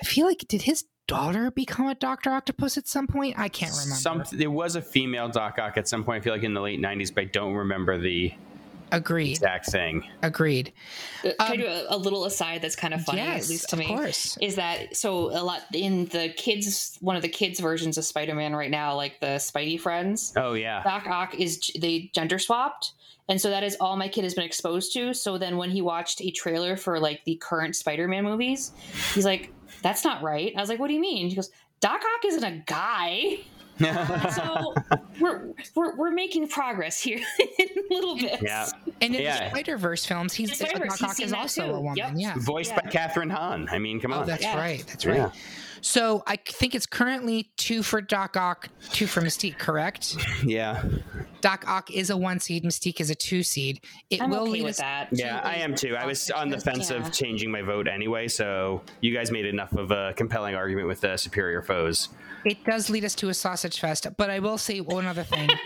I 0.00 0.04
feel 0.04 0.26
like 0.26 0.44
did 0.48 0.62
his 0.62 0.84
daughter 1.06 1.50
become 1.50 1.86
a 1.88 1.94
Doctor 1.94 2.30
Octopus 2.30 2.78
at 2.78 2.88
some 2.88 3.06
point? 3.06 3.38
I 3.38 3.48
can't 3.48 3.72
remember. 3.72 3.94
Some, 3.96 4.24
there 4.32 4.50
was 4.50 4.76
a 4.76 4.82
female 4.82 5.28
Doc 5.28 5.58
Ock 5.58 5.76
at 5.76 5.86
some 5.88 6.02
point. 6.04 6.22
I 6.22 6.24
feel 6.24 6.32
like 6.32 6.42
in 6.44 6.54
the 6.54 6.60
late 6.60 6.80
'90s, 6.80 7.14
but 7.14 7.22
I 7.22 7.24
don't 7.26 7.52
remember 7.54 7.98
the 7.98 8.32
Agreed. 8.90 9.30
exact 9.32 9.66
thing. 9.70 10.04
Agreed. 10.22 10.72
Uh, 11.24 11.30
Can 11.30 11.34
I 11.40 11.50
Um, 11.52 11.56
do 11.58 11.66
a, 11.66 11.86
a 11.90 11.96
little 11.96 12.24
aside 12.26 12.60
that's 12.62 12.76
kind 12.76 12.92
of 12.94 13.02
funny, 13.02 13.18
yes, 13.22 13.44
at 13.44 13.50
least 13.50 13.68
to 13.70 13.76
of 13.76 13.78
me? 13.80 13.86
course. 13.86 14.36
Is 14.40 14.56
that 14.56 14.96
so? 14.96 15.30
A 15.36 15.42
lot 15.42 15.62
in 15.72 16.06
the 16.06 16.28
kids, 16.36 16.96
one 17.00 17.16
of 17.16 17.22
the 17.22 17.28
kids' 17.28 17.58
versions 17.60 17.96
of 17.98 18.04
Spider-Man 18.04 18.54
right 18.54 18.70
now, 18.70 18.94
like 18.94 19.18
the 19.20 19.36
Spidey 19.38 19.80
friends. 19.80 20.32
Oh 20.36 20.54
yeah, 20.54 20.82
Doc 20.82 21.06
Ock 21.06 21.34
is 21.34 21.70
they 21.78 22.10
gender 22.14 22.38
swapped, 22.38 22.92
and 23.28 23.40
so 23.40 23.50
that 23.50 23.62
is 23.62 23.76
all 23.80 23.96
my 23.96 24.08
kid 24.08 24.24
has 24.24 24.34
been 24.34 24.44
exposed 24.44 24.92
to. 24.94 25.14
So 25.14 25.38
then, 25.38 25.56
when 25.56 25.70
he 25.70 25.80
watched 25.82 26.20
a 26.20 26.30
trailer 26.30 26.76
for 26.76 26.98
like 27.00 27.24
the 27.24 27.36
current 27.36 27.76
Spider-Man 27.76 28.24
movies, 28.24 28.72
he's 29.14 29.24
like, 29.24 29.52
"That's 29.82 30.04
not 30.04 30.22
right." 30.22 30.52
I 30.56 30.60
was 30.60 30.68
like, 30.68 30.78
"What 30.78 30.88
do 30.88 30.94
you 30.94 31.00
mean?" 31.00 31.28
He 31.28 31.36
goes, 31.36 31.50
"Doc 31.80 32.00
Ock 32.00 32.24
isn't 32.26 32.44
a 32.44 32.62
guy." 32.66 33.38
So 34.36 34.74
we're 35.20 35.48
we're, 35.74 35.96
we're 35.96 36.10
making 36.10 36.46
progress 36.48 37.00
here 37.00 37.18
in 37.58 37.68
little 37.90 38.16
bits. 38.16 38.42
yeah. 38.42 38.68
And 39.00 39.14
in 39.16 39.22
Yeah. 39.22 39.44
the 39.44 39.50
Spider 39.50 39.76
Verse 39.78 40.04
films, 40.04 40.34
he's 40.34 40.50
In 40.50 40.56
Spider-Verse, 40.66 40.98
Doc 40.98 41.10
Ock 41.10 41.20
is 41.20 41.32
also 41.32 41.64
too. 41.66 41.72
a 41.72 41.80
woman. 41.80 41.96
Yep. 41.96 42.12
Yeah. 42.16 42.34
Voiced 42.38 42.70
Yeah. 42.72 42.80
by 42.82 42.90
Kathryn 42.90 43.30
Hahn. 43.32 43.68
I 43.72 43.78
mean, 43.78 43.98
come 43.98 44.12
Oh, 44.12 44.20
on. 44.20 44.26
that's 44.26 44.42
Yeah. 44.42 44.56
right. 44.58 44.84
That's 44.86 45.06
right. 45.06 45.30
Yeah. 45.82 45.88
So 45.88 46.22
I 46.26 46.36
think 46.36 46.74
it's 46.74 46.86
currently 46.86 47.50
two 47.56 47.82
for 47.82 48.00
Doc 48.00 48.36
Ock, 48.36 48.68
two 48.92 49.06
for 49.06 49.20
Mystique, 49.20 49.58
correct? 49.58 50.16
yeah, 50.44 50.82
Doc 51.40 51.64
Ock 51.66 51.90
is 51.90 52.10
a 52.10 52.16
one 52.16 52.38
seed, 52.38 52.64
Mystique 52.64 53.00
is 53.00 53.10
a 53.10 53.14
two 53.14 53.42
seed. 53.42 53.80
It 54.08 54.22
I'm 54.22 54.30
will 54.30 54.42
okay 54.42 54.50
lead 54.52 54.62
with 54.62 54.70
us. 54.72 54.78
that. 54.78 55.08
yeah. 55.12 55.40
I 55.42 55.56
am 55.56 55.74
too. 55.74 55.96
I 55.96 56.06
was 56.06 56.30
on 56.30 56.48
the 56.50 56.58
fence 56.60 56.90
Yeah. 56.90 56.98
of 56.98 57.12
changing 57.12 57.50
my 57.50 57.62
vote 57.62 57.88
anyway. 57.88 58.28
So 58.28 58.82
you 59.00 59.12
guys 59.12 59.30
made 59.32 59.46
enough 59.46 59.72
of 59.72 59.90
a 59.90 60.12
compelling 60.16 60.54
argument 60.54 60.86
with 60.86 61.00
the 61.00 61.16
superior 61.16 61.62
foes. 61.62 62.08
It 62.44 62.64
does 62.64 62.88
lead 62.90 63.04
us 63.04 63.14
to 63.16 63.28
a 63.28 63.34
sausage 63.34 63.78
fest, 63.80 64.06
but 64.16 64.30
I 64.30 64.38
will 64.38 64.58
say 64.58 64.80
one 64.80 65.06
other 65.06 65.24
thing. 65.24 65.48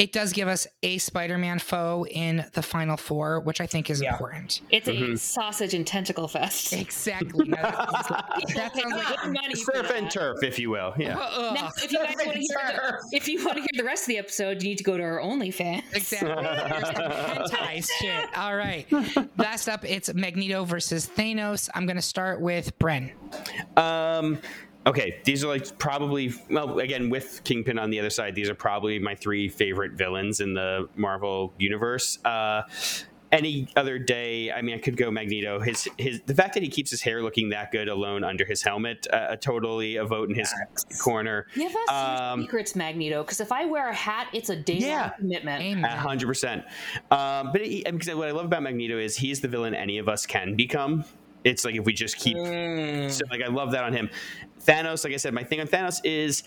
it 0.00 0.12
does 0.12 0.32
give 0.32 0.48
us 0.48 0.66
a 0.82 0.98
Spider-Man 0.98 1.58
foe 1.58 2.06
in 2.10 2.44
the 2.54 2.62
final 2.62 2.96
four, 2.96 3.40
which 3.40 3.60
I 3.60 3.66
think 3.66 3.90
is 3.90 4.00
Yeah. 4.00 4.12
important. 4.12 4.60
It's 4.70 4.88
a 4.88 4.92
Mhm. 4.92 5.18
sausage 5.18 5.74
and 5.74 5.86
tentacle 5.86 6.26
fest. 6.28 6.72
Exactly. 6.72 7.48
Now, 7.48 7.62
that 7.62 7.76
sounds 7.76 8.10
like- 8.10 8.54
that 8.54 8.74
sounds 8.76 8.94
like 8.94 9.24
money 9.32 9.54
Surf 9.54 9.90
and 9.94 10.06
that. 10.06 10.12
turf, 10.12 10.42
if 10.42 10.58
you 10.58 10.70
will. 10.70 10.94
Yeah. 10.98 11.18
Ugh. 11.18 11.54
Now, 11.54 11.70
if 11.82 11.92
you 11.92 11.98
guys 11.98 12.14
want 12.24 12.32
to 12.32 12.38
hear, 12.38 12.98
the, 13.10 13.16
if 13.16 13.28
you 13.28 13.44
want 13.44 13.56
to 13.56 13.60
hear 13.60 13.68
the 13.76 13.84
rest 13.84 14.04
of 14.04 14.08
the 14.08 14.18
episode, 14.18 14.62
you 14.62 14.70
need 14.70 14.78
to 14.78 14.84
go 14.84 14.96
to 14.96 15.02
our 15.02 15.20
OnlyFans. 15.20 15.82
Exactly. 15.94 16.30
Hentai 16.30 17.88
shit. 18.00 18.38
All 18.38 18.56
right. 18.56 18.86
Last 19.36 19.68
up, 19.68 19.84
it's 19.84 20.12
Magneto 20.14 20.64
versus 20.64 21.06
Thanos. 21.14 21.68
I'm 21.74 21.86
going 21.86 21.96
to 21.96 22.02
start 22.02 22.40
with 22.40 22.78
Bren. 22.78 23.12
Um, 23.76 24.38
okay, 24.86 25.20
these 25.24 25.44
are 25.44 25.48
like 25.48 25.78
probably 25.78 26.32
well 26.50 26.78
again 26.78 27.10
with 27.10 27.42
Kingpin 27.44 27.78
on 27.78 27.90
the 27.90 27.98
other 28.00 28.10
side. 28.10 28.34
These 28.34 28.48
are 28.48 28.54
probably 28.54 28.98
my 28.98 29.14
three 29.14 29.48
favorite 29.48 29.92
villains 29.92 30.40
in 30.40 30.54
the 30.54 30.88
Marvel 30.96 31.52
universe. 31.58 32.18
Uh, 32.24 32.62
any 33.32 33.68
other 33.76 33.96
day, 33.96 34.50
I 34.50 34.60
mean, 34.60 34.74
I 34.74 34.78
could 34.78 34.96
go 34.96 35.08
Magneto. 35.08 35.60
His 35.60 35.88
his 35.98 36.20
the 36.26 36.34
fact 36.34 36.54
that 36.54 36.64
he 36.64 36.68
keeps 36.68 36.90
his 36.90 37.00
hair 37.00 37.22
looking 37.22 37.50
that 37.50 37.70
good 37.70 37.88
alone 37.88 38.24
under 38.24 38.44
his 38.44 38.60
helmet, 38.62 39.06
uh, 39.12 39.36
totally 39.36 39.94
a 39.96 40.04
vote 40.04 40.30
in 40.30 40.34
his 40.34 40.52
corner. 41.00 41.46
Give 41.54 41.70
us 41.72 41.88
Um, 41.88 42.40
your 42.40 42.46
secrets, 42.48 42.74
Magneto, 42.74 43.22
because 43.22 43.40
if 43.40 43.52
I 43.52 43.66
wear 43.66 43.88
a 43.88 43.94
hat, 43.94 44.26
it's 44.32 44.50
a 44.50 44.56
day 44.56 44.78
Yeah. 44.78 45.10
commitment. 45.10 45.84
A 45.84 45.88
hundred 45.90 46.26
percent. 46.26 46.64
Um, 47.12 47.50
but 47.52 47.64
he, 47.64 47.84
because 47.88 48.12
what 48.16 48.26
I 48.26 48.32
love 48.32 48.46
about 48.46 48.64
Magneto 48.64 48.98
is 48.98 49.16
he's 49.16 49.40
the 49.40 49.48
villain 49.48 49.76
any 49.76 49.98
of 49.98 50.08
us 50.08 50.26
can 50.26 50.56
become. 50.56 51.04
It's 51.44 51.64
like 51.64 51.74
if 51.74 51.84
we 51.84 51.92
just 51.92 52.16
keep 52.16 52.36
Mm. 52.36 53.10
So 53.10 53.24
like 53.30 53.42
I 53.42 53.48
love 53.48 53.72
that 53.72 53.84
on 53.84 53.92
him. 53.92 54.10
Thanos, 54.64 55.04
like 55.04 55.12
I 55.14 55.16
said, 55.16 55.34
my 55.34 55.42
thing 55.42 55.60
on 55.60 55.66
Thanos 55.66 56.00
is 56.04 56.42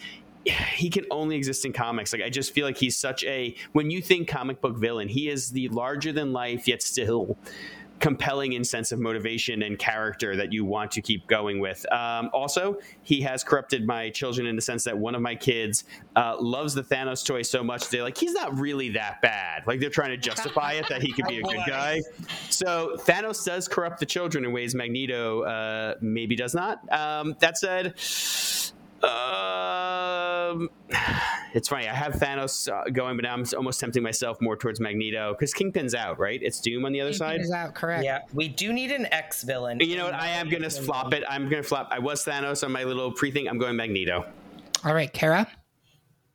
he 0.46 0.90
can 0.90 1.06
only 1.10 1.36
exist 1.36 1.66
in 1.66 1.74
comics. 1.74 2.12
Like 2.14 2.22
I 2.22 2.30
just 2.30 2.54
feel 2.54 2.66
like 2.66 2.78
he's 2.78 2.98
such 2.98 3.24
a 3.24 3.56
when 3.72 3.90
you 3.90 4.02
think 4.02 4.28
comic 4.28 4.62
book 4.62 4.78
villain, 4.78 5.08
he 5.08 5.30
is 5.30 5.52
the 5.52 5.70
larger 5.70 6.12
than 6.12 6.34
life 6.34 6.68
yet 6.68 6.82
still 6.82 7.38
compelling 8.04 8.52
in 8.52 8.66
sense 8.66 8.92
of 8.92 9.00
motivation 9.00 9.64
and 9.64 9.80
character 9.80 10.36
that 10.36 10.52
you 10.52 10.66
want 10.66 10.92
to 10.92 11.02
keep 11.02 11.26
going 11.26 11.62
with. 11.62 11.90
Um, 11.90 12.30
also, 12.34 12.78
he 13.02 13.22
has 13.22 13.46
corrupted 13.46 13.88
my 13.88 14.10
children 14.10 14.46
in 14.46 14.58
the 14.58 14.62
sense 14.62 14.84
that 14.84 14.98
one 14.98 15.16
of 15.16 15.22
my 15.22 15.36
kids 15.36 15.86
uh, 16.18 16.36
loves 16.38 16.74
the 16.74 16.84
Thanos 16.84 17.26
toy 17.26 17.44
so 17.44 17.64
much 17.64 17.88
they're 17.88 18.04
like, 18.04 18.18
he's 18.18 18.34
not 18.34 18.60
really 18.60 18.90
that 18.90 19.22
bad. 19.22 19.66
Like 19.66 19.80
they're 19.80 19.90
trying 19.90 20.10
to 20.10 20.18
justify 20.18 20.74
it 20.74 20.90
that 20.90 21.02
he 21.02 21.14
could 21.14 21.28
be 21.28 21.40
a 21.40 21.44
good 21.44 21.62
guy. 21.66 22.02
So 22.50 22.98
Thanos 23.00 23.46
does 23.46 23.70
corrupt 23.70 24.02
the 24.02 24.06
children 24.06 24.44
in 24.44 24.52
ways 24.52 24.76
Magneto 24.76 25.44
uh, 25.44 25.96
maybe 26.02 26.36
does 26.36 26.54
not. 26.54 26.82
Um, 26.92 27.38
that 27.40 27.58
said, 27.58 27.94
um, 29.02 30.70
it's 31.54 31.70
funny. 31.70 31.88
I 31.88 31.94
have 31.94 32.14
Thanos 32.14 32.72
uh, 32.72 32.90
going, 32.90 33.16
but 33.16 33.24
now 33.24 33.34
I'm 33.34 33.46
almost 33.56 33.80
tempting 33.80 34.04
myself 34.04 34.42
more 34.42 34.58
towards 34.58 34.80
Magneto 34.80 35.34
because 35.34 35.54
Kingpin's 35.54 35.94
out, 35.94 36.20
right? 36.20 36.40
It's 36.42 36.60
Doom 36.60 36.86
on 36.86 36.92
the 36.92 37.02
other 37.02 37.14
side. 37.14 37.42
Is 37.42 37.52
out 37.52 37.76
correct? 37.76 38.04
Yeah, 38.04 38.22
we 38.34 38.48
do 38.48 38.74
need 38.74 38.92
an 38.92 39.06
X 39.14 39.44
villain. 39.44 39.80
You 39.80 39.96
know 39.96 40.06
what? 40.06 40.16
I 40.16 40.30
am 40.30 40.50
gonna 40.50 40.70
flop 40.70 41.14
it. 41.14 41.24
I'm 41.30 41.50
gonna 41.50 41.64
flop. 41.64 41.90
I 41.92 42.00
was 42.00 42.26
Thanos 42.26 42.64
on 42.64 42.72
my 42.72 42.84
little 42.84 43.12
pre 43.12 43.32
thing. 43.32 43.48
I'm 43.48 43.58
going 43.58 43.76
Magneto. 43.76 44.26
All 44.84 44.94
right, 44.94 45.12
Kara. 45.12 45.48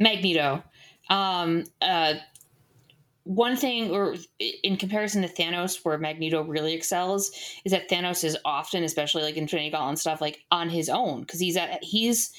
Magneto. 0.00 0.62
Um, 1.10 1.64
uh, 1.82 2.14
one 3.24 3.56
thing, 3.56 3.90
or 3.90 4.14
in 4.62 4.78
comparison 4.78 5.20
to 5.20 5.28
Thanos, 5.28 5.84
where 5.84 5.98
Magneto 5.98 6.42
really 6.42 6.72
excels, 6.72 7.30
is 7.64 7.72
that 7.72 7.90
Thanos 7.90 8.24
is 8.24 8.38
often, 8.44 8.84
especially 8.84 9.22
like 9.22 9.36
Infinity 9.36 9.70
Gauntlet 9.70 9.88
and 9.90 9.98
stuff, 9.98 10.20
like 10.20 10.44
on 10.50 10.70
his 10.70 10.88
own 10.88 11.20
because 11.20 11.40
he's 11.40 11.56
at 11.56 11.82
he's 11.82 12.32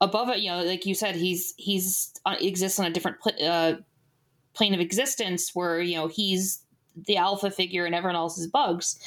above 0.00 0.28
it. 0.30 0.38
You 0.38 0.50
know, 0.50 0.62
like 0.62 0.86
you 0.86 0.94
said, 0.94 1.14
he's 1.14 1.54
he's 1.56 2.12
uh, 2.26 2.36
exists 2.40 2.78
on 2.78 2.86
a 2.86 2.90
different 2.90 3.20
pla- 3.20 3.44
uh, 3.44 3.76
plane 4.54 4.74
of 4.74 4.80
existence 4.80 5.54
where 5.54 5.80
you 5.80 5.96
know 5.96 6.06
he's 6.06 6.62
the 7.06 7.16
alpha 7.16 7.50
figure 7.50 7.86
and 7.86 7.94
everyone 7.94 8.16
else 8.16 8.38
is 8.38 8.46
bugs. 8.46 8.98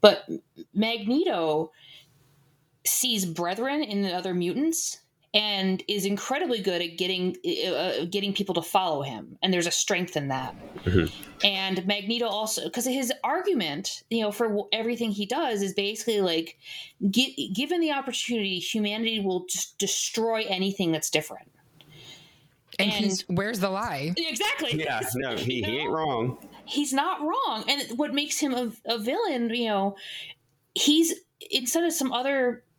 But 0.00 0.28
Magneto 0.74 1.72
sees 2.86 3.26
brethren 3.26 3.82
in 3.82 4.02
the 4.02 4.12
other 4.12 4.34
mutants 4.34 4.99
and 5.32 5.82
is 5.86 6.04
incredibly 6.06 6.60
good 6.60 6.82
at 6.82 6.98
getting 6.98 7.36
uh, 7.68 8.04
getting 8.10 8.32
people 8.32 8.54
to 8.54 8.62
follow 8.62 9.02
him 9.02 9.38
and 9.42 9.52
there's 9.54 9.66
a 9.68 9.70
strength 9.70 10.16
in 10.16 10.28
that. 10.28 10.54
And 11.44 11.86
magneto 11.86 12.26
also 12.26 12.64
because 12.64 12.84
his 12.84 13.12
argument 13.22 14.02
you 14.10 14.22
know 14.22 14.32
for 14.32 14.66
everything 14.72 15.10
he 15.12 15.26
does 15.26 15.62
is 15.62 15.72
basically 15.74 16.20
like 16.20 16.58
gi- 17.10 17.52
given 17.54 17.80
the 17.80 17.92
opportunity 17.92 18.58
humanity 18.58 19.20
will 19.20 19.44
just 19.48 19.78
destroy 19.78 20.44
anything 20.48 20.90
that's 20.92 21.10
different. 21.10 21.48
And, 22.78 22.90
And- 22.92 23.04
he's 23.04 23.22
where's 23.28 23.60
the 23.60 23.70
lie? 23.70 24.12
exactly. 24.16 24.78
Yeah, 24.80 25.00
no, 25.16 25.36
he, 25.36 25.62
he 25.62 25.78
ain't 25.78 25.90
wrong. 25.92 26.38
he's 26.64 26.92
not 26.92 27.20
wrong. 27.20 27.64
And 27.68 27.98
what 27.98 28.12
makes 28.14 28.38
him 28.38 28.52
a, 28.54 28.72
a 28.86 28.98
villain 28.98 29.54
you 29.54 29.68
know 29.68 29.96
he's 30.74 31.14
instead 31.50 31.84
of 31.84 31.92
some 31.92 32.12
other 32.12 32.64
Y- 32.64 32.69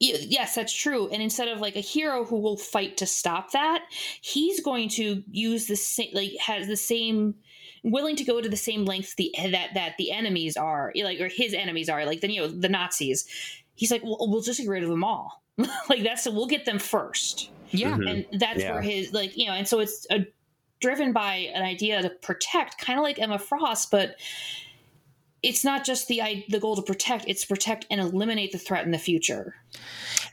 yes 0.00 0.54
that's 0.54 0.72
true 0.72 1.08
and 1.10 1.22
instead 1.22 1.46
of 1.48 1.60
like 1.60 1.76
a 1.76 1.80
hero 1.80 2.24
who 2.24 2.38
will 2.40 2.56
fight 2.56 2.96
to 2.96 3.06
stop 3.06 3.52
that 3.52 3.82
he's 4.22 4.60
going 4.60 4.88
to 4.88 5.22
use 5.30 5.66
the 5.66 5.76
same 5.76 6.08
like 6.14 6.32
has 6.40 6.66
the 6.66 6.76
same 6.76 7.34
willing 7.84 8.16
to 8.16 8.24
go 8.24 8.40
to 8.40 8.48
the 8.48 8.56
same 8.56 8.84
lengths 8.86 9.14
the 9.16 9.30
that 9.50 9.68
that 9.74 9.96
the 9.98 10.10
enemies 10.10 10.56
are 10.56 10.92
like 11.04 11.20
or 11.20 11.28
his 11.28 11.52
enemies 11.54 11.88
are 11.88 12.04
like 12.06 12.20
then 12.22 12.30
you 12.30 12.40
know 12.40 12.48
the 12.48 12.68
nazis 12.68 13.26
he's 13.74 13.90
like 13.90 14.02
well, 14.02 14.16
we'll 14.20 14.40
just 14.42 14.58
get 14.60 14.68
rid 14.68 14.82
of 14.82 14.88
them 14.88 15.04
all 15.04 15.42
like 15.90 16.02
that's 16.02 16.24
so 16.24 16.30
we'll 16.30 16.46
get 16.46 16.64
them 16.64 16.78
first 16.78 17.50
Yeah. 17.70 17.92
Mhm. 17.96 18.26
and 18.30 18.40
that's 18.40 18.60
Yeah. 18.60 18.72
where 18.72 18.82
his 18.82 19.12
like 19.12 19.36
you 19.36 19.46
know 19.46 19.52
and 19.52 19.68
so 19.68 19.80
it's 19.80 20.06
a, 20.10 20.26
driven 20.80 21.12
by 21.12 21.34
an 21.54 21.62
idea 21.62 22.00
to 22.00 22.08
protect 22.08 22.78
kind 22.78 22.98
of 22.98 23.02
like 23.02 23.18
emma 23.18 23.38
frost 23.38 23.90
but 23.90 24.16
it's 25.42 25.64
not 25.64 25.84
just 25.84 26.08
the 26.08 26.44
the 26.48 26.60
goal 26.60 26.76
to 26.76 26.82
protect 26.82 27.24
it's 27.28 27.44
protect 27.44 27.86
and 27.90 28.00
eliminate 28.00 28.52
the 28.52 28.58
threat 28.58 28.84
in 28.84 28.90
the 28.90 28.98
future 28.98 29.54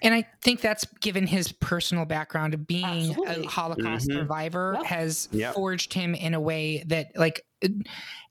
And 0.01 0.13
I 0.13 0.27
think 0.43 0.61
that's 0.61 0.85
given 1.01 1.25
his 1.25 1.51
personal 1.51 2.05
background 2.05 2.53
of 2.53 2.67
being 2.67 3.09
Absolutely. 3.11 3.45
a 3.45 3.47
Holocaust 3.49 4.07
Mhm. 4.09 4.13
survivor 4.13 4.73
Yep. 4.75 4.85
has 4.85 5.29
Yep. 5.31 5.55
forged 5.55 5.93
him 5.93 6.13
in 6.13 6.33
a 6.35 6.39
way 6.39 6.83
that 6.87 7.07
like 7.15 7.41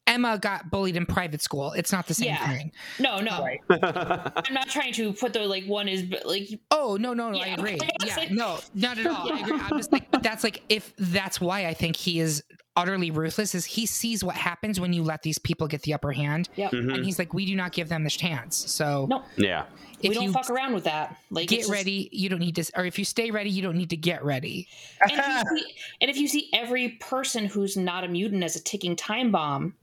Emma 0.09 0.39
got 0.39 0.71
bullied 0.71 0.97
in 0.97 1.05
private 1.05 1.43
school. 1.43 1.73
It's 1.73 1.91
not 1.91 2.07
the 2.07 2.15
same 2.15 2.29
Yeah. 2.29 2.47
thing. 2.49 2.73
no 3.01 3.19
no 3.19 3.41
Right. 3.43 3.61
i'm 3.71 4.55
not 4.55 4.69
trying 4.69 4.93
to 4.95 5.13
put 5.13 5.33
the 5.33 5.41
like 5.41 5.65
one 5.67 5.89
is 5.89 6.05
like 6.25 6.49
Oh 6.71 6.97
no, 7.01 7.13
no, 7.13 7.31
no, 7.33 7.39
I 7.39 7.49
agree. 7.49 7.79
Yeah, 8.07 8.17
like- 8.17 8.31
no, 8.31 8.59
not 8.75 8.99
at 8.99 9.07
all. 9.07 9.33
I 9.33 9.41
agree. 9.41 9.59
I'm 9.61 9.77
just 9.77 9.91
like, 9.93 10.11
but 10.13 10.23
that's 10.23 10.45
like 10.45 10.63
if 10.69 10.93
that's 10.97 11.41
why 11.41 11.67
I 11.67 11.75
think 11.75 11.97
he 11.97 12.21
is 12.21 12.45
utterly 12.77 13.11
ruthless. 13.11 13.55
Is 13.55 13.65
he 13.65 13.85
sees 13.87 14.23
what 14.23 14.37
happens 14.37 14.79
when 14.79 14.93
you 14.93 15.03
let 15.03 15.23
these 15.23 15.39
people 15.39 15.67
get 15.67 15.83
the 15.83 15.95
upper 15.95 16.13
hand, 16.13 16.49
yep 16.57 16.71
Mhm. 16.73 16.95
and 16.95 17.05
he's 17.05 17.19
like, 17.19 17.33
we 17.35 17.47
do 17.47 17.57
not 17.57 17.73
give 17.73 17.89
them 17.89 18.05
the 18.05 18.11
chance. 18.11 18.55
So 18.71 19.07
no 19.09 19.25
Yeah. 19.37 19.65
if 20.03 20.11
we 20.11 20.15
don't 20.15 20.25
you 20.25 20.33
fuck 20.33 20.51
around 20.51 20.75
with 20.75 20.85
that 20.85 21.17
like 21.31 21.49
get 21.49 21.61
just- 21.61 21.71
ready, 21.71 22.11
you 22.13 22.29
don't 22.29 22.39
need 22.39 22.55
to, 22.57 22.71
or 22.77 22.85
if 22.85 22.99
you 22.99 23.05
stay 23.07 23.31
ready, 23.31 23.49
you 23.51 23.63
don't 23.63 23.79
need 23.79 23.91
to 23.91 23.97
get 23.97 24.23
ready. 24.25 24.69
and 25.09 25.11
if, 25.19 25.27
you 25.27 25.57
see, 25.59 25.75
and 26.03 26.11
if 26.11 26.17
you 26.19 26.29
see 26.29 26.51
every 26.53 26.91
person 27.01 27.47
who's 27.47 27.79
not 27.79 28.05
a 28.05 28.09
mutant 28.09 28.45
as 28.45 28.57
a 28.57 28.63
ticking 28.63 28.95
time 28.95 29.16
bomb 29.25 29.75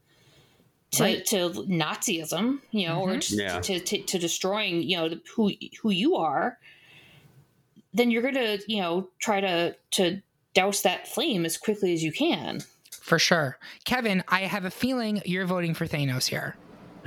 to, 0.92 1.02
Right. 1.02 1.26
to 1.26 1.50
Nazism, 1.68 2.60
you 2.70 2.86
know, 2.88 3.00
or 3.00 3.08
Mhm. 3.10 3.20
just 3.20 3.38
Yeah. 3.38 3.60
to, 3.60 3.80
to, 3.80 4.02
to 4.02 4.18
destroying, 4.18 4.82
you 4.82 4.96
know, 4.96 5.08
the- 5.08 5.20
who 5.34 5.52
who 5.82 5.90
you 5.90 6.16
are, 6.16 6.58
then 7.92 8.10
you're 8.10 8.22
gonna, 8.22 8.58
you 8.66 8.80
know, 8.80 9.08
try 9.18 9.40
to 9.40 9.76
to 9.92 10.20
douse 10.54 10.82
that 10.82 11.08
flame 11.08 11.44
as 11.44 11.56
quickly 11.56 11.92
as 11.92 12.02
you 12.02 12.12
can. 12.12 12.62
For 12.90 13.18
sure. 13.18 13.58
Kevin, 13.84 14.22
I 14.28 14.42
have 14.42 14.64
a 14.64 14.70
feeling 14.70 15.20
you're 15.24 15.46
voting 15.46 15.74
for 15.74 15.86
Thanos 15.86 16.28
here. 16.28 16.56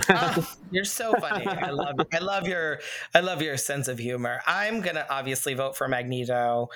Oh, 0.10 0.48
you're 0.70 0.86
so 0.86 1.14
funny. 1.20 1.48
I 1.48 1.72
love 1.72 1.96
I 2.14 2.20
love 2.20 2.48
your 2.48 2.80
I 3.16 3.22
love 3.22 3.42
your 3.42 3.58
sense 3.58 3.88
of 3.88 3.98
humor. 4.00 4.42
I'm 4.46 4.82
gonna 4.82 5.06
obviously 5.10 5.54
vote 5.56 5.76
for 5.76 5.88
Magneto. 5.88 6.70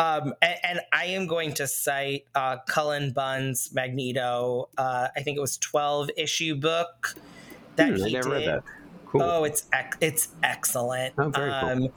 Um, 0.00 0.34
and, 0.40 0.56
and 0.64 0.80
I 0.92 1.06
am 1.06 1.26
going 1.26 1.52
to 1.54 1.66
cite 1.68 2.24
uh, 2.34 2.58
Cullen 2.68 3.12
Bunn's 3.12 3.70
Magneto. 3.74 4.70
Uh, 4.78 5.08
I 5.14 5.22
think 5.22 5.36
it 5.36 5.40
was 5.42 5.58
12 5.58 6.10
issue 6.16 6.54
book 6.56 7.16
that 7.76 7.96
Hmm, 7.96 8.02
he 8.02 8.16
did. 8.16 8.60
Cool. 9.04 9.20
Oh, 9.22 9.44
it's 9.44 9.64
ec- 9.74 9.98
it's 10.00 10.28
excellent. 10.42 11.14
Oh, 11.18 11.30
very 11.30 11.54
cool. 11.60 11.70
um, 11.72 11.88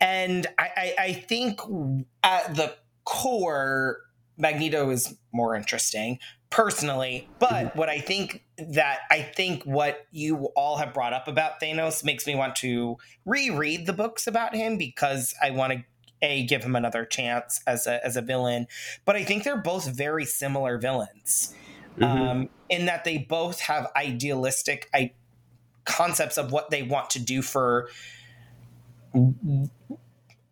and 0.00 0.46
I, 0.58 0.68
I, 0.76 0.94
I 1.04 1.12
think 1.14 1.60
at 2.22 2.54
the 2.56 2.74
core, 3.04 3.98
Magneto 4.36 4.90
is 4.90 5.14
more 5.32 5.54
interesting 5.54 6.18
personally. 6.50 7.32
But 7.38 7.66
Mm-hmm. 7.66 7.78
what 7.78 7.88
I 7.88 8.00
think 8.00 8.44
that 8.58 9.00
I 9.10 9.22
think 9.22 9.64
what 9.64 10.06
you 10.10 10.46
all 10.56 10.76
have 10.78 10.92
brought 10.94 11.12
up 11.12 11.28
about 11.28 11.60
Thanos 11.62 12.04
makes 12.04 12.26
me 12.26 12.34
want 12.34 12.56
to 12.56 12.96
reread 13.24 13.86
the 13.86 13.92
books 13.92 14.26
about 14.26 14.54
him 14.54 14.76
because 14.76 15.34
I 15.42 15.50
want 15.50 15.72
to 15.72 15.84
a 16.22 16.44
give 16.46 16.62
him 16.64 16.76
another 16.76 17.04
chance 17.04 17.60
as 17.66 17.86
a 17.86 18.04
as 18.04 18.16
a 18.16 18.22
villain. 18.22 18.66
But 19.04 19.16
I 19.16 19.24
think 19.24 19.44
they're 19.44 19.56
both 19.56 19.86
very 19.88 20.24
similar 20.24 20.78
villains 20.78 21.54
Mhm. 21.98 22.04
um, 22.04 22.50
in 22.68 22.86
that 22.86 23.04
they 23.04 23.18
both 23.18 23.60
have 23.60 23.88
idealistic 23.96 24.88
I- 24.94 25.12
concepts 25.84 26.38
of 26.38 26.52
what 26.52 26.70
they 26.70 26.82
want 26.82 27.10
to 27.10 27.18
do 27.18 27.42
for. 27.42 27.88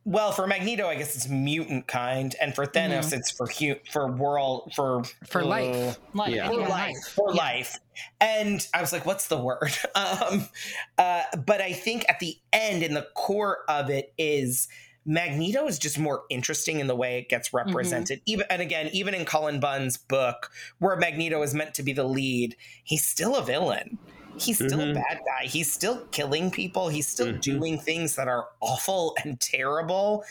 Well, 0.04 0.32
for 0.32 0.46
Magneto, 0.46 0.88
I 0.88 0.94
guess 0.94 1.14
it's 1.14 1.28
mutant 1.28 1.86
kind, 1.86 2.34
and 2.40 2.54
for 2.54 2.64
Thanos, 2.64 3.12
it's 3.12 3.30
for 3.30 3.46
hu- 3.46 3.76
for 3.92 4.10
world 4.10 4.72
for 4.74 5.04
For 5.26 5.42
uh, 5.42 5.46
life. 5.46 5.98
Like, 6.14 6.34
Yeah. 6.34 6.48
for 6.48 6.60
yeah. 6.60 6.68
life, 6.68 6.96
for 7.14 7.34
Yeah. 7.34 7.42
life. 7.42 7.78
And 8.18 8.66
I 8.72 8.80
was 8.80 8.90
like, 8.92 9.04
"What's 9.04 9.28
the 9.28 9.36
word?" 9.38 9.70
Um, 9.94 10.48
uh, 10.96 11.24
but 11.44 11.60
I 11.60 11.74
think 11.74 12.06
at 12.08 12.20
the 12.20 12.38
end, 12.54 12.82
in 12.82 12.94
the 12.94 13.06
core 13.14 13.58
of 13.68 13.90
it, 13.90 14.14
is 14.16 14.68
Magneto 15.08 15.66
is 15.66 15.78
just 15.78 15.98
more 15.98 16.24
interesting 16.28 16.80
in 16.80 16.86
the 16.86 16.94
way 16.94 17.18
it 17.18 17.30
gets 17.30 17.54
represented. 17.54 18.20
Even 18.26 18.46
and 18.50 18.60
again, 18.60 18.90
even 18.92 19.14
in 19.14 19.24
Cullen 19.24 19.58
Bunn's 19.58 19.96
book, 19.96 20.52
where 20.80 20.96
Magneto 20.96 21.40
is 21.42 21.54
meant 21.54 21.72
to 21.74 21.82
be 21.82 21.94
the 21.94 22.04
lead, 22.04 22.54
he's 22.84 23.06
still 23.06 23.34
a 23.34 23.42
villain. 23.42 23.98
He's 24.36 24.60
still 24.60 24.80
Mhm. 24.80 24.90
a 24.90 24.94
bad 24.94 25.20
guy. 25.24 25.46
He's 25.46 25.72
still 25.72 26.06
killing 26.08 26.50
people. 26.50 26.90
He's 26.90 27.08
still 27.08 27.32
Mhm. 27.32 27.40
doing 27.40 27.80
things 27.80 28.16
that 28.16 28.28
are 28.28 28.50
awful 28.60 29.16
and 29.24 29.40
terrible. 29.40 30.24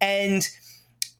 And 0.00 0.48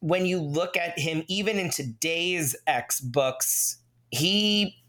when 0.01 0.25
you 0.25 0.41
look 0.41 0.79
at 0.79 0.99
him, 0.99 1.23
even 1.29 1.59
in 1.59 1.69
today's 1.69 2.57
X 2.67 2.99
books, 2.99 3.77
he 4.11 4.83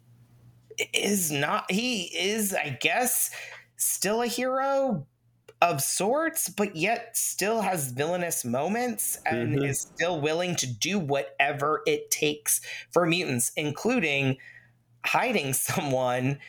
is 0.94 1.30
not, 1.30 1.70
he 1.70 2.04
is, 2.18 2.54
I 2.54 2.70
guess, 2.70 3.32
still 3.76 4.22
a 4.22 4.28
hero 4.28 5.06
of 5.64 5.82
sorts, 5.84 6.50
but 6.50 6.76
yet 6.78 7.18
still 7.18 7.62
has 7.64 7.92
villainous 7.94 8.46
moments 8.46 9.18
and 9.26 9.58
Mhm. 9.58 9.64
is 9.64 9.82
still 9.82 10.22
willing 10.22 10.56
to 10.58 10.68
do 10.68 11.00
whatever 11.00 11.84
it 11.88 12.12
takes 12.12 12.62
for 12.92 13.08
mutants, 13.08 13.52
including 13.58 14.38
hiding 15.06 15.54
someone 15.56 16.40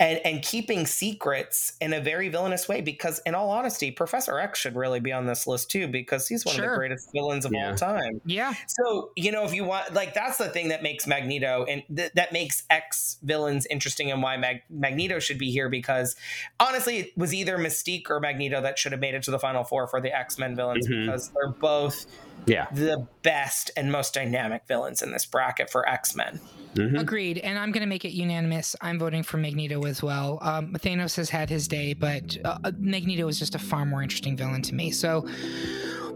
and 0.00 0.20
and 0.24 0.42
keeping 0.42 0.86
secrets 0.86 1.72
in 1.80 1.92
a 1.92 2.00
very 2.00 2.28
villainous 2.28 2.68
way 2.68 2.80
because 2.80 3.20
in 3.26 3.34
all 3.34 3.50
honesty 3.50 3.90
professor 3.90 4.38
x 4.38 4.58
should 4.58 4.76
really 4.76 5.00
be 5.00 5.12
on 5.12 5.26
this 5.26 5.46
list 5.46 5.70
too 5.70 5.88
because 5.88 6.28
he's 6.28 6.44
one 6.44 6.54
of 6.56 6.60
the 6.62 6.76
greatest 6.76 7.10
villains 7.12 7.44
of 7.44 7.52
Yeah. 7.52 7.70
all 7.70 7.74
time 7.76 8.20
Yeah. 8.24 8.54
so 8.66 9.10
you 9.16 9.32
know 9.32 9.44
if 9.44 9.52
you 9.54 9.64
want 9.64 9.94
like 9.94 10.14
that's 10.14 10.38
the 10.38 10.48
thing 10.48 10.68
that 10.68 10.82
makes 10.82 11.06
magneto 11.06 11.64
and 11.68 11.82
th- 11.94 12.12
that 12.14 12.32
makes 12.32 12.62
x 12.70 13.18
villains 13.22 13.66
interesting 13.66 14.10
and 14.10 14.22
why 14.22 14.36
Mag- 14.36 14.62
magneto 14.70 15.18
should 15.18 15.38
be 15.38 15.50
here 15.50 15.68
because 15.68 16.14
honestly 16.60 16.98
it 16.98 17.18
was 17.18 17.34
either 17.34 17.58
mystique 17.58 18.08
or 18.10 18.20
magneto 18.20 18.60
that 18.60 18.78
should 18.78 18.92
have 18.92 19.00
made 19.00 19.14
it 19.14 19.22
to 19.24 19.30
the 19.30 19.38
final 19.38 19.64
four 19.64 19.86
for 19.88 20.00
the 20.00 20.16
x-men 20.16 20.54
villains 20.54 20.86
Mhm. 20.86 21.06
because 21.06 21.30
they're 21.30 21.48
both 21.52 22.06
Yeah. 22.46 22.66
the 22.72 23.06
best 23.22 23.70
and 23.76 23.92
most 23.92 24.14
dynamic 24.14 24.62
villains 24.66 25.02
in 25.02 25.12
this 25.12 25.26
bracket 25.26 25.68
for 25.70 25.86
x-men 25.88 26.40
Mhm. 26.74 27.00
Agreed. 27.00 27.38
And 27.38 27.58
I'm 27.58 27.72
going 27.72 27.80
to 27.80 27.88
make 27.88 28.04
it 28.04 28.12
unanimous. 28.12 28.76
I'm 28.82 28.98
voting 28.98 29.22
for 29.22 29.38
Magneto 29.38 29.84
as 29.86 30.02
well. 30.02 30.38
Um, 30.42 30.74
Thanos 30.74 31.16
has 31.16 31.28
had 31.30 31.48
his 31.50 31.66
day, 31.66 31.92
but 31.94 32.36
uh, 32.44 32.58
Magneto 32.78 33.26
is 33.26 33.38
just 33.38 33.54
a 33.54 33.58
far 33.58 33.84
more 33.86 34.02
interesting 34.02 34.36
villain 34.36 34.62
to 34.62 34.74
me. 34.74 34.90
So 34.90 35.26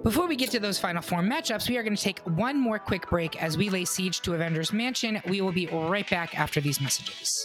before 0.04 0.28
we 0.28 0.36
get 0.36 0.50
to 0.50 0.60
those 0.60 0.78
final 0.78 1.00
four 1.02 1.20
matchups, 1.20 1.68
we 1.68 1.78
are 1.78 1.82
going 1.82 1.96
to 1.96 2.02
take 2.02 2.20
one 2.20 2.58
more 2.60 2.78
quick 2.78 3.08
break 3.08 3.42
as 3.42 3.56
we 3.56 3.70
lay 3.70 3.84
siege 3.86 4.20
to 4.20 4.34
Avengers 4.34 4.72
Mansion. 4.72 5.20
We 5.26 5.40
will 5.40 5.52
be 5.52 5.66
right 5.68 6.08
back 6.08 6.38
after 6.38 6.60
these 6.60 6.80
messages. 6.80 7.44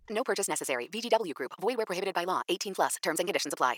No 0.11 0.23
purchase 0.23 0.47
necessary. 0.47 0.87
VGW 0.87 1.33
Group. 1.33 1.53
Void 1.59 1.77
where 1.77 1.85
prohibited 1.85 2.13
by 2.13 2.25
law. 2.25 2.41
18 2.47 2.75
plus. 2.75 2.95
Terms 3.01 3.19
and 3.19 3.27
conditions 3.27 3.53
apply. 3.53 3.77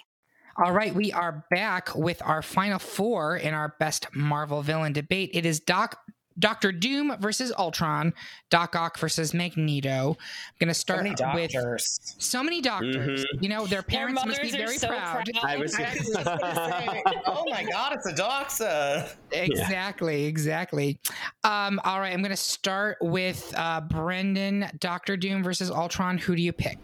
All 0.56 0.72
right, 0.72 0.94
we 0.94 1.12
are 1.12 1.44
back 1.50 1.96
with 1.96 2.22
our 2.24 2.44
final 2.44 2.78
four 2.78 3.36
in 3.36 3.56
our 3.56 3.74
best 3.80 4.06
Marvel 4.14 4.62
villain 4.62 4.94
debate. 4.94 5.32
It 5.34 5.48
is 5.48 5.60
Doc 5.60 5.98
Doctor 6.40 6.72
Doom 6.72 7.16
versus 7.20 7.54
Ultron, 7.58 8.14
Doc 8.50 8.76
Ock 8.76 8.98
versus 8.98 9.34
Magneto. 9.34 10.10
I'm 10.20 10.56
going 10.60 10.68
to 10.68 10.74
start 10.74 11.04
many 11.04 11.12
with 11.12 11.52
doctors. 11.52 12.16
so 12.18 12.44
many 12.44 12.62
doctors. 12.62 13.26
You 13.40 13.50
know, 13.50 13.66
their 13.68 13.82
Their 13.82 13.84
parents 13.84 14.26
must 14.26 14.42
be 14.42 14.52
very 14.52 14.78
so 14.78 14.88
proud. 14.88 15.30
I 15.44 15.58
was 15.58 15.76
I 15.80 15.90
was 15.90 15.98
just 15.98 16.14
gonna 16.14 16.56
say, 16.86 17.04
oh 17.26 17.44
my 17.50 17.64
god, 17.64 17.94
it's 17.94 18.08
a 18.08 18.14
doxa. 18.14 19.16
Exactly, 19.32 20.26
exactly. 20.26 21.00
Um, 21.44 21.80
all 21.84 22.00
right, 22.00 22.14
I'm 22.14 22.22
going 22.22 22.32
to 22.32 22.36
start 22.38 22.98
with 23.02 23.54
uh, 23.58 23.82
Brendan, 23.82 24.68
Doctor 24.80 25.18
Doom 25.18 25.44
versus 25.44 25.70
Ultron. 25.70 26.18
Who 26.18 26.36
do 26.36 26.42
you 26.42 26.54
pick? 26.54 26.78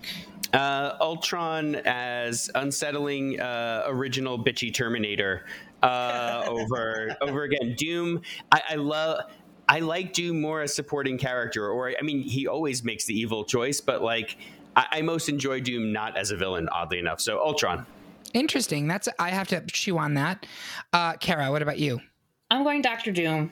Uh, 0.53 0.97
Ultron 0.99 1.75
as 1.75 2.49
unsettling 2.55 3.39
uh, 3.39 3.83
original 3.87 4.43
bitchy 4.43 4.73
Terminator 4.73 5.45
uh, 5.83 6.43
over 6.47 7.15
over 7.21 7.43
again. 7.43 7.75
Doom, 7.77 8.21
I, 8.51 8.61
I 8.69 8.75
love. 8.75 9.31
I 9.69 9.81
like 9.81 10.13
Doom 10.13 10.41
more 10.41 10.61
as 10.61 10.73
supporting 10.73 11.19
character, 11.19 11.69
or 11.69 11.93
I 11.97 12.01
mean, 12.01 12.21
he 12.21 12.47
always 12.47 12.83
makes 12.83 13.05
the 13.05 13.13
evil 13.13 13.45
choice, 13.45 13.79
but 13.79 14.01
like 14.01 14.35
I, 14.75 14.87
I 14.91 15.01
most 15.03 15.29
enjoy 15.29 15.61
Doom 15.61 15.93
not 15.93 16.17
as 16.17 16.31
a 16.31 16.35
villain, 16.35 16.67
oddly 16.71 16.97
enough. 16.97 17.21
So 17.21 17.39
Ultron. 17.39 17.85
Interesting. 18.33 18.87
That's 18.87 19.07
I 19.19 19.29
have 19.29 19.47
to 19.49 19.61
chew 19.67 19.99
on 19.99 20.15
that. 20.15 20.45
Uh, 20.91 21.13
Kara, 21.17 21.51
what 21.51 21.61
about 21.61 21.77
you? 21.77 22.01
I'm 22.49 22.63
going 22.63 22.81
Doctor 22.81 23.11
Doom. 23.11 23.51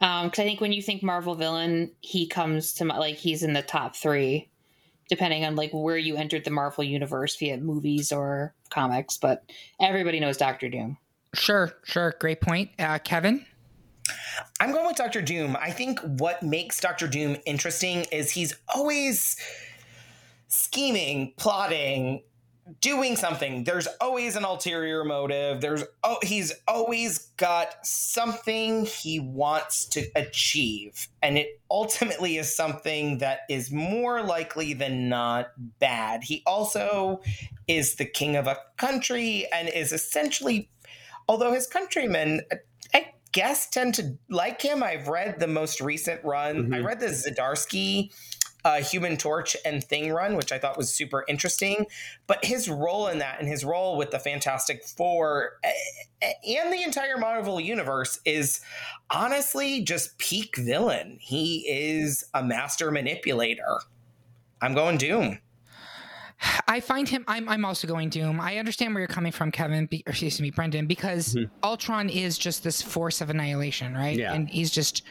Um, 0.00 0.26
because 0.26 0.40
I 0.40 0.44
think 0.44 0.60
when 0.60 0.72
you 0.72 0.82
think 0.82 1.02
Marvel 1.02 1.34
villain, 1.34 1.92
he 2.00 2.26
comes 2.26 2.74
to 2.74 2.84
my, 2.84 2.98
like 2.98 3.16
he's 3.16 3.42
in 3.42 3.52
the 3.52 3.62
top 3.62 3.94
three, 3.96 4.48
depending 5.08 5.44
on 5.44 5.56
like 5.56 5.70
where 5.72 5.96
you 5.96 6.16
entered 6.16 6.44
the 6.44 6.50
Marvel 6.50 6.84
universe 6.84 7.36
via 7.36 7.56
movies 7.58 8.12
or 8.12 8.54
comics. 8.70 9.16
But 9.16 9.44
everybody 9.80 10.20
knows 10.20 10.36
Doctor 10.36 10.68
Doom. 10.68 10.98
Sure, 11.34 11.72
sure. 11.84 12.14
Great 12.20 12.40
point. 12.40 12.70
Uh, 12.78 12.98
Kevin? 12.98 13.44
I'm 14.60 14.72
going 14.72 14.86
with 14.86 14.96
Doctor 14.96 15.22
Doom. 15.22 15.56
I 15.60 15.70
think 15.70 16.00
what 16.00 16.42
makes 16.42 16.80
Doctor 16.80 17.08
Doom 17.08 17.36
interesting 17.46 18.06
is 18.12 18.30
he's 18.30 18.54
always 18.74 19.36
scheming, 20.48 21.34
plotting, 21.36 22.22
doing 22.80 23.16
something. 23.16 23.64
There's 23.64 23.88
always 24.00 24.36
an 24.36 24.44
ulterior 24.44 25.04
motive. 25.04 25.60
There's 25.60 25.84
oh, 26.04 26.18
he's 26.22 26.52
always 26.68 27.18
got 27.36 27.84
something 27.86 28.84
he 28.84 29.18
wants 29.18 29.86
to 29.86 30.06
achieve, 30.14 31.08
and 31.22 31.38
it 31.38 31.60
ultimately 31.70 32.38
is 32.38 32.54
something 32.54 33.18
that 33.18 33.40
is 33.48 33.72
more 33.72 34.22
likely 34.22 34.74
than 34.74 35.08
not 35.08 35.52
bad. 35.80 36.24
He 36.24 36.42
also 36.46 37.20
is 37.66 37.96
the 37.96 38.04
king 38.04 38.36
of 38.36 38.46
a 38.46 38.58
country 38.76 39.46
and 39.52 39.68
is 39.68 39.92
essentially, 39.92 40.70
although 41.28 41.52
his 41.52 41.66
countrymen. 41.66 42.42
I 43.34 43.38
guess 43.38 43.66
tend 43.68 43.94
to 43.94 44.18
like 44.28 44.60
him. 44.60 44.82
I've 44.82 45.08
read 45.08 45.40
the 45.40 45.46
most 45.46 45.80
recent 45.80 46.22
run. 46.22 46.74
I 46.74 46.80
read 46.80 47.00
the 47.00 47.06
Zdarsky 47.06 48.10
uh, 48.64 48.82
Human 48.82 49.16
Torch 49.16 49.56
and 49.64 49.82
Thing 49.82 50.12
run, 50.12 50.36
which 50.36 50.52
I 50.52 50.58
thought 50.58 50.76
was 50.76 50.94
super 50.94 51.24
interesting. 51.28 51.86
But 52.26 52.44
his 52.44 52.68
role 52.68 53.08
in 53.08 53.18
that 53.18 53.40
and 53.40 53.48
his 53.48 53.64
role 53.64 53.96
with 53.96 54.10
the 54.10 54.18
Fantastic 54.18 54.84
Four 54.84 55.52
eh, 55.64 55.72
eh, 56.20 56.32
and 56.58 56.72
the 56.72 56.82
entire 56.82 57.16
Marvel 57.16 57.60
universe 57.60 58.20
is 58.24 58.60
honestly 59.10 59.82
just 59.82 60.18
peak 60.18 60.56
villain. 60.56 61.18
He 61.20 61.66
is 61.68 62.24
a 62.34 62.44
master 62.44 62.90
manipulator. 62.90 63.80
I'm 64.60 64.74
going 64.74 64.98
Doom. 64.98 65.40
I 66.66 66.80
find 66.80 67.08
him. 67.08 67.24
I'm. 67.28 67.48
I'm 67.48 67.64
also 67.64 67.86
going 67.86 68.08
Doom. 68.08 68.40
I 68.40 68.58
understand 68.58 68.94
where 68.94 69.00
you're 69.00 69.08
coming 69.08 69.32
from, 69.32 69.50
Kevin. 69.52 69.86
Be, 69.86 70.02
or 70.06 70.10
excuse 70.10 70.40
me, 70.40 70.50
Brendan, 70.50 70.86
because 70.86 71.36
Ultron 71.62 72.08
is 72.08 72.38
just 72.38 72.64
this 72.64 72.82
force 72.82 73.20
of 73.20 73.30
annihilation, 73.30 73.94
right? 73.94 74.16
Yeah. 74.18 74.32
And 74.34 74.48
he's 74.48 74.70
just 74.70 75.02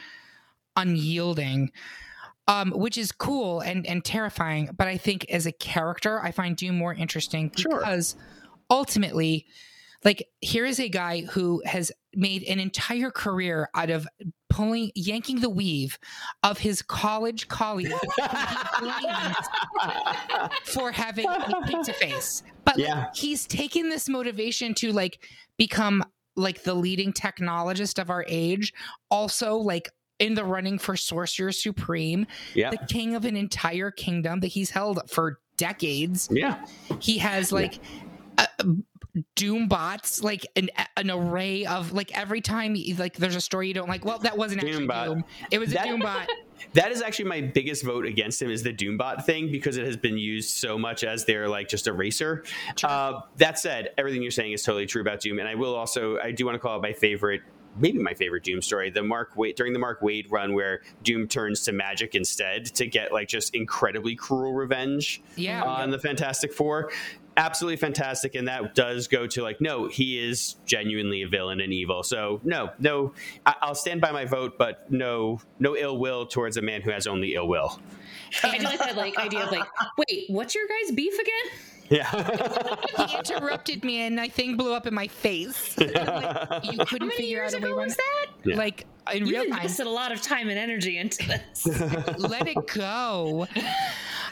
unyielding, 0.76 1.70
um, 2.48 2.70
which 2.72 2.98
is 2.98 3.12
cool 3.12 3.60
and 3.60 3.86
and 3.86 4.04
terrifying. 4.04 4.70
But 4.76 4.88
I 4.88 4.96
think 4.96 5.26
as 5.30 5.46
a 5.46 5.52
character, 5.52 6.20
I 6.22 6.32
find 6.32 6.56
Doom 6.56 6.76
more 6.76 6.94
interesting 6.94 7.50
Sure. 7.56 7.78
because 7.78 8.16
ultimately, 8.70 9.46
like 10.04 10.28
here 10.40 10.64
is 10.66 10.80
a 10.80 10.88
guy 10.88 11.22
who 11.22 11.62
has 11.64 11.92
made 12.14 12.42
an 12.44 12.60
entire 12.60 13.10
career 13.10 13.68
out 13.74 13.90
of 13.90 14.06
pulling 14.52 14.92
yanking 14.94 15.40
the 15.40 15.48
weave 15.48 15.98
of 16.42 16.58
his 16.58 16.82
college 16.82 17.48
colleague 17.48 17.90
who 17.90 18.86
he 18.86 18.92
blames 19.02 19.36
for 20.64 20.92
having 20.92 21.26
a 21.26 21.66
pizza 21.66 21.92
face. 21.94 22.42
But 22.64 22.76
like, 22.76 22.86
Yeah. 22.86 23.06
he's 23.14 23.46
taken 23.46 23.88
this 23.88 24.08
motivation 24.08 24.74
to 24.74 24.92
like 24.92 25.24
become 25.56 26.04
like 26.36 26.62
the 26.64 26.74
leading 26.74 27.12
technologist 27.12 27.98
of 28.00 28.10
our 28.10 28.24
age, 28.28 28.72
also 29.10 29.56
like 29.56 29.88
in 30.18 30.34
the 30.34 30.44
running 30.44 30.78
for 30.78 30.96
Sorcerer 30.96 31.52
Supreme, 31.52 32.26
Yeah. 32.54 32.70
the 32.70 32.78
king 32.88 33.14
of 33.14 33.24
an 33.24 33.36
entire 33.36 33.90
kingdom 33.90 34.40
that 34.40 34.48
he's 34.48 34.70
held 34.70 35.00
for 35.10 35.38
decades. 35.56 36.28
Yeah. 36.30 36.64
He 37.00 37.18
has 37.18 37.52
like 37.52 37.78
uh, 38.38 38.46
doom 39.34 39.68
bots, 39.68 40.22
like 40.22 40.46
an 40.56 40.70
an 40.96 41.10
array 41.10 41.66
of 41.66 41.92
like 41.92 42.16
every 42.16 42.40
time 42.40 42.76
like 42.98 43.16
there's 43.16 43.36
a 43.36 43.40
story 43.40 43.68
you 43.68 43.74
don't 43.74 43.88
like. 43.88 44.04
Well, 44.04 44.18
that 44.20 44.36
wasn't 44.36 44.64
actually 44.64 44.86
Doombot. 44.86 45.04
Doom. 45.06 45.24
It 45.50 45.58
was 45.58 45.72
a 45.74 45.82
doom 45.82 46.00
bot. 46.00 46.28
That 46.74 46.92
is 46.92 47.02
actually 47.02 47.24
my 47.24 47.40
biggest 47.40 47.84
vote 47.84 48.06
against 48.06 48.40
him 48.40 48.48
is 48.48 48.62
the 48.62 48.72
Doombot 48.72 49.24
thing 49.24 49.50
because 49.50 49.76
it 49.76 49.84
has 49.84 49.96
been 49.96 50.16
used 50.16 50.50
so 50.50 50.78
much 50.78 51.02
as 51.02 51.24
their 51.24 51.48
like 51.48 51.68
just 51.68 51.88
eraser. 51.88 52.44
Uh, 52.84 53.20
that 53.38 53.58
said, 53.58 53.88
everything 53.98 54.22
you're 54.22 54.30
saying 54.30 54.52
is 54.52 54.62
totally 54.62 54.86
true 54.86 55.02
about 55.02 55.18
Doom, 55.20 55.40
and 55.40 55.48
I 55.48 55.56
will 55.56 55.74
also 55.74 56.18
I 56.20 56.30
do 56.30 56.46
want 56.46 56.54
to 56.54 56.60
call 56.60 56.76
it 56.78 56.82
my 56.82 56.92
favorite. 56.92 57.42
Maybe 57.78 57.98
my 57.98 58.14
favorite 58.14 58.44
Doom 58.44 58.62
story, 58.62 58.90
the 58.90 59.02
Mark 59.02 59.34
Waid 59.34 59.56
during 59.56 59.72
the 59.72 59.78
Mark 59.80 60.02
Waid 60.02 60.30
run, 60.30 60.54
where 60.54 60.82
Doom 61.02 61.26
turns 61.26 61.62
to 61.64 61.72
magic 61.72 62.14
instead 62.14 62.66
to 62.66 62.86
get 62.86 63.12
like 63.12 63.26
just 63.28 63.54
incredibly 63.56 64.14
cruel 64.14 64.52
revenge 64.52 65.20
Yeah. 65.36 65.64
on 65.64 65.90
the 65.90 65.98
Fantastic 65.98 66.52
Four. 66.52 66.92
Absolutely 67.36 67.76
fantastic, 67.78 68.34
and 68.34 68.46
that 68.48 68.74
does 68.74 69.08
go 69.08 69.26
to 69.26 69.42
like, 69.42 69.60
no, 69.60 69.88
he 69.88 70.18
is 70.18 70.56
genuinely 70.66 71.22
a 71.22 71.28
villain 71.28 71.60
and 71.60 71.72
evil. 71.72 72.02
So 72.02 72.40
no, 72.44 72.70
no, 72.78 73.14
I- 73.46 73.56
I'll 73.62 73.74
stand 73.74 74.02
by 74.02 74.12
my 74.12 74.26
vote, 74.26 74.58
but 74.58 74.90
no, 74.92 75.40
no 75.58 75.74
ill 75.74 75.96
will 75.96 76.26
towards 76.26 76.58
a 76.58 76.62
man 76.62 76.82
who 76.82 76.90
has 76.90 77.06
only 77.06 77.34
ill 77.34 77.48
will. 77.48 77.80
I 78.42 78.58
like 78.58 78.78
that 78.80 78.96
like 78.96 79.16
idea 79.18 79.44
of 79.44 79.50
like, 79.50 79.66
wait, 79.96 80.24
what's 80.28 80.54
your 80.54 80.66
guys' 80.66 80.94
beef 80.94 81.18
again? 81.18 81.58
Yeah, 81.90 83.06
he 83.06 83.16
interrupted 83.18 83.84
me 83.84 84.00
and 84.00 84.16
my 84.16 84.28
thing 84.28 84.56
blew 84.56 84.72
up 84.72 84.86
in 84.86 84.94
my 84.94 85.08
face. 85.08 85.76
Like, 85.78 86.64
you 86.64 86.78
couldn't 86.86 87.08
many 87.08 87.16
figure 87.16 87.38
years 87.38 87.54
out 87.54 87.60
a 87.60 87.64
way 87.64 87.70
ago 87.70 87.76
around 87.78 87.86
was 87.88 87.96
that? 87.96 88.26
Yeah. 88.44 88.56
Like 88.56 88.86
in 89.12 89.26
You 89.26 89.32
real 89.34 89.42
time. 89.44 89.52
invested 89.58 89.86
a 89.86 89.90
lot 89.90 90.10
of 90.12 90.22
time 90.22 90.48
and 90.48 90.58
energy 90.58 90.96
into 90.98 91.26
this. 91.26 91.66
Let 92.18 92.48
it 92.48 92.56
go. 92.72 93.46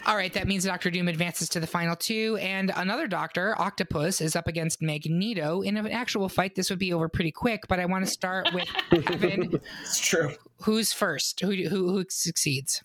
All 0.06 0.16
right, 0.16 0.32
that 0.32 0.48
means 0.48 0.64
Doctor 0.64 0.90
Doom 0.90 1.09
advances 1.09 1.51
to 1.51 1.60
the 1.60 1.66
final 1.66 1.94
two, 1.94 2.39
and 2.40 2.72
another 2.74 3.06
Doctor, 3.06 3.55
Octopus, 3.60 4.22
is 4.22 4.35
up 4.35 4.48
against 4.48 4.81
Magneto. 4.81 5.60
In 5.60 5.77
an 5.77 5.86
actual 5.89 6.31
fight, 6.31 6.55
this 6.55 6.70
would 6.70 6.78
be 6.78 6.94
over 6.94 7.06
pretty 7.10 7.31
quick, 7.31 7.68
but 7.68 7.78
I 7.78 7.85
want 7.85 8.06
to 8.06 8.10
start 8.10 8.48
with 8.55 8.66
Kevin. 9.05 9.60
It's 9.82 10.01
true. 10.01 10.32
Who's 10.62 10.94
first? 10.94 11.40
Who, 11.40 11.51
who, 11.51 11.90
who 11.93 12.05
succeeds? 12.09 12.82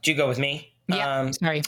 Do 0.00 0.10
you 0.10 0.16
go 0.16 0.26
with 0.26 0.38
me? 0.38 0.72
Yeah, 0.88 1.20
Um, 1.20 1.32
sorry. 1.34 1.60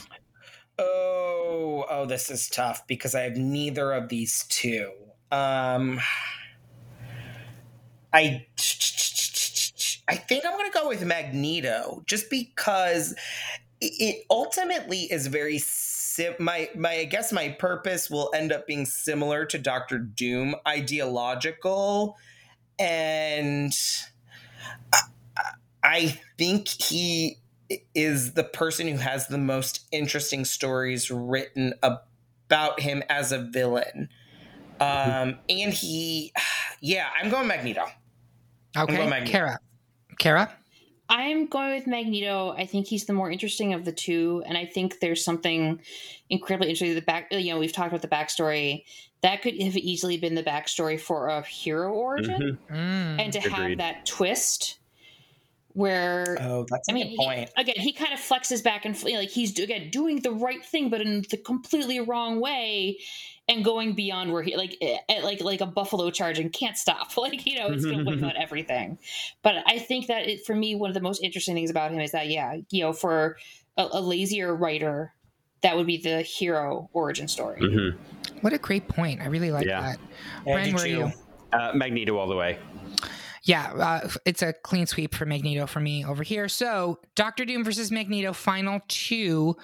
Oh, 0.77 1.85
oh, 1.89 2.05
this 2.05 2.29
is 2.29 2.49
tough 2.49 2.85
because 2.87 3.15
I 3.15 3.21
have 3.21 3.37
neither 3.37 3.91
of 3.93 4.09
these 4.09 4.43
two. 4.49 4.91
Um, 5.31 5.99
I, 8.13 8.45
I 10.07 10.15
think 10.15 10.45
I'm 10.45 10.57
to 10.71 10.77
go 10.77 10.87
with 10.87 11.03
Magneto 11.03 12.03
just 12.05 12.29
because 12.29 13.13
it- 13.81 13.93
it 13.99 14.25
ultimately 14.29 15.11
is 15.11 15.27
very 15.27 15.59
sim- 15.59 16.35
my 16.39 16.69
my 16.75 16.91
I 16.99 17.05
guess 17.05 17.31
my 17.33 17.49
purpose 17.49 18.09
will 18.09 18.31
end 18.35 18.51
up 18.51 18.67
being 18.67 18.85
similar 18.85 19.45
to 19.47 19.59
Doctor 19.59 19.99
Doom, 19.99 20.55
ideological, 20.67 22.17
and 22.79 23.73
I, 24.93 24.99
I 25.83 26.19
think 26.37 26.67
he 26.67 27.37
is 27.93 28.33
the 28.33 28.43
person 28.43 28.87
who 28.87 28.97
has 28.97 29.27
the 29.27 29.37
most 29.37 29.85
interesting 29.91 30.45
stories 30.45 31.09
written 31.09 31.73
about 31.81 32.79
him 32.79 33.03
as 33.09 33.31
a 33.31 33.39
villain. 33.39 34.09
Um, 34.79 35.39
and 35.49 35.73
he, 35.73 36.33
yeah, 36.81 37.07
I'm 37.19 37.29
going 37.29 37.47
Magneto. 37.47 37.85
Okay, 38.77 38.97
going 38.97 39.09
Magneto. 39.09 39.31
Kara. 39.31 39.59
Kara? 40.19 40.51
I'm 41.07 41.45
going 41.45 41.75
with 41.75 41.85
Magneto. 41.85 42.55
I 42.57 42.65
think 42.65 42.87
he's 42.87 43.05
the 43.05 43.13
more 43.13 43.29
interesting 43.29 43.73
of 43.73 43.85
the 43.85 43.91
two, 43.91 44.43
and 44.47 44.57
I 44.57 44.65
think 44.65 44.99
there's 45.01 45.23
something 45.23 45.79
incredibly 46.29 46.69
interesting. 46.69 46.95
The 46.95 47.01
back, 47.01 47.27
you 47.31 47.53
know, 47.53 47.59
we've 47.59 47.71
talked 47.71 47.89
about 47.89 48.01
the 48.01 48.07
backstory. 48.07 48.85
That 49.21 49.41
could 49.43 49.59
have 49.61 49.77
easily 49.77 50.17
been 50.17 50.33
the 50.35 50.43
backstory 50.43 50.99
for 50.99 51.27
a 51.27 51.43
hero 51.43 51.93
origin, 51.93 52.57
Mhm. 52.69 52.75
Mm. 52.75 53.21
and 53.21 53.33
to 53.33 53.39
have 53.39 53.77
that 53.77 54.05
twist 54.07 54.79
where 55.75 56.37
Oh, 56.41 56.65
that's 56.69 56.87
a 56.87 56.91
I 56.91 56.95
mean, 56.95 57.09
good 57.09 57.17
point. 57.17 57.49
he- 57.55 57.61
again, 57.61 57.75
he 57.77 57.91
kind 57.93 58.13
of 58.13 58.19
flexes 58.19 58.63
back 58.63 58.85
and 58.85 58.95
f- 58.95 59.03
like 59.03 59.29
he's 59.29 59.57
again 59.59 59.89
doing 59.91 60.21
the 60.21 60.31
right 60.31 60.63
thing, 60.65 60.89
but 60.89 61.01
in 61.01 61.23
the 61.29 61.37
completely 61.37 61.99
wrong 61.99 62.39
way, 62.39 62.97
and 63.47 63.63
going 63.63 63.93
beyond 63.93 64.31
where 64.33 64.41
he 64.41 64.55
like 64.57 64.75
eh, 64.81 64.97
eh, 65.09 65.21
like 65.21 65.41
like 65.41 65.61
a 65.61 65.65
buffalo 65.65 66.09
charge 66.09 66.39
and 66.39 66.51
can't 66.51 66.77
stop. 66.77 67.11
Like 67.17 67.45
you 67.45 67.59
know, 67.59 67.67
it's 67.67 67.85
going 67.85 67.99
to 67.99 68.03
whip 68.05 68.23
out 68.23 68.35
everything. 68.37 68.97
But 69.43 69.55
I 69.67 69.77
think 69.79 70.07
that 70.07 70.27
it, 70.27 70.45
for 70.45 70.55
me, 70.55 70.75
one 70.75 70.89
of 70.89 70.93
the 70.93 71.01
most 71.01 71.21
interesting 71.23 71.53
things 71.55 71.69
about 71.69 71.91
him 71.91 71.99
is 71.99 72.11
that 72.13 72.27
yeah, 72.29 72.55
you 72.71 72.83
know, 72.83 72.93
for 72.93 73.37
a, 73.77 73.87
a 73.91 74.01
lazier 74.01 74.55
writer, 74.55 75.13
that 75.61 75.75
would 75.75 75.85
be 75.87 75.97
the 75.97 76.21
hero 76.21 76.89
origin 76.93 77.27
story. 77.27 77.59
Mhm. 77.61 77.97
What 78.41 78.53
a 78.53 78.57
great 78.57 78.87
point. 78.87 79.21
I 79.21 79.25
really 79.25 79.51
like 79.51 79.65
Yeah. 79.65 79.81
that. 79.81 79.99
Yeah, 80.45 80.55
I 80.55 80.59
Bren, 80.61 80.65
do 80.69 80.75
where 80.75 80.83
are 80.83 80.87
you? 80.87 81.11
Uh, 81.51 81.71
Magneto 81.75 82.17
all 82.17 82.27
the 82.27 82.35
way. 82.35 82.57
Yeah, 83.45 83.71
uh, 83.73 84.09
it's 84.25 84.41
a 84.41 84.53
clean 84.53 84.87
sweep 84.87 85.13
for 85.15 85.25
Magneto 85.25 85.67
for 85.67 85.79
me 85.79 86.03
over 86.03 86.23
here. 86.23 86.49
So, 86.49 86.99
Doctor 87.13 87.45
Doom 87.45 87.63
versus 87.63 87.91
Magneto, 87.91 88.33
final 88.33 88.81
two. 88.87 89.55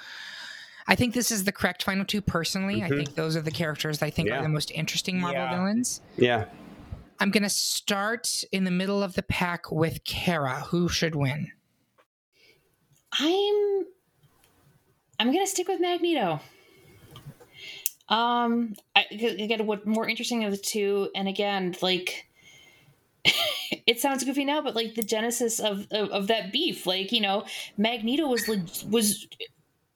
I 0.88 0.96
think 0.96 1.14
this 1.16 1.32
is 1.32 1.44
the 1.46 1.52
correct 1.52 1.84
final 1.84 2.06
two 2.06 2.22
personally. 2.22 2.84
I 2.84 2.90
Mhm. 2.90 2.98
think 2.98 3.16
those 3.16 3.36
are 3.36 3.42
the 3.42 3.52
characters 3.52 4.02
I 4.04 4.10
think 4.12 4.30
Yeah. 4.30 4.40
are 4.40 4.44
the 4.44 4.50
most 4.50 4.70
interesting 4.72 5.20
Marvel 5.20 5.42
Yeah. 5.42 5.56
villains. 5.56 6.02
Yeah. 6.16 6.46
I'm 7.20 7.32
going 7.32 7.44
to 7.44 7.50
start 7.50 8.44
in 8.52 8.64
the 8.66 8.72
middle 8.72 9.02
of 9.04 9.14
the 9.14 9.24
pack 9.24 9.72
with 9.72 10.04
Kara. 10.04 10.62
Who 10.70 10.88
should 10.88 11.16
win? 11.16 11.52
I'm 13.14 13.86
I'm 15.20 15.32
gonna 15.32 15.46
stick 15.46 15.68
with 15.68 15.80
Magneto. 15.80 16.40
Um, 18.10 18.76
I, 18.96 19.06
again, 19.12 19.68
what 19.68 19.86
more 19.86 20.08
interesting 20.10 20.44
of 20.46 20.52
the 20.52 20.58
two, 20.58 21.10
and 21.14 21.28
again, 21.28 21.76
like 21.82 22.26
it 23.88 24.00
sounds 24.00 24.24
goofy 24.24 24.46
now, 24.46 24.62
but 24.62 24.76
like 24.76 24.96
the 24.96 25.04
genesis 25.04 25.60
of 25.60 25.88
of, 25.92 26.10
of 26.10 26.28
that 26.28 26.52
beef, 26.52 26.86
like 26.86 27.12
you 27.12 27.22
know, 27.22 27.46
Magneto 27.78 28.28
was 28.28 28.48
was 28.90 29.28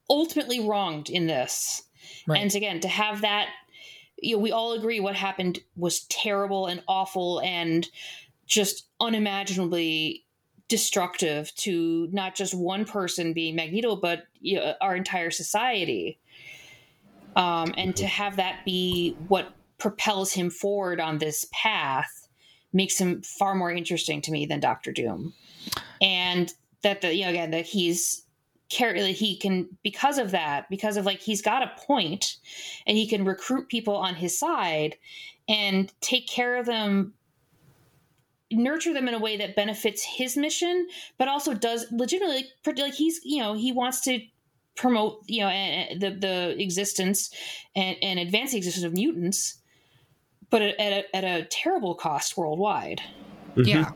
ultimately 0.09 0.59
wronged 0.59 1.09
in 1.09 1.27
this, 1.27 1.83
Right. 2.27 2.41
and 2.41 2.53
again, 2.55 2.79
to 2.81 2.87
have 2.87 3.21
that, 3.21 3.49
you 4.17 4.35
know, 4.35 4.41
we 4.41 4.51
all 4.51 4.73
agree 4.73 4.99
what 4.99 5.15
happened 5.15 5.59
was 5.75 6.01
terrible 6.01 6.67
and 6.67 6.83
awful 6.87 7.41
and 7.41 7.87
just 8.45 8.87
unimaginably 8.99 10.25
destructive 10.67 11.53
to 11.55 12.07
not 12.11 12.35
just 12.35 12.53
one 12.53 12.85
person 12.85 13.33
being 13.33 13.55
Magneto, 13.55 13.95
but 13.95 14.25
you 14.39 14.55
know, 14.57 14.73
our 14.81 14.95
entire 14.95 15.31
society. 15.31 16.19
Um, 17.35 17.73
and 17.77 17.95
to 17.97 18.07
have 18.07 18.37
that 18.37 18.63
be 18.65 19.15
what 19.27 19.53
propels 19.77 20.31
him 20.31 20.49
forward 20.49 21.01
on 21.01 21.17
this 21.17 21.47
path 21.51 22.24
makes 22.75 22.97
him 22.97 23.21
far 23.23 23.55
more 23.55 23.71
interesting 23.71 24.21
to 24.21 24.31
me 24.31 24.45
than 24.45 24.59
Doctor 24.59 24.91
Doom. 24.91 25.33
And 26.01 26.53
that 26.83 27.01
the 27.01 27.15
you 27.15 27.23
know 27.23 27.31
again 27.31 27.51
that 27.51 27.65
he's 27.65 28.23
care 28.69 28.93
that 28.93 29.09
he 29.09 29.37
can 29.37 29.67
because 29.83 30.17
of 30.17 30.31
that 30.31 30.69
because 30.69 30.97
of 30.97 31.05
like 31.05 31.19
he's 31.19 31.41
got 31.41 31.63
a 31.63 31.71
point 31.85 32.37
and 32.85 32.97
he 32.97 33.07
can 33.07 33.25
recruit 33.25 33.69
people 33.69 33.95
on 33.95 34.15
his 34.15 34.37
side 34.37 34.95
and 35.47 35.91
take 36.01 36.27
care 36.27 36.57
of 36.57 36.65
them 36.65 37.13
nurture 38.51 38.93
them 38.93 39.07
in 39.07 39.13
a 39.13 39.19
way 39.19 39.37
that 39.37 39.55
benefits 39.55 40.03
his 40.03 40.37
mission 40.37 40.87
but 41.17 41.27
also 41.27 41.53
does 41.53 41.85
legitimately 41.91 42.45
like 42.77 42.93
he's 42.93 43.19
you 43.23 43.41
know 43.41 43.53
he 43.53 43.71
wants 43.71 44.01
to 44.01 44.19
promote 44.75 45.21
you 45.27 45.41
know 45.41 45.49
the 45.97 46.11
the 46.19 46.61
existence 46.61 47.31
and, 47.75 47.97
and 48.01 48.19
advance 48.19 48.51
the 48.51 48.57
existence 48.57 48.85
of 48.85 48.93
mutants 48.93 49.59
but 50.55 50.61
at 50.61 50.79
a, 50.79 51.15
at 51.15 51.23
a 51.25 51.45
terrible 51.45 51.95
cost 51.95 52.37
worldwide 52.37 53.01
Mhm. 53.57 53.67
Yeah. 53.67 53.91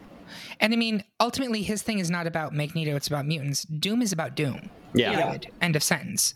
And 0.60 0.74
I 0.74 0.76
mean, 0.76 1.04
ultimately, 1.20 1.64
his 1.64 1.82
thing 1.82 2.00
is 2.00 2.10
not 2.10 2.28
about 2.28 2.54
Magneto, 2.54 2.96
it's 2.96 3.08
about 3.08 3.26
mutants. 3.26 3.64
Doom 3.64 4.02
is 4.02 4.12
about 4.12 4.36
Doom. 4.36 4.70
Yeah. 4.94 5.16
Period. 5.16 5.48
End 5.62 5.76
of 5.76 5.84
sentence. 5.84 6.34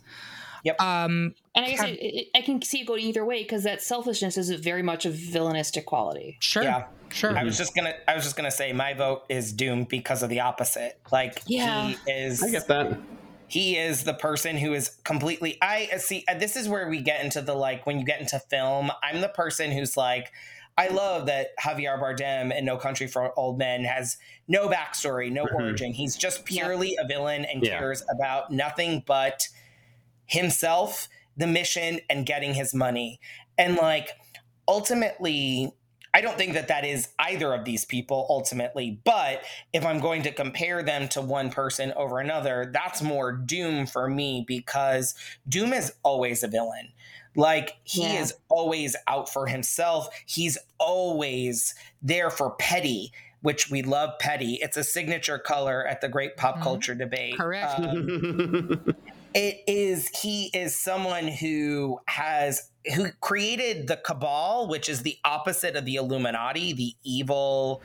Yep. 0.63 0.81
Um, 0.81 1.35
and 1.55 1.65
i 1.65 1.69
guess 1.69 1.79
Have- 1.81 1.89
it, 1.89 1.99
it, 2.01 2.27
i 2.35 2.41
can 2.41 2.61
see 2.61 2.79
it 2.81 2.87
going 2.87 3.01
either 3.03 3.25
way 3.25 3.43
because 3.43 3.63
that 3.63 3.81
selfishness 3.81 4.37
is 4.37 4.49
very 4.51 4.81
much 4.81 5.05
a 5.05 5.09
villainistic 5.09 5.83
quality 5.85 6.37
sure. 6.39 6.63
Yeah. 6.63 6.85
Sure. 7.11 7.37
I 7.37 7.43
was 7.43 7.57
just 7.57 7.75
gonna 7.75 7.93
I 8.07 8.15
was 8.15 8.23
just 8.23 8.35
gonna 8.37 8.49
say 8.49 8.71
my 8.73 8.93
vote 8.93 9.23
is 9.29 9.51
Doom 9.53 9.83
because 9.83 10.23
of 10.23 10.29
the 10.29 10.39
opposite. 10.39 10.99
Like 11.11 11.41
Yeah. 11.45 11.89
he 11.89 12.11
is 12.11 12.41
I 12.41 12.49
get 12.49 12.67
that. 12.69 12.97
He 13.53 13.77
is 13.77 14.03
the 14.03 14.13
person 14.15 14.57
who 14.57 14.73
is 14.73 14.89
completely 15.03 15.57
i 15.61 15.85
see 15.97 16.23
uh, 16.27 16.33
this 16.33 16.55
is 16.55 16.67
where 16.67 16.89
we 16.89 16.99
get 17.01 17.23
into 17.23 17.39
the 17.41 17.53
like 17.53 17.85
when 17.85 17.99
you 17.99 18.05
get 18.05 18.19
into 18.19 18.39
film 18.49 18.91
i'm 19.03 19.21
the 19.21 19.29
person 19.29 19.71
who's 19.71 19.95
like 19.95 20.31
i 20.77 20.87
love 20.87 21.27
that 21.27 21.49
javier 21.63 21.99
bardem 22.01 22.51
in 22.57 22.65
no 22.65 22.77
country 22.77 23.05
for 23.05 23.37
old 23.37 23.59
men 23.59 23.83
has 23.83 24.17
no 24.47 24.67
backstory 24.67 25.31
no 25.31 25.45
Mhm. 25.45 25.53
origin 25.53 25.93
he's 25.93 26.15
just 26.15 26.45
purely 26.45 26.95
a 26.99 27.07
villain 27.07 27.45
and 27.45 27.63
Yeah. 27.63 27.77
cares 27.77 28.03
about 28.09 28.51
nothing 28.51 29.03
but 29.05 29.47
himself 30.25 31.07
the 31.37 31.47
mission 31.47 31.99
and 32.09 32.25
getting 32.25 32.55
his 32.55 32.73
money 32.73 33.19
and 33.57 33.75
like 33.75 34.09
ultimately 34.67 35.71
I 36.13 36.21
don't 36.21 36.37
think 36.37 36.53
that 36.53 36.67
that 36.67 36.85
is 36.85 37.09
either 37.19 37.53
of 37.53 37.65
these 37.65 37.85
people 37.85 38.27
ultimately, 38.29 38.99
but 39.03 39.41
if 39.73 39.83
I'm 39.85 39.99
going 39.99 40.21
to 40.23 40.31
compare 40.31 40.83
them 40.83 41.07
to 41.09 41.21
one 41.21 41.49
person 41.49 41.91
over 41.95 42.19
another, 42.19 42.69
that's 42.71 43.01
more 43.01 43.31
Doom 43.31 43.87
for 43.87 44.07
me 44.07 44.45
because 44.47 45.15
Doom 45.49 45.73
is 45.73 45.93
always 46.03 46.43
a 46.43 46.47
villain. 46.47 46.89
Like 47.35 47.77
he 47.83 48.03
Yeah. 48.03 48.21
is 48.21 48.35
always 48.49 48.95
out 49.07 49.27
for 49.27 49.47
himself. 49.47 50.07
He's 50.27 50.57
always 50.79 51.73
there 52.03 52.29
for 52.29 52.51
petty, 52.51 53.11
which 53.41 53.71
we 53.71 53.81
love 53.81 54.19
petty. 54.19 54.59
It's 54.61 54.77
a 54.77 54.83
signature 54.83 55.39
color 55.39 55.85
at 55.87 55.99
the 56.01 56.09
great 56.09 56.37
pop 56.37 56.57
Mhm. 56.57 56.61
culture 56.63 56.93
debate. 56.95 57.35
Correct. 57.37 57.79
Um, 57.79 58.95
it 59.33 59.61
is 59.67 60.09
he 60.09 60.49
is 60.53 60.75
someone 60.79 61.27
who 61.27 61.99
has 62.07 62.69
who 62.95 63.11
created 63.21 63.87
the 63.87 63.97
cabal 63.97 64.67
which 64.67 64.89
is 64.89 65.03
the 65.03 65.17
opposite 65.25 65.75
of 65.75 65.85
the 65.85 65.95
illuminati 65.95 66.73
the 66.73 66.93
evil 67.03 67.81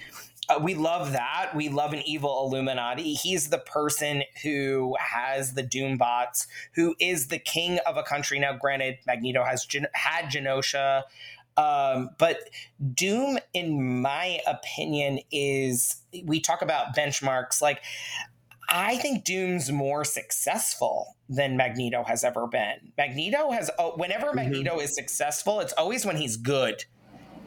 Uh, 0.49 0.61
we 0.63 0.75
love 0.77 1.11
that. 1.13 1.51
We 1.57 1.69
love 1.69 1.93
an 1.93 2.03
evil 2.07 2.47
illuminati. 2.47 3.15
He's 3.15 3.51
the 3.51 3.59
person 3.59 4.23
who 4.45 4.95
has 5.01 5.55
the 5.55 5.63
doom 5.63 5.97
bots 5.99 6.47
who 6.75 6.95
is 7.01 7.29
the 7.29 7.39
king 7.39 7.79
of 7.87 7.97
a 7.97 8.03
country. 8.05 8.39
Now 8.39 8.57
granted 8.57 8.99
magneto 9.07 9.45
has 9.45 9.65
Gen- 9.67 9.89
had 9.95 10.27
genosha 10.27 11.03
um, 11.57 12.11
but 12.19 12.51
doom 12.95 13.39
in 13.55 14.01
my 14.03 14.41
opinion 14.47 15.21
is 15.33 16.03
we 16.25 16.39
talk 16.39 16.61
about 16.63 16.95
benchmarks 16.95 17.63
like 17.63 17.81
I 18.69 18.97
think 18.99 19.25
Doom's 19.25 19.71
more 19.71 20.05
successful 20.05 21.17
than 21.29 21.57
Magneto 21.57 22.05
has 22.05 22.25
ever 22.25 22.47
been. 22.47 22.93
Magneto 22.97 23.51
has, 23.51 23.71
oh, 23.79 23.97
whenever 23.97 24.29
mm-hmm. 24.29 24.37
Magneto 24.37 24.79
is 24.79 24.95
successful, 24.95 25.61
it's 25.61 25.73
always 25.75 26.05
when 26.05 26.17
he's 26.17 26.37
good, 26.37 26.85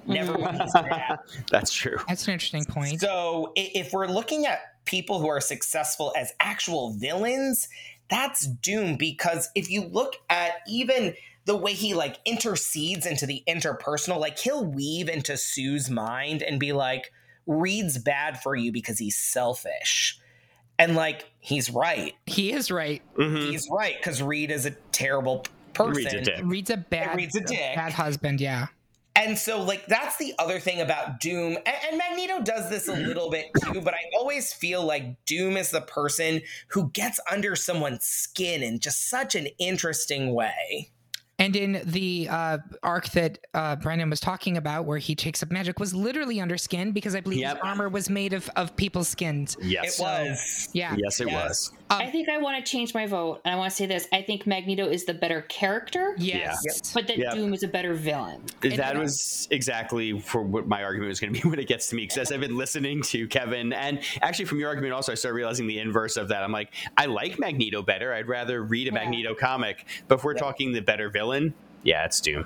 never 0.05 0.33
when 0.33 0.59
he's 0.59 0.73
mm-hmm. 0.73 0.89
bad. 0.89 1.19
That's 1.51 1.73
true. 1.73 1.97
That's 2.07 2.27
an 2.27 2.33
interesting 2.33 2.65
point. 2.65 3.01
So 3.01 3.53
if 3.55 3.91
we're 3.93 4.07
looking 4.07 4.45
at 4.45 4.59
people 4.85 5.19
who 5.19 5.27
are 5.27 5.41
successful 5.41 6.13
as 6.17 6.33
actual 6.39 6.93
villains, 6.93 7.67
that's 8.09 8.47
Doom 8.47 8.95
because 8.97 9.49
if 9.53 9.69
you 9.69 9.83
look 9.83 10.15
at 10.29 10.53
even 10.67 11.13
the 11.45 11.55
way 11.55 11.73
he 11.73 11.93
like 11.93 12.17
intercedes 12.25 13.05
into 13.05 13.25
the 13.25 13.43
interpersonal, 13.47 14.19
like 14.19 14.39
he'll 14.39 14.65
weave 14.65 15.09
into 15.09 15.37
Sue's 15.37 15.89
mind 15.89 16.41
and 16.41 16.59
be 16.59 16.73
like, 16.73 17.11
Reed's 17.45 17.97
bad 17.97 18.41
for 18.41 18.55
you 18.55 18.71
because 18.71 18.99
he's 18.99 19.15
selfish. 19.15 20.19
And 20.79 20.95
like 20.95 21.29
he's 21.39 21.69
right. 21.69 22.15
He 22.25 22.51
is 22.51 22.71
right. 22.71 23.01
Mhm. 23.17 23.51
He's 23.51 23.67
right 23.69 23.95
because 23.97 24.23
Reed 24.23 24.49
is 24.49 24.65
a 24.65 24.71
terrible 24.91 25.45
person. 25.73 25.93
Reed's 25.95 26.13
a 26.13 26.21
dick. 26.21 26.41
Reed's 26.43 26.69
a 26.71 26.77
bad, 26.77 27.15
Reed's 27.15 27.35
a 27.35 27.41
dick. 27.41 27.75
bad 27.75 27.93
husband. 27.93 28.41
Yeah. 28.41 28.67
And 29.15 29.37
so, 29.37 29.61
like, 29.61 29.85
that's 29.87 30.15
the 30.15 30.33
other 30.39 30.59
thing 30.59 30.79
about 30.79 31.19
Doom. 31.19 31.57
And, 31.65 31.75
and 31.89 31.97
Magneto 31.97 32.41
does 32.41 32.69
this 32.69 32.87
a 32.87 32.93
little 32.93 33.29
bit 33.29 33.47
too, 33.61 33.81
but 33.81 33.93
I 33.93 33.99
always 34.17 34.53
feel 34.53 34.85
like 34.85 35.25
Doom 35.25 35.57
is 35.57 35.71
the 35.71 35.81
person 35.81 36.41
who 36.69 36.89
gets 36.91 37.19
under 37.29 37.57
someone's 37.57 38.05
skin 38.05 38.63
in 38.63 38.79
just 38.79 39.09
such 39.09 39.35
an 39.35 39.47
interesting 39.57 40.33
way. 40.33 40.91
And 41.39 41.55
in 41.55 41.81
the 41.85 42.27
uh, 42.29 42.57
arc 42.83 43.09
that 43.11 43.39
uh, 43.53 43.77
Brandon 43.77 44.09
was 44.09 44.19
talking 44.19 44.57
about, 44.57 44.85
where 44.85 44.97
he 44.97 45.15
takes 45.15 45.41
up 45.41 45.49
magic, 45.51 45.79
was 45.79 45.93
literally 45.95 46.41
under 46.41 46.57
skin 46.57 46.91
because 46.91 47.15
I 47.15 47.21
believe 47.21 47.39
Yep. 47.39 47.55
his 47.55 47.61
armor 47.63 47.87
was 47.89 48.09
made 48.09 48.33
of, 48.33 48.49
of 48.57 48.75
people's 48.75 49.07
skins. 49.07 49.55
Yes. 49.61 49.97
It 49.99 50.03
was. 50.03 50.69
Yeah. 50.73 50.95
Yes, 50.97 51.21
it 51.21 51.29
Yes. 51.29 51.47
was. 51.47 51.71
Um, 51.91 52.01
I 52.01 52.09
think 52.11 52.29
I 52.29 52.37
want 52.37 52.63
to 52.63 52.71
change 52.71 52.93
my 52.93 53.07
vote, 53.07 53.41
and 53.43 53.53
I 53.53 53.57
want 53.57 53.71
to 53.71 53.75
say 53.75 53.85
this: 53.87 54.07
I 54.13 54.21
think 54.21 54.45
Magneto 54.45 54.87
is 54.87 55.05
the 55.05 55.13
better 55.13 55.41
character, 55.43 56.13
yes. 56.19 56.91
but 56.93 57.07
that 57.07 57.17
Yep. 57.17 57.33
Doom 57.33 57.53
is 57.53 57.63
a 57.63 57.67
better 57.67 57.93
villain. 57.95 58.43
that 58.61 58.77
then- 58.77 58.99
was 58.99 59.47
exactly 59.51 60.19
for 60.19 60.43
what 60.43 60.67
my 60.67 60.83
argument 60.83 61.09
was 61.09 61.19
going 61.19 61.33
to 61.33 61.41
be 61.41 61.49
when 61.49 61.57
it 61.59 61.67
gets 61.67 61.89
to 61.89 61.95
me. 61.95 62.03
Because 62.03 62.17
as 62.19 62.31
I've 62.31 62.41
been 62.41 62.57
listening 62.57 63.01
to 63.03 63.27
Kevin, 63.27 63.73
and 63.73 63.99
actually 64.21 64.45
from 64.45 64.59
your 64.59 64.69
argument 64.69 64.93
also, 64.93 65.11
I 65.11 65.15
started 65.15 65.35
realizing 65.35 65.65
the 65.67 65.79
inverse 65.79 66.15
of 66.17 66.27
that. 66.27 66.43
I'm 66.43 66.51
like, 66.51 66.73
I 66.97 67.05
like 67.07 67.39
Magneto 67.39 67.81
better. 67.81 68.13
I'd 68.13 68.27
rather 68.27 68.63
read 68.63 68.87
a 68.87 68.91
Yeah. 68.93 69.03
Magneto 69.03 69.33
comic. 69.33 69.85
But 70.07 70.19
if 70.19 70.23
we're 70.23 70.35
talking 70.35 70.71
the 70.73 70.81
better 70.81 71.09
villain, 71.09 71.53
yeah, 71.83 72.05
it's 72.05 72.21
Doom. 72.21 72.45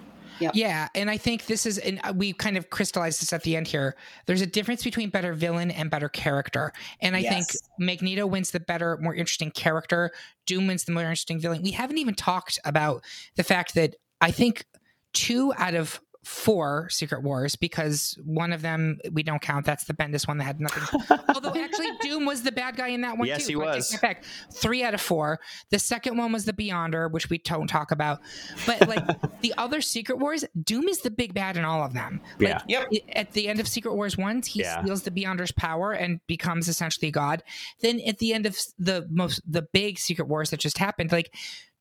Yeah, 0.54 0.88
and 0.96 1.10
I 1.10 1.18
think 1.18 1.46
this 1.46 1.66
is, 1.66 1.78
and 1.78 2.00
uh, 2.04 2.14
we 2.16 2.34
kind 2.34 2.58
of 2.58 2.70
crystallized 2.70 3.22
this 3.22 3.34
at 3.34 3.44
the 3.44 3.56
end 3.56 3.68
here. 3.68 3.96
There's 4.26 4.42
a 4.42 4.48
difference 4.48 4.84
between 4.84 5.10
better 5.10 5.34
villain 5.34 5.72
and 5.72 5.90
better 5.90 6.10
character, 6.10 6.74
and 7.02 7.16
I 7.16 7.24
think 7.24 7.48
Magneto 7.80 8.26
wins 8.26 8.52
the 8.52 8.60
better, 8.60 8.98
more 9.02 9.16
interesting 9.16 9.52
character. 9.52 10.12
Doom 10.46 10.68
wins 10.68 10.84
the 10.86 10.92
more 10.92 11.04
interesting 11.04 11.40
villain. 11.40 11.62
We 11.62 11.72
haven't 11.72 11.98
even 11.98 12.16
talked 12.16 12.60
about 12.66 13.04
the 13.36 13.44
fact 13.44 13.76
that 13.76 13.96
I 14.22 14.32
think 14.32 14.66
two 15.14 15.54
out 15.58 15.76
of 15.76 16.00
four 16.24 16.90
Secret 16.90 17.22
Wars, 17.24 17.56
because 17.56 18.18
one 18.24 18.54
of 18.54 18.62
them 18.62 18.98
we 19.12 19.24
don't 19.24 19.42
count. 19.42 19.66
That's 19.66 19.84
the 19.84 19.94
Bendis 19.94 20.28
one 20.28 20.38
that 20.38 20.46
had 20.46 20.60
nothing. 20.60 21.00
Although 21.34 21.54
actually, 21.60 21.90
Doom 22.02 22.26
was 22.26 22.44
the 22.44 22.52
bad 22.52 22.76
guy 22.78 22.88
in 22.90 23.02
that 23.02 23.18
one 23.18 23.28
Yes, 23.28 23.46
too. 23.48 23.60
he 23.60 23.66
so 23.66 23.70
I 24.00 24.02
take 24.06 24.18
was. 24.20 24.26
Three 24.54 24.84
out 24.84 24.94
of 24.94 25.02
four. 25.02 25.40
The 25.70 25.80
second 25.80 26.18
one 26.18 26.32
was 26.32 26.46
the 26.46 26.54
Beyonder, 26.54 27.12
which 27.12 27.30
we 27.30 27.40
don't 27.40 27.68
talk 27.68 27.92
about. 27.92 28.20
But 28.66 28.88
like 28.88 29.06
the 29.42 29.54
other 29.58 29.82
Secret 29.82 30.18
Wars, 30.20 30.46
Doom 30.64 30.88
is 30.88 31.02
the 31.02 31.12
big 31.12 31.34
bad 31.34 31.58
in 31.58 31.66
all 31.66 31.84
of 31.84 31.94
them. 31.94 32.22
Like, 32.40 32.62
Yeah. 32.68 32.86
Yep. 32.92 32.94
At 33.16 33.32
the 33.34 33.48
end 33.48 33.60
of 33.60 33.68
Secret 33.68 33.94
Wars 33.96 34.18
one, 34.18 34.42
he 34.42 34.62
Yeah. 34.62 34.82
steals 34.82 35.04
the 35.04 35.12
Beyonder's 35.12 35.52
power 35.52 35.92
and 35.92 36.20
becomes 36.28 36.68
essentially 36.68 37.12
God. 37.12 37.44
Then 37.82 38.00
at 38.08 38.20
the 38.20 38.34
end 38.34 38.46
of 38.46 38.58
the 38.80 39.08
most 39.12 39.42
the 39.46 39.64
big 39.74 40.00
Secret 40.00 40.28
Wars 40.28 40.52
that 40.52 40.60
just 40.60 40.78
happened, 40.78 41.12
like 41.12 41.34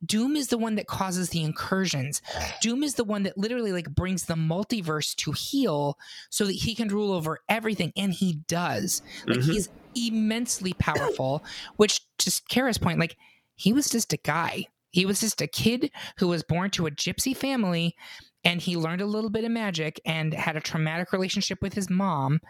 Doom 0.04 0.36
is 0.36 0.48
the 0.48 0.58
one 0.58 0.74
that 0.74 0.86
causes 0.86 1.30
the 1.30 1.42
incursions. 1.42 2.20
Doom 2.60 2.82
is 2.82 2.94
the 2.94 3.04
one 3.04 3.22
that 3.22 3.38
literally 3.38 3.72
like 3.72 3.94
brings 3.94 4.24
the 4.24 4.34
multiverse 4.34 5.14
to 5.16 5.32
heel 5.32 5.96
so 6.30 6.44
that 6.44 6.52
he 6.52 6.74
can 6.74 6.88
rule 6.88 7.12
over 7.12 7.40
everything, 7.48 7.92
and 7.96 8.12
he 8.12 8.34
does. 8.48 9.02
Like 9.26 9.38
Mhm. 9.40 9.52
he's 9.52 9.68
immensely 9.94 10.72
powerful. 10.74 11.44
Which, 11.76 12.00
to 12.18 12.42
Kara's 12.48 12.78
point, 12.78 12.98
like 12.98 13.16
he 13.54 13.72
was 13.72 13.88
just 13.90 14.12
a 14.12 14.16
guy. 14.16 14.66
He 14.90 15.06
was 15.06 15.20
just 15.20 15.40
a 15.40 15.46
kid 15.46 15.90
who 16.18 16.28
was 16.28 16.42
born 16.42 16.70
to 16.72 16.86
a 16.86 16.90
gypsy 16.90 17.36
family, 17.36 17.94
and 18.44 18.60
he 18.60 18.76
learned 18.76 19.00
a 19.00 19.06
little 19.06 19.30
bit 19.30 19.44
of 19.44 19.50
magic 19.50 20.00
and 20.04 20.34
had 20.34 20.56
a 20.56 20.60
traumatic 20.60 21.12
relationship 21.12 21.62
with 21.62 21.74
his 21.74 21.88
mom. 21.88 22.40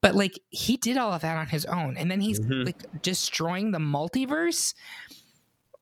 But 0.00 0.14
like 0.14 0.38
he 0.50 0.76
did 0.76 0.96
all 0.96 1.12
of 1.12 1.22
that 1.22 1.36
on 1.36 1.48
his 1.48 1.64
own, 1.66 1.96
and 1.96 2.10
then 2.10 2.20
he's 2.20 2.40
Mhm. 2.40 2.64
like 2.64 3.02
destroying 3.02 3.72
the 3.72 3.78
multiverse. 3.78 4.74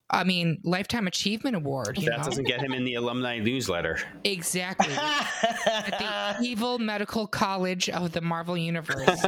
I 0.09 0.23
mean, 0.23 0.61
lifetime 0.63 1.09
achievement 1.09 1.57
award. 1.57 1.97
That 1.97 2.19
know? 2.19 2.25
doesn't 2.25 2.47
get 2.47 2.61
him 2.61 2.73
in 2.73 2.85
the 2.85 2.95
alumni 2.95 3.41
newsletter. 3.41 3.99
exactly 4.23 4.95
at 4.95 6.39
the 6.39 6.45
evil 6.47 6.79
medical 6.79 7.27
college 7.27 7.89
of 7.89 8.13
the 8.13 8.21
Marvel 8.21 8.57
universe. 8.57 9.21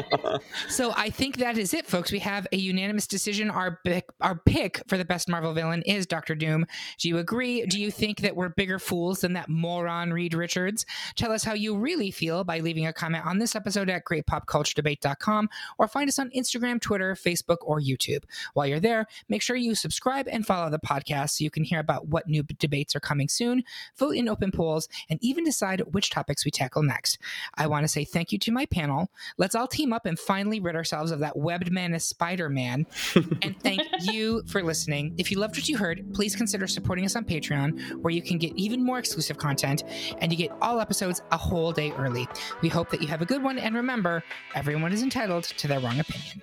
so 0.68 0.92
I 0.96 1.10
think 1.10 1.38
that 1.38 1.58
is 1.58 1.74
it, 1.74 1.86
folks. 1.86 2.12
We 2.12 2.20
have 2.20 2.46
a 2.52 2.56
unanimous 2.56 3.08
decision. 3.08 3.50
Our 3.50 3.80
pick, 3.84 4.04
our 4.20 4.36
pick 4.36 4.80
for 4.86 4.96
the 4.96 5.04
best 5.04 5.28
Marvel 5.28 5.52
villain 5.52 5.82
is 5.82 6.06
Doctor 6.06 6.36
Doom. 6.36 6.66
Do 7.00 7.08
you 7.08 7.18
agree? 7.18 7.66
Do 7.66 7.80
you 7.80 7.90
think 7.90 8.20
that 8.20 8.36
we're 8.36 8.50
bigger 8.50 8.78
fools 8.78 9.22
than 9.22 9.32
that 9.32 9.48
moron 9.48 10.12
Reed 10.12 10.34
Richards? 10.34 10.86
Tell 11.16 11.32
us 11.32 11.42
how 11.42 11.54
you 11.54 11.76
really 11.76 12.12
feel 12.12 12.44
by 12.44 12.60
leaving 12.60 12.86
a 12.86 12.92
comment 12.92 13.26
on 13.26 13.38
this 13.38 13.56
episode 13.56 13.90
at 13.90 14.04
greatpopculturedebate.com 14.04 15.48
or 15.78 15.88
find 15.88 16.08
us 16.08 16.20
on 16.20 16.30
Instagram, 16.30 16.80
Twitter, 16.80 17.14
Facebook, 17.14 17.58
or 17.62 17.80
YouTube. 17.80 18.22
While 18.54 18.68
you're 18.68 18.78
there, 18.78 19.06
make 19.28 19.42
sure 19.42 19.56
you 19.56 19.74
subscribe 19.74 19.95
and 20.04 20.46
follow 20.46 20.70
the 20.70 20.78
podcast 20.78 21.30
so 21.30 21.44
you 21.44 21.50
can 21.50 21.64
hear 21.64 21.80
about 21.80 22.08
what 22.08 22.28
new 22.28 22.42
debates 22.42 22.94
are 22.94 23.00
coming 23.00 23.28
soon, 23.28 23.62
vote 23.98 24.16
in 24.16 24.28
open 24.28 24.50
polls, 24.50 24.88
and 25.08 25.18
even 25.22 25.44
decide 25.44 25.80
which 25.92 26.10
topics 26.10 26.44
we 26.44 26.50
tackle 26.50 26.82
next. 26.82 27.18
I 27.54 27.66
want 27.66 27.84
to 27.84 27.88
say 27.88 28.04
thank 28.04 28.32
you 28.32 28.38
to 28.40 28.52
my 28.52 28.66
panel. 28.66 29.10
Let's 29.38 29.54
all 29.54 29.66
team 29.66 29.92
up 29.92 30.06
and 30.06 30.18
finally 30.18 30.60
rid 30.60 30.76
ourselves 30.76 31.10
of 31.10 31.20
that 31.20 31.36
webbed 31.36 31.70
man 31.72 31.94
as 31.94 32.04
Spider 32.04 32.48
Man. 32.48 32.86
and 33.42 33.58
thank 33.62 33.82
you 34.00 34.42
for 34.46 34.62
listening. 34.62 35.14
If 35.18 35.30
you 35.30 35.38
loved 35.38 35.56
what 35.56 35.68
you 35.68 35.76
heard, 35.76 36.04
please 36.14 36.36
consider 36.36 36.66
supporting 36.66 37.04
us 37.04 37.16
on 37.16 37.24
Patreon, 37.24 38.02
where 38.02 38.12
you 38.12 38.22
can 38.22 38.38
get 38.38 38.52
even 38.56 38.84
more 38.84 38.98
exclusive 38.98 39.38
content 39.38 39.84
and 40.18 40.32
you 40.32 40.38
get 40.38 40.56
all 40.60 40.80
episodes 40.80 41.22
a 41.32 41.36
whole 41.36 41.72
day 41.72 41.92
early. 41.92 42.28
We 42.62 42.68
hope 42.68 42.90
that 42.90 43.02
you 43.02 43.08
have 43.08 43.22
a 43.22 43.26
good 43.26 43.42
one, 43.42 43.58
and 43.58 43.74
remember, 43.74 44.22
everyone 44.54 44.92
is 44.92 45.02
entitled 45.02 45.44
to 45.44 45.68
their 45.68 45.80
wrong 45.80 46.00
opinion. 46.00 46.42